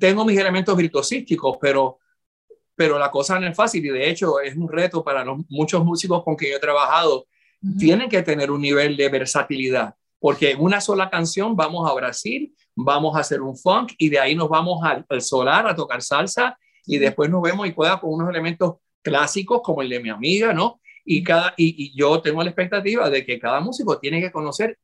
tengo 0.00 0.24
mis 0.24 0.38
elementos 0.38 0.76
virtuosísticos, 0.76 1.56
pero, 1.60 1.98
pero 2.74 2.98
la 2.98 3.10
cosa 3.10 3.38
no 3.38 3.46
es 3.46 3.56
fácil 3.56 3.86
y 3.86 3.90
de 3.90 4.10
hecho 4.10 4.40
es 4.40 4.56
un 4.56 4.68
reto 4.68 5.04
para 5.04 5.24
los, 5.24 5.38
muchos 5.48 5.84
músicos 5.84 6.24
con 6.24 6.36
que 6.36 6.50
yo 6.50 6.56
he 6.56 6.60
trabajado, 6.60 7.26
Ujú. 7.62 7.76
tienen 7.76 8.08
que 8.08 8.22
tener 8.22 8.50
un 8.50 8.60
nivel 8.60 8.96
de 8.96 9.08
versatilidad, 9.08 9.94
porque 10.18 10.50
en 10.50 10.60
una 10.60 10.80
sola 10.80 11.08
canción 11.10 11.54
vamos 11.54 11.88
a 11.88 11.94
Brasil, 11.94 12.52
vamos 12.74 13.16
a 13.16 13.20
hacer 13.20 13.40
un 13.40 13.56
funk 13.56 13.92
y 13.98 14.08
de 14.08 14.18
ahí 14.18 14.34
nos 14.34 14.48
vamos 14.48 14.80
al, 14.82 15.04
al 15.08 15.22
solar 15.22 15.66
a 15.68 15.74
tocar 15.76 16.02
salsa 16.02 16.58
y 16.86 16.98
después 16.98 17.30
nos 17.30 17.42
vemos 17.42 17.68
y 17.68 17.72
juega 17.72 18.00
con 18.00 18.12
unos 18.14 18.30
elementos 18.30 18.76
clásicos 19.02 19.60
como 19.62 19.82
el 19.82 19.88
de 19.88 20.00
mi 20.00 20.10
amiga, 20.10 20.52
¿no? 20.52 20.80
Y, 21.04 21.22
cada, 21.22 21.54
y, 21.56 21.86
y 21.86 21.96
yo 21.96 22.20
tengo 22.20 22.42
la 22.42 22.50
expectativa 22.50 23.08
de 23.10 23.24
que 23.24 23.38
cada 23.38 23.60
músico 23.60 23.98
tiene 23.98 24.20
que 24.20 24.32
conocer 24.32 24.78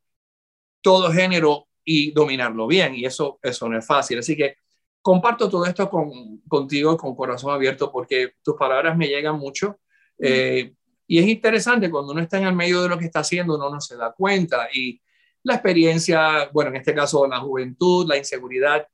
todo 0.85 1.11
género 1.11 1.67
y 1.83 2.13
dominarlo 2.13 2.67
bien, 2.67 2.95
y 2.95 3.07
eso, 3.07 3.39
eso 3.43 3.69
no 3.69 3.79
es 3.79 3.87
fácil. 3.87 4.19
Así 4.19 4.37
que 4.37 4.57
comparto 5.01 5.49
todo 5.49 5.65
esto 5.65 5.89
con, 5.89 6.43
contigo 6.47 6.97
con 6.99 7.17
corazón 7.17 7.53
abierto 7.55 7.91
porque 7.91 8.35
tus 8.43 8.55
palabras 8.55 8.95
me 8.97 9.09
llegan 9.09 9.39
mucho. 9.39 9.81
eh, 10.19 10.75
y 11.07 11.19
es 11.19 11.27
interesante 11.27 11.91
cuando 11.91 12.13
uno 12.13 12.23
está 12.23 12.39
en 12.39 12.47
el 12.47 12.55
medio 12.55 12.83
de 12.83 12.89
lo 12.89 12.99
que 12.99 13.05
está 13.05 13.21
haciendo, 13.21 13.57
uno 13.57 13.69
no 13.69 13.81
se 13.81 13.97
da 13.97 14.13
cuenta. 14.13 14.69
Y 14.73 15.01
la 15.43 15.55
experiencia, 15.55 16.49
bueno, 16.53 16.71
en 16.71 16.77
este 16.77 16.95
caso 16.95 17.27
la 17.27 17.41
juventud, 17.41 18.07
la 18.09 18.17
inseguridad, 18.17 18.87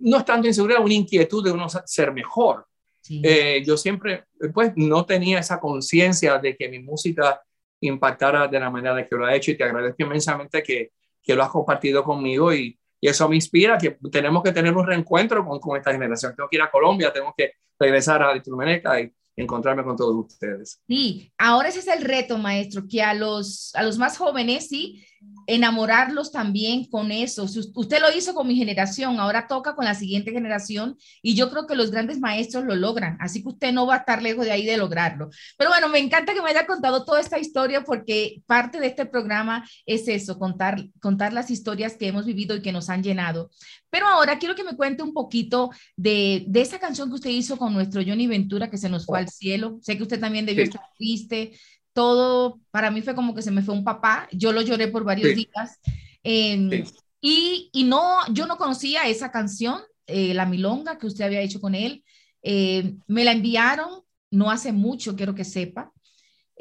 no 0.00 0.18
es 0.18 0.24
tanto 0.24 0.48
inseguridad, 0.48 0.82
una 0.82 0.94
inquietud 0.94 1.44
de 1.44 1.52
uno 1.52 1.68
ser 1.68 2.12
mejor. 2.12 2.66
Sí. 3.00 3.20
Eh, 3.24 3.62
yo 3.64 3.76
siempre, 3.76 4.24
pues, 4.52 4.72
no 4.74 5.06
tenía 5.06 5.38
esa 5.38 5.60
conciencia 5.60 6.38
de 6.38 6.56
que 6.56 6.68
mi 6.68 6.80
música 6.80 7.40
impactara 7.80 8.48
de 8.48 8.60
la 8.60 8.70
manera 8.70 9.06
que 9.06 9.16
lo 9.16 9.24
ha 9.24 9.34
hecho 9.34 9.52
y 9.52 9.56
te 9.56 9.64
agradezco 9.64 10.02
inmensamente 10.02 10.62
que, 10.62 10.92
que 11.22 11.34
lo 11.34 11.42
has 11.42 11.50
compartido 11.50 12.02
conmigo 12.02 12.52
y, 12.52 12.78
y 13.00 13.08
eso 13.08 13.28
me 13.28 13.36
inspira 13.36 13.78
que 13.78 13.98
tenemos 14.10 14.42
que 14.42 14.52
tener 14.52 14.74
un 14.76 14.86
reencuentro 14.86 15.44
con, 15.46 15.58
con 15.58 15.76
esta 15.76 15.92
generación. 15.92 16.34
Tengo 16.36 16.48
que 16.48 16.56
ir 16.56 16.62
a 16.62 16.70
Colombia, 16.70 17.12
tengo 17.12 17.34
que 17.36 17.52
regresar 17.78 18.22
a 18.22 18.34
Latinoamérica 18.34 19.00
y 19.00 19.12
encontrarme 19.36 19.84
con 19.84 19.96
todos 19.96 20.14
ustedes. 20.14 20.82
Sí, 20.86 21.32
ahora 21.38 21.68
ese 21.68 21.80
es 21.80 21.88
el 21.88 22.04
reto, 22.04 22.36
maestro, 22.36 22.82
que 22.88 23.02
a 23.02 23.14
los, 23.14 23.74
a 23.74 23.82
los 23.82 23.98
más 23.98 24.18
jóvenes, 24.18 24.68
sí, 24.68 25.04
enamorarlos 25.46 26.30
también 26.30 26.84
con 26.84 27.10
eso. 27.10 27.44
Usted 27.74 28.00
lo 28.00 28.16
hizo 28.16 28.34
con 28.34 28.46
mi 28.46 28.54
generación, 28.56 29.18
ahora 29.18 29.48
toca 29.48 29.74
con 29.74 29.84
la 29.84 29.94
siguiente 29.94 30.30
generación 30.30 30.96
y 31.22 31.34
yo 31.34 31.50
creo 31.50 31.66
que 31.66 31.74
los 31.74 31.90
grandes 31.90 32.20
maestros 32.20 32.64
lo 32.64 32.76
logran, 32.76 33.16
así 33.20 33.42
que 33.42 33.48
usted 33.48 33.72
no 33.72 33.86
va 33.86 33.94
a 33.94 33.98
estar 33.98 34.22
lejos 34.22 34.44
de 34.44 34.52
ahí 34.52 34.64
de 34.64 34.76
lograrlo. 34.76 35.30
Pero 35.56 35.70
bueno, 35.70 35.88
me 35.88 35.98
encanta 35.98 36.34
que 36.34 36.42
me 36.42 36.50
haya 36.50 36.66
contado 36.66 37.04
toda 37.04 37.20
esta 37.20 37.38
historia 37.38 37.82
porque 37.84 38.42
parte 38.46 38.78
de 38.80 38.86
este 38.86 39.06
programa 39.06 39.68
es 39.86 40.06
eso, 40.08 40.38
contar, 40.38 40.86
contar 41.00 41.32
las 41.32 41.50
historias 41.50 41.96
que 41.96 42.06
hemos 42.08 42.26
vivido 42.26 42.54
y 42.56 42.62
que 42.62 42.72
nos 42.72 42.88
han 42.88 43.02
llenado. 43.02 43.50
Pero 43.90 44.06
ahora 44.06 44.38
quiero 44.38 44.54
que 44.54 44.62
me 44.62 44.76
cuente 44.76 45.02
un 45.02 45.12
poquito 45.12 45.70
de, 45.96 46.44
de 46.46 46.60
esa 46.60 46.78
canción 46.78 47.08
que 47.08 47.16
usted 47.16 47.30
hizo 47.30 47.56
con 47.58 47.74
nuestro 47.74 48.02
Johnny 48.06 48.28
Ventura, 48.28 48.70
que 48.70 48.78
se 48.78 48.88
nos 48.88 49.04
fue 49.04 49.18
al 49.18 49.28
cielo. 49.28 49.78
Sé 49.82 49.96
que 49.96 50.04
usted 50.04 50.20
también 50.20 50.46
debió 50.46 50.64
Sí. 50.64 50.70
estar 50.70 50.86
triste. 50.96 51.52
Todo, 51.92 52.60
para 52.70 52.90
mí 52.90 53.02
fue 53.02 53.14
como 53.14 53.34
que 53.34 53.42
se 53.42 53.50
me 53.50 53.62
fue 53.62 53.74
un 53.74 53.84
papá. 53.84 54.28
Yo 54.32 54.52
lo 54.52 54.62
lloré 54.62 54.88
por 54.88 55.04
varios 55.04 55.30
Sí. 55.30 55.34
días. 55.46 55.78
Em, 56.22 56.70
Sí. 56.70 56.84
y, 57.20 57.70
y 57.72 57.84
no, 57.84 58.18
yo 58.32 58.46
no 58.46 58.56
conocía 58.56 59.08
esa 59.08 59.30
canción, 59.30 59.80
eh, 60.06 60.34
La 60.34 60.46
Milonga, 60.46 60.98
que 60.98 61.06
usted 61.06 61.24
había 61.24 61.40
hecho 61.40 61.60
con 61.60 61.74
él. 61.74 62.04
Eh, 62.42 62.94
me 63.06 63.24
la 63.24 63.32
enviaron 63.32 64.02
no 64.32 64.50
hace 64.50 64.72
mucho, 64.72 65.16
quiero 65.16 65.34
que 65.34 65.44
sepa. 65.44 65.92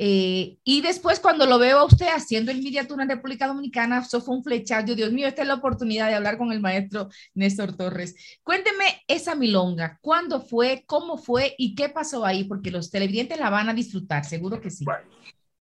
Eh, 0.01 0.55
y 0.63 0.79
después 0.79 1.19
cuando 1.19 1.45
lo 1.45 1.59
veo 1.59 1.79
a 1.79 1.83
usted 1.83 2.07
haciendo 2.07 2.51
el 2.51 2.63
Media 2.63 2.87
Tour 2.87 3.01
en 3.01 3.09
República 3.09 3.47
Dominicana, 3.47 3.99
eso 3.99 4.21
fue 4.21 4.37
un 4.37 4.45
flechazo. 4.45 4.95
Dios 4.95 5.11
mío, 5.11 5.27
esta 5.27 5.41
es 5.41 5.47
la 5.49 5.55
oportunidad 5.55 6.07
de 6.07 6.15
hablar 6.15 6.37
con 6.37 6.53
el 6.53 6.61
maestro 6.61 7.09
Néstor 7.33 7.75
Torres. 7.75 8.15
Cuénteme 8.41 9.03
esa 9.09 9.35
milonga, 9.35 9.99
¿cuándo 10.01 10.39
fue, 10.39 10.85
cómo 10.85 11.17
fue 11.17 11.53
y 11.57 11.75
qué 11.75 11.89
pasó 11.89 12.25
ahí? 12.25 12.45
Porque 12.45 12.71
los 12.71 12.89
televidentes 12.89 13.37
la 13.41 13.49
van 13.49 13.67
a 13.67 13.73
disfrutar, 13.73 14.23
seguro 14.23 14.61
que 14.61 14.69
sí. 14.69 14.85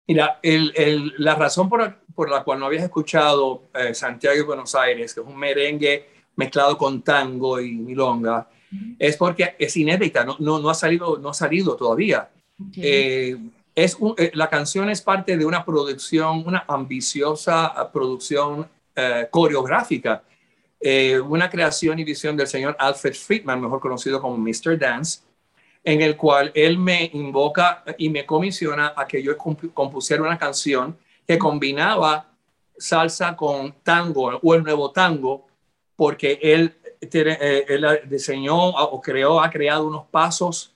Mira, 0.07 0.39
el, 0.43 0.71
el, 0.77 1.15
la 1.17 1.35
razón 1.35 1.71
por, 1.71 2.05
por, 2.15 2.29
la 2.29 2.45
cual 2.45 2.61
no 2.61 2.67
habías 2.67 2.85
escuchado 2.85 3.71
eh, 3.73 3.95
Santiago 3.95 4.37
y 4.37 4.43
Buenos 4.43 4.75
Aires, 4.75 5.15
que 5.15 5.23
es 5.23 5.27
un 5.27 5.39
merengue 5.39 6.11
mezclado 6.37 6.77
con 6.77 7.01
tango 7.01 7.59
y 7.59 7.73
milonga, 7.73 8.51
uh 8.51 8.75
-huh. 8.75 8.97
es 8.99 9.17
porque 9.17 9.57
es 9.59 9.75
inédita, 9.79 10.27
no, 10.27 10.37
no, 10.41 10.59
no, 10.59 10.69
ha, 10.69 10.75
salido, 10.75 11.17
no 11.17 11.31
ha 11.31 11.35
salido 11.35 11.75
todavía. 11.75 12.29
Okay. 12.69 12.83
Eh, 12.85 13.39
es 13.85 13.97
un, 13.99 14.15
eh, 14.19 14.31
la 14.35 14.49
canción 14.49 14.91
es 14.91 15.01
parte 15.01 15.37
de 15.37 15.45
una 15.45 15.65
producción, 15.65 16.43
una 16.47 16.65
ambiciosa 16.69 17.91
producción 17.93 18.69
eh, 18.95 19.27
coreográfica, 19.31 20.23
eh, 20.79 21.19
una 21.19 21.49
creación 21.49 21.99
y 21.99 22.05
visión 22.05 22.37
del 22.37 22.47
señor 22.47 22.77
Alfred 22.79 23.15
Friedman, 23.15 23.61
mejor 23.61 23.81
conocido 23.81 24.21
como 24.21 24.37
Mr. 24.37 24.79
Dance, 24.79 25.21
en 25.83 26.03
el 26.03 26.17
cual 26.17 26.53
él 26.55 26.77
me 26.79 27.11
invoca 27.15 27.83
y 27.97 28.11
me 28.11 28.27
comisiona 28.27 28.93
a 28.95 29.07
que 29.07 29.23
yo 29.23 29.37
compusiera 29.39 30.23
una 30.23 30.37
canción 30.37 30.99
que 31.27 31.39
combinaba 31.39 32.29
salsa 32.77 33.35
con 33.35 33.73
tango 33.83 34.39
o 34.43 34.55
el 34.55 34.63
nuevo 34.63 34.91
tango, 34.91 35.47
porque 35.97 36.39
él, 36.43 36.77
eh, 37.01 37.65
él 37.69 38.01
diseñó 38.07 38.59
o 38.69 39.01
creó, 39.01 39.41
ha 39.41 39.49
creado 39.51 39.87
unos 39.87 40.07
pasos 40.07 40.75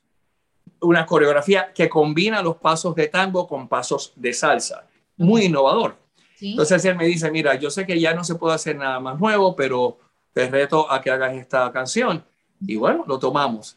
una 0.85 1.07
coreografía 1.07 1.73
que 1.73 1.89
combina 1.89 2.43
los 2.43 2.57
pasos 2.57 2.95
de 2.95 3.09
tango 3.09 3.47
con 3.47 3.69
pasos 3.69 4.13
de 4.17 4.33
salsa. 4.33 4.87
Muy 5.17 5.45
innovador. 5.45 5.97
¿Sí? 6.37 6.51
Entonces 6.53 6.85
él 6.85 6.97
me 6.97 7.07
dice, 7.07 7.31
mira, 7.31 7.55
yo 7.55 7.71
sé 7.71 7.87
que 7.87 7.99
ya 7.99 8.15
no 8.15 8.25
se 8.25 8.35
puede 8.35 8.55
hacer 8.55 8.77
nada 8.77 9.01
más 9.01 9.19
nuevo, 9.19 9.55
pero 9.55 9.99
te 10.33 10.49
reto 10.49 10.91
a 10.91 11.01
que 11.01 11.11
hagas 11.11 11.35
esta 11.35 11.71
canción. 11.73 12.25
Y 12.61 12.77
bueno, 12.77 13.05
lo 13.07 13.19
tomamos. 13.19 13.77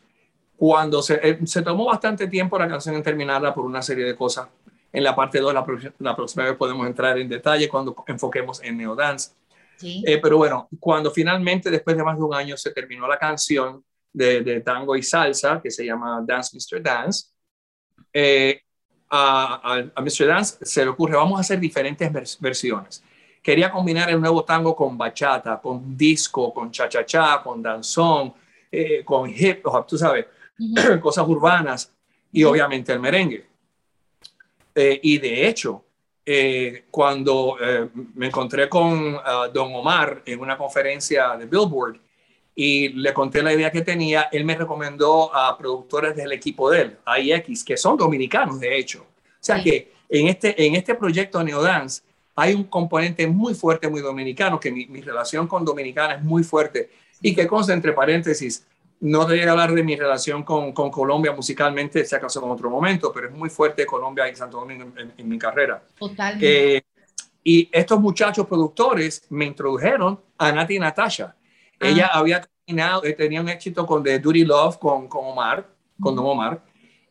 Cuando 0.58 1.02
se, 1.02 1.20
eh, 1.22 1.40
se 1.46 1.62
tomó 1.62 1.86
bastante 1.86 2.28
tiempo 2.28 2.58
la 2.58 2.68
canción 2.68 2.96
en 2.96 3.04
terminarla 3.04 3.54
por 3.54 3.66
una 3.66 3.82
serie 3.82 4.06
de 4.06 4.16
cosas. 4.16 4.48
En 4.92 5.04
la 5.04 5.16
parte 5.16 5.40
2, 5.40 5.54
la, 5.54 5.66
la, 6.00 6.16
próxima 6.16 6.46
vez 6.46 6.56
podemos 6.56 6.88
entrar 6.88 7.18
en 7.20 7.30
detalle 7.30 7.70
cuando 7.70 7.96
enfoquemos 8.08 8.64
en 8.64 8.78
Neodance. 8.78 9.32
¿Sí? 9.76 10.04
Eh, 10.08 10.18
pero 10.20 10.38
bueno, 10.38 10.68
cuando 10.80 11.12
finalmente, 11.12 11.70
después 11.70 11.96
de 11.96 12.04
más 12.04 12.18
de 12.18 12.24
un 12.24 12.34
año, 12.34 12.58
se 12.58 12.72
terminó 12.72 13.08
la 13.08 13.20
canción, 13.20 13.84
de, 14.14 14.42
de, 14.42 14.62
tango 14.62 14.96
y 14.96 15.04
salsa 15.04 15.62
que 15.62 15.70
se 15.70 15.86
llama 15.86 16.24
Dance 16.26 16.56
Mr. 16.56 16.82
Dance. 16.82 17.30
Eh, 18.14 18.62
a, 19.10 19.62
a, 19.64 19.92
a, 19.96 20.02
Mr. 20.02 20.28
Dance 20.28 20.66
se 20.66 20.84
le 20.84 20.90
ocurre, 20.90 21.16
vamos 21.16 21.38
a 21.38 21.42
hacer 21.42 21.60
diferentes 21.60 22.12
vers 22.12 22.38
versiones. 22.40 23.04
Quería 23.42 23.72
combinar 23.72 24.10
el 24.10 24.20
nuevo 24.20 24.44
tango 24.44 24.76
con 24.76 24.98
bachata, 24.98 25.62
con 25.62 25.96
disco, 25.96 26.54
con 26.54 26.72
cha-cha-cha, 26.72 27.42
con 27.42 27.62
danzón, 27.62 28.34
eh, 28.72 29.04
con 29.06 29.30
hip 29.30 29.66
hop, 29.66 29.88
tú 29.88 29.98
sabes, 29.98 30.26
uh 30.60 30.64
-huh. 30.76 31.00
cosas 31.00 31.26
urbanas 31.28 31.94
y 32.32 32.44
uh 32.44 32.48
-huh. 32.48 32.52
obviamente 32.52 32.92
el 32.92 33.00
merengue. 33.00 33.48
Eh, 34.76 35.00
y 35.02 35.18
de 35.18 35.48
hecho, 35.48 35.86
eh, 36.26 36.86
cuando 36.92 37.56
me 38.16 38.28
encontré 38.28 38.68
con 38.68 39.16
uh, 39.16 39.50
Don 39.54 39.74
Omar 39.74 40.24
en 40.26 40.42
una 40.42 40.58
conferencia 40.58 41.38
de 41.38 41.46
Billboard, 41.46 42.02
y 42.60 42.90
le 42.90 43.14
conté 43.14 43.44
la 43.44 43.54
idea 43.54 43.72
que 43.72 43.84
tenía, 43.84 44.30
él 44.32 44.44
me 44.44 44.56
recomendó 44.56 45.34
a 45.34 45.56
productores 45.56 46.16
del 46.16 46.32
equipo 46.32 46.72
de 46.72 46.82
él, 46.82 46.98
AIX, 47.06 47.64
que 47.64 47.78
son 47.78 47.96
dominicanos 47.96 48.60
de 48.60 48.80
hecho. 48.80 49.02
O 49.04 49.40
sea 49.40 49.58
sí. 49.58 49.64
que 49.64 49.94
en 50.10 50.28
este, 50.28 50.66
en 50.66 50.74
este 50.74 50.96
proyecto 50.96 51.44
Neodance 51.44 52.02
hay 52.36 52.56
un 52.56 52.64
componente 52.64 53.28
muy 53.28 53.54
fuerte, 53.54 53.88
muy 53.88 54.02
dominicano, 54.02 54.60
que 54.60 54.72
mi, 54.72 54.88
mi 54.88 55.02
relación 55.02 55.48
con 55.48 55.64
Dominicana 55.64 56.16
es 56.16 56.24
muy 56.24 56.44
fuerte 56.44 56.90
y 57.22 57.36
que 57.36 57.46
consta 57.46 57.74
entre 57.74 57.94
paréntesis, 57.94 58.66
no 59.02 59.28
te 59.28 59.34
voy 59.36 59.44
a 59.44 59.52
hablar 59.52 59.72
de 59.74 59.84
mi 59.84 59.96
relación 59.96 60.42
con, 60.42 60.72
con, 60.74 60.90
Colombia 60.90 61.34
musicalmente, 61.34 62.06
si 62.06 62.16
acaso 62.16 62.44
en 62.44 62.50
otro 62.50 62.72
momento, 62.72 63.12
pero 63.14 63.28
es 63.28 63.34
muy 63.36 63.52
fuerte 63.52 63.86
Colombia 63.86 64.28
y 64.30 64.36
Santo 64.36 64.58
Domingo 64.58 64.84
en, 64.84 65.00
en, 65.00 65.14
en 65.16 65.30
mi 65.30 65.38
carrera. 65.38 65.84
Totalmente. 65.96 66.78
Eh, 66.78 66.84
y 67.44 67.70
estos 67.72 68.00
muchachos 68.00 68.48
productores 68.48 69.28
me 69.30 69.46
introdujeron 69.46 70.20
a 70.40 70.52
Nati 70.52 70.76
y 70.76 70.80
Natasha. 70.80 71.36
Ah. 71.80 71.88
Ella 71.88 72.08
había 72.08 72.41
terminado, 72.41 73.04
eh, 73.04 73.14
tenía 73.14 73.41
un 73.41 73.49
éxito 73.49 73.86
con 73.86 74.04
The 74.04 74.20
Duty 74.20 74.45
Love 74.45 74.78
con, 74.78 75.08
con 75.08 75.26
Omar, 75.26 75.68
con 75.99 76.16
Don 76.16 76.26
Omar, 76.26 76.62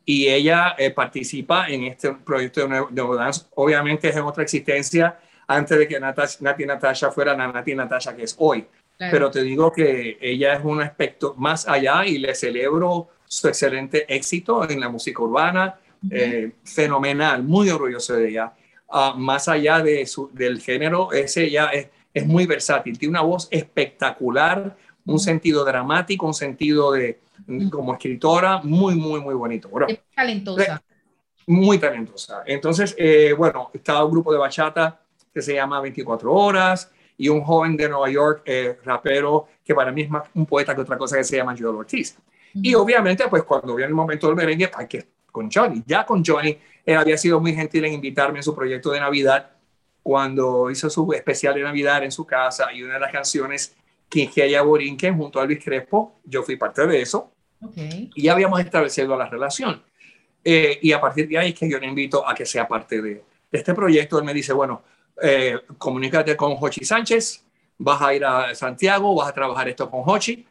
y 0.05 0.29
ella 0.29 0.75
eh, 0.79 0.91
participa 0.91 1.69
en 1.69 1.85
este 1.85 2.13
proyecto 2.13 2.61
de 2.61 2.69
Nuevo, 2.69 3.17
Dance. 3.17 3.47
Obviamente 3.55 4.09
es 4.09 4.17
en 4.17 4.23
otra 4.23 4.45
existencia 4.45 5.19
antes 5.49 5.79
de 5.79 5.89
que 5.89 5.99
Natasha, 5.99 6.39
Nati 6.41 6.65
Natasha 6.65 7.11
fuera 7.11 7.37
la 7.37 7.49
Nati 7.49 7.75
Natasha 7.75 8.15
que 8.15 8.23
es 8.23 8.37
hoy. 8.39 8.67
Claro. 8.97 9.13
Pero 9.13 9.31
te 9.31 9.43
digo 9.43 9.73
que 9.73 10.17
ella 10.21 10.55
es 10.55 10.65
un 10.65 10.81
aspecto 10.81 11.35
más 11.37 11.69
allá 11.69 12.07
y 12.07 12.19
le 12.19 12.35
celebro 12.35 13.09
su 13.27 13.49
excelente 13.49 14.07
éxito 14.15 14.69
en 14.69 14.81
la 14.81 14.89
música 14.89 15.23
urbana, 15.23 15.79
uh 16.03 16.07
-huh. 16.07 16.13
eh, 16.13 16.53
fenomenal, 16.65 17.43
muy 17.43 17.69
orgulloso 17.69 18.15
de 18.15 18.29
ella. 18.29 18.53
Uh, 18.89 19.19
más 19.19 19.49
allá 19.49 19.81
de 19.81 20.07
su, 20.07 20.31
del 20.33 20.61
género, 20.61 21.13
es 21.13 21.37
ella 21.37 21.67
es, 21.73 21.89
es 22.17 22.27
muy 22.27 22.47
versátil, 22.47 22.99
tiene 22.99 23.11
una 23.11 23.21
voz 23.21 23.47
espectacular, 23.51 24.75
un 25.05 25.19
sentido 25.19 25.67
dramático, 25.67 26.27
un 26.27 26.33
sentido 26.33 26.93
de 26.93 27.21
como 27.71 27.93
escritora 27.93 28.63
muy, 28.63 28.95
muy, 28.95 29.21
muy 29.21 29.35
bonito. 29.35 29.69
Bueno, 29.69 29.89
es 29.89 30.01
talentosa. 30.15 30.83
Muy 31.47 31.79
talentosa. 31.79 32.43
Entonces, 32.47 32.95
eh, 32.97 33.35
bueno, 33.37 33.71
estaba 33.75 34.03
un 34.03 34.13
grupo 34.13 34.33
de 34.33 34.39
bachata 34.39 34.99
que 35.33 35.43
se 35.43 35.53
llama 35.53 35.79
24 35.83 36.33
Horas 36.33 36.91
y 37.19 37.29
un 37.29 37.43
joven 37.43 37.77
de 37.77 37.87
Nueva 37.87 38.09
York, 38.09 38.43
eh, 38.47 38.79
rapero, 38.83 39.49
que 39.63 39.75
para 39.75 39.93
mí 39.93 40.01
es 40.01 40.09
más 40.09 40.27
un 40.33 40.47
poeta 40.47 40.75
que 40.75 40.81
otra 40.81 40.97
cosa 40.97 41.19
que 41.19 41.25
se 41.25 41.37
llama 41.37 41.55
Joel 41.57 41.77
Ortiz. 41.77 42.17
Uh 42.17 42.59
-huh. 42.59 42.61
Y 42.63 42.75
obviamente, 42.75 43.25
pues 43.29 43.43
cuando 43.43 43.75
viene 43.75 43.91
el 43.91 43.95
momento 43.95 44.27
del 44.27 44.37
merengue, 44.37 44.71
hay 44.75 44.87
que 44.87 45.07
con 45.31 45.51
Johnny. 45.53 45.83
Ya 45.87 46.07
con 46.07 46.25
Johnny, 46.25 46.57
él 46.87 46.97
había 46.97 47.19
sido 47.19 47.41
muy 47.41 47.53
gentil 47.53 47.85
en 47.85 47.93
invitarme 47.93 48.39
en 48.39 48.43
su 48.43 48.55
proyecto 48.55 48.91
de 48.91 49.01
Navidad 49.01 49.51
cuando 50.07 50.71
hizo 50.71 50.89
su 50.89 51.13
especial 51.13 51.53
de 51.55 51.63
Navidad 51.63 52.05
en 52.05 52.13
su 52.13 52.25
casa 52.25 52.73
y 52.73 52.81
una 52.81 52.95
de 52.95 53.01
las 53.01 53.11
canciones 53.11 53.75
Quinqueya 54.09 54.63
Borinquen 54.63 55.17
junto 55.17 55.41
a 55.41 55.45
Luis 55.45 55.59
Crespo, 55.65 56.21
yo 56.23 56.45
fui 56.45 56.55
parte 56.55 56.87
de 56.87 57.03
eso 57.03 57.33
okay. 57.61 58.09
y 58.15 58.23
ya 58.23 58.35
habíamos 58.35 58.61
establecido 58.61 59.17
la 59.17 59.29
relación. 59.29 59.83
Eh, 60.45 60.79
y 60.81 60.93
a 60.93 61.01
partir 61.01 61.27
de 61.27 61.39
ahí 61.39 61.49
es 61.49 61.59
que 61.59 61.69
yo 61.69 61.81
le 61.81 61.89
invito 61.89 62.25
a 62.25 62.37
que 62.37 62.47
sea 62.47 62.69
parte 62.69 63.03
de, 63.03 63.15
de 63.51 63.59
este 63.59 63.75
proyecto. 63.75 64.17
Él 64.21 64.25
me 64.25 64.33
dice, 64.33 64.53
bueno, 64.53 64.85
eh, 65.21 65.59
comunícate 65.77 66.37
con 66.37 66.55
Jochi 66.55 66.85
Sánchez, 66.85 67.45
vas 67.79 68.01
a 68.01 68.15
ir 68.15 68.25
a 68.25 68.55
Santiago, 68.55 69.13
vas 69.13 69.31
a 69.31 69.33
trabajar 69.33 69.69
esto 69.69 69.91
con 69.91 70.05
Jochi. 70.05 70.47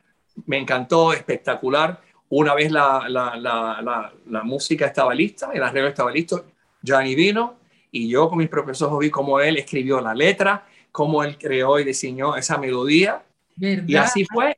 Me 0.48 0.58
encantó, 0.58 1.14
espectacular. 1.14 2.02
Una 2.28 2.54
vez 2.54 2.74
la, 2.74 3.06
la, 3.08 3.38
la, 3.38 4.12
la 4.28 4.44
música 4.44 4.88
estaba 4.88 5.16
lista, 5.16 5.52
el 5.54 5.64
arreglo 5.64 5.88
estaba 5.88 6.12
listo, 6.12 6.44
Johnny 6.86 7.16
vino, 7.16 7.56
y 7.96 8.10
yo 8.10 8.28
con 8.28 8.40
mis 8.40 8.50
propios 8.50 8.82
ojos 8.82 9.00
vi 9.00 9.10
cómo 9.10 9.40
él 9.40 9.56
escribió 9.56 10.02
la 10.02 10.14
letra, 10.14 10.68
cómo 10.92 11.24
él 11.24 11.38
creó 11.38 11.80
y 11.80 11.86
diseñó 11.86 12.36
esa 12.36 12.58
melodía. 12.58 13.24
¿verdad? 13.56 13.86
Y 13.88 13.96
así 13.96 14.26
fue. 14.26 14.58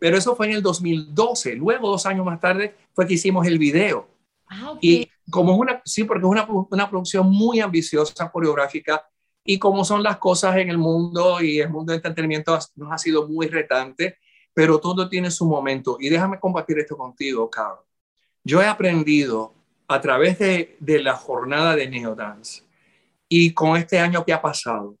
Pero 0.00 0.18
eso 0.18 0.34
fue 0.34 0.46
en 0.46 0.54
el 0.54 0.62
2012. 0.62 1.54
Luego, 1.54 1.88
dos 1.88 2.04
años 2.04 2.26
más 2.26 2.40
tarde, 2.40 2.74
fue 2.92 3.06
que 3.06 3.14
hicimos 3.14 3.46
el 3.46 3.60
video. 3.60 4.08
Ah, 4.48 4.72
okay. 4.72 4.90
Y 4.90 5.30
como 5.30 5.52
es 5.52 5.60
una, 5.60 5.82
sí, 5.84 6.02
porque 6.02 6.26
es 6.26 6.30
una, 6.30 6.48
una 6.48 6.90
producción 6.90 7.30
muy 7.30 7.60
ambiciosa, 7.60 8.28
coreográfica, 8.28 9.08
y 9.44 9.60
como 9.60 9.84
son 9.84 10.02
las 10.02 10.18
cosas 10.18 10.56
en 10.56 10.68
el 10.68 10.78
mundo 10.78 11.40
y 11.40 11.60
el 11.60 11.70
mundo 11.70 11.92
del 11.92 11.98
entretenimiento 11.98 12.58
nos 12.74 12.92
ha 12.92 12.98
sido 12.98 13.28
muy 13.28 13.46
retante, 13.46 14.18
pero 14.52 14.80
todo 14.80 15.08
tiene 15.08 15.30
su 15.30 15.46
momento. 15.46 15.96
Y 16.00 16.08
déjame 16.08 16.40
compartir 16.40 16.80
esto 16.80 16.96
contigo, 16.96 17.48
Carl. 17.48 17.78
Yo 18.42 18.60
he 18.60 18.66
aprendido 18.66 19.54
a 19.88 20.00
través 20.00 20.38
de, 20.38 20.76
de 20.78 21.02
la 21.02 21.14
jornada 21.14 21.74
de 21.74 21.88
Neodance 21.88 22.62
y 23.28 23.52
con 23.52 23.76
este 23.76 23.98
año 23.98 24.24
que 24.24 24.32
ha 24.32 24.40
pasado 24.40 24.96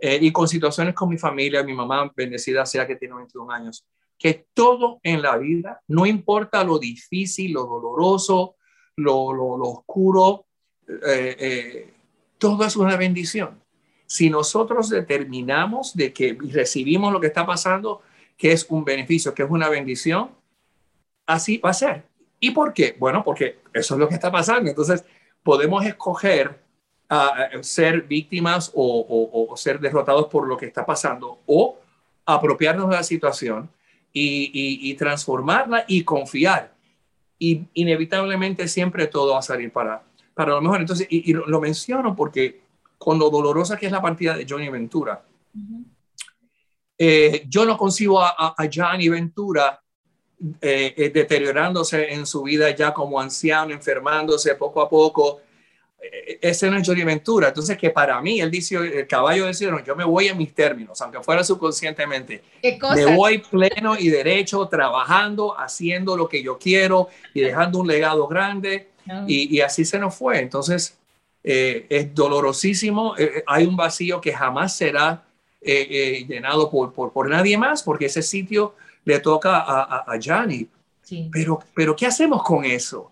eh, 0.00 0.18
y 0.20 0.32
con 0.32 0.46
situaciones 0.48 0.94
con 0.94 1.08
mi 1.08 1.16
familia, 1.16 1.62
mi 1.62 1.72
mamá 1.72 2.12
bendecida 2.14 2.66
sea 2.66 2.86
que 2.86 2.96
tiene 2.96 3.14
21 3.14 3.50
años, 3.52 3.86
que 4.18 4.46
todo 4.52 5.00
en 5.02 5.22
la 5.22 5.36
vida, 5.38 5.80
no 5.88 6.04
importa 6.04 6.62
lo 6.62 6.78
difícil, 6.78 7.52
lo 7.52 7.64
doloroso, 7.64 8.56
lo, 8.96 9.32
lo, 9.32 9.46
oscuro, 9.62 10.46
eh, 10.86 11.36
eh, 11.38 11.94
todo 12.38 12.64
es 12.64 12.76
una 12.76 12.96
bendición. 12.96 13.60
Si 14.06 14.28
nosotros 14.28 14.90
determinamos 14.90 15.94
de 15.94 16.12
que 16.12 16.36
recibimos 16.50 17.12
lo 17.12 17.20
que 17.20 17.28
está 17.28 17.46
pasando, 17.46 18.02
que 18.36 18.52
es 18.52 18.66
un 18.68 18.84
beneficio, 18.84 19.32
que 19.34 19.42
es 19.42 19.50
una 19.50 19.68
bendición, 19.68 20.32
así 21.26 21.58
va 21.58 21.70
a 21.70 21.74
ser. 21.74 22.04
¿Y 22.44 22.50
por 22.50 22.74
qué? 22.74 22.94
Bueno, 22.98 23.24
porque 23.24 23.60
eso 23.72 23.94
es 23.94 24.00
lo 24.00 24.06
que 24.06 24.16
está 24.16 24.30
pasando. 24.30 24.68
Entonces, 24.68 25.02
podemos 25.42 25.82
escoger 25.86 26.60
uh, 27.10 27.62
ser 27.62 28.02
víctimas 28.02 28.70
o, 28.74 28.84
o, 28.84 29.50
o, 29.50 29.56
ser 29.56 29.80
derrotados 29.80 30.26
por 30.26 30.46
lo 30.46 30.54
que 30.54 30.66
está 30.66 30.84
pasando 30.84 31.38
o 31.46 31.78
apropiarnos 32.26 32.90
de 32.90 32.96
la 32.96 33.02
situación 33.02 33.70
y, 34.12 34.50
y, 34.52 34.90
y 34.90 34.94
transformarla 34.94 35.86
y 35.88 36.04
confiar. 36.04 36.74
Y 37.38 37.64
inevitablemente 37.72 38.68
siempre 38.68 39.06
todo 39.06 39.32
va 39.32 39.38
a 39.38 39.42
salir 39.42 39.72
para, 39.72 40.02
para 40.34 40.50
lo 40.52 40.60
mejor. 40.60 40.82
Entonces, 40.82 41.06
y, 41.08 41.30
y 41.30 41.32
lo, 41.32 41.60
menciono 41.62 42.14
porque 42.14 42.60
con 42.98 43.18
lo 43.18 43.30
dolorosa 43.30 43.78
que 43.78 43.86
es 43.86 43.92
la 43.92 44.02
partida 44.02 44.36
de 44.36 44.44
Johnny 44.46 44.68
Ventura, 44.68 45.24
eh, 46.98 47.46
yo 47.48 47.64
no 47.64 47.78
concibo 47.78 48.20
a, 48.20 48.34
a, 48.36 48.54
a 48.58 48.68
Johnny 48.70 49.08
Ventura 49.08 49.80
eh, 50.60 50.94
eh, 50.96 51.10
deteriorándose 51.10 52.12
en 52.12 52.26
su 52.26 52.42
vida 52.42 52.70
ya 52.70 52.92
como 52.92 53.20
anciano, 53.20 53.72
enfermándose 53.72 54.54
poco 54.54 54.82
a 54.82 54.88
poco. 54.88 55.40
Eh, 56.02 56.38
ese 56.42 56.70
no 56.70 56.76
es 56.76 56.86
Johnny 56.86 57.04
Ventura. 57.04 57.48
Entonces, 57.48 57.78
que 57.78 57.90
para 57.90 58.20
mí, 58.20 58.40
él 58.40 58.50
dice, 58.50 58.76
el 58.76 59.06
caballo 59.06 59.46
decía, 59.46 59.70
no, 59.70 59.82
yo 59.82 59.96
me 59.96 60.04
voy 60.04 60.28
a 60.28 60.34
mis 60.34 60.54
términos, 60.54 61.00
aunque 61.00 61.20
fuera 61.22 61.42
subconscientemente. 61.42 62.42
Me 62.94 63.16
voy 63.16 63.38
pleno 63.38 63.96
y 63.98 64.08
derecho, 64.08 64.68
trabajando, 64.68 65.58
haciendo 65.58 66.16
lo 66.16 66.28
que 66.28 66.42
yo 66.42 66.58
quiero 66.58 67.08
y 67.32 67.40
dejando 67.40 67.78
un 67.78 67.86
legado 67.86 68.26
grande. 68.26 68.88
No. 69.06 69.24
Y, 69.26 69.56
y 69.56 69.60
así 69.60 69.84
se 69.84 69.98
nos 69.98 70.14
fue. 70.14 70.40
Entonces, 70.40 70.98
eh, 71.42 71.86
es 71.88 72.14
dolorosísimo. 72.14 73.14
Eh, 73.18 73.44
hay 73.46 73.66
un 73.66 73.76
vacío 73.76 74.20
que 74.20 74.32
jamás 74.32 74.76
será 74.76 75.24
eh, 75.60 75.86
eh, 75.90 76.24
llenado 76.26 76.70
por, 76.70 76.92
por, 76.92 77.12
por 77.12 77.28
nadie 77.28 77.56
más, 77.58 77.82
porque 77.82 78.06
ese 78.06 78.22
sitio 78.22 78.74
le 79.04 79.20
toca 79.20 79.64
a, 79.66 80.18
Gianni. 80.18 80.68
Sí. 81.02 81.28
Pero, 81.32 81.58
pero, 81.74 81.94
¿qué 81.94 82.06
hacemos 82.06 82.42
con 82.42 82.64
eso? 82.64 83.10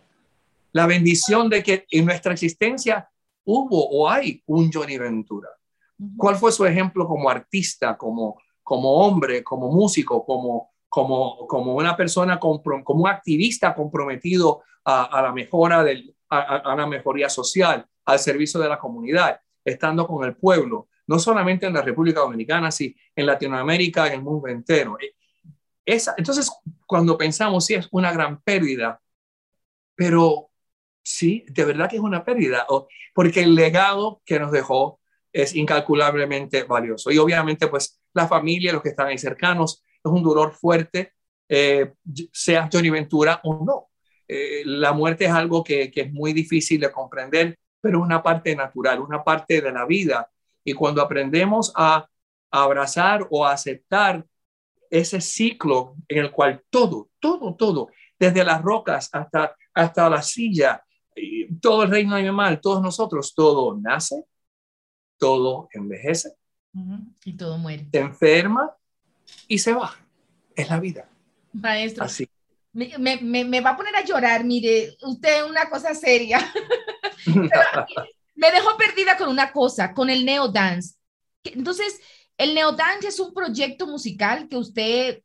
La 0.73 0.87
bendición 0.87 1.49
de 1.51 1.63
que 1.63 1.85
en 1.91 2.07
nuestra 2.07 2.33
existencia 2.33 3.09
hubo 3.45 3.89
o 3.91 4.09
hay 4.09 4.43
un 4.47 4.71
Johnny 4.73 4.97
Ventura. 4.97 5.49
¿Cuál 6.17 6.37
fue 6.37 6.51
su 6.53 6.65
ejemplo 6.65 7.07
como 7.07 7.29
artista, 7.29 7.97
como, 7.97 8.41
como 8.63 8.93
hombre, 8.95 9.45
como 9.45 9.71
músico, 9.71 10.25
como, 10.25 10.71
como, 10.89 11.47
como 11.47 11.75
una 11.75 11.97
persona, 11.97 12.39
como 12.41 12.63
un 12.87 13.09
activista 13.09 13.75
comprometido 13.75 14.63
a, 14.85 15.05
a 15.05 15.23
la 15.23 15.33
mejora 15.33 15.85
del, 15.85 16.15
a, 16.31 16.39
a- 16.39 16.73
a 16.73 16.77
la 16.77 16.87
mejoría 16.87 17.29
social, 17.29 17.87
al 18.05 18.19
servicio 18.19 18.59
de 18.59 18.69
la 18.69 18.79
comunidad, 18.79 19.41
estando 19.65 20.07
con 20.07 20.25
el 20.25 20.35
pueblo, 20.35 20.89
no 21.07 21.19
solamente 21.19 21.67
en 21.67 21.75
la 21.75 21.83
República 21.83 22.21
Dominicana, 22.21 22.71
sino 22.73 22.95
en 23.15 23.27
Latinoamérica, 23.27 24.07
en 24.09 24.15
el 24.15 24.23
mundo 24.23 24.49
entero. 24.49 24.97
Esa, 25.85 26.15
entonces, 26.17 26.51
cuando 26.87 27.19
pensamos, 27.19 27.67
sí, 27.67 27.75
es 27.75 27.89
una 27.91 28.13
gran 28.13 28.41
pérdida, 28.43 29.01
pero 29.95 30.51
sí, 31.03 31.45
de 31.49 31.65
verdad 31.65 31.89
que 31.91 31.97
es 31.97 32.03
una 32.03 32.25
pérdida, 32.25 32.67
porque 33.15 33.43
el 33.43 33.55
legado 33.55 34.23
que 34.25 34.39
nos 34.39 34.53
dejó 34.53 35.01
es 35.33 35.55
incalculablemente 35.55 36.65
valioso. 36.65 37.11
Y 37.11 37.19
obviamente, 37.19 37.69
pues, 37.69 38.01
la 38.15 38.29
familia, 38.29 38.73
los 38.73 38.83
que 38.83 38.91
están 38.91 39.09
ahí 39.09 39.19
cercanos, 39.19 39.83
es 40.05 40.11
un 40.11 40.23
dolor 40.23 40.53
fuerte, 40.53 41.15
eh, 41.49 41.93
sea 42.33 42.69
Johnny 42.73 42.91
Ventura 42.91 43.41
o 43.45 43.65
no. 43.65 43.91
Eh, 44.29 44.63
la 44.65 44.93
muerte 44.93 45.25
es 45.27 45.31
algo 45.33 45.65
que, 45.65 45.91
que 45.91 46.03
es 46.03 46.13
muy 46.13 46.33
difícil 46.33 46.81
de 46.81 46.93
comprender, 46.93 47.59
pero 47.81 47.99
es 47.99 48.05
una 48.05 48.23
parte 48.23 48.55
natural, 48.55 49.01
una 49.01 49.25
parte 49.25 49.61
de 49.61 49.73
la 49.73 49.85
vida. 49.87 50.31
Y 50.65 50.75
cuando 50.75 51.03
aprendemos 51.03 51.73
a 51.77 52.07
abrazar 52.51 53.27
o 53.31 53.45
a 53.45 53.53
aceptar 53.53 54.25
ese 54.93 55.21
ciclo 55.23 55.97
en 56.07 56.19
el 56.19 56.31
cual 56.31 56.63
todo, 56.69 57.09
todo, 57.19 57.55
todo, 57.55 57.89
desde 58.19 58.45
las 58.45 58.61
rocas 58.61 59.09
hasta, 59.13 59.57
hasta 59.73 60.11
la 60.11 60.21
silla, 60.23 60.85
y 61.17 61.55
todo 61.61 61.83
el 61.85 61.91
reino 61.91 62.15
animal, 62.15 62.61
todos 62.61 62.83
nosotros, 62.83 63.35
todo 63.35 63.77
nace, 63.81 64.25
todo 65.19 65.69
envejece. 65.73 66.35
Y 67.25 67.33
todo 67.37 67.57
muere. 67.59 67.89
se 67.91 67.99
enferma 67.99 68.75
y 69.49 69.59
se 69.59 69.73
va. 69.73 69.95
Es 70.55 70.69
la 70.69 70.79
vida. 70.79 71.09
Maestro, 71.53 72.05
Así. 72.05 72.29
me, 72.73 72.97
me- 72.99 73.45
me- 73.45 73.61
va 73.61 73.71
a 73.71 73.77
poner 73.77 73.95
a 73.97 74.05
llorar, 74.05 74.45
mire, 74.45 74.95
usted 75.03 75.45
es 75.45 75.51
una 75.51 75.69
cosa 75.71 75.95
seria. 75.95 76.39
me 78.35 78.51
dejó 78.51 78.77
perdida 78.77 79.17
con 79.17 79.29
una 79.29 79.53
cosa, 79.53 79.95
con 79.95 80.11
el 80.11 80.25
neodance. 80.25 80.97
Que- 81.43 81.53
Entonces, 81.55 82.01
el 82.43 82.55
neodance 82.55 83.09
es 83.09 83.21
un 83.21 83.33
proyecto 83.33 83.87
musical 83.87 84.49
que 84.49 84.57
usted, 84.57 85.23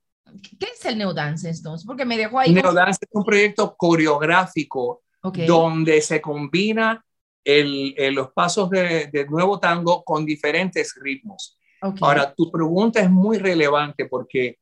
¿qué 0.60 0.68
es 0.74 0.86
el 0.86 0.98
neodance 0.98 1.50
entonces? 1.50 1.86
Porque 1.86 2.06
me 2.06 2.18
dejó 2.18 2.40
ahí. 2.40 2.54
Neodance 2.54 3.00
es 3.02 3.10
un 3.12 3.24
proyecto 3.24 3.76
coreográfico 3.78 5.02
Ok. 5.24 5.40
donde 5.40 6.02
se 6.02 6.22
combina 6.22 7.04
el, 7.44 7.94
el- 7.98 8.14
los 8.16 8.32
pasos 8.32 8.70
de, 8.70 9.08
de 9.12 9.26
nuevo 9.28 9.60
tango 9.60 10.04
con 10.04 10.26
diferentes 10.26 10.94
ritmos. 11.02 11.58
ok. 11.82 11.98
Ahora, 12.02 12.34
tu 12.34 12.52
pregunta 12.52 13.00
es 13.02 13.10
muy 13.10 13.38
relevante 13.38 14.06
porque 14.06 14.58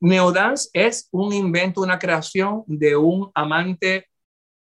Neodance 0.00 0.68
es 0.72 1.08
un 1.12 1.32
invento, 1.32 1.80
una 1.80 1.98
creación 1.98 2.64
de 2.66 2.96
un 2.96 3.30
amante 3.34 4.06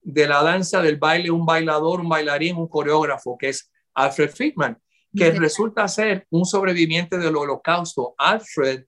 de 0.01 0.27
la 0.29 0.43
danza, 0.43 0.81
del 0.81 0.97
baile, 0.97 1.31
un 1.31 1.45
bailador, 1.45 2.01
un 2.01 2.09
bailarín, 2.09 2.57
un 2.57 2.69
coreógrafo, 2.69 3.37
que 3.37 3.49
es 3.51 3.71
Alfred 3.95 4.31
Friedman, 4.31 4.79
que 5.17 5.31
resulta 5.33 5.89
ser 5.89 6.27
un 6.31 6.45
sobreviviente 6.45 7.19
del 7.19 7.37
holocausto. 7.37 8.15
Alfred 8.19 8.85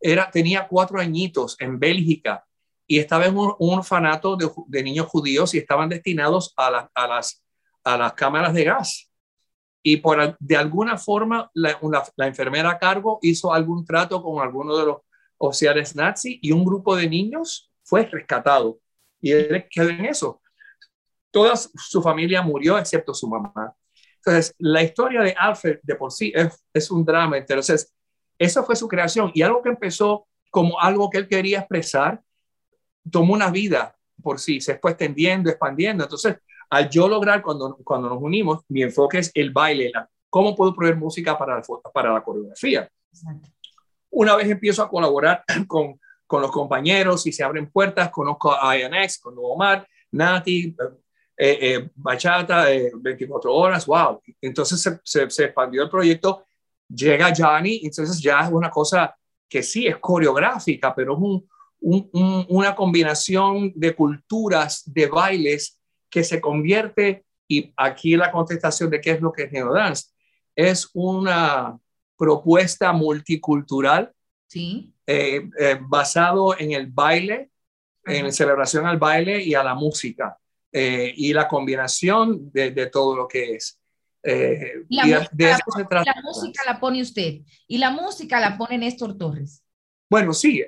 era, 0.00 0.30
tenía 0.30 0.66
cuatro 0.68 1.00
añitos 1.00 1.56
en 1.58 1.78
Bélgica 1.78 2.44
y 2.86 2.98
estaba 2.98 3.26
en 3.26 3.36
un, 3.36 3.54
un 3.58 3.78
orfanato 3.78 4.36
de, 4.36 4.82
niños 4.82 5.06
judíos 5.06 5.54
y 5.54 5.58
estaban 5.58 5.88
destinados 5.88 6.52
a, 6.56 6.70
la- 6.70 6.90
a 6.94 7.06
las, 7.06 7.42
a 7.84 7.96
las 7.96 8.12
cámaras 8.14 8.54
de 8.54 8.64
gas. 8.64 9.10
Y 9.82 9.96
por, 9.98 10.36
de 10.38 10.56
alguna 10.56 10.98
forma 10.98 11.50
la, 11.54 11.78
la 12.16 12.26
enfermera 12.26 12.70
a 12.70 12.78
cargo 12.78 13.18
hizo 13.22 13.52
algún 13.52 13.84
trato 13.84 14.22
con 14.22 14.42
alguno 14.42 14.76
de 14.76 14.86
los 14.86 14.98
oficiales 15.38 15.96
nazi 15.96 16.38
y 16.42 16.52
un 16.52 16.64
grupo 16.64 16.94
de 16.96 17.08
niños 17.08 17.70
fue 17.82 18.04
rescatado. 18.06 18.78
Y 19.20 19.32
él 19.32 19.66
quedó 19.70 19.88
en 19.88 20.04
eso. 20.04 20.40
Toda 21.30 21.54
su 21.56 22.02
familia 22.02 22.42
murió 22.42 22.76
excepto 22.78 23.14
su 23.14 23.28
mamá. 23.28 23.74
Entonces, 24.24 24.54
la 24.58 24.82
historia 24.82 25.22
de 25.22 25.34
Alfred 25.38 25.78
de 25.82 25.94
por 25.94 26.12
sí 26.12 26.32
es, 26.34 26.64
es 26.74 26.90
un 26.90 27.04
drama. 27.04 27.38
Entonces, 27.38 27.94
esa 28.38 28.62
fue 28.62 28.76
su 28.76 28.86
creación 28.88 29.30
y 29.34 29.42
algo 29.42 29.62
que 29.62 29.70
empezó 29.70 30.26
como 30.50 30.80
algo 30.80 31.08
que 31.10 31.18
él 31.18 31.28
quería 31.28 31.60
expresar, 31.60 32.20
tomó 33.10 33.32
una 33.34 33.50
vida 33.50 33.96
por 34.22 34.38
sí, 34.38 34.60
se 34.60 34.78
fue 34.78 34.90
extendiendo, 34.92 35.48
expandiendo. 35.48 36.04
Entonces, 36.04 36.36
al 36.68 36.90
yo 36.90 37.08
lograr 37.08 37.42
cuando, 37.42 37.76
cuando 37.84 38.08
nos 38.08 38.20
unimos, 38.20 38.60
mi 38.68 38.82
enfoque 38.82 39.18
es 39.18 39.30
el 39.34 39.50
baile, 39.50 39.90
la- 39.92 40.08
cómo 40.28 40.54
puedo 40.54 40.74
proveer 40.74 40.96
música 40.96 41.36
para, 41.38 41.62
para 41.92 42.12
la 42.12 42.22
coreografía. 42.22 42.88
Exacto. 43.10 43.48
Una 44.10 44.36
vez 44.36 44.48
empiezo 44.50 44.82
a 44.82 44.88
colaborar 44.88 45.44
con, 45.66 45.98
con 46.26 46.42
los 46.42 46.50
compañeros 46.50 47.26
y 47.26 47.32
se 47.32 47.42
abren 47.42 47.70
puertas, 47.70 48.10
conozco 48.10 48.52
a 48.52 48.76
INX, 48.76 49.18
con 49.18 49.34
Omar, 49.38 49.86
Nati, 50.12 50.76
eh, 51.42 51.58
eh, 51.60 51.90
Bachata, 51.94 52.70
eh, 52.72 52.90
24 52.94 53.54
horas, 53.54 53.86
wow. 53.86 54.20
Entonces 54.42 54.80
se, 54.82 55.00
se, 55.02 55.30
se 55.30 55.44
expandió 55.46 55.82
el 55.82 55.88
proyecto, 55.90 56.44
llega 56.88 57.32
Johnny, 57.36 57.80
entonces 57.82 58.20
ya 58.20 58.40
es 58.40 58.50
una 58.52 58.68
cosa 58.70 59.14
que 59.48 59.62
sí 59.62 59.86
es 59.86 59.96
coreográfica, 59.96 60.94
pero 60.94 61.14
es 61.14 61.18
un, 61.20 61.48
un, 61.80 62.10
un, 62.12 62.46
una 62.50 62.74
combinación 62.74 63.72
de 63.74 63.94
culturas, 63.94 64.82
de 64.84 65.06
bailes 65.06 65.80
que 66.10 66.22
se 66.24 66.40
convierte, 66.40 67.24
y 67.48 67.72
aquí 67.76 68.16
la 68.16 68.30
contestación 68.30 68.90
de 68.90 69.00
qué 69.00 69.12
es 69.12 69.20
lo 69.20 69.32
que 69.32 69.44
es 69.44 69.52
neodance, 69.52 70.08
es 70.54 70.90
una 70.94 71.78
propuesta 72.16 72.92
multicultural 72.92 74.12
Sí. 74.46 74.92
eh, 75.06 75.48
eh, 75.58 75.78
basado 75.80 76.58
en 76.58 76.72
el 76.72 76.88
baile, 76.88 77.50
en 78.04 78.32
celebración 78.32 78.84
al 78.86 78.98
baile 78.98 79.42
y 79.42 79.54
a 79.54 79.62
la 79.62 79.74
música, 79.74 80.36
eh, 80.72 81.12
y 81.16 81.32
la 81.32 81.48
combinación 81.48 82.50
de, 82.52 82.70
de 82.70 82.86
todo 82.86 83.16
lo 83.16 83.26
que 83.28 83.54
es. 83.56 83.78
Eh, 84.22 84.84
La 84.90 85.06
y 85.06 85.12
música 85.14 85.30
de 85.32 85.44
la 85.44 85.50
eso 85.52 85.64
se 85.76 85.84
trata. 85.84 86.12
La 86.14 86.22
música 86.22 86.62
la 86.66 86.78
pone 86.80 87.00
usted 87.02 87.40
y 87.66 87.78
la 87.78 87.90
música 87.90 88.38
la 88.40 88.56
pone 88.58 88.78
Néstor 88.78 89.16
Torres. 89.16 89.62
Bueno, 90.10 90.32
sí, 90.34 90.60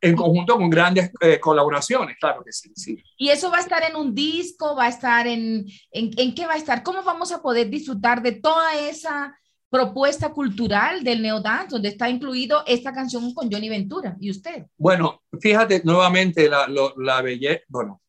en, 0.00 0.16
conjunto 0.16 0.56
con 0.56 0.70
grandes 0.70 1.10
eh, 1.20 1.38
colaboraciones, 1.38 2.16
claro 2.18 2.42
que 2.42 2.50
sí, 2.50 2.72
sí. 2.74 2.96
Y 3.18 3.28
eso 3.28 3.50
va 3.50 3.58
a 3.58 3.60
estar 3.60 3.82
en 3.82 3.94
un 3.94 4.14
disco, 4.14 4.74
va 4.74 4.86
a 4.86 4.88
estar 4.88 5.26
en, 5.26 5.66
en, 5.92 6.10
en 6.16 6.34
qué 6.34 6.46
va 6.46 6.54
a 6.54 6.56
estar, 6.56 6.82
cómo 6.82 7.02
vamos 7.02 7.30
a 7.30 7.42
poder 7.42 7.68
disfrutar 7.68 8.22
de 8.22 8.32
toda 8.32 8.74
esa 8.88 9.36
propuesta 9.68 10.30
cultural 10.32 11.04
del 11.04 11.20
neodance, 11.20 11.68
donde 11.68 11.90
está 11.90 12.08
incluido 12.08 12.64
esta 12.66 12.92
canción 12.92 13.32
con 13.34 13.52
Johnny 13.52 13.68
Ventura 13.68 14.16
y 14.18 14.30
usted. 14.30 14.64
Bueno, 14.78 15.22
fíjate 15.38 15.82
nuevamente 15.84 16.48
la, 16.48 16.66
lo- 16.66 16.94
la 16.96 17.20
belleza, 17.20 17.60
bueno, 17.68 17.99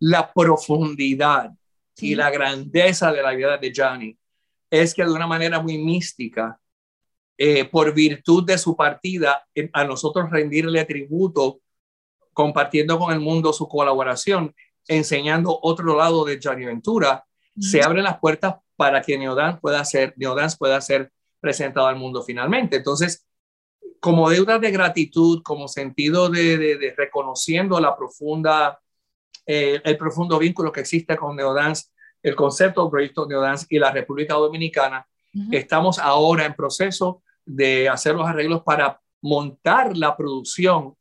la 0.00 0.32
profundidad 0.32 1.52
Sí. 1.94 2.12
y 2.12 2.14
la 2.14 2.30
grandeza 2.30 3.10
de 3.10 3.22
la 3.22 3.32
vida 3.32 3.58
de 3.58 3.72
Johnny 3.74 4.16
es 4.70 4.94
que 4.94 5.04
de 5.04 5.10
una 5.10 5.26
manera 5.26 5.60
muy 5.60 5.78
mística, 5.78 6.60
eh, 7.36 7.64
por 7.64 7.92
virtud 7.92 8.44
de 8.44 8.56
su 8.56 8.76
partida, 8.76 9.44
eh, 9.52 9.68
a 9.72 9.82
nosotros 9.82 10.30
rendirle 10.30 10.84
tributo, 10.84 11.60
compartiendo 12.32 13.00
con 13.00 13.12
el 13.12 13.18
mundo 13.18 13.52
su 13.52 13.66
colaboración, 13.66 14.54
enseñando 14.86 15.58
otro 15.60 15.96
lado 15.96 16.24
de 16.24 16.38
Johnny 16.40 16.64
Ventura, 16.66 17.24
se 17.58 17.82
abren 17.82 18.04
las 18.04 18.20
puertas 18.20 18.54
para 18.76 19.02
que 19.02 19.18
Neodance 19.18 19.58
pueda 19.60 19.84
ser, 19.84 20.14
Neodance 20.16 20.56
pueda 20.56 20.80
ser 20.80 21.10
presentado 21.40 21.88
al 21.88 21.96
mundo 21.96 22.22
finalmente. 22.22 22.76
Entonces, 22.76 23.26
como 23.98 24.30
deuda 24.30 24.60
de 24.60 24.70
gratitud, 24.70 25.42
como 25.42 25.66
sentido 25.66 26.28
de, 26.28 26.56
de, 26.56 26.78
de 26.78 26.94
reconociendo 26.96 27.80
la 27.80 27.96
profunda, 27.96 28.78
eh, 29.50 29.80
el 29.82 29.96
profundo 29.96 30.38
vínculo 30.38 30.70
que 30.70 30.80
existe 30.80 31.16
con 31.16 31.34
Neodance, 31.34 31.86
el 32.22 32.36
concepto 32.36 32.82
del 32.82 32.90
proyecto 32.90 33.26
Neodance 33.26 33.64
y 33.70 33.78
la 33.78 33.90
República 33.90 34.34
Dominicana, 34.34 35.06
estamos 35.50 35.98
ahora 35.98 36.44
en 36.44 36.52
proceso 36.52 37.22
de 37.46 37.88
hacer 37.88 38.14
los 38.14 38.26
arreglos 38.26 38.62
para 38.62 39.00
montar 39.22 39.96
la 39.96 40.14
producción 40.14 40.94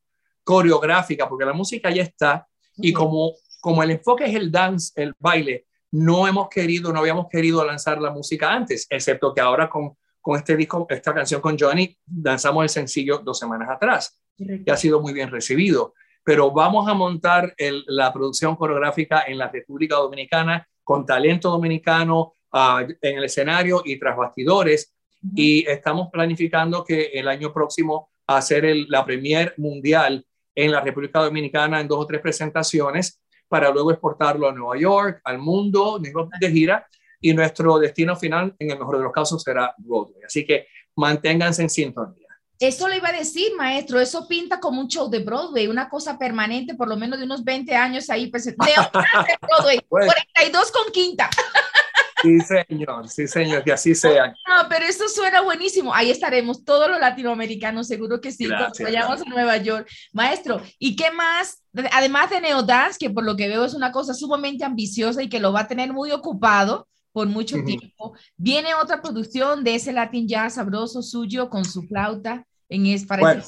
coreográfica, 0.46 1.28
porque 1.28 1.44
la 1.44 1.52
música 1.52 1.90
ya 1.92 2.04
está 2.04 2.48
y 2.78 2.94
como, 2.94 3.34
como 3.60 3.84
el 3.84 3.92
enfoque 3.92 4.26
es 4.26 4.36
el 4.36 4.50
dance, 4.50 4.94
el 4.96 5.14
baile, 5.20 5.66
no 5.92 6.26
hemos 6.26 6.48
querido, 6.48 6.94
no 6.94 7.00
habíamos 7.00 7.28
querido 7.30 7.66
lanzar 7.66 8.00
la 8.00 8.12
música 8.12 8.54
antes, 8.54 8.88
excepto 8.90 9.34
que 9.34 9.42
ahora 9.42 9.70
con, 9.70 9.98
con 10.22 10.38
este 10.38 10.56
disco, 10.56 10.88
esta 10.90 11.14
canción 11.14 11.42
con 11.42 11.58
Johnny, 11.60 11.98
lanzamos 12.24 12.64
el 12.64 12.70
sencillo 12.70 13.18
dos 13.18 13.40
semanas 13.40 13.70
atrás, 13.70 14.22
que 14.38 14.72
ha 14.72 14.78
sido 14.78 15.02
muy 15.02 15.12
bien 15.12 15.32
recibido. 15.32 15.94
Pero 16.28 16.52
vamos 16.52 16.90
a 16.90 16.94
montar 16.94 17.54
el- 17.58 17.86
la 17.88 18.12
producción 18.12 18.58
coreográfica 18.58 19.24
en 19.26 19.38
la 19.38 19.48
República 19.48 19.96
Dominicana 19.96 20.68
con 20.84 21.06
talento 21.06 21.50
dominicano 21.50 22.34
ah, 22.52 22.86
en 23.02 23.18
el 23.18 23.24
escenario 23.24 23.82
y 23.86 23.98
tras 23.98 24.18
bastidores. 24.18 24.94
Ujú. 25.24 25.34
Y 25.38 25.66
estamos 25.68 26.10
planificando 26.12 26.84
que 26.84 27.12
el 27.14 27.28
año 27.30 27.54
próximo 27.54 28.10
hacer 28.28 28.66
el- 28.66 28.88
la 28.90 29.06
premier 29.06 29.54
mundial 29.58 30.26
en 30.54 30.72
la 30.72 30.82
República 30.82 31.22
Dominicana 31.22 31.80
en 31.80 31.88
dos 31.88 32.00
o 32.00 32.08
tres 32.08 32.20
presentaciones 32.20 33.22
para 33.48 33.70
luego 33.72 33.92
exportarlo 33.92 34.50
a 34.50 34.52
Nueva 34.52 34.78
York, 34.78 35.22
al 35.24 35.38
mundo, 35.40 35.98
de 36.42 36.52
gira, 36.52 36.86
y 37.22 37.34
nuestro 37.34 37.80
destino 37.80 38.16
final, 38.18 38.54
en 38.60 38.72
el 38.72 38.80
mejor 38.80 38.98
de 38.98 39.04
los 39.04 39.14
casos, 39.14 39.42
será 39.44 39.74
Broadway. 39.78 40.24
Así 40.26 40.46
que 40.46 40.68
manténganse 40.98 41.62
en 41.62 41.70
sintonía. 41.70 42.27
Eso 42.60 42.88
le 42.88 42.98
iba 42.98 43.10
a 43.10 43.14
decir, 43.14 43.52
maestro, 43.56 44.00
eso 44.00 44.28
pinta 44.28 44.60
como 44.60 44.82
un 44.82 44.88
show 44.88 45.10
de 45.10 45.20
Broadway, 45.20 45.68
una 45.68 45.90
cosa 45.90 46.18
permanente, 46.18 46.74
por 46.74 46.88
lo 46.88 46.98
menos 46.98 47.20
de 47.20 47.26
unos 47.26 47.44
20 47.44 47.76
años 47.76 48.10
ahí 48.10 48.28
presente. 48.28 48.66
De 48.66 48.74
Broadway, 49.42 49.80
Bueno. 49.90 50.12
42 50.34 50.72
con 50.72 50.92
quinta. 50.92 51.30
Sí, 52.22 52.40
señor, 52.40 53.08
sí, 53.10 53.28
señor, 53.28 53.64
que 53.64 53.72
así 53.72 53.94
sea. 53.94 54.34
No, 54.48 54.68
pero 54.70 54.86
eso 54.86 55.08
suena 55.08 55.42
buenísimo. 55.42 55.94
Ahí 55.94 56.10
estaremos 56.10 56.66
todos 56.66 56.90
los 56.90 57.00
latinoamericanos, 57.00 57.88
seguro 57.88 58.20
que 58.20 58.32
sí, 58.32 58.48
cuando 58.48 58.66
Gracias, 58.66 58.88
vayamos 58.88 59.22
a 59.22 59.30
Nueva 59.30 59.58
York. 59.58 59.88
Maestro, 60.14 60.60
¿y 60.80 60.96
qué 60.96 61.12
más? 61.12 61.64
Además 61.92 62.32
de 62.32 62.42
Neodance, 62.42 62.98
que 63.00 63.12
por 63.12 63.24
lo 63.24 63.36
que 63.36 63.48
veo 63.48 63.66
es 63.66 63.76
una 63.76 63.92
cosa 63.92 64.16
sumamente 64.16 64.66
ambiciosa 64.66 65.22
y 65.22 65.30
que 65.30 65.40
lo 65.40 65.54
va 65.54 65.62
a 65.62 65.68
tener 65.68 65.94
muy 65.94 66.12
ocupado 66.12 66.88
por 67.18 67.26
mucho 67.26 67.56
Ujú. 67.56 67.66
tiempo, 67.66 68.14
viene 68.36 68.76
otra 68.76 69.02
producción 69.02 69.64
de 69.64 69.74
ese 69.74 69.92
Latin 69.92 70.28
Jazz 70.28 70.54
sabroso 70.54 71.02
suyo 71.02 71.50
con 71.50 71.66
su 71.66 71.82
flauta 71.82 72.46
en 72.70 72.86
es 72.86 73.08
para 73.08 73.24
Bueno. 73.24 73.44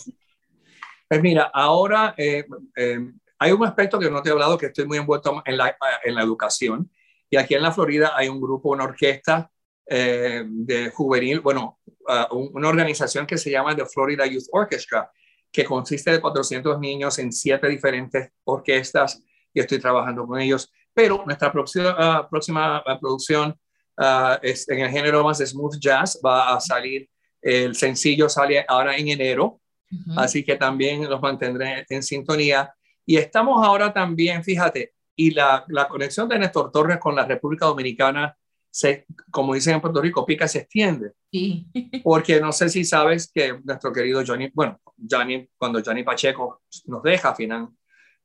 Pues 1.07 1.21
mira, 1.21 1.51
ahora 1.53 2.15
eh, 2.17 2.47
eh, 2.75 2.99
hay 3.37 3.51
un 3.51 3.63
aspecto 3.63 3.99
que 3.99 4.09
no 4.09 4.23
te 4.23 4.29
he 4.29 4.31
hablado, 4.31 4.57
que 4.57 4.65
estoy 4.65 4.87
muy 4.87 4.97
envuelto 4.97 5.43
en 5.45 5.55
la, 5.55 5.77
en 6.03 6.15
la 6.15 6.23
educación. 6.23 6.89
Y 7.29 7.37
aquí 7.37 7.53
en 7.53 7.61
la 7.61 7.71
Florida 7.71 8.13
hay 8.15 8.27
un 8.27 8.41
grupo, 8.41 8.69
una 8.71 8.85
orquesta 8.85 9.51
eh, 9.85 10.41
de 10.47 10.89
juvenil, 10.89 11.39
bueno, 11.41 11.77
uh, 11.85 12.35
un- 12.35 12.49
una 12.53 12.69
organización 12.69 13.27
que 13.27 13.37
se 13.37 13.51
llama 13.51 13.75
The 13.75 13.85
Florida 13.85 14.25
Youth 14.25 14.47
Orchestra, 14.51 15.11
que 15.51 15.63
consiste 15.63 16.09
de 16.09 16.19
400 16.19 16.79
niños 16.79 17.19
en 17.19 17.31
siete 17.31 17.67
diferentes 17.69 18.31
orquestas 18.45 19.23
y 19.53 19.59
estoy 19.59 19.77
trabajando 19.77 20.25
con 20.25 20.39
ellos. 20.41 20.71
Pero 20.99 21.23
nuestra 21.25 21.49
próxima, 21.49 21.95
ah, 21.97 22.27
próxima 22.29 22.83
ah, 22.85 22.99
producción 22.99 23.55
ah, 23.97 24.37
es 24.41 24.67
en 24.67 24.79
el 24.79 24.89
género 24.89 25.23
más 25.23 25.37
smooth 25.37 25.79
jazz. 25.79 26.19
Va 26.23 26.53
a 26.53 26.59
salir, 26.59 27.07
el 27.41 27.73
sencillo 27.73 28.27
sale 28.27 28.65
ahora 28.67 28.97
en 28.97 29.07
enero. 29.07 29.61
Ujú. 29.89 30.19
Así 30.19 30.43
que 30.43 30.57
también 30.57 31.09
los 31.09 31.21
mantendré 31.21 31.85
en 31.87 32.03
sintonía. 32.03 32.73
Y 33.05 33.15
estamos 33.15 33.65
ahora 33.65 33.93
también, 33.93 34.43
fíjate, 34.43 34.91
y 35.15 35.31
la, 35.31 35.63
la 35.69 35.87
conexión 35.87 36.27
de 36.27 36.37
Néstor 36.37 36.69
Torres 36.69 36.97
con 36.99 37.15
la 37.15 37.25
República 37.25 37.67
Dominicana, 37.67 38.35
se, 38.69 39.05
como 39.31 39.53
dicen 39.53 39.75
en 39.75 39.81
Puerto 39.81 40.01
Rico, 40.01 40.25
pica 40.25 40.49
se 40.49 40.59
extiende. 40.59 41.13
Sí. 41.31 41.65
Porque 42.03 42.41
no 42.41 42.51
sé 42.51 42.67
si 42.67 42.83
sabes 42.83 43.31
que 43.33 43.57
nuestro 43.63 43.93
querido 43.93 44.21
Johnny, 44.27 44.51
bueno, 44.53 44.81
Johnny, 45.09 45.47
cuando 45.57 45.81
Johnny 45.81 46.03
Pacheco 46.03 46.61
nos 46.87 47.01
deja 47.03 47.33
final, 47.33 47.69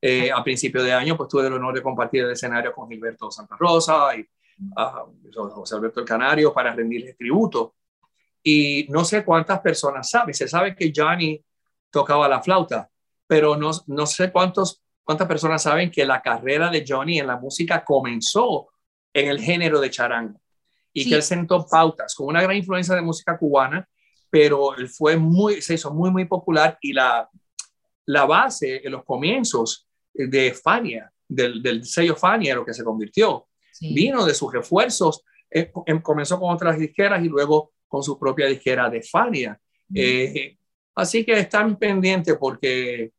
eh, 0.07 0.31
a 0.31 0.43
principio 0.43 0.83
de 0.83 0.93
año, 0.93 1.17
pues 1.17 1.27
tuve 1.29 1.47
el 1.47 1.53
honor 1.53 1.73
de 1.73 1.81
compartir 1.81 2.23
el 2.23 2.31
escenario 2.31 2.71
con 2.71 2.87
Gilberto 2.87 3.31
Santa 3.31 3.55
Rosa 3.57 4.15
y 4.15 4.23
a 4.75 5.03
José 5.33 5.73
Alberto 5.75 5.99
el 6.01 6.05
Canario 6.05 6.53
para 6.53 6.75
rendirles 6.75 7.17
tributo. 7.17 7.73
Y 8.43 8.85
no 8.89 9.03
sé 9.03 9.25
cuántas 9.25 9.61
personas 9.61 10.07
saben, 10.07 10.35
se 10.35 10.47
sabe 10.47 10.75
que 10.75 10.93
Johnny 10.95 11.43
tocaba 11.89 12.27
la 12.27 12.39
flauta, 12.39 12.87
pero 13.25 13.57
no, 13.57 13.71
no 13.87 14.05
sé 14.05 14.31
cuántos, 14.31 14.83
cuántas 15.03 15.27
personas 15.27 15.63
saben 15.63 15.89
que 15.89 16.05
la 16.05 16.21
carrera 16.21 16.69
de 16.69 16.85
Johnny 16.87 17.17
en 17.17 17.25
la 17.25 17.37
música 17.37 17.83
comenzó 17.83 18.67
en 19.11 19.27
el 19.27 19.39
género 19.41 19.79
de 19.81 19.89
charango 19.89 20.39
y 20.93 21.03
Sí. 21.05 21.09
que 21.09 21.15
él 21.15 21.23
sentó 21.23 21.65
pautas 21.65 22.13
con 22.13 22.27
una 22.27 22.43
gran 22.43 22.55
influencia 22.55 22.93
de 22.93 23.01
música 23.01 23.39
cubana, 23.39 23.89
pero 24.29 24.75
él 24.75 24.87
fue 24.87 25.17
muy, 25.17 25.63
se 25.63 25.73
hizo 25.73 25.91
muy, 25.91 26.11
muy 26.11 26.25
popular 26.25 26.77
y 26.79 26.93
la, 26.93 27.27
la 28.05 28.25
base 28.25 28.85
en 28.85 28.91
los 28.91 29.03
comienzos 29.03 29.84
de 30.15 30.53
Fania, 30.53 31.11
del, 31.27 31.61
del 31.61 31.83
sello 31.85 32.15
Fania, 32.15 32.55
lo 32.55 32.65
que 32.65 32.73
se 32.73 32.83
convirtió, 32.83 33.47
sí. 33.71 33.93
vino 33.93 34.25
de 34.25 34.33
sus 34.33 34.51
refuerzos, 34.53 35.23
eh, 35.51 35.71
em- 35.85 36.01
comenzó 36.01 36.39
con 36.39 36.53
otras 36.53 36.77
disqueras 36.79 37.23
y 37.23 37.27
luego 37.29 37.73
con 37.87 38.01
su 38.03 38.17
propia 38.17 38.47
disquera 38.47 38.89
de 38.89 39.01
Fania. 39.01 39.59
Eh, 39.93 40.57
así 40.95 41.23
que 41.23 41.33
están 41.33 41.77
pendientes 41.77 42.35
porque 42.39 43.11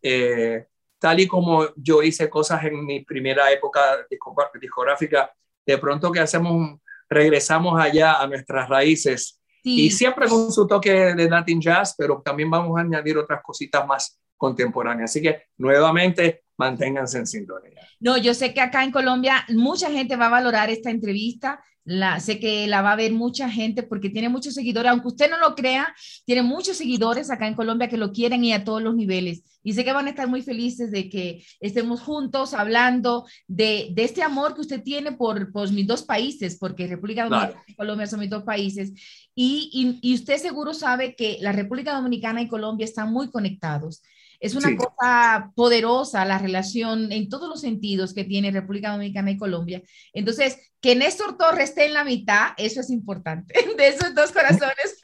eh, 0.00 0.66
tal 0.98 1.18
y 1.20 1.26
como 1.26 1.66
yo 1.76 2.02
hice 2.02 2.30
cosas 2.30 2.62
en 2.64 2.84
mi 2.84 3.04
primera 3.04 3.50
época 3.50 4.06
disco- 4.08 4.34
discográfica, 4.60 5.32
de 5.66 5.78
pronto 5.78 6.10
que 6.12 6.20
hacemos, 6.20 6.78
regresamos 7.08 7.80
allá 7.80 8.20
a 8.20 8.26
nuestras 8.26 8.68
raíces 8.68 9.38
Sí. 9.64 9.86
y 9.86 9.90
siempre 9.92 10.26
con 10.28 10.50
su 10.50 10.66
toque 10.66 10.90
de 11.14 11.30
Latin 11.30 11.60
Jazz, 11.60 11.94
pero 11.96 12.20
también 12.24 12.50
vamos 12.50 12.76
a 12.76 12.80
añadir 12.80 13.16
otras 13.16 13.40
cositas 13.44 13.86
más 13.86 14.20
contemporáneas. 14.42 15.10
Así 15.10 15.22
que 15.22 15.44
nuevamente 15.56 16.42
manténganse 16.58 17.18
en 17.18 17.26
sintonía. 17.28 17.80
No, 18.00 18.16
yo 18.16 18.34
sé 18.34 18.52
que 18.52 18.60
acá 18.60 18.82
en 18.82 18.90
Colombia 18.90 19.44
mucha 19.50 19.88
gente 19.88 20.16
va 20.16 20.26
a 20.26 20.30
valorar 20.38 20.68
esta 20.68 20.90
entrevista. 20.90 21.60
La, 21.84 22.20
sé 22.20 22.38
que 22.38 22.68
la 22.68 22.80
va 22.80 22.92
a 22.92 22.96
ver 22.96 23.12
mucha 23.12 23.48
gente 23.50 23.82
porque 23.82 24.08
tiene 24.10 24.28
muchos 24.28 24.54
seguidores, 24.54 24.90
aunque 24.90 25.08
usted 25.08 25.28
no 25.28 25.38
lo 25.38 25.56
crea, 25.56 25.92
tiene 26.24 26.42
muchos 26.42 26.76
seguidores 26.76 27.28
acá 27.28 27.48
en 27.48 27.54
Colombia 27.56 27.88
que 27.88 27.96
lo 27.96 28.12
quieren 28.12 28.44
y 28.44 28.52
a 28.52 28.62
todos 28.62 28.80
los 28.82 28.94
niveles. 28.94 29.42
Y 29.64 29.72
sé 29.72 29.84
que 29.84 29.92
van 29.92 30.06
a 30.06 30.10
estar 30.10 30.28
muy 30.28 30.42
felices 30.42 30.90
de 30.92 31.08
que 31.08 31.44
estemos 31.60 32.00
juntos 32.00 32.54
hablando 32.54 33.24
de, 33.48 33.88
de 33.96 34.04
este 34.04 34.22
amor 34.22 34.54
que 34.54 34.60
usted 34.60 34.82
tiene 34.82 35.10
por, 35.12 35.50
por 35.52 35.72
mis 35.72 35.86
dos 35.86 36.02
países, 36.02 36.56
porque 36.56 36.86
República 36.86 37.26
Claro. 37.26 37.40
Dominicana 37.40 37.64
y 37.66 37.74
Colombia 37.74 38.06
son 38.06 38.20
mis 38.20 38.30
dos 38.30 38.44
países. 38.44 38.92
Y, 39.34 39.70
y, 39.72 40.10
y 40.10 40.14
usted 40.14 40.38
seguro 40.38 40.74
sabe 40.74 41.16
que 41.16 41.38
la 41.40 41.52
República 41.52 41.94
Dominicana 41.94 42.42
y 42.42 42.48
Colombia 42.48 42.84
están 42.84 43.12
muy 43.12 43.28
conectados. 43.30 44.02
Es 44.42 44.54
una 44.56 44.68
Sí. 44.70 44.76
cosa 44.76 45.52
poderosa 45.54 46.24
la 46.24 46.36
relación 46.38 47.12
en 47.12 47.28
todos 47.28 47.48
los 47.48 47.60
sentidos 47.60 48.12
que 48.12 48.24
tiene 48.24 48.50
República 48.50 48.90
Dominicana 48.90 49.30
y 49.30 49.38
Colombia. 49.38 49.80
Entonces, 50.12 50.58
que 50.80 50.96
Néstor 50.96 51.38
Torres 51.38 51.70
esté 51.70 51.86
en 51.86 51.94
la 51.94 52.02
mitad, 52.04 52.48
eso 52.56 52.80
es 52.80 52.90
importante, 52.90 53.54
de 53.78 53.88
esos 53.88 54.14
dos 54.14 54.32
corazones. 54.32 54.98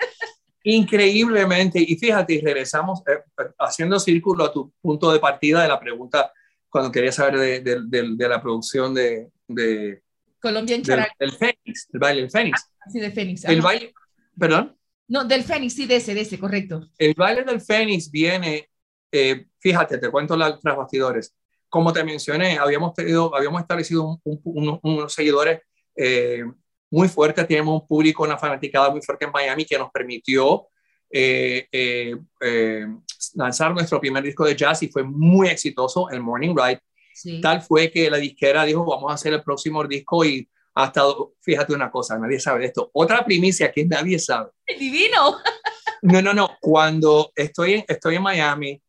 Increíblemente, 0.65 1.81
y 1.81 1.97
fíjate, 1.97 2.41
regresamos 2.45 3.01
eh, 3.07 3.21
haciendo 3.59 3.99
círculo 3.99 4.45
a 4.45 4.53
tu 4.53 4.73
punto 4.83 5.11
de 5.13 5.19
partida 5.21 5.63
de 5.63 5.69
la 5.69 5.81
pregunta 5.81 6.33
cuando 6.69 6.93
quería 6.93 7.13
saber 7.13 7.39
de, 7.39 7.61
de- 7.61 7.81
de- 7.87 8.15
de 8.17 8.29
la 8.29 8.43
producción 8.43 8.93
de, 8.93 9.29
de- 9.47 10.03
Colombia 10.41 10.77
en 10.77 10.83
del, 10.83 10.87
Charal, 10.97 11.09
del 11.19 11.33
Fénix, 11.33 11.89
el 11.93 11.99
baile 12.01 12.21
del 12.23 12.31
Fénix. 12.31 12.71
sí, 12.93 13.01
de 13.01 13.11
Fénix. 13.11 13.45
El 13.45 13.59
ajá. 13.61 13.69
baile, 13.69 13.93
perdón, 14.39 14.77
No, 15.09 15.25
del 15.25 15.43
Fénix, 15.45 15.75
sí, 15.75 15.87
de 15.87 15.97
ese, 15.97 16.15
de 16.15 16.21
ese, 16.21 16.39
correcto. 16.39 16.89
el 16.99 17.15
baile 17.15 17.45
del 17.45 17.61
Fénix 17.61 18.11
viene, 18.11 18.69
eh, 19.13 19.47
fíjate, 19.59 19.99
te 19.99 20.11
cuento 20.11 20.37
las 20.37 20.61
tras 20.61 20.77
bastidores. 20.77 21.35
Como 21.69 21.93
te 21.93 22.03
mencioné, 22.05 22.59
habíamos, 22.59 22.95
tenido, 22.95 23.35
habíamos 23.35 23.61
establecido 23.61 24.05
un- 24.05 24.21
un- 24.25 24.41
unos, 24.45 24.81
unos 24.83 25.13
seguidores 25.13 25.61
eh, 25.97 26.45
muy 26.91 27.09
fuertes, 27.09 27.47
tenemos 27.47 27.83
un 27.83 27.87
público, 27.87 28.23
una 28.23 28.39
fanaticada 28.39 28.89
muy 28.91 29.03
fuerte 29.03 29.25
en 29.27 29.33
Miami 29.33 29.65
que 29.65 29.79
nos 29.79 29.91
permitió 29.91 30.69
eh, 31.11 31.67
eh, 31.73 32.17
eh, 32.41 32.87
lanzar 33.35 33.73
nuestro 33.73 34.01
primer 34.01 34.23
disco 34.23 34.45
de 34.45 34.55
jazz 34.57 34.83
y 34.83 34.89
fue 34.89 35.03
muy 35.03 35.49
exitoso, 35.49 36.09
el 36.11 36.21
Morning 36.21 36.55
Ride. 36.57 36.81
Sí. 37.15 37.41
Tal 37.41 37.61
fue 37.63 37.91
que 37.91 38.09
la 38.11 38.17
disquera 38.19 38.65
dijo, 38.65 38.85
vamos 38.87 39.11
a 39.11 39.15
hacer 39.15 39.33
el 39.35 39.43
próximo 39.43 39.85
disco 39.87 40.25
y 40.25 40.49
hasta, 40.75 41.03
fíjate 41.41 41.73
una 41.75 41.91
cosa, 41.91 42.17
nadie 42.19 42.39
sabe 42.39 42.61
de 42.61 42.67
esto. 42.67 42.91
Otra 42.93 43.25
primicia 43.25 43.73
que 43.73 43.85
nadie 43.85 44.19
sabe. 44.19 44.51
Divino. 44.79 45.39
No, 46.03 46.23
no, 46.23 46.33
no. 46.33 46.51
Cuando 46.61 47.33
estoy 47.35 47.75
en, 47.75 47.85
estoy 47.89 48.15
en 48.17 48.23
Miami, 48.23 48.81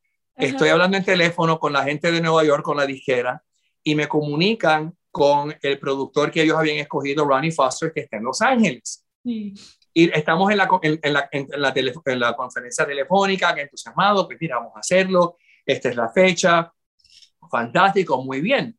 estoy 0.47 0.69
hablando 0.69 0.97
en 0.97 1.03
teléfono 1.03 1.59
con 1.59 1.73
la 1.73 1.83
gente 1.83 2.11
de 2.11 2.21
Nueva 2.21 2.43
York, 2.43 2.63
con 2.63 2.77
la 2.77 2.85
disquera, 2.85 3.43
y 3.83 3.95
me 3.95 4.07
comunican 4.07 4.95
con 5.11 5.55
el 5.61 5.79
productor 5.79 6.31
que 6.31 6.43
ellos 6.43 6.57
habían 6.57 6.77
escogido, 6.77 7.25
Ronnie 7.25 7.51
Foster, 7.51 7.91
que 7.93 8.01
está 8.01 8.17
en 8.17 8.23
Los 8.23 8.41
Ángeles. 8.41 9.05
Sí. 9.23 9.53
Y 9.93 10.09
estamos 10.15 10.51
en 10.51 10.57
la, 10.57 10.69
en, 10.81 10.99
en 11.01 11.13
la, 11.13 11.29
en, 11.31 11.47
la 11.57 11.73
en 11.75 12.19
la 12.19 12.35
conferencia 12.35 12.85
telefónica, 12.85 13.53
que 13.53 13.61
entusiasmado, 13.61 14.27
pues 14.27 14.37
mira, 14.39 14.57
vamos 14.57 14.73
a 14.75 14.79
hacerlo, 14.79 15.37
esta 15.65 15.89
es 15.89 15.95
la 15.95 16.09
fecha, 16.09 16.71
fantástico, 17.49 18.23
muy 18.23 18.41
bien. 18.41 18.77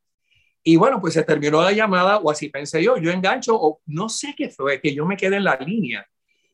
Y 0.63 0.75
bueno, 0.75 1.01
pues 1.01 1.15
se 1.15 1.23
terminó 1.23 1.61
la 1.61 1.71
llamada, 1.71 2.17
o 2.17 2.31
así 2.31 2.49
pensé 2.49 2.83
yo, 2.83 2.97
yo 2.97 3.11
engancho, 3.11 3.55
o 3.55 3.81
no 3.87 4.09
sé 4.09 4.33
qué 4.37 4.49
fue, 4.49 4.79
que 4.79 4.93
yo 4.93 5.05
me 5.05 5.17
quedé 5.17 5.37
en 5.37 5.43
la 5.43 5.57
línea. 5.57 6.05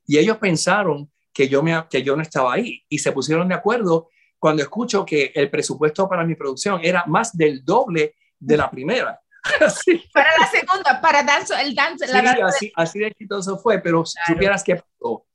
Y 0.05 0.17
ellos 0.17 0.37
pensaron 0.37 1.11
que 1.33 1.47
yo, 1.47 1.61
me, 1.61 1.85
que 1.89 2.01
yo 2.01 2.15
no 2.15 2.21
estaba 2.21 2.53
ahí 2.53 2.83
y 2.89 2.99
se 2.99 3.11
pusieron 3.11 3.47
de 3.49 3.55
acuerdo 3.55 4.09
cuando 4.39 4.63
escucho 4.63 5.05
que 5.05 5.31
el 5.33 5.49
presupuesto 5.49 6.07
para 6.07 6.23
mi 6.23 6.35
producción 6.35 6.79
era 6.83 7.05
más 7.07 7.35
del 7.35 7.63
doble 7.63 8.15
de 8.39 8.57
la 8.57 8.69
primera. 8.69 9.19
Así. 9.61 10.03
Para 10.13 10.29
la 10.37 10.47
segunda, 10.47 11.01
para 11.01 11.23
danzo, 11.23 11.55
el 11.55 11.73
dance. 11.73 12.05
Sí, 12.05 12.13
así, 12.43 12.71
así 12.75 12.99
de 12.99 13.07
exitoso 13.07 13.57
fue, 13.57 13.79
pero 13.79 14.05
si 14.05 14.17
supieras 14.25 14.63
que 14.63 14.75
pasó, 14.75 15.25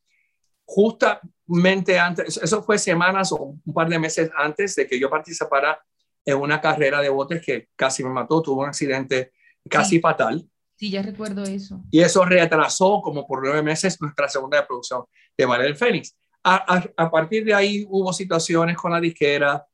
justamente 0.65 1.99
antes, 1.99 2.37
eso 2.37 2.63
fue 2.63 2.79
semanas 2.79 3.33
o 3.33 3.59
un 3.65 3.75
par 3.75 3.89
de 3.89 3.99
meses 3.99 4.31
antes 4.37 4.75
de 4.75 4.87
que 4.87 5.01
yo 5.01 5.09
participara 5.09 5.83
en 6.25 6.39
una 6.39 6.61
carrera 6.61 7.01
de 7.01 7.09
botes 7.09 7.45
que 7.45 7.69
casi 7.75 8.05
me 8.05 8.11
mató, 8.11 8.43
tuvo 8.43 8.63
un 8.63 8.69
accidente 8.69 9.33
casi 9.69 10.01
fatal. 10.01 10.47
Sí, 10.77 10.91
ya 10.91 11.03
recuerdo 11.03 11.45
eso. 11.45 11.83
Y 11.91 12.01
eso 12.01 12.25
retrasó 12.25 13.01
como 13.03 13.27
por 13.27 13.43
nueve 13.43 13.63
meses 13.63 14.01
nuestra 14.01 14.29
segunda 14.29 14.61
de 14.61 14.67
producción 14.67 15.05
de 15.37 15.47
del 15.47 15.77
Fénix. 15.77 16.17
A, 16.45 16.77
a, 16.77 16.85
a, 16.97 17.11
partir 17.11 17.45
de 17.45 17.55
ahí 17.55 17.87
hubo 17.89 18.13
situaciones 18.13 18.77
con 18.77 18.91
la 18.91 19.01
disquera, 19.01 19.65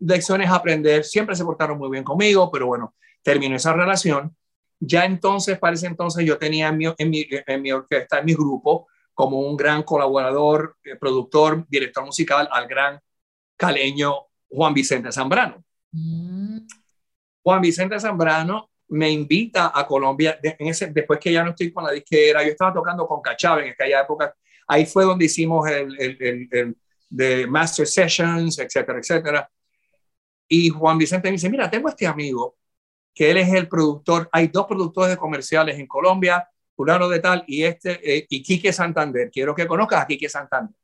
lecciones 0.00 0.48
a 0.50 0.56
aprender, 0.56 1.04
siempre 1.04 1.36
se 1.36 1.44
portaron 1.44 1.78
muy 1.78 1.90
bien 1.90 2.04
conmigo, 2.04 2.50
pero 2.50 2.66
bueno, 2.66 2.94
terminó 3.22 3.56
esa 3.56 3.72
relación. 3.72 4.36
Ya 4.78 5.04
entonces, 5.04 5.58
para 5.58 5.74
ese 5.74 5.86
entonces, 5.86 6.24
yo 6.24 6.38
tenía 6.38 6.68
en 6.68 6.76
mi, 6.76 6.86
en 6.98 7.10
mi, 7.10 7.26
en 7.30 7.62
mi 7.62 7.72
orquesta, 7.72 8.18
en 8.18 8.26
mi 8.26 8.34
grupo, 8.34 8.88
como 9.14 9.40
un 9.40 9.56
gran 9.56 9.82
colaborador, 9.82 10.76
eh, 10.84 10.96
productor, 10.96 11.66
director 11.68 12.04
musical, 12.04 12.48
al 12.52 12.68
gran 12.68 13.00
caleño 13.56 14.26
Juan 14.48 14.74
Vicente 14.74 15.10
Zambrano. 15.10 15.64
Mm. 15.92 16.58
Juan 17.42 17.60
Vicente 17.62 17.98
Zambrano 17.98 18.70
me 18.88 19.10
invita 19.10 19.72
a 19.74 19.86
Colombia, 19.86 20.38
en 20.42 20.68
ese, 20.68 20.88
después 20.88 21.18
que 21.18 21.32
ya 21.32 21.42
no 21.42 21.50
estoy 21.50 21.72
con 21.72 21.84
la 21.84 21.92
disquera, 21.92 22.42
yo 22.42 22.50
estaba 22.50 22.74
tocando 22.74 23.06
con 23.06 23.22
Cachave 23.22 23.66
en 23.66 23.72
aquella 23.72 24.02
época, 24.02 24.34
ahí 24.66 24.86
fue 24.86 25.04
donde 25.04 25.26
hicimos 25.26 25.68
el, 25.68 26.00
el, 26.00 26.16
el, 26.20 26.48
el 26.50 26.76
de 27.08 27.46
Master 27.46 27.86
Sessions, 27.86 28.58
etcétera, 28.58 28.98
etcétera. 28.98 29.50
Y 30.48 30.68
Juan 30.70 30.98
Vicente 30.98 31.28
me 31.28 31.32
dice, 31.32 31.50
mira, 31.50 31.70
tengo 31.70 31.88
este 31.88 32.06
amigo, 32.06 32.56
que 33.14 33.30
él 33.30 33.38
es 33.38 33.52
el 33.52 33.68
productor, 33.68 34.28
hay 34.32 34.48
dos 34.48 34.66
productores 34.66 35.10
de 35.10 35.16
comerciales 35.16 35.78
en 35.78 35.86
Colombia, 35.86 36.48
fulano 36.74 37.08
de 37.08 37.20
tal, 37.20 37.44
y 37.46 37.62
este, 37.62 38.18
eh, 38.18 38.26
y 38.28 38.42
Quique 38.42 38.72
Santander, 38.72 39.30
quiero 39.32 39.54
que 39.54 39.66
conozcas 39.66 40.02
a 40.02 40.06
Quique 40.06 40.28
Santander. 40.28 40.74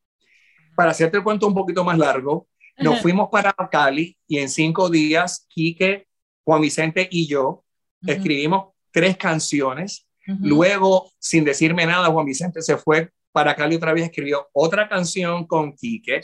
Para 0.75 0.93
hacerte 0.93 1.19
el 1.19 1.23
cuento 1.23 1.47
un 1.47 1.55
poquito 1.55 1.85
más 1.85 1.99
largo, 1.99 2.49
nos 2.79 3.01
fuimos 3.01 3.29
para 3.31 3.53
Cali 3.71 4.17
y 4.27 4.39
en 4.39 4.49
cinco 4.49 4.89
días, 4.89 5.47
Quique, 5.49 6.09
Juan 6.45 6.63
Vicente 6.63 7.07
y 7.11 7.27
yo 7.27 7.65
escribimos 8.07 8.73
tres 8.91 9.17
canciones. 9.17 10.09
Luego, 10.27 11.13
sin 11.19 11.45
decirme 11.45 11.85
nada, 11.85 12.09
Juan 12.09 12.25
Vicente 12.25 12.63
se 12.63 12.77
fue 12.79 13.11
para 13.33 13.57
Cali 13.57 13.77
otra 13.77 13.93
vez, 13.93 14.05
escribió 14.05 14.49
otra 14.53 14.89
canción 14.89 15.47
con 15.47 15.73
Quique. 15.75 16.21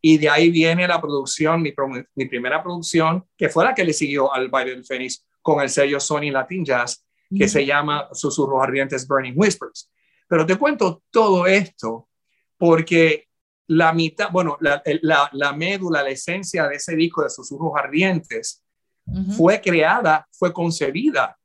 Y 0.00 0.18
de 0.18 0.28
ahí 0.28 0.50
viene 0.50 0.86
la 0.86 1.00
producción, 1.00 1.60
mi, 1.60 1.74
mi, 2.14 2.26
primera 2.26 2.62
producción, 2.62 3.24
que 3.36 3.48
fue 3.48 3.64
la 3.64 3.74
que 3.74 3.84
le 3.84 3.92
siguió 3.92 4.32
al 4.32 4.48
baile 4.48 4.72
del 4.72 4.84
Fénix 4.84 5.26
con 5.42 5.60
el 5.60 5.68
sello 5.68 5.98
Sony 5.98 6.30
Latin 6.30 6.64
Jazz, 6.64 7.04
que 7.36 7.48
se 7.48 7.66
llama 7.66 8.08
Susurros 8.12 8.62
Ardientes 8.62 9.06
Burning 9.08 9.32
Whispers. 9.34 9.90
Pero 10.28 10.46
te 10.46 10.56
cuento 10.56 11.02
todo 11.10 11.46
esto 11.46 12.08
porque 12.56 13.26
la 13.68 13.92
mitad, 13.92 14.30
bueno, 14.30 14.56
la, 14.60 14.80
la, 15.02 15.28
la 15.32 15.52
médula, 15.52 16.02
la 16.02 16.10
esencia 16.10 16.68
de 16.68 16.76
ese 16.76 16.94
disco 16.94 17.22
de 17.22 17.30
Susurros 17.30 17.72
Ardientes 17.76 18.64
uh 19.06 19.12
-huh. 19.12 19.36
fue 19.36 19.60
creada, 19.60 20.26
fue 20.30 20.52
concebida 20.52 21.36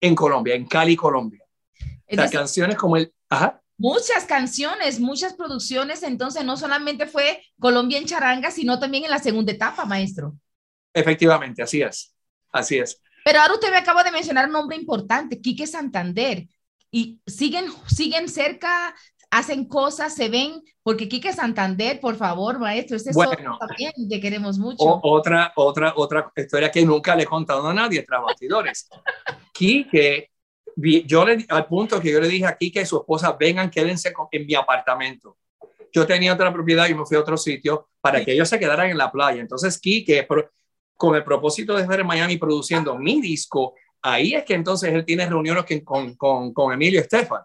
en 0.00 0.14
Colombia, 0.14 0.54
en 0.54 0.66
Cali, 0.66 0.94
Colombia. 0.94 1.44
Las 2.08 2.30
canciones 2.30 2.76
como 2.76 2.96
el... 2.96 3.12
Ajá. 3.28 3.60
Muchas 3.76 4.24
canciones, 4.26 5.00
muchas 5.00 5.34
producciones, 5.34 6.02
entonces 6.02 6.44
no 6.44 6.56
solamente 6.56 7.06
fue 7.06 7.42
Colombia 7.58 7.98
en 7.98 8.06
charanga, 8.06 8.50
sino 8.50 8.78
también 8.78 9.04
en 9.04 9.10
la 9.10 9.18
segunda 9.18 9.52
etapa, 9.52 9.84
maestro. 9.84 10.36
Efectivamente, 10.92 11.62
así 11.62 11.82
es, 11.82 12.14
así 12.52 12.78
es. 12.78 13.00
Pero 13.24 13.40
ahora 13.40 13.54
usted 13.54 13.70
me 13.70 13.78
acaba 13.78 14.04
de 14.04 14.12
mencionar 14.12 14.46
un 14.46 14.52
nombre 14.52 14.76
importante, 14.76 15.40
Quique 15.40 15.66
Santander, 15.66 16.46
y 16.90 17.20
siguen, 17.26 17.66
siguen 17.88 18.28
cerca, 18.28 18.94
hacen 19.30 19.64
cosas, 19.64 20.14
se 20.14 20.28
ven, 20.28 20.62
porque 20.84 21.08
Quique 21.08 21.32
Santander, 21.32 21.98
por 21.98 22.14
favor, 22.14 22.60
maestro, 22.60 22.96
ese 22.96 23.10
bueno, 23.12 23.58
también 23.58 23.92
te 24.08 24.20
queremos 24.20 24.58
mucho. 24.58 24.84
O, 24.84 25.00
otra, 25.02 25.52
otra, 25.56 25.94
otra 25.96 26.30
historia 26.36 26.70
que 26.70 26.84
nunca 26.84 27.16
le 27.16 27.24
he 27.24 27.26
contado 27.26 27.66
a 27.66 27.74
nadie 27.74 28.04
tras 28.04 28.22
bastidores. 28.22 28.88
Quique, 29.52 30.30
yo 30.76 31.24
le, 31.24 31.44
al 31.48 31.66
punto 31.66 32.00
que 32.00 32.10
yo 32.10 32.20
le 32.20 32.28
dije 32.28 32.46
a 32.46 32.56
Quique 32.56 32.82
y 32.82 32.86
su 32.86 32.98
esposa, 32.98 33.36
vengan, 33.38 33.70
quédense 33.70 34.12
con, 34.12 34.28
en 34.30 34.46
mi 34.46 34.54
apartamento. 34.54 35.38
Yo 35.92 36.06
tenía 36.06 36.32
otra 36.32 36.52
propiedad 36.52 36.88
y 36.88 36.94
me 36.94 37.06
fui 37.06 37.16
a 37.16 37.20
otro 37.20 37.36
sitio 37.36 37.88
para 38.00 38.18
sí. 38.18 38.24
que 38.24 38.32
ellos 38.32 38.48
se 38.48 38.58
quedaran 38.58 38.90
en 38.90 38.98
la 38.98 39.12
playa. 39.12 39.40
Entonces, 39.40 39.78
Quique, 39.78 40.26
con 40.96 41.14
el 41.14 41.22
propósito 41.22 41.74
de 41.74 41.82
estar 41.82 42.00
en 42.00 42.06
Miami 42.06 42.36
produciendo 42.36 42.98
mi 42.98 43.20
disco, 43.20 43.74
ahí 44.02 44.34
es 44.34 44.44
que 44.44 44.54
entonces 44.54 44.92
él 44.92 45.04
tiene 45.04 45.26
reuniones 45.26 45.64
con, 45.84 46.14
con, 46.14 46.52
con 46.52 46.72
Emilio 46.72 47.00
Estefan. 47.00 47.42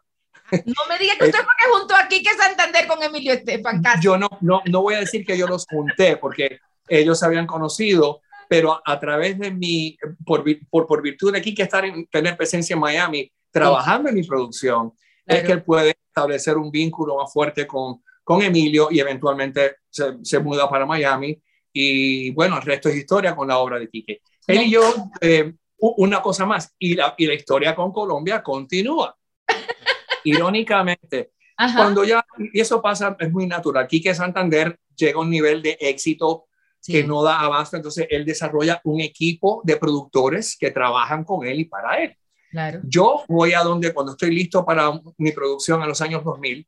No 0.51 0.83
me 0.89 0.97
diga 0.97 1.13
que 1.19 1.25
usted 1.25 1.39
fue 1.43 1.79
junto 1.79 1.95
a 1.95 2.07
Quique 2.07 2.31
Santander 2.35 2.87
con 2.87 3.01
Emilio 3.03 3.33
Estefan. 3.33 3.83
Casi. 3.83 4.03
Yo 4.03 4.17
no, 4.17 4.29
no, 4.41 4.61
no 4.65 4.81
voy 4.81 4.95
a 4.95 4.99
decir 4.99 5.23
que 5.25 5.37
yo 5.37 5.47
los 5.47 5.65
junté 5.67 6.17
porque 6.17 6.59
ellos 6.87 7.19
se 7.19 7.25
habían 7.25 7.45
conocido, 7.45 8.21
pero 8.49 8.81
a, 8.83 8.99
través 8.99 9.37
de 9.37 9.51
mi, 9.51 9.95
por, 10.25 10.43
por, 10.71 10.87
por 10.87 11.03
virtud 11.03 11.31
de 11.31 11.39
Quique 11.39 11.61
estar 11.61 11.85
en, 11.85 12.07
tener 12.07 12.35
presencia 12.35 12.73
en 12.73 12.79
Miami, 12.79 13.31
trabajando 13.51 14.09
sí. 14.09 14.15
en 14.15 14.19
mi 14.19 14.27
producción, 14.27 14.91
claro. 15.23 15.39
es 15.41 15.45
que 15.45 15.51
él 15.53 15.63
puede 15.63 15.95
establecer 16.07 16.57
un 16.57 16.71
vínculo 16.71 17.17
más 17.17 17.31
fuerte 17.31 17.67
con, 17.67 18.01
con 18.23 18.41
Emilio 18.41 18.87
y 18.89 18.99
eventualmente 18.99 19.75
se, 19.87 20.17
se 20.23 20.39
muda 20.39 20.67
para 20.67 20.87
Miami. 20.87 21.39
Y 21.71 22.31
bueno, 22.31 22.57
el 22.57 22.63
resto 22.63 22.89
es 22.89 22.95
historia 22.95 23.35
con 23.35 23.47
la 23.47 23.59
obra 23.59 23.77
de 23.77 23.87
Quique. 23.87 24.23
Él 24.47 24.63
y 24.63 24.71
yo, 24.71 24.81
eh, 25.21 25.53
una 25.77 26.19
cosa 26.19 26.47
más, 26.47 26.73
y 26.79 26.95
la, 26.95 27.13
y 27.19 27.27
la 27.27 27.35
historia 27.35 27.75
con 27.75 27.93
Colombia 27.93 28.41
continúa. 28.41 29.15
Irónicamente, 30.23 31.33
Ajá. 31.55 31.77
cuando 31.77 32.03
ya, 32.03 32.25
y 32.51 32.59
eso 32.59 32.81
pasa, 32.81 33.15
es 33.19 33.31
muy 33.31 33.45
natural, 33.45 33.87
Quique 33.87 34.15
Santander 34.15 34.75
llega 34.95 35.19
a 35.19 35.21
un 35.21 35.29
nivel 35.29 35.61
de 35.61 35.77
éxito 35.79 36.48
sí. 36.79 36.93
que 36.93 37.03
no 37.03 37.23
da 37.23 37.39
abasto, 37.39 37.77
entonces 37.77 38.07
él 38.09 38.25
desarrolla 38.25 38.81
un 38.83 39.01
equipo 39.01 39.61
de 39.63 39.77
productores 39.77 40.57
que 40.57 40.71
trabajan 40.71 41.23
con 41.23 41.45
él 41.45 41.59
y 41.61 41.65
para 41.65 42.03
él. 42.03 42.15
Claro. 42.51 42.79
Yo 42.83 43.23
voy 43.27 43.53
a 43.53 43.61
donde, 43.61 43.93
cuando 43.93 44.13
estoy 44.13 44.33
listo 44.33 44.65
para 44.65 44.91
mi 45.17 45.31
producción 45.31 45.81
en 45.81 45.87
los 45.87 46.01
años 46.01 46.23
2000, 46.23 46.67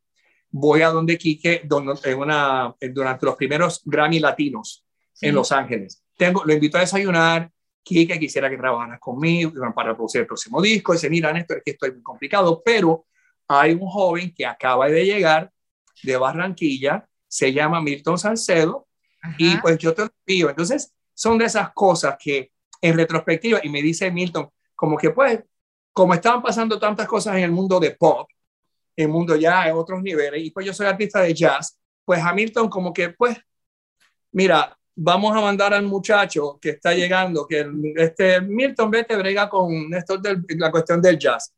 voy 0.51 0.81
a 0.81 0.89
donde 0.89 1.17
Quique, 1.17 1.61
donde, 1.63 1.93
en 2.03 2.19
una, 2.19 2.75
durante 2.93 3.25
los 3.25 3.35
primeros 3.35 3.81
Grammy 3.85 4.19
latinos 4.19 4.85
sí. 5.13 5.27
en 5.27 5.35
Los 5.35 5.51
Ángeles. 5.51 6.03
Tengo, 6.17 6.43
lo 6.45 6.53
invito 6.53 6.77
a 6.77 6.81
desayunar, 6.81 7.49
Quique 7.83 8.19
quisiera 8.19 8.49
que 8.49 8.57
trabajaras 8.57 8.99
conmigo 8.99 9.53
para 9.73 9.95
producir 9.95 10.21
el 10.21 10.27
próximo 10.27 10.61
disco. 10.61 10.93
Dice, 10.93 11.09
mira, 11.09 11.33
Néstor, 11.33 11.57
es 11.57 11.63
que 11.63 11.71
esto 11.71 11.87
es 11.87 11.93
muy 11.93 12.03
complicado, 12.03 12.61
pero 12.63 13.05
hay 13.47 13.73
un 13.73 13.87
joven 13.87 14.33
que 14.35 14.45
acaba 14.45 14.87
de 14.87 15.03
llegar 15.03 15.51
de 16.03 16.17
Barranquilla, 16.17 17.07
se 17.27 17.53
llama 17.53 17.81
Milton 17.81 18.17
Salcedo, 18.17 18.87
Ajá. 19.21 19.35
y 19.37 19.57
pues 19.57 19.77
yo 19.77 19.93
te 19.93 20.03
lo 20.03 20.09
pido. 20.25 20.49
Entonces, 20.49 20.93
son 21.13 21.37
de 21.37 21.45
esas 21.45 21.71
cosas 21.73 22.15
que 22.19 22.51
en 22.81 22.97
retrospectiva, 22.97 23.59
y 23.63 23.69
me 23.69 23.81
dice 23.81 24.09
Milton, 24.09 24.49
como 24.75 24.97
que 24.97 25.11
pues, 25.11 25.39
como 25.93 26.13
estaban 26.13 26.41
pasando 26.41 26.79
tantas 26.79 27.07
cosas 27.07 27.35
en 27.37 27.43
el 27.43 27.51
mundo 27.51 27.79
de 27.79 27.91
pop, 27.91 28.27
en 28.95 29.05
el 29.05 29.11
mundo 29.11 29.35
ya 29.35 29.67
en 29.67 29.75
otros 29.75 30.01
niveles, 30.01 30.43
y 30.43 30.51
pues 30.51 30.65
yo 30.65 30.73
soy 30.73 30.87
artista 30.87 31.21
de 31.21 31.33
jazz, 31.33 31.77
pues 32.03 32.19
Hamilton 32.19 32.69
como 32.69 32.91
que 32.91 33.09
pues, 33.09 33.37
mira, 34.31 34.75
vamos 34.95 35.35
a 35.35 35.41
mandar 35.41 35.73
al 35.73 35.83
muchacho 35.83 36.57
que 36.59 36.71
está 36.71 36.93
llegando, 36.93 37.45
que 37.45 37.69
este 37.97 38.41
Milton 38.41 38.89
vete 38.89 39.15
brega 39.15 39.47
con 39.47 39.93
esto 39.93 40.17
de 40.17 40.41
la 40.57 40.71
cuestión 40.71 41.01
del 41.01 41.19
jazz. 41.19 41.53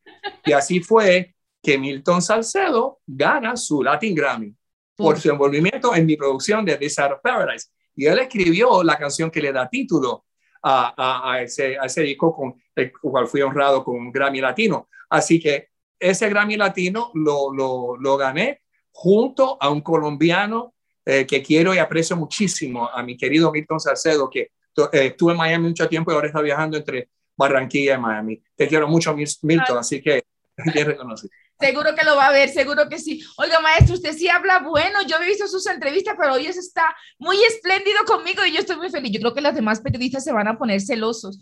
Y 0.46 0.52
así 0.52 0.82
fue 0.82 1.36
que 1.62 1.78
Milton 1.78 2.22
Salcedo 2.22 3.00
gana 3.08 3.56
su 3.56 3.82
Latin 3.82 4.14
Grammy 4.14 4.56
por 4.96 5.20
su 5.20 5.30
envolvimiento 5.30 5.96
en 5.96 6.06
mi 6.06 6.16
producción 6.16 6.66
de 6.66 6.78
This 6.78 6.96
Side 6.96 7.14
of 7.14 7.22
Paradise. 7.22 7.68
Y 7.96 8.06
él 8.06 8.20
escribió 8.20 8.84
la 8.84 8.98
canción 8.98 9.30
que 9.30 9.42
le 9.42 9.52
da 9.52 9.70
título 9.70 10.26
a, 10.62 10.94
a, 10.96 11.34
a, 11.34 11.42
ese, 11.42 11.78
a 11.78 11.86
ese 11.86 12.02
disco 12.02 12.34
con 12.34 12.56
el 12.76 12.92
cual 12.92 13.28
fui 13.28 13.42
honrado 13.42 13.84
con 13.84 13.96
un 13.96 14.12
Grammy 14.12 14.42
Latino. 14.42 14.90
Así 15.10 15.40
que 15.40 15.70
ese 16.00 16.30
Grammy 16.30 16.58
Latino 16.58 17.12
lo, 17.14 17.54
lo, 17.54 17.98
lo 17.98 18.18
gané 18.18 18.62
junto 18.92 19.58
a 19.62 19.70
un 19.70 19.82
colombiano 19.82 20.74
eh, 21.06 21.26
que 21.26 21.44
quiero 21.44 21.74
y 21.74 21.80
aprecio 21.80 22.16
muchísimo, 22.16 22.90
a 22.90 23.04
mi 23.04 23.18
querido 23.18 23.52
Milton 23.52 23.80
Salcedo, 23.80 24.30
que 24.30 24.40
eh, 24.42 24.52
estuve 24.92 25.34
en 25.34 25.38
Miami 25.38 25.68
mucho 25.68 25.88
tiempo 25.90 26.12
y 26.12 26.16
ahora 26.16 26.28
está 26.28 26.42
viajando 26.42 26.78
entre 26.78 27.10
Barranquilla 27.36 27.96
y 27.96 27.98
Miami. 27.98 28.44
Te 28.56 28.68
quiero 28.68 28.88
mucho, 28.88 29.14
Milton, 29.14 29.78
así 29.78 30.02
que 30.02 30.24
bien 30.74 30.88
reconocido. 30.88 31.32
Seguro 31.64 31.96
que 31.96 32.04
lo 32.06 32.16
va 32.16 32.28
a 32.28 32.32
ver, 32.32 32.50
seguro 32.50 32.90
que 32.90 33.00
sí. 33.00 33.24
Oiga, 33.38 33.60
maestro, 33.62 33.96
usted 33.96 34.12
sí 34.14 34.28
habla 34.28 34.60
bueno. 34.60 35.00
Yo 35.08 35.16
he 35.18 35.26
visto 35.26 35.48
sus 35.48 35.66
entrevistas, 35.68 36.16
pero 36.20 36.34
hoy 36.34 36.46
está 36.48 36.96
muy 37.18 37.38
espléndido 37.44 38.00
conmigo 38.06 38.44
y 38.46 38.52
yo 38.54 38.60
estoy 38.60 38.76
muy 38.76 38.90
feliz. 38.90 39.12
Yo 39.14 39.20
creo 39.22 39.34
que 39.34 39.42
las 39.42 39.56
demás 39.56 39.80
periodistas 39.82 40.24
se 40.24 40.34
van 40.34 40.48
a 40.48 40.58
poner 40.58 40.82
celosos. 40.82 41.40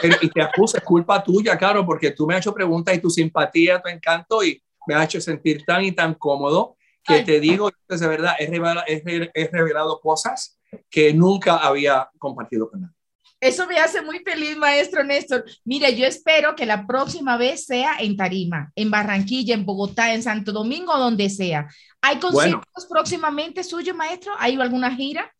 Pero, 0.00 0.16
y 0.20 0.28
te 0.30 0.42
acuso, 0.42 0.76
es 0.76 0.84
culpa 0.84 1.22
tuya, 1.24 1.58
claro, 1.58 1.84
porque 1.84 2.12
tú 2.12 2.26
me 2.26 2.34
has 2.34 2.40
hecho 2.40 2.54
preguntas 2.54 2.94
y 2.94 3.00
tu 3.00 3.10
simpatía, 3.10 3.82
tu 3.82 3.88
encanto 3.88 4.44
y 4.44 4.62
me 4.86 4.94
has 4.94 5.06
hecho 5.06 5.20
sentir 5.20 5.64
tan 5.64 5.84
y 5.84 5.92
tan 5.92 6.14
cómodo 6.14 6.76
que 7.02 7.14
Ay. 7.14 7.24
te 7.24 7.40
digo, 7.40 7.70
de 7.88 8.06
verdad, 8.06 8.34
he 8.38 8.46
revelado, 8.46 8.82
he 8.86 9.02
re- 9.04 9.30
he 9.34 9.48
revelado 9.48 10.00
cosas 10.00 10.58
que 10.90 11.12
nunca 11.12 11.56
había 11.56 12.08
compartido 12.18 12.70
con 12.70 12.80
nadie. 12.82 12.93
Eso 13.40 13.66
me 13.66 13.78
hace 13.78 14.00
muy 14.00 14.20
feliz, 14.20 14.56
maestro 14.56 15.04
Néstor. 15.04 15.44
Mire, 15.64 15.94
yo 15.96 16.06
espero 16.06 16.54
que 16.54 16.64
la 16.64 16.86
próxima 16.86 17.36
vez 17.36 17.66
sea 17.66 17.96
en 17.98 18.16
Tarima, 18.16 18.72
en 18.74 18.90
Barranquilla, 18.90 19.54
en 19.54 19.66
Bogotá, 19.66 20.14
en 20.14 20.22
Santo 20.22 20.52
Domingo, 20.52 20.96
donde 20.96 21.28
sea. 21.28 21.68
¿Hay 22.00 22.18
conciertos 22.18 22.86
próximamente 22.88 23.62
suyos, 23.62 23.94
maestro? 23.94 24.32
¿Hay 24.38 24.54
alguna 24.58 24.94
gira? 24.94 25.30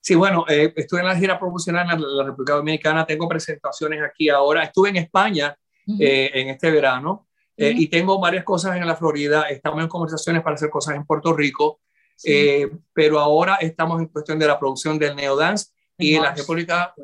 Sí, 0.00 0.14
bueno, 0.14 0.44
eh, 0.48 0.72
estuve 0.76 1.00
en 1.00 1.06
la 1.06 1.16
gira 1.16 1.38
promocional 1.38 1.90
en 1.90 2.00
la, 2.00 2.08
la 2.08 2.24
República 2.24 2.54
Dominicana, 2.54 3.04
tengo 3.04 3.28
presentaciones 3.28 4.00
aquí 4.02 4.28
ahora, 4.28 4.62
estuve 4.62 4.90
en 4.90 4.96
España 4.96 5.56
eh, 5.98 6.30
en 6.34 6.48
este 6.50 6.70
verano 6.70 7.26
eh, 7.56 7.72
y 7.76 7.88
tengo 7.88 8.20
varias 8.20 8.44
cosas 8.44 8.76
en 8.76 8.86
la 8.86 8.94
Florida, 8.94 9.48
estamos 9.50 9.82
en 9.82 9.88
conversaciones 9.88 10.42
para 10.42 10.54
hacer 10.54 10.70
cosas 10.70 10.94
en 10.94 11.04
Puerto 11.04 11.32
Rico, 11.32 11.80
Sí. 12.14 12.32
eh, 12.32 12.70
pero 12.92 13.20
ahora 13.20 13.56
estamos 13.56 14.00
en 14.00 14.06
cuestión 14.08 14.38
de 14.38 14.46
la 14.46 14.58
producción 14.58 14.98
del 14.98 15.14
Neodance 15.14 15.72
y 15.98 16.14
en 16.14 16.22
la. 16.22 16.34
República, 16.34 16.94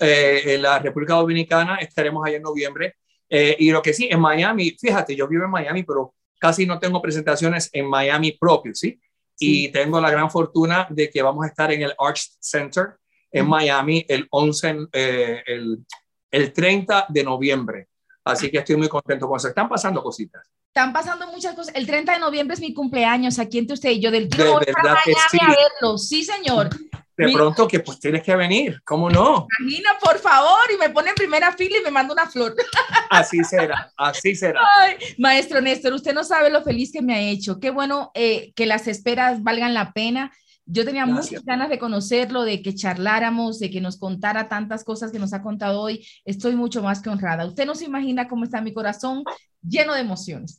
eh, 0.00 0.42
en 0.46 0.62
la 0.62 0.78
República 0.78 1.14
Dominicana 1.14 1.76
estaremos 1.76 2.24
allá 2.26 2.36
en 2.36 2.42
noviembre. 2.42 2.96
Eh, 3.28 3.56
y 3.58 3.70
lo 3.70 3.82
que 3.82 3.92
sí, 3.92 4.08
en 4.10 4.20
Miami, 4.20 4.76
fíjate, 4.78 5.16
yo 5.16 5.26
vivo 5.26 5.44
en 5.44 5.50
Miami, 5.50 5.82
pero 5.82 6.14
casi 6.38 6.66
no 6.66 6.78
tengo 6.78 7.02
presentaciones 7.02 7.68
en 7.72 7.86
Miami 7.86 8.32
propio, 8.32 8.74
¿sí? 8.74 9.00
Sí. 9.34 9.66
Y 9.66 9.72
tengo 9.72 10.00
la 10.00 10.10
gran 10.10 10.30
fortuna 10.30 10.86
de 10.88 11.10
que 11.10 11.22
vamos 11.22 11.44
a 11.44 11.48
estar 11.48 11.72
en 11.72 11.82
el 11.82 11.94
Arch 11.98 12.36
Center 12.38 12.94
en. 13.32 13.48
Miami 13.48 14.04
el 14.08 14.28
11, 14.30 14.76
eh, 14.92 15.42
el, 15.46 15.84
el 16.30 16.52
30 16.52 17.06
de 17.08 17.24
noviembre. 17.24 17.88
Así 18.24 18.50
que 18.50 18.58
estoy 18.58 18.76
muy 18.76 18.88
contento 18.88 19.28
con 19.28 19.36
eso. 19.36 19.48
Están 19.48 19.68
pasando 19.68 20.02
cositas. 20.02 20.48
Están 20.68 20.92
pasando 20.92 21.26
muchas 21.28 21.54
cosas. 21.54 21.74
El 21.74 21.86
30 21.86 22.14
de 22.14 22.18
noviembre 22.18 22.54
es 22.54 22.60
mi 22.60 22.72
cumpleaños, 22.72 23.38
aquí 23.38 23.58
entre 23.58 23.74
usted 23.74 23.90
y 23.90 24.00
yo, 24.00 24.10
del 24.10 24.28
De 24.28 24.44
voy 24.44 24.64
para 24.64 24.82
verdad 24.82 24.98
que 25.04 25.12
Miami 25.12 25.28
sí. 25.30 25.38
a 25.40 25.48
verlo. 25.48 25.98
Sí, 25.98 26.24
señor. 26.24 26.70
De 27.16 27.26
Mi- 27.26 27.32
pronto 27.34 27.68
que 27.68 27.80
pues 27.80 28.00
tienes 28.00 28.22
que 28.22 28.34
venir, 28.34 28.80
¿cómo 28.84 29.08
no? 29.08 29.46
Imagina, 29.60 29.90
por 30.02 30.18
favor, 30.18 30.58
y 30.74 30.78
me 30.78 30.90
pone 30.90 31.10
en 31.10 31.14
primera 31.14 31.52
fila 31.52 31.76
y 31.80 31.84
me 31.84 31.90
manda 31.90 32.12
una 32.12 32.26
flor. 32.28 32.54
Así 33.10 33.44
será, 33.44 33.92
así 33.96 34.34
será. 34.34 34.60
Ay, 34.80 34.96
maestro 35.18 35.60
Néstor, 35.60 35.92
usted 35.92 36.12
no 36.12 36.24
sabe 36.24 36.50
lo 36.50 36.62
feliz 36.62 36.90
que 36.92 37.02
me 37.02 37.14
ha 37.14 37.20
hecho. 37.20 37.60
Qué 37.60 37.70
bueno 37.70 38.10
eh, 38.14 38.52
que 38.56 38.66
las 38.66 38.88
esperas 38.88 39.42
valgan 39.44 39.72
la 39.74 39.92
pena. 39.92 40.32
Yo 40.66 40.84
tenía 40.84 41.04
Gracias. 41.04 41.26
muchas 41.30 41.44
ganas 41.44 41.68
de 41.68 41.78
conocerlo, 41.78 42.42
de 42.42 42.62
que 42.62 42.74
charláramos, 42.74 43.60
de 43.60 43.70
que 43.70 43.80
nos 43.80 43.98
contara 43.98 44.48
tantas 44.48 44.82
cosas 44.82 45.12
que 45.12 45.18
nos 45.20 45.32
ha 45.34 45.42
contado 45.42 45.80
hoy. 45.80 46.04
Estoy 46.24 46.56
mucho 46.56 46.82
más 46.82 47.00
que 47.02 47.10
honrada. 47.10 47.46
Usted 47.46 47.66
no 47.66 47.74
se 47.76 47.84
imagina 47.84 48.26
cómo 48.26 48.44
está 48.44 48.60
mi 48.62 48.72
corazón 48.72 49.22
lleno 49.62 49.94
de 49.94 50.00
emociones. 50.00 50.58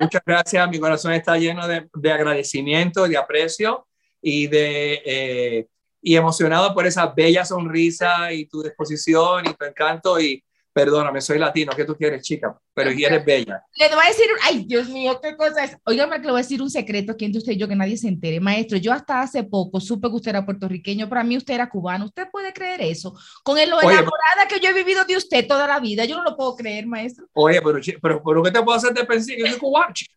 Muchas 0.00 0.22
gracias. 0.24 0.68
Mi 0.70 0.78
corazón 0.78 1.12
está 1.12 1.36
lleno 1.36 1.66
de, 1.66 1.88
de 1.94 2.12
agradecimiento, 2.12 3.06
de 3.08 3.16
aprecio 3.18 3.86
y 4.22 4.46
de 4.46 5.02
eh, 5.04 5.68
y 6.00 6.16
emocionado 6.16 6.74
por 6.74 6.86
esa 6.86 7.06
bella 7.06 7.44
sonrisa 7.44 8.32
y 8.32 8.46
tu 8.46 8.62
disposición 8.62 9.46
y 9.46 9.54
tu 9.54 9.64
encanto. 9.64 10.20
Y 10.20 10.42
perdóname, 10.72 11.20
soy 11.20 11.38
latino. 11.38 11.72
¿Qué 11.76 11.84
tú 11.84 11.96
quieres, 11.96 12.22
chica? 12.22 12.56
Pero 12.74 12.92
y 12.92 13.04
eres 13.04 13.24
bella. 13.24 13.64
Le 13.76 13.88
voy 13.88 14.04
a 14.04 14.08
decir, 14.08 14.26
ay, 14.42 14.64
Dios 14.64 14.88
mío, 14.88 15.20
qué 15.22 15.36
cosa 15.36 15.64
es. 15.64 15.76
Óigame 15.84 16.16
que 16.16 16.26
le 16.26 16.32
voy 16.32 16.40
a 16.40 16.42
decir 16.42 16.62
un 16.62 16.70
secreto 16.70 17.12
aquí 17.12 17.24
entre 17.24 17.38
usted 17.38 17.52
y 17.52 17.56
yo 17.56 17.68
que 17.68 17.76
nadie 17.76 17.96
se 17.96 18.08
entere. 18.08 18.40
Maestro, 18.40 18.78
yo 18.78 18.92
hasta 18.92 19.20
hace 19.20 19.44
poco 19.44 19.80
supe 19.80 20.08
que 20.08 20.14
usted 20.14 20.30
era 20.30 20.44
puertorriqueño, 20.44 21.08
para 21.08 21.24
mí 21.24 21.36
usted 21.36 21.54
era 21.54 21.68
cubano. 21.68 22.06
¿Usted 22.06 22.28
puede 22.30 22.52
creer 22.52 22.80
eso? 22.80 23.14
Con 23.42 23.58
el, 23.58 23.70
lo 23.70 23.76
Oye, 23.76 23.88
enamorada 23.88 24.48
que 24.48 24.60
yo 24.60 24.70
he 24.70 24.72
vivido 24.72 25.04
de 25.04 25.16
usted 25.16 25.46
toda 25.46 25.66
la 25.66 25.80
vida, 25.80 26.04
yo 26.04 26.16
no 26.16 26.24
lo 26.24 26.36
puedo 26.36 26.56
creer, 26.56 26.86
maestro. 26.86 27.26
Oye, 27.34 27.60
pero, 27.60 27.78
pero, 28.00 28.22
pero 28.22 28.42
¿qué 28.42 28.50
te 28.50 28.62
puedo 28.62 28.76
hacer 28.76 28.92
de 28.92 29.04
pensar? 29.04 29.36
Yo 29.36 29.46
soy 29.46 29.58
cubano. 29.58 29.92
chica. 29.92 30.14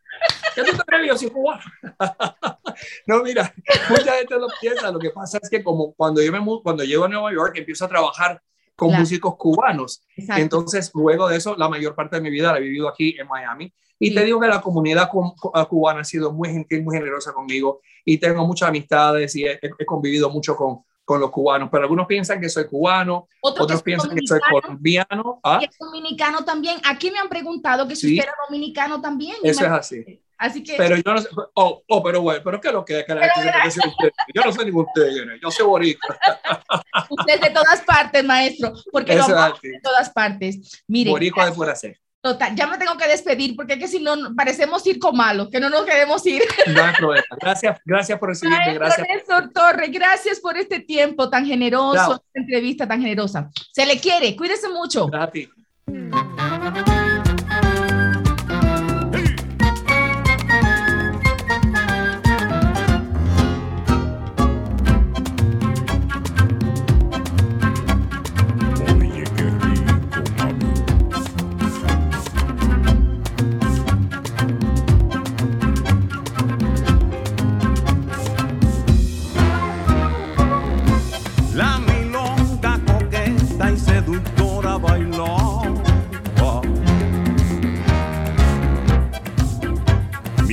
¿Qué 0.56 0.64
tú 0.64 0.72
te 0.78 0.84
crees? 0.84 1.02
que 1.02 1.08
Yo 1.08 1.18
soy 1.18 1.30
cubano. 1.30 1.62
no, 3.08 3.24
mira, 3.24 3.54
mucha 3.90 4.14
gente 4.14 4.36
lo 4.36 4.48
piensa. 4.60 4.92
Lo 4.92 5.00
que 5.00 5.10
pasa 5.10 5.40
es 5.42 5.50
que 5.50 5.64
como 5.64 5.94
cuando 5.94 6.22
yo 6.22 6.32
me 6.32 6.40
cuando 6.62 6.84
llego 6.84 7.04
a 7.04 7.10
Nueva 7.10 7.34
York 7.34 7.58
empiezo 7.58 7.86
a 7.86 7.90
trabajar 7.90 8.42
con 8.76 8.90
Claro. 8.90 9.02
músicos 9.02 9.36
cubanos. 9.38 10.02
Exacto. 10.16 10.42
Entonces, 10.42 10.92
luego 10.94 11.28
de 11.30 11.38
eso, 11.38 11.56
la 11.56 11.70
mayor 11.70 11.96
parte 11.96 12.18
de 12.18 12.22
mi 12.22 12.30
vida 12.30 12.52
la 12.52 12.58
he 12.60 12.62
vivido 12.62 12.88
aquí 12.90 13.16
en 13.20 13.28
Miami. 13.28 13.74
Y 13.98 14.10
Sí. 14.10 14.16
te 14.16 14.26
digo 14.26 14.40
que 14.42 14.48
la 14.48 14.60
comunidad 14.62 15.10
cu- 15.10 15.34
cubana 15.70 16.02
ha 16.02 16.04
sido 16.04 16.34
muy 16.34 16.50
gentil, 16.50 16.84
muy 16.84 16.96
generosa 16.98 17.32
conmigo. 17.32 17.80
Y 18.04 18.18
tengo 18.18 18.46
muchas 18.46 18.68
amistades 18.70 19.36
y 19.38 19.46
he, 19.46 19.60
he 19.80 19.86
convivido 19.86 20.30
mucho 20.30 20.56
con, 20.58 20.80
con 21.06 21.22
los 21.22 21.32
cubanos. 21.32 21.70
Pero 21.72 21.84
algunos 21.84 22.06
piensan 22.06 22.42
que 22.42 22.50
soy 22.50 22.66
cubano, 22.68 23.28
Otro 23.42 23.64
otros 23.64 23.80
que 23.82 23.86
piensan 23.86 24.14
que 24.14 24.28
soy 24.28 24.40
colombiano. 24.52 25.40
¿Ah? 25.44 25.60
y 25.62 25.66
es 25.66 25.78
dominicano 25.80 26.44
también. 26.44 26.76
Aquí 26.86 27.10
me 27.12 27.20
han 27.20 27.30
preguntado 27.30 27.88
que 27.88 27.96
si 27.96 28.08
Sí. 28.10 28.14
usted 28.16 28.26
era 28.28 28.36
dominicano 28.50 29.00
también. 29.00 29.38
Eso 29.44 29.64
es 29.66 29.72
así. 29.72 30.22
Así 30.38 30.64
que 30.64 30.76
Pero 30.76 30.98
yo 30.98 31.14
no 31.14 31.22
sé. 31.22 31.30
Oh, 31.54 31.84
oh 31.88 32.04
pero 32.04 32.22
bueno, 32.22 32.42
pero 32.44 32.60
¿qué 32.60 32.68
es 32.68 32.74
lo 32.74 32.84
que, 32.84 33.06
que 33.06 33.16
la 33.16 33.30
gente 33.30 33.42
se 33.42 33.50
cree 33.50 33.64
que 33.64 33.72
soy 33.72 33.90
usted? 33.90 34.10
Yo 34.34 34.42
no 34.44 34.52
soy 34.52 34.66
ningún 34.66 34.86
tigre, 34.94 35.40
yo 35.42 35.52
soy 35.52 35.66
boricua. 35.66 36.18
usted 37.10 37.36
es 37.36 37.42
de 37.42 37.50
todas 37.52 37.82
partes, 37.82 38.24
maestro, 38.24 38.74
porque 38.92 39.16
lo 39.16 39.28
de 39.28 39.80
todas 39.82 40.10
partes. 40.10 40.84
Mire, 40.88 41.12
Boricua 41.12 41.46
de 41.46 41.54
fuera 41.54 41.76
ser. 41.76 41.98
total, 42.22 42.56
ya 42.56 42.68
me 42.68 42.78
tengo 42.78 42.98
que 42.98 43.08
despedir 43.08 43.56
porque 43.56 43.74
es 43.74 43.80
que 43.80 43.88
si 43.88 44.00
no 44.00 44.36
parecemos 44.36 44.84
circo 44.84 45.14
malo, 45.14 45.50
que 45.50 45.60
no 45.60 45.70
nos 45.70 45.86
queremos 45.86 46.26
ir. 46.26 46.44
No 46.68 46.84
hay 46.84 46.94
problema. 46.96 47.26
Gracias, 47.40 47.80
gracias 47.86 48.20
por 48.20 48.30
recibirme. 48.30 48.58
Maestro 48.58 48.80
Gracias. 48.80 49.08
Néstor 49.08 49.54
Torres, 49.54 49.92
gracias 49.92 50.40
por 50.40 50.58
este 50.58 50.80
tiempo 50.80 51.30
tan 51.30 51.46
generoso, 51.46 52.16
esta 52.16 52.40
entrevista 52.40 52.88
tan 52.88 53.02
generosa. 53.02 53.50
Se 53.72 53.86
le 53.86 54.00
quiere, 54.00 54.36
cuídese 54.36 54.68
mucho. 54.70 55.08
Gracias 55.08 55.50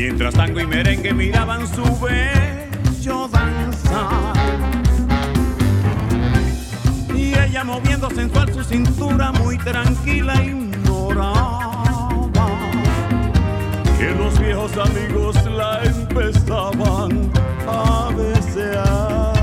Mientras 0.04 0.34
tango 0.34 0.58
y 0.58 0.66
merengue 0.66 1.14
miraban 1.14 1.64
su 1.64 1.84
bello 2.00 3.28
danzar. 3.28 4.32
Y 7.14 7.32
ella 7.38 7.62
moviendo 7.62 8.10
sensual 8.10 8.52
su 8.52 8.64
cintura 8.64 9.30
muy 9.30 9.56
tranquila 9.58 10.42
ignoraba 10.42 12.08
que 13.96 14.10
los 14.16 14.40
viejos 14.40 14.72
amigos 14.76 15.36
la 15.44 15.84
empezaban 15.84 17.30
a 17.68 18.10
desear. 18.16 19.36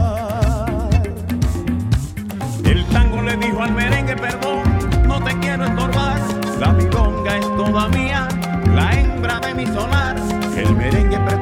El 2.65 2.85
tango 2.87 3.21
le 3.21 3.37
dijo 3.37 3.63
al 3.63 3.71
merengue, 3.71 4.17
perdón, 4.17 4.63
no 5.07 5.23
te 5.23 5.39
quiero 5.39 5.63
estorbar, 5.63 6.19
la 6.59 6.73
milonga 6.73 7.37
es 7.37 7.45
toda 7.45 7.87
mía, 7.87 8.27
la 8.75 8.99
hembra 8.99 9.39
de 9.39 9.53
mi 9.53 9.65
sonar. 9.65 10.08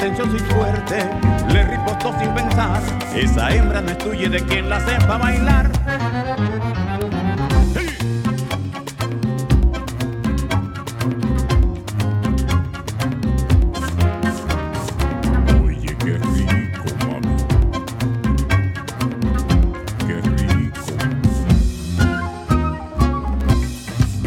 Y 0.08 0.40
fuerte 0.54 1.10
le 1.52 1.64
ripostó 1.66 2.18
sin 2.18 2.34
pensar, 2.34 2.82
esa 3.14 3.54
hembra 3.54 3.82
no 3.82 3.90
es 3.90 3.98
tuya 3.98 4.28
y 4.28 4.30
de 4.30 4.40
quien 4.46 4.70
la 4.70 4.80
sepa 4.80 5.18
bailar. 5.18 5.70
Oye, 15.62 15.94
qué 16.00 16.18
rico, 16.18 16.86
mami. 17.06 17.36
Qué 20.08 20.22
rico. 20.22 20.82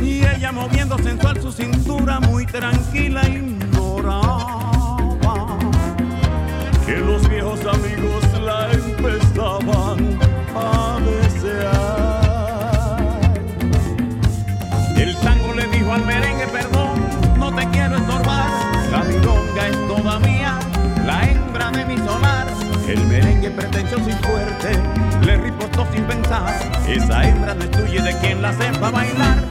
Y 0.02 0.24
dichoso 23.90 24.08
y 24.08 24.12
fuerte, 24.24 25.26
le 25.26 25.36
riportó 25.36 25.86
sin 25.92 26.04
pensar. 26.04 26.54
Esa 26.86 27.28
hembra 27.28 27.54
no 27.54 27.64
es 27.64 27.70
tuya 27.70 28.02
de 28.02 28.16
quien 28.18 28.40
la 28.40 28.52
sepa 28.52 28.90
bailar. 28.90 29.49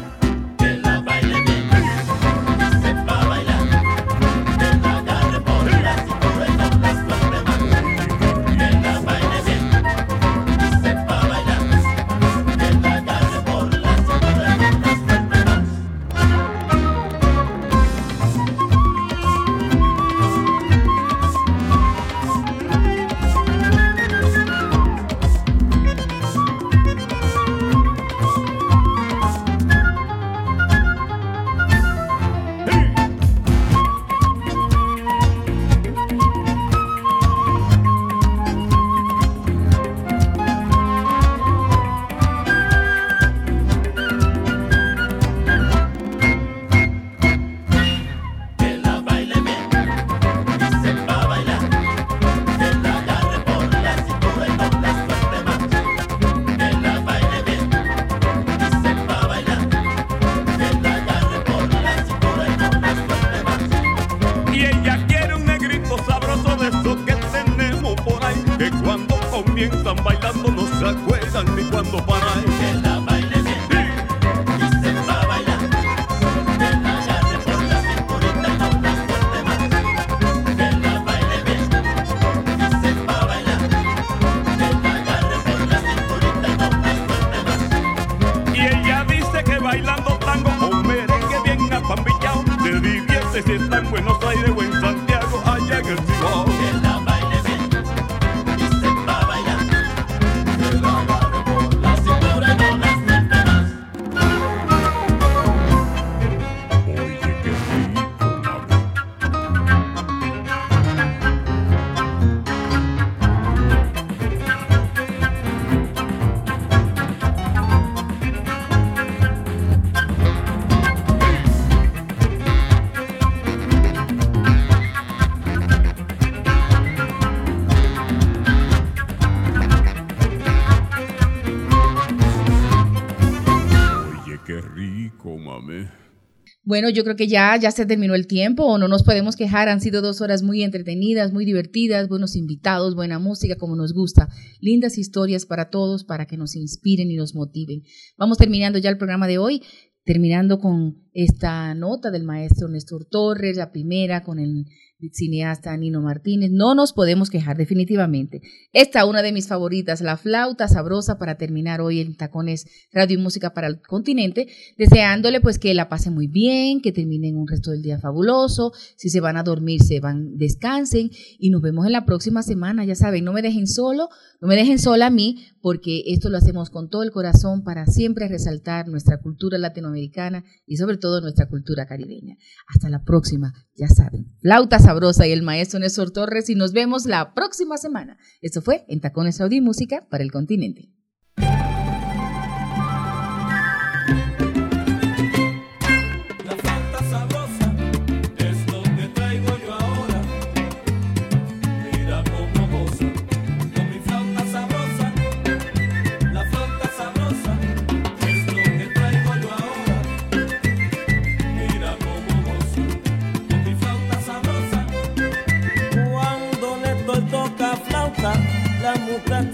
Bueno, 136.70 136.92
yo 136.92 137.04
creo 137.04 137.16
que 137.16 137.28
ya, 137.28 137.58
ya 137.58 137.72
se 137.72 137.88
terminó 137.88 138.14
el 138.14 138.28
tiempo, 138.28 138.64
o 138.64 138.78
no 138.78 138.88
nos 138.88 139.02
podemos 139.02 139.36
quejar. 139.36 139.70
Han 139.70 139.82
sido 139.82 140.04
dos 140.04 140.22
horas 140.22 140.44
muy 140.44 140.62
entretenidas, 140.62 141.34
muy 141.34 141.44
divertidas, 141.44 142.08
buenos 142.08 142.36
invitados, 142.36 142.94
buena 142.94 143.18
música, 143.18 143.56
como 143.56 143.76
nos 143.76 143.92
gusta. 143.92 144.30
Lindas 144.62 145.00
historias 145.00 145.48
para 145.48 145.72
todos, 145.72 146.04
para 146.04 146.28
que 146.28 146.38
nos 146.38 146.56
inspiren 146.56 147.10
y 147.10 147.16
nos 147.16 147.34
motiven. 147.34 147.82
Vamos 148.20 148.38
terminando 148.38 148.78
ya 148.78 148.92
el 148.92 149.00
programa 149.00 149.26
de 149.26 149.40
hoy, 149.40 149.64
terminando 150.04 150.60
con 150.60 151.10
esta 151.12 151.74
nota 151.74 152.12
del 152.12 152.24
maestro 152.24 152.68
Néstor 152.70 153.08
Torres, 153.10 153.58
la 153.58 153.72
primera 153.72 154.24
con 154.24 154.38
el 154.38 154.66
cineasta 155.14 155.76
Nino 155.78 156.02
Martínez. 156.02 156.52
No 156.52 156.76
nos 156.76 156.94
podemos 156.94 157.30
quejar, 157.30 157.58
definitivamente. 157.58 158.42
Esta 158.74 159.06
una 159.06 159.22
de 159.22 159.32
mis 159.32 159.48
favoritas, 159.48 160.02
la 160.02 160.18
flauta 160.18 160.68
sabrosa 160.68 161.18
para 161.18 161.36
terminar 161.36 161.82
hoy 161.82 162.02
en 162.02 162.16
Tacones 162.16 162.66
Radio 162.92 163.18
y 163.18 163.22
Música 163.22 163.54
para 163.54 163.68
el 163.68 163.82
Continente, 163.82 164.48
deseándole 164.78 165.42
pues 165.42 165.58
que 165.58 165.74
la 165.74 165.90
pasen 165.90 166.14
muy 166.14 166.28
bien, 166.28 166.82
que 166.82 166.92
terminen 166.92 167.38
un 167.38 167.48
resto 167.48 167.72
del 167.72 167.82
día 167.82 168.00
fabuloso, 168.00 168.74
si 168.98 169.10
se 169.10 169.22
van 169.22 169.38
a 169.38 169.44
dormir, 169.44 169.82
se 169.82 170.00
van, 170.00 170.38
descansen 170.38 171.10
y 171.38 171.50
nos 171.50 171.62
vemos 171.62 171.86
en 171.86 171.94
la 171.94 172.06
próxima 172.06 172.44
semana, 172.44 172.84
ya 172.86 172.96
saben, 172.96 173.24
no 173.24 173.34
me 173.34 173.42
dejen 173.42 173.68
solo, 173.68 174.10
no 174.42 174.48
me 174.48 174.56
dejen 174.56 174.80
sola 174.80 175.08
a 175.08 175.10
mí, 175.10 175.46
porque 175.62 176.04
esto 176.08 176.30
lo 176.30 176.38
hacemos 176.38 176.70
con 176.70 176.90
todo 176.90 177.04
el 177.04 177.12
corazón 177.12 177.64
para 177.64 177.86
siempre 177.86 178.28
resaltar 178.28 178.88
nuestra 178.88 179.20
cultura 179.20 179.58
latinoamericana 179.58 180.44
y 180.66 180.78
sobre 180.78 180.98
todo 180.98 181.22
nuestra 181.22 181.48
cultura 181.48 181.86
caribeña. 181.86 182.36
Hasta 182.68 182.90
la 182.90 183.04
próxima, 183.04 183.54
ya 183.76 183.88
saben. 183.88 184.34
Flauta 184.42 184.80
sabrosa 184.90 185.28
y 185.28 185.32
el 185.32 185.44
maestro 185.44 185.80
Néstor 185.80 186.10
Torres 186.10 186.50
y 186.50 186.56
nos 186.56 186.74
vemos 186.74 187.06
la 187.06 187.36
próxima 187.36 187.78
semana. 187.78 188.18
Esto 188.42 188.64
fue 188.64 188.86
en 188.88 189.02
Tacones 189.02 189.40
Audio 189.40 189.60
y 189.60 189.62
Música 189.62 190.08
para 190.10 190.24
el 190.24 190.32
Continente. 190.32 190.90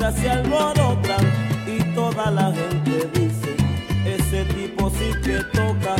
Muchachas 0.05 0.21
se 0.21 0.29
alborotan 0.29 1.25
y 1.65 1.95
toda 1.95 2.31
la 2.31 2.51
gente 2.53 3.09
dice, 3.13 3.55
ese 4.05 4.45
tipo 4.45 4.89
sí 4.89 5.11
que 5.23 5.39
toca. 5.53 5.95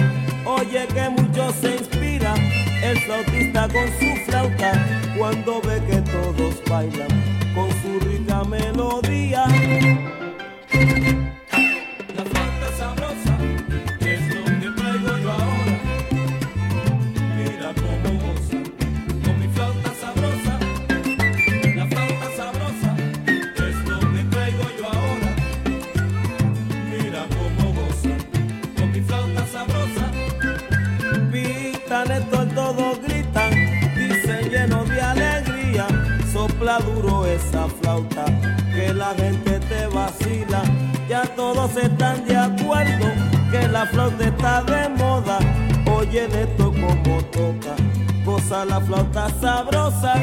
Oye 0.45 0.85
que 0.87 1.09
mucho 1.09 1.51
se 1.59 1.77
inspira 1.77 2.35
el 2.83 2.97
flautista 2.99 3.67
con 3.67 3.87
su 3.99 4.25
flauta 4.25 4.73
cuando 5.17 5.61
ve 5.61 5.81
que 5.87 6.01
todos 6.11 6.61
bailan 6.69 7.07
con 7.55 7.69
su 7.81 7.99
rica 8.07 8.43
melodía. 8.43 9.45
La 39.05 39.13
gente 39.23 39.59
te 39.59 39.85
vacila, 39.87 40.63
ya 41.07 41.23
todos 41.35 41.75
están 41.77 42.25
de 42.25 42.35
acuerdo, 42.35 43.05
que 43.51 43.67
la 43.67 43.85
flauta 43.85 44.25
está 44.25 44.63
de 44.63 44.89
moda, 44.89 45.37
oyen 45.95 46.31
esto 46.31 46.71
como 46.71 47.23
toca, 47.25 47.75
goza 48.25 48.65
la 48.65 48.81
flauta 48.81 49.29
sabrosa. 49.39 50.15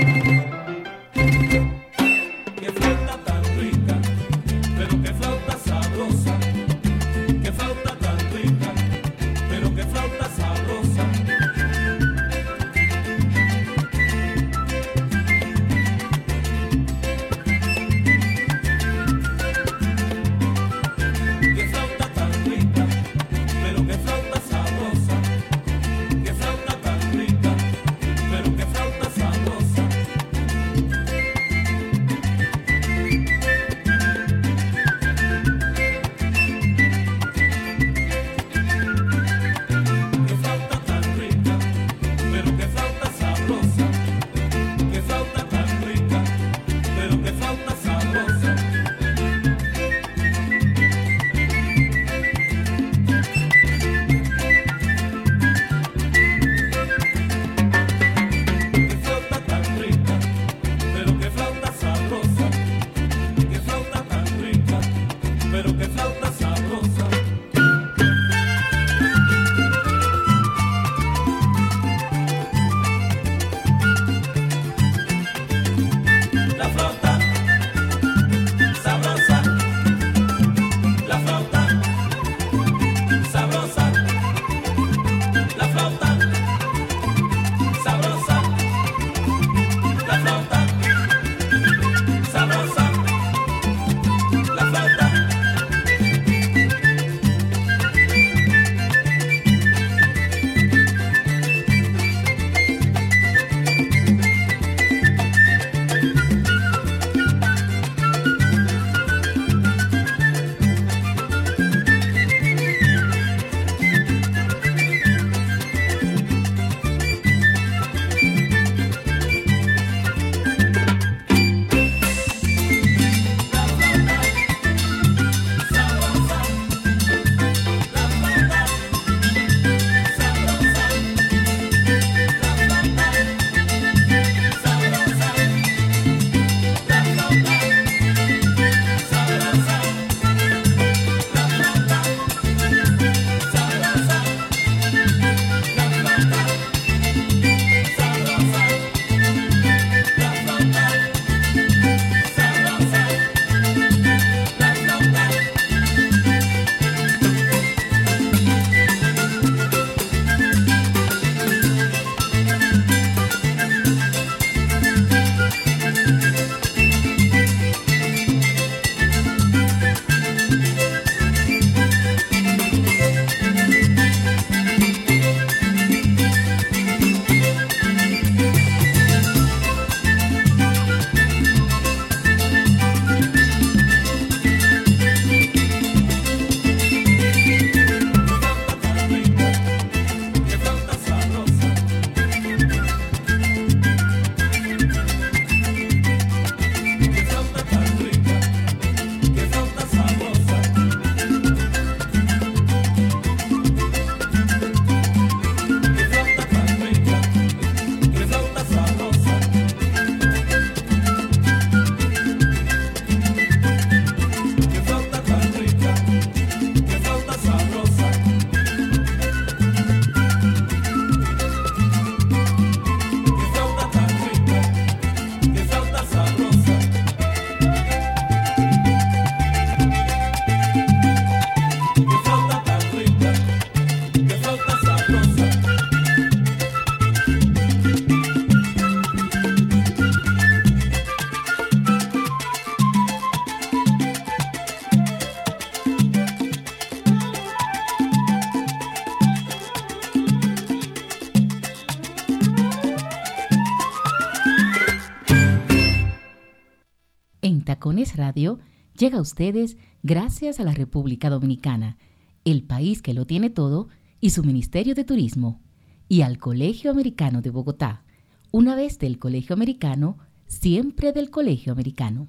Radio 258.15 258.59
llega 258.97 259.19
a 259.19 259.21
ustedes 259.21 259.77
gracias 260.03 260.61
a 260.61 260.65
la 260.65 260.73
República 260.73 261.29
Dominicana, 261.29 261.99
el 262.45 262.63
país 262.63 263.03
que 263.03 263.13
lo 263.15 263.27
tiene 263.27 263.51
todo, 263.51 263.89
y 264.21 264.31
su 264.31 264.43
Ministerio 264.45 264.95
de 264.95 265.05
Turismo, 265.05 265.61
y 266.09 266.23
al 266.23 266.39
Colegio 266.39 266.91
Americano 266.91 267.43
de 267.43 267.51
Bogotá. 267.51 268.05
Una 268.51 268.75
vez 268.75 268.99
del 268.99 269.19
Colegio 269.19 269.55
Americano, 269.55 270.19
siempre 270.47 271.13
del 271.13 271.31
Colegio 271.31 271.73
Americano. 271.73 272.29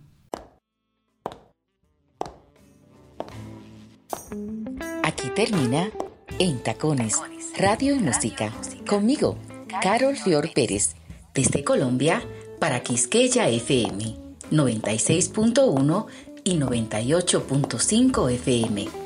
Aquí 5.03 5.29
termina 5.35 5.89
En 6.39 6.61
Tacones, 6.61 7.21
Radio 7.57 7.95
y 7.95 7.99
Música. 7.99 8.51
Conmigo, 8.87 9.37
Carol 9.81 10.17
Fior 10.17 10.51
Pérez, 10.53 10.95
desde 11.33 11.63
Colombia 11.63 12.21
para 12.59 12.81
Quisqueya 12.81 13.47
FM 13.49 14.22
96.1 14.53 16.05
y 16.43 16.57
98.5 16.57 18.31
FM. 18.31 19.02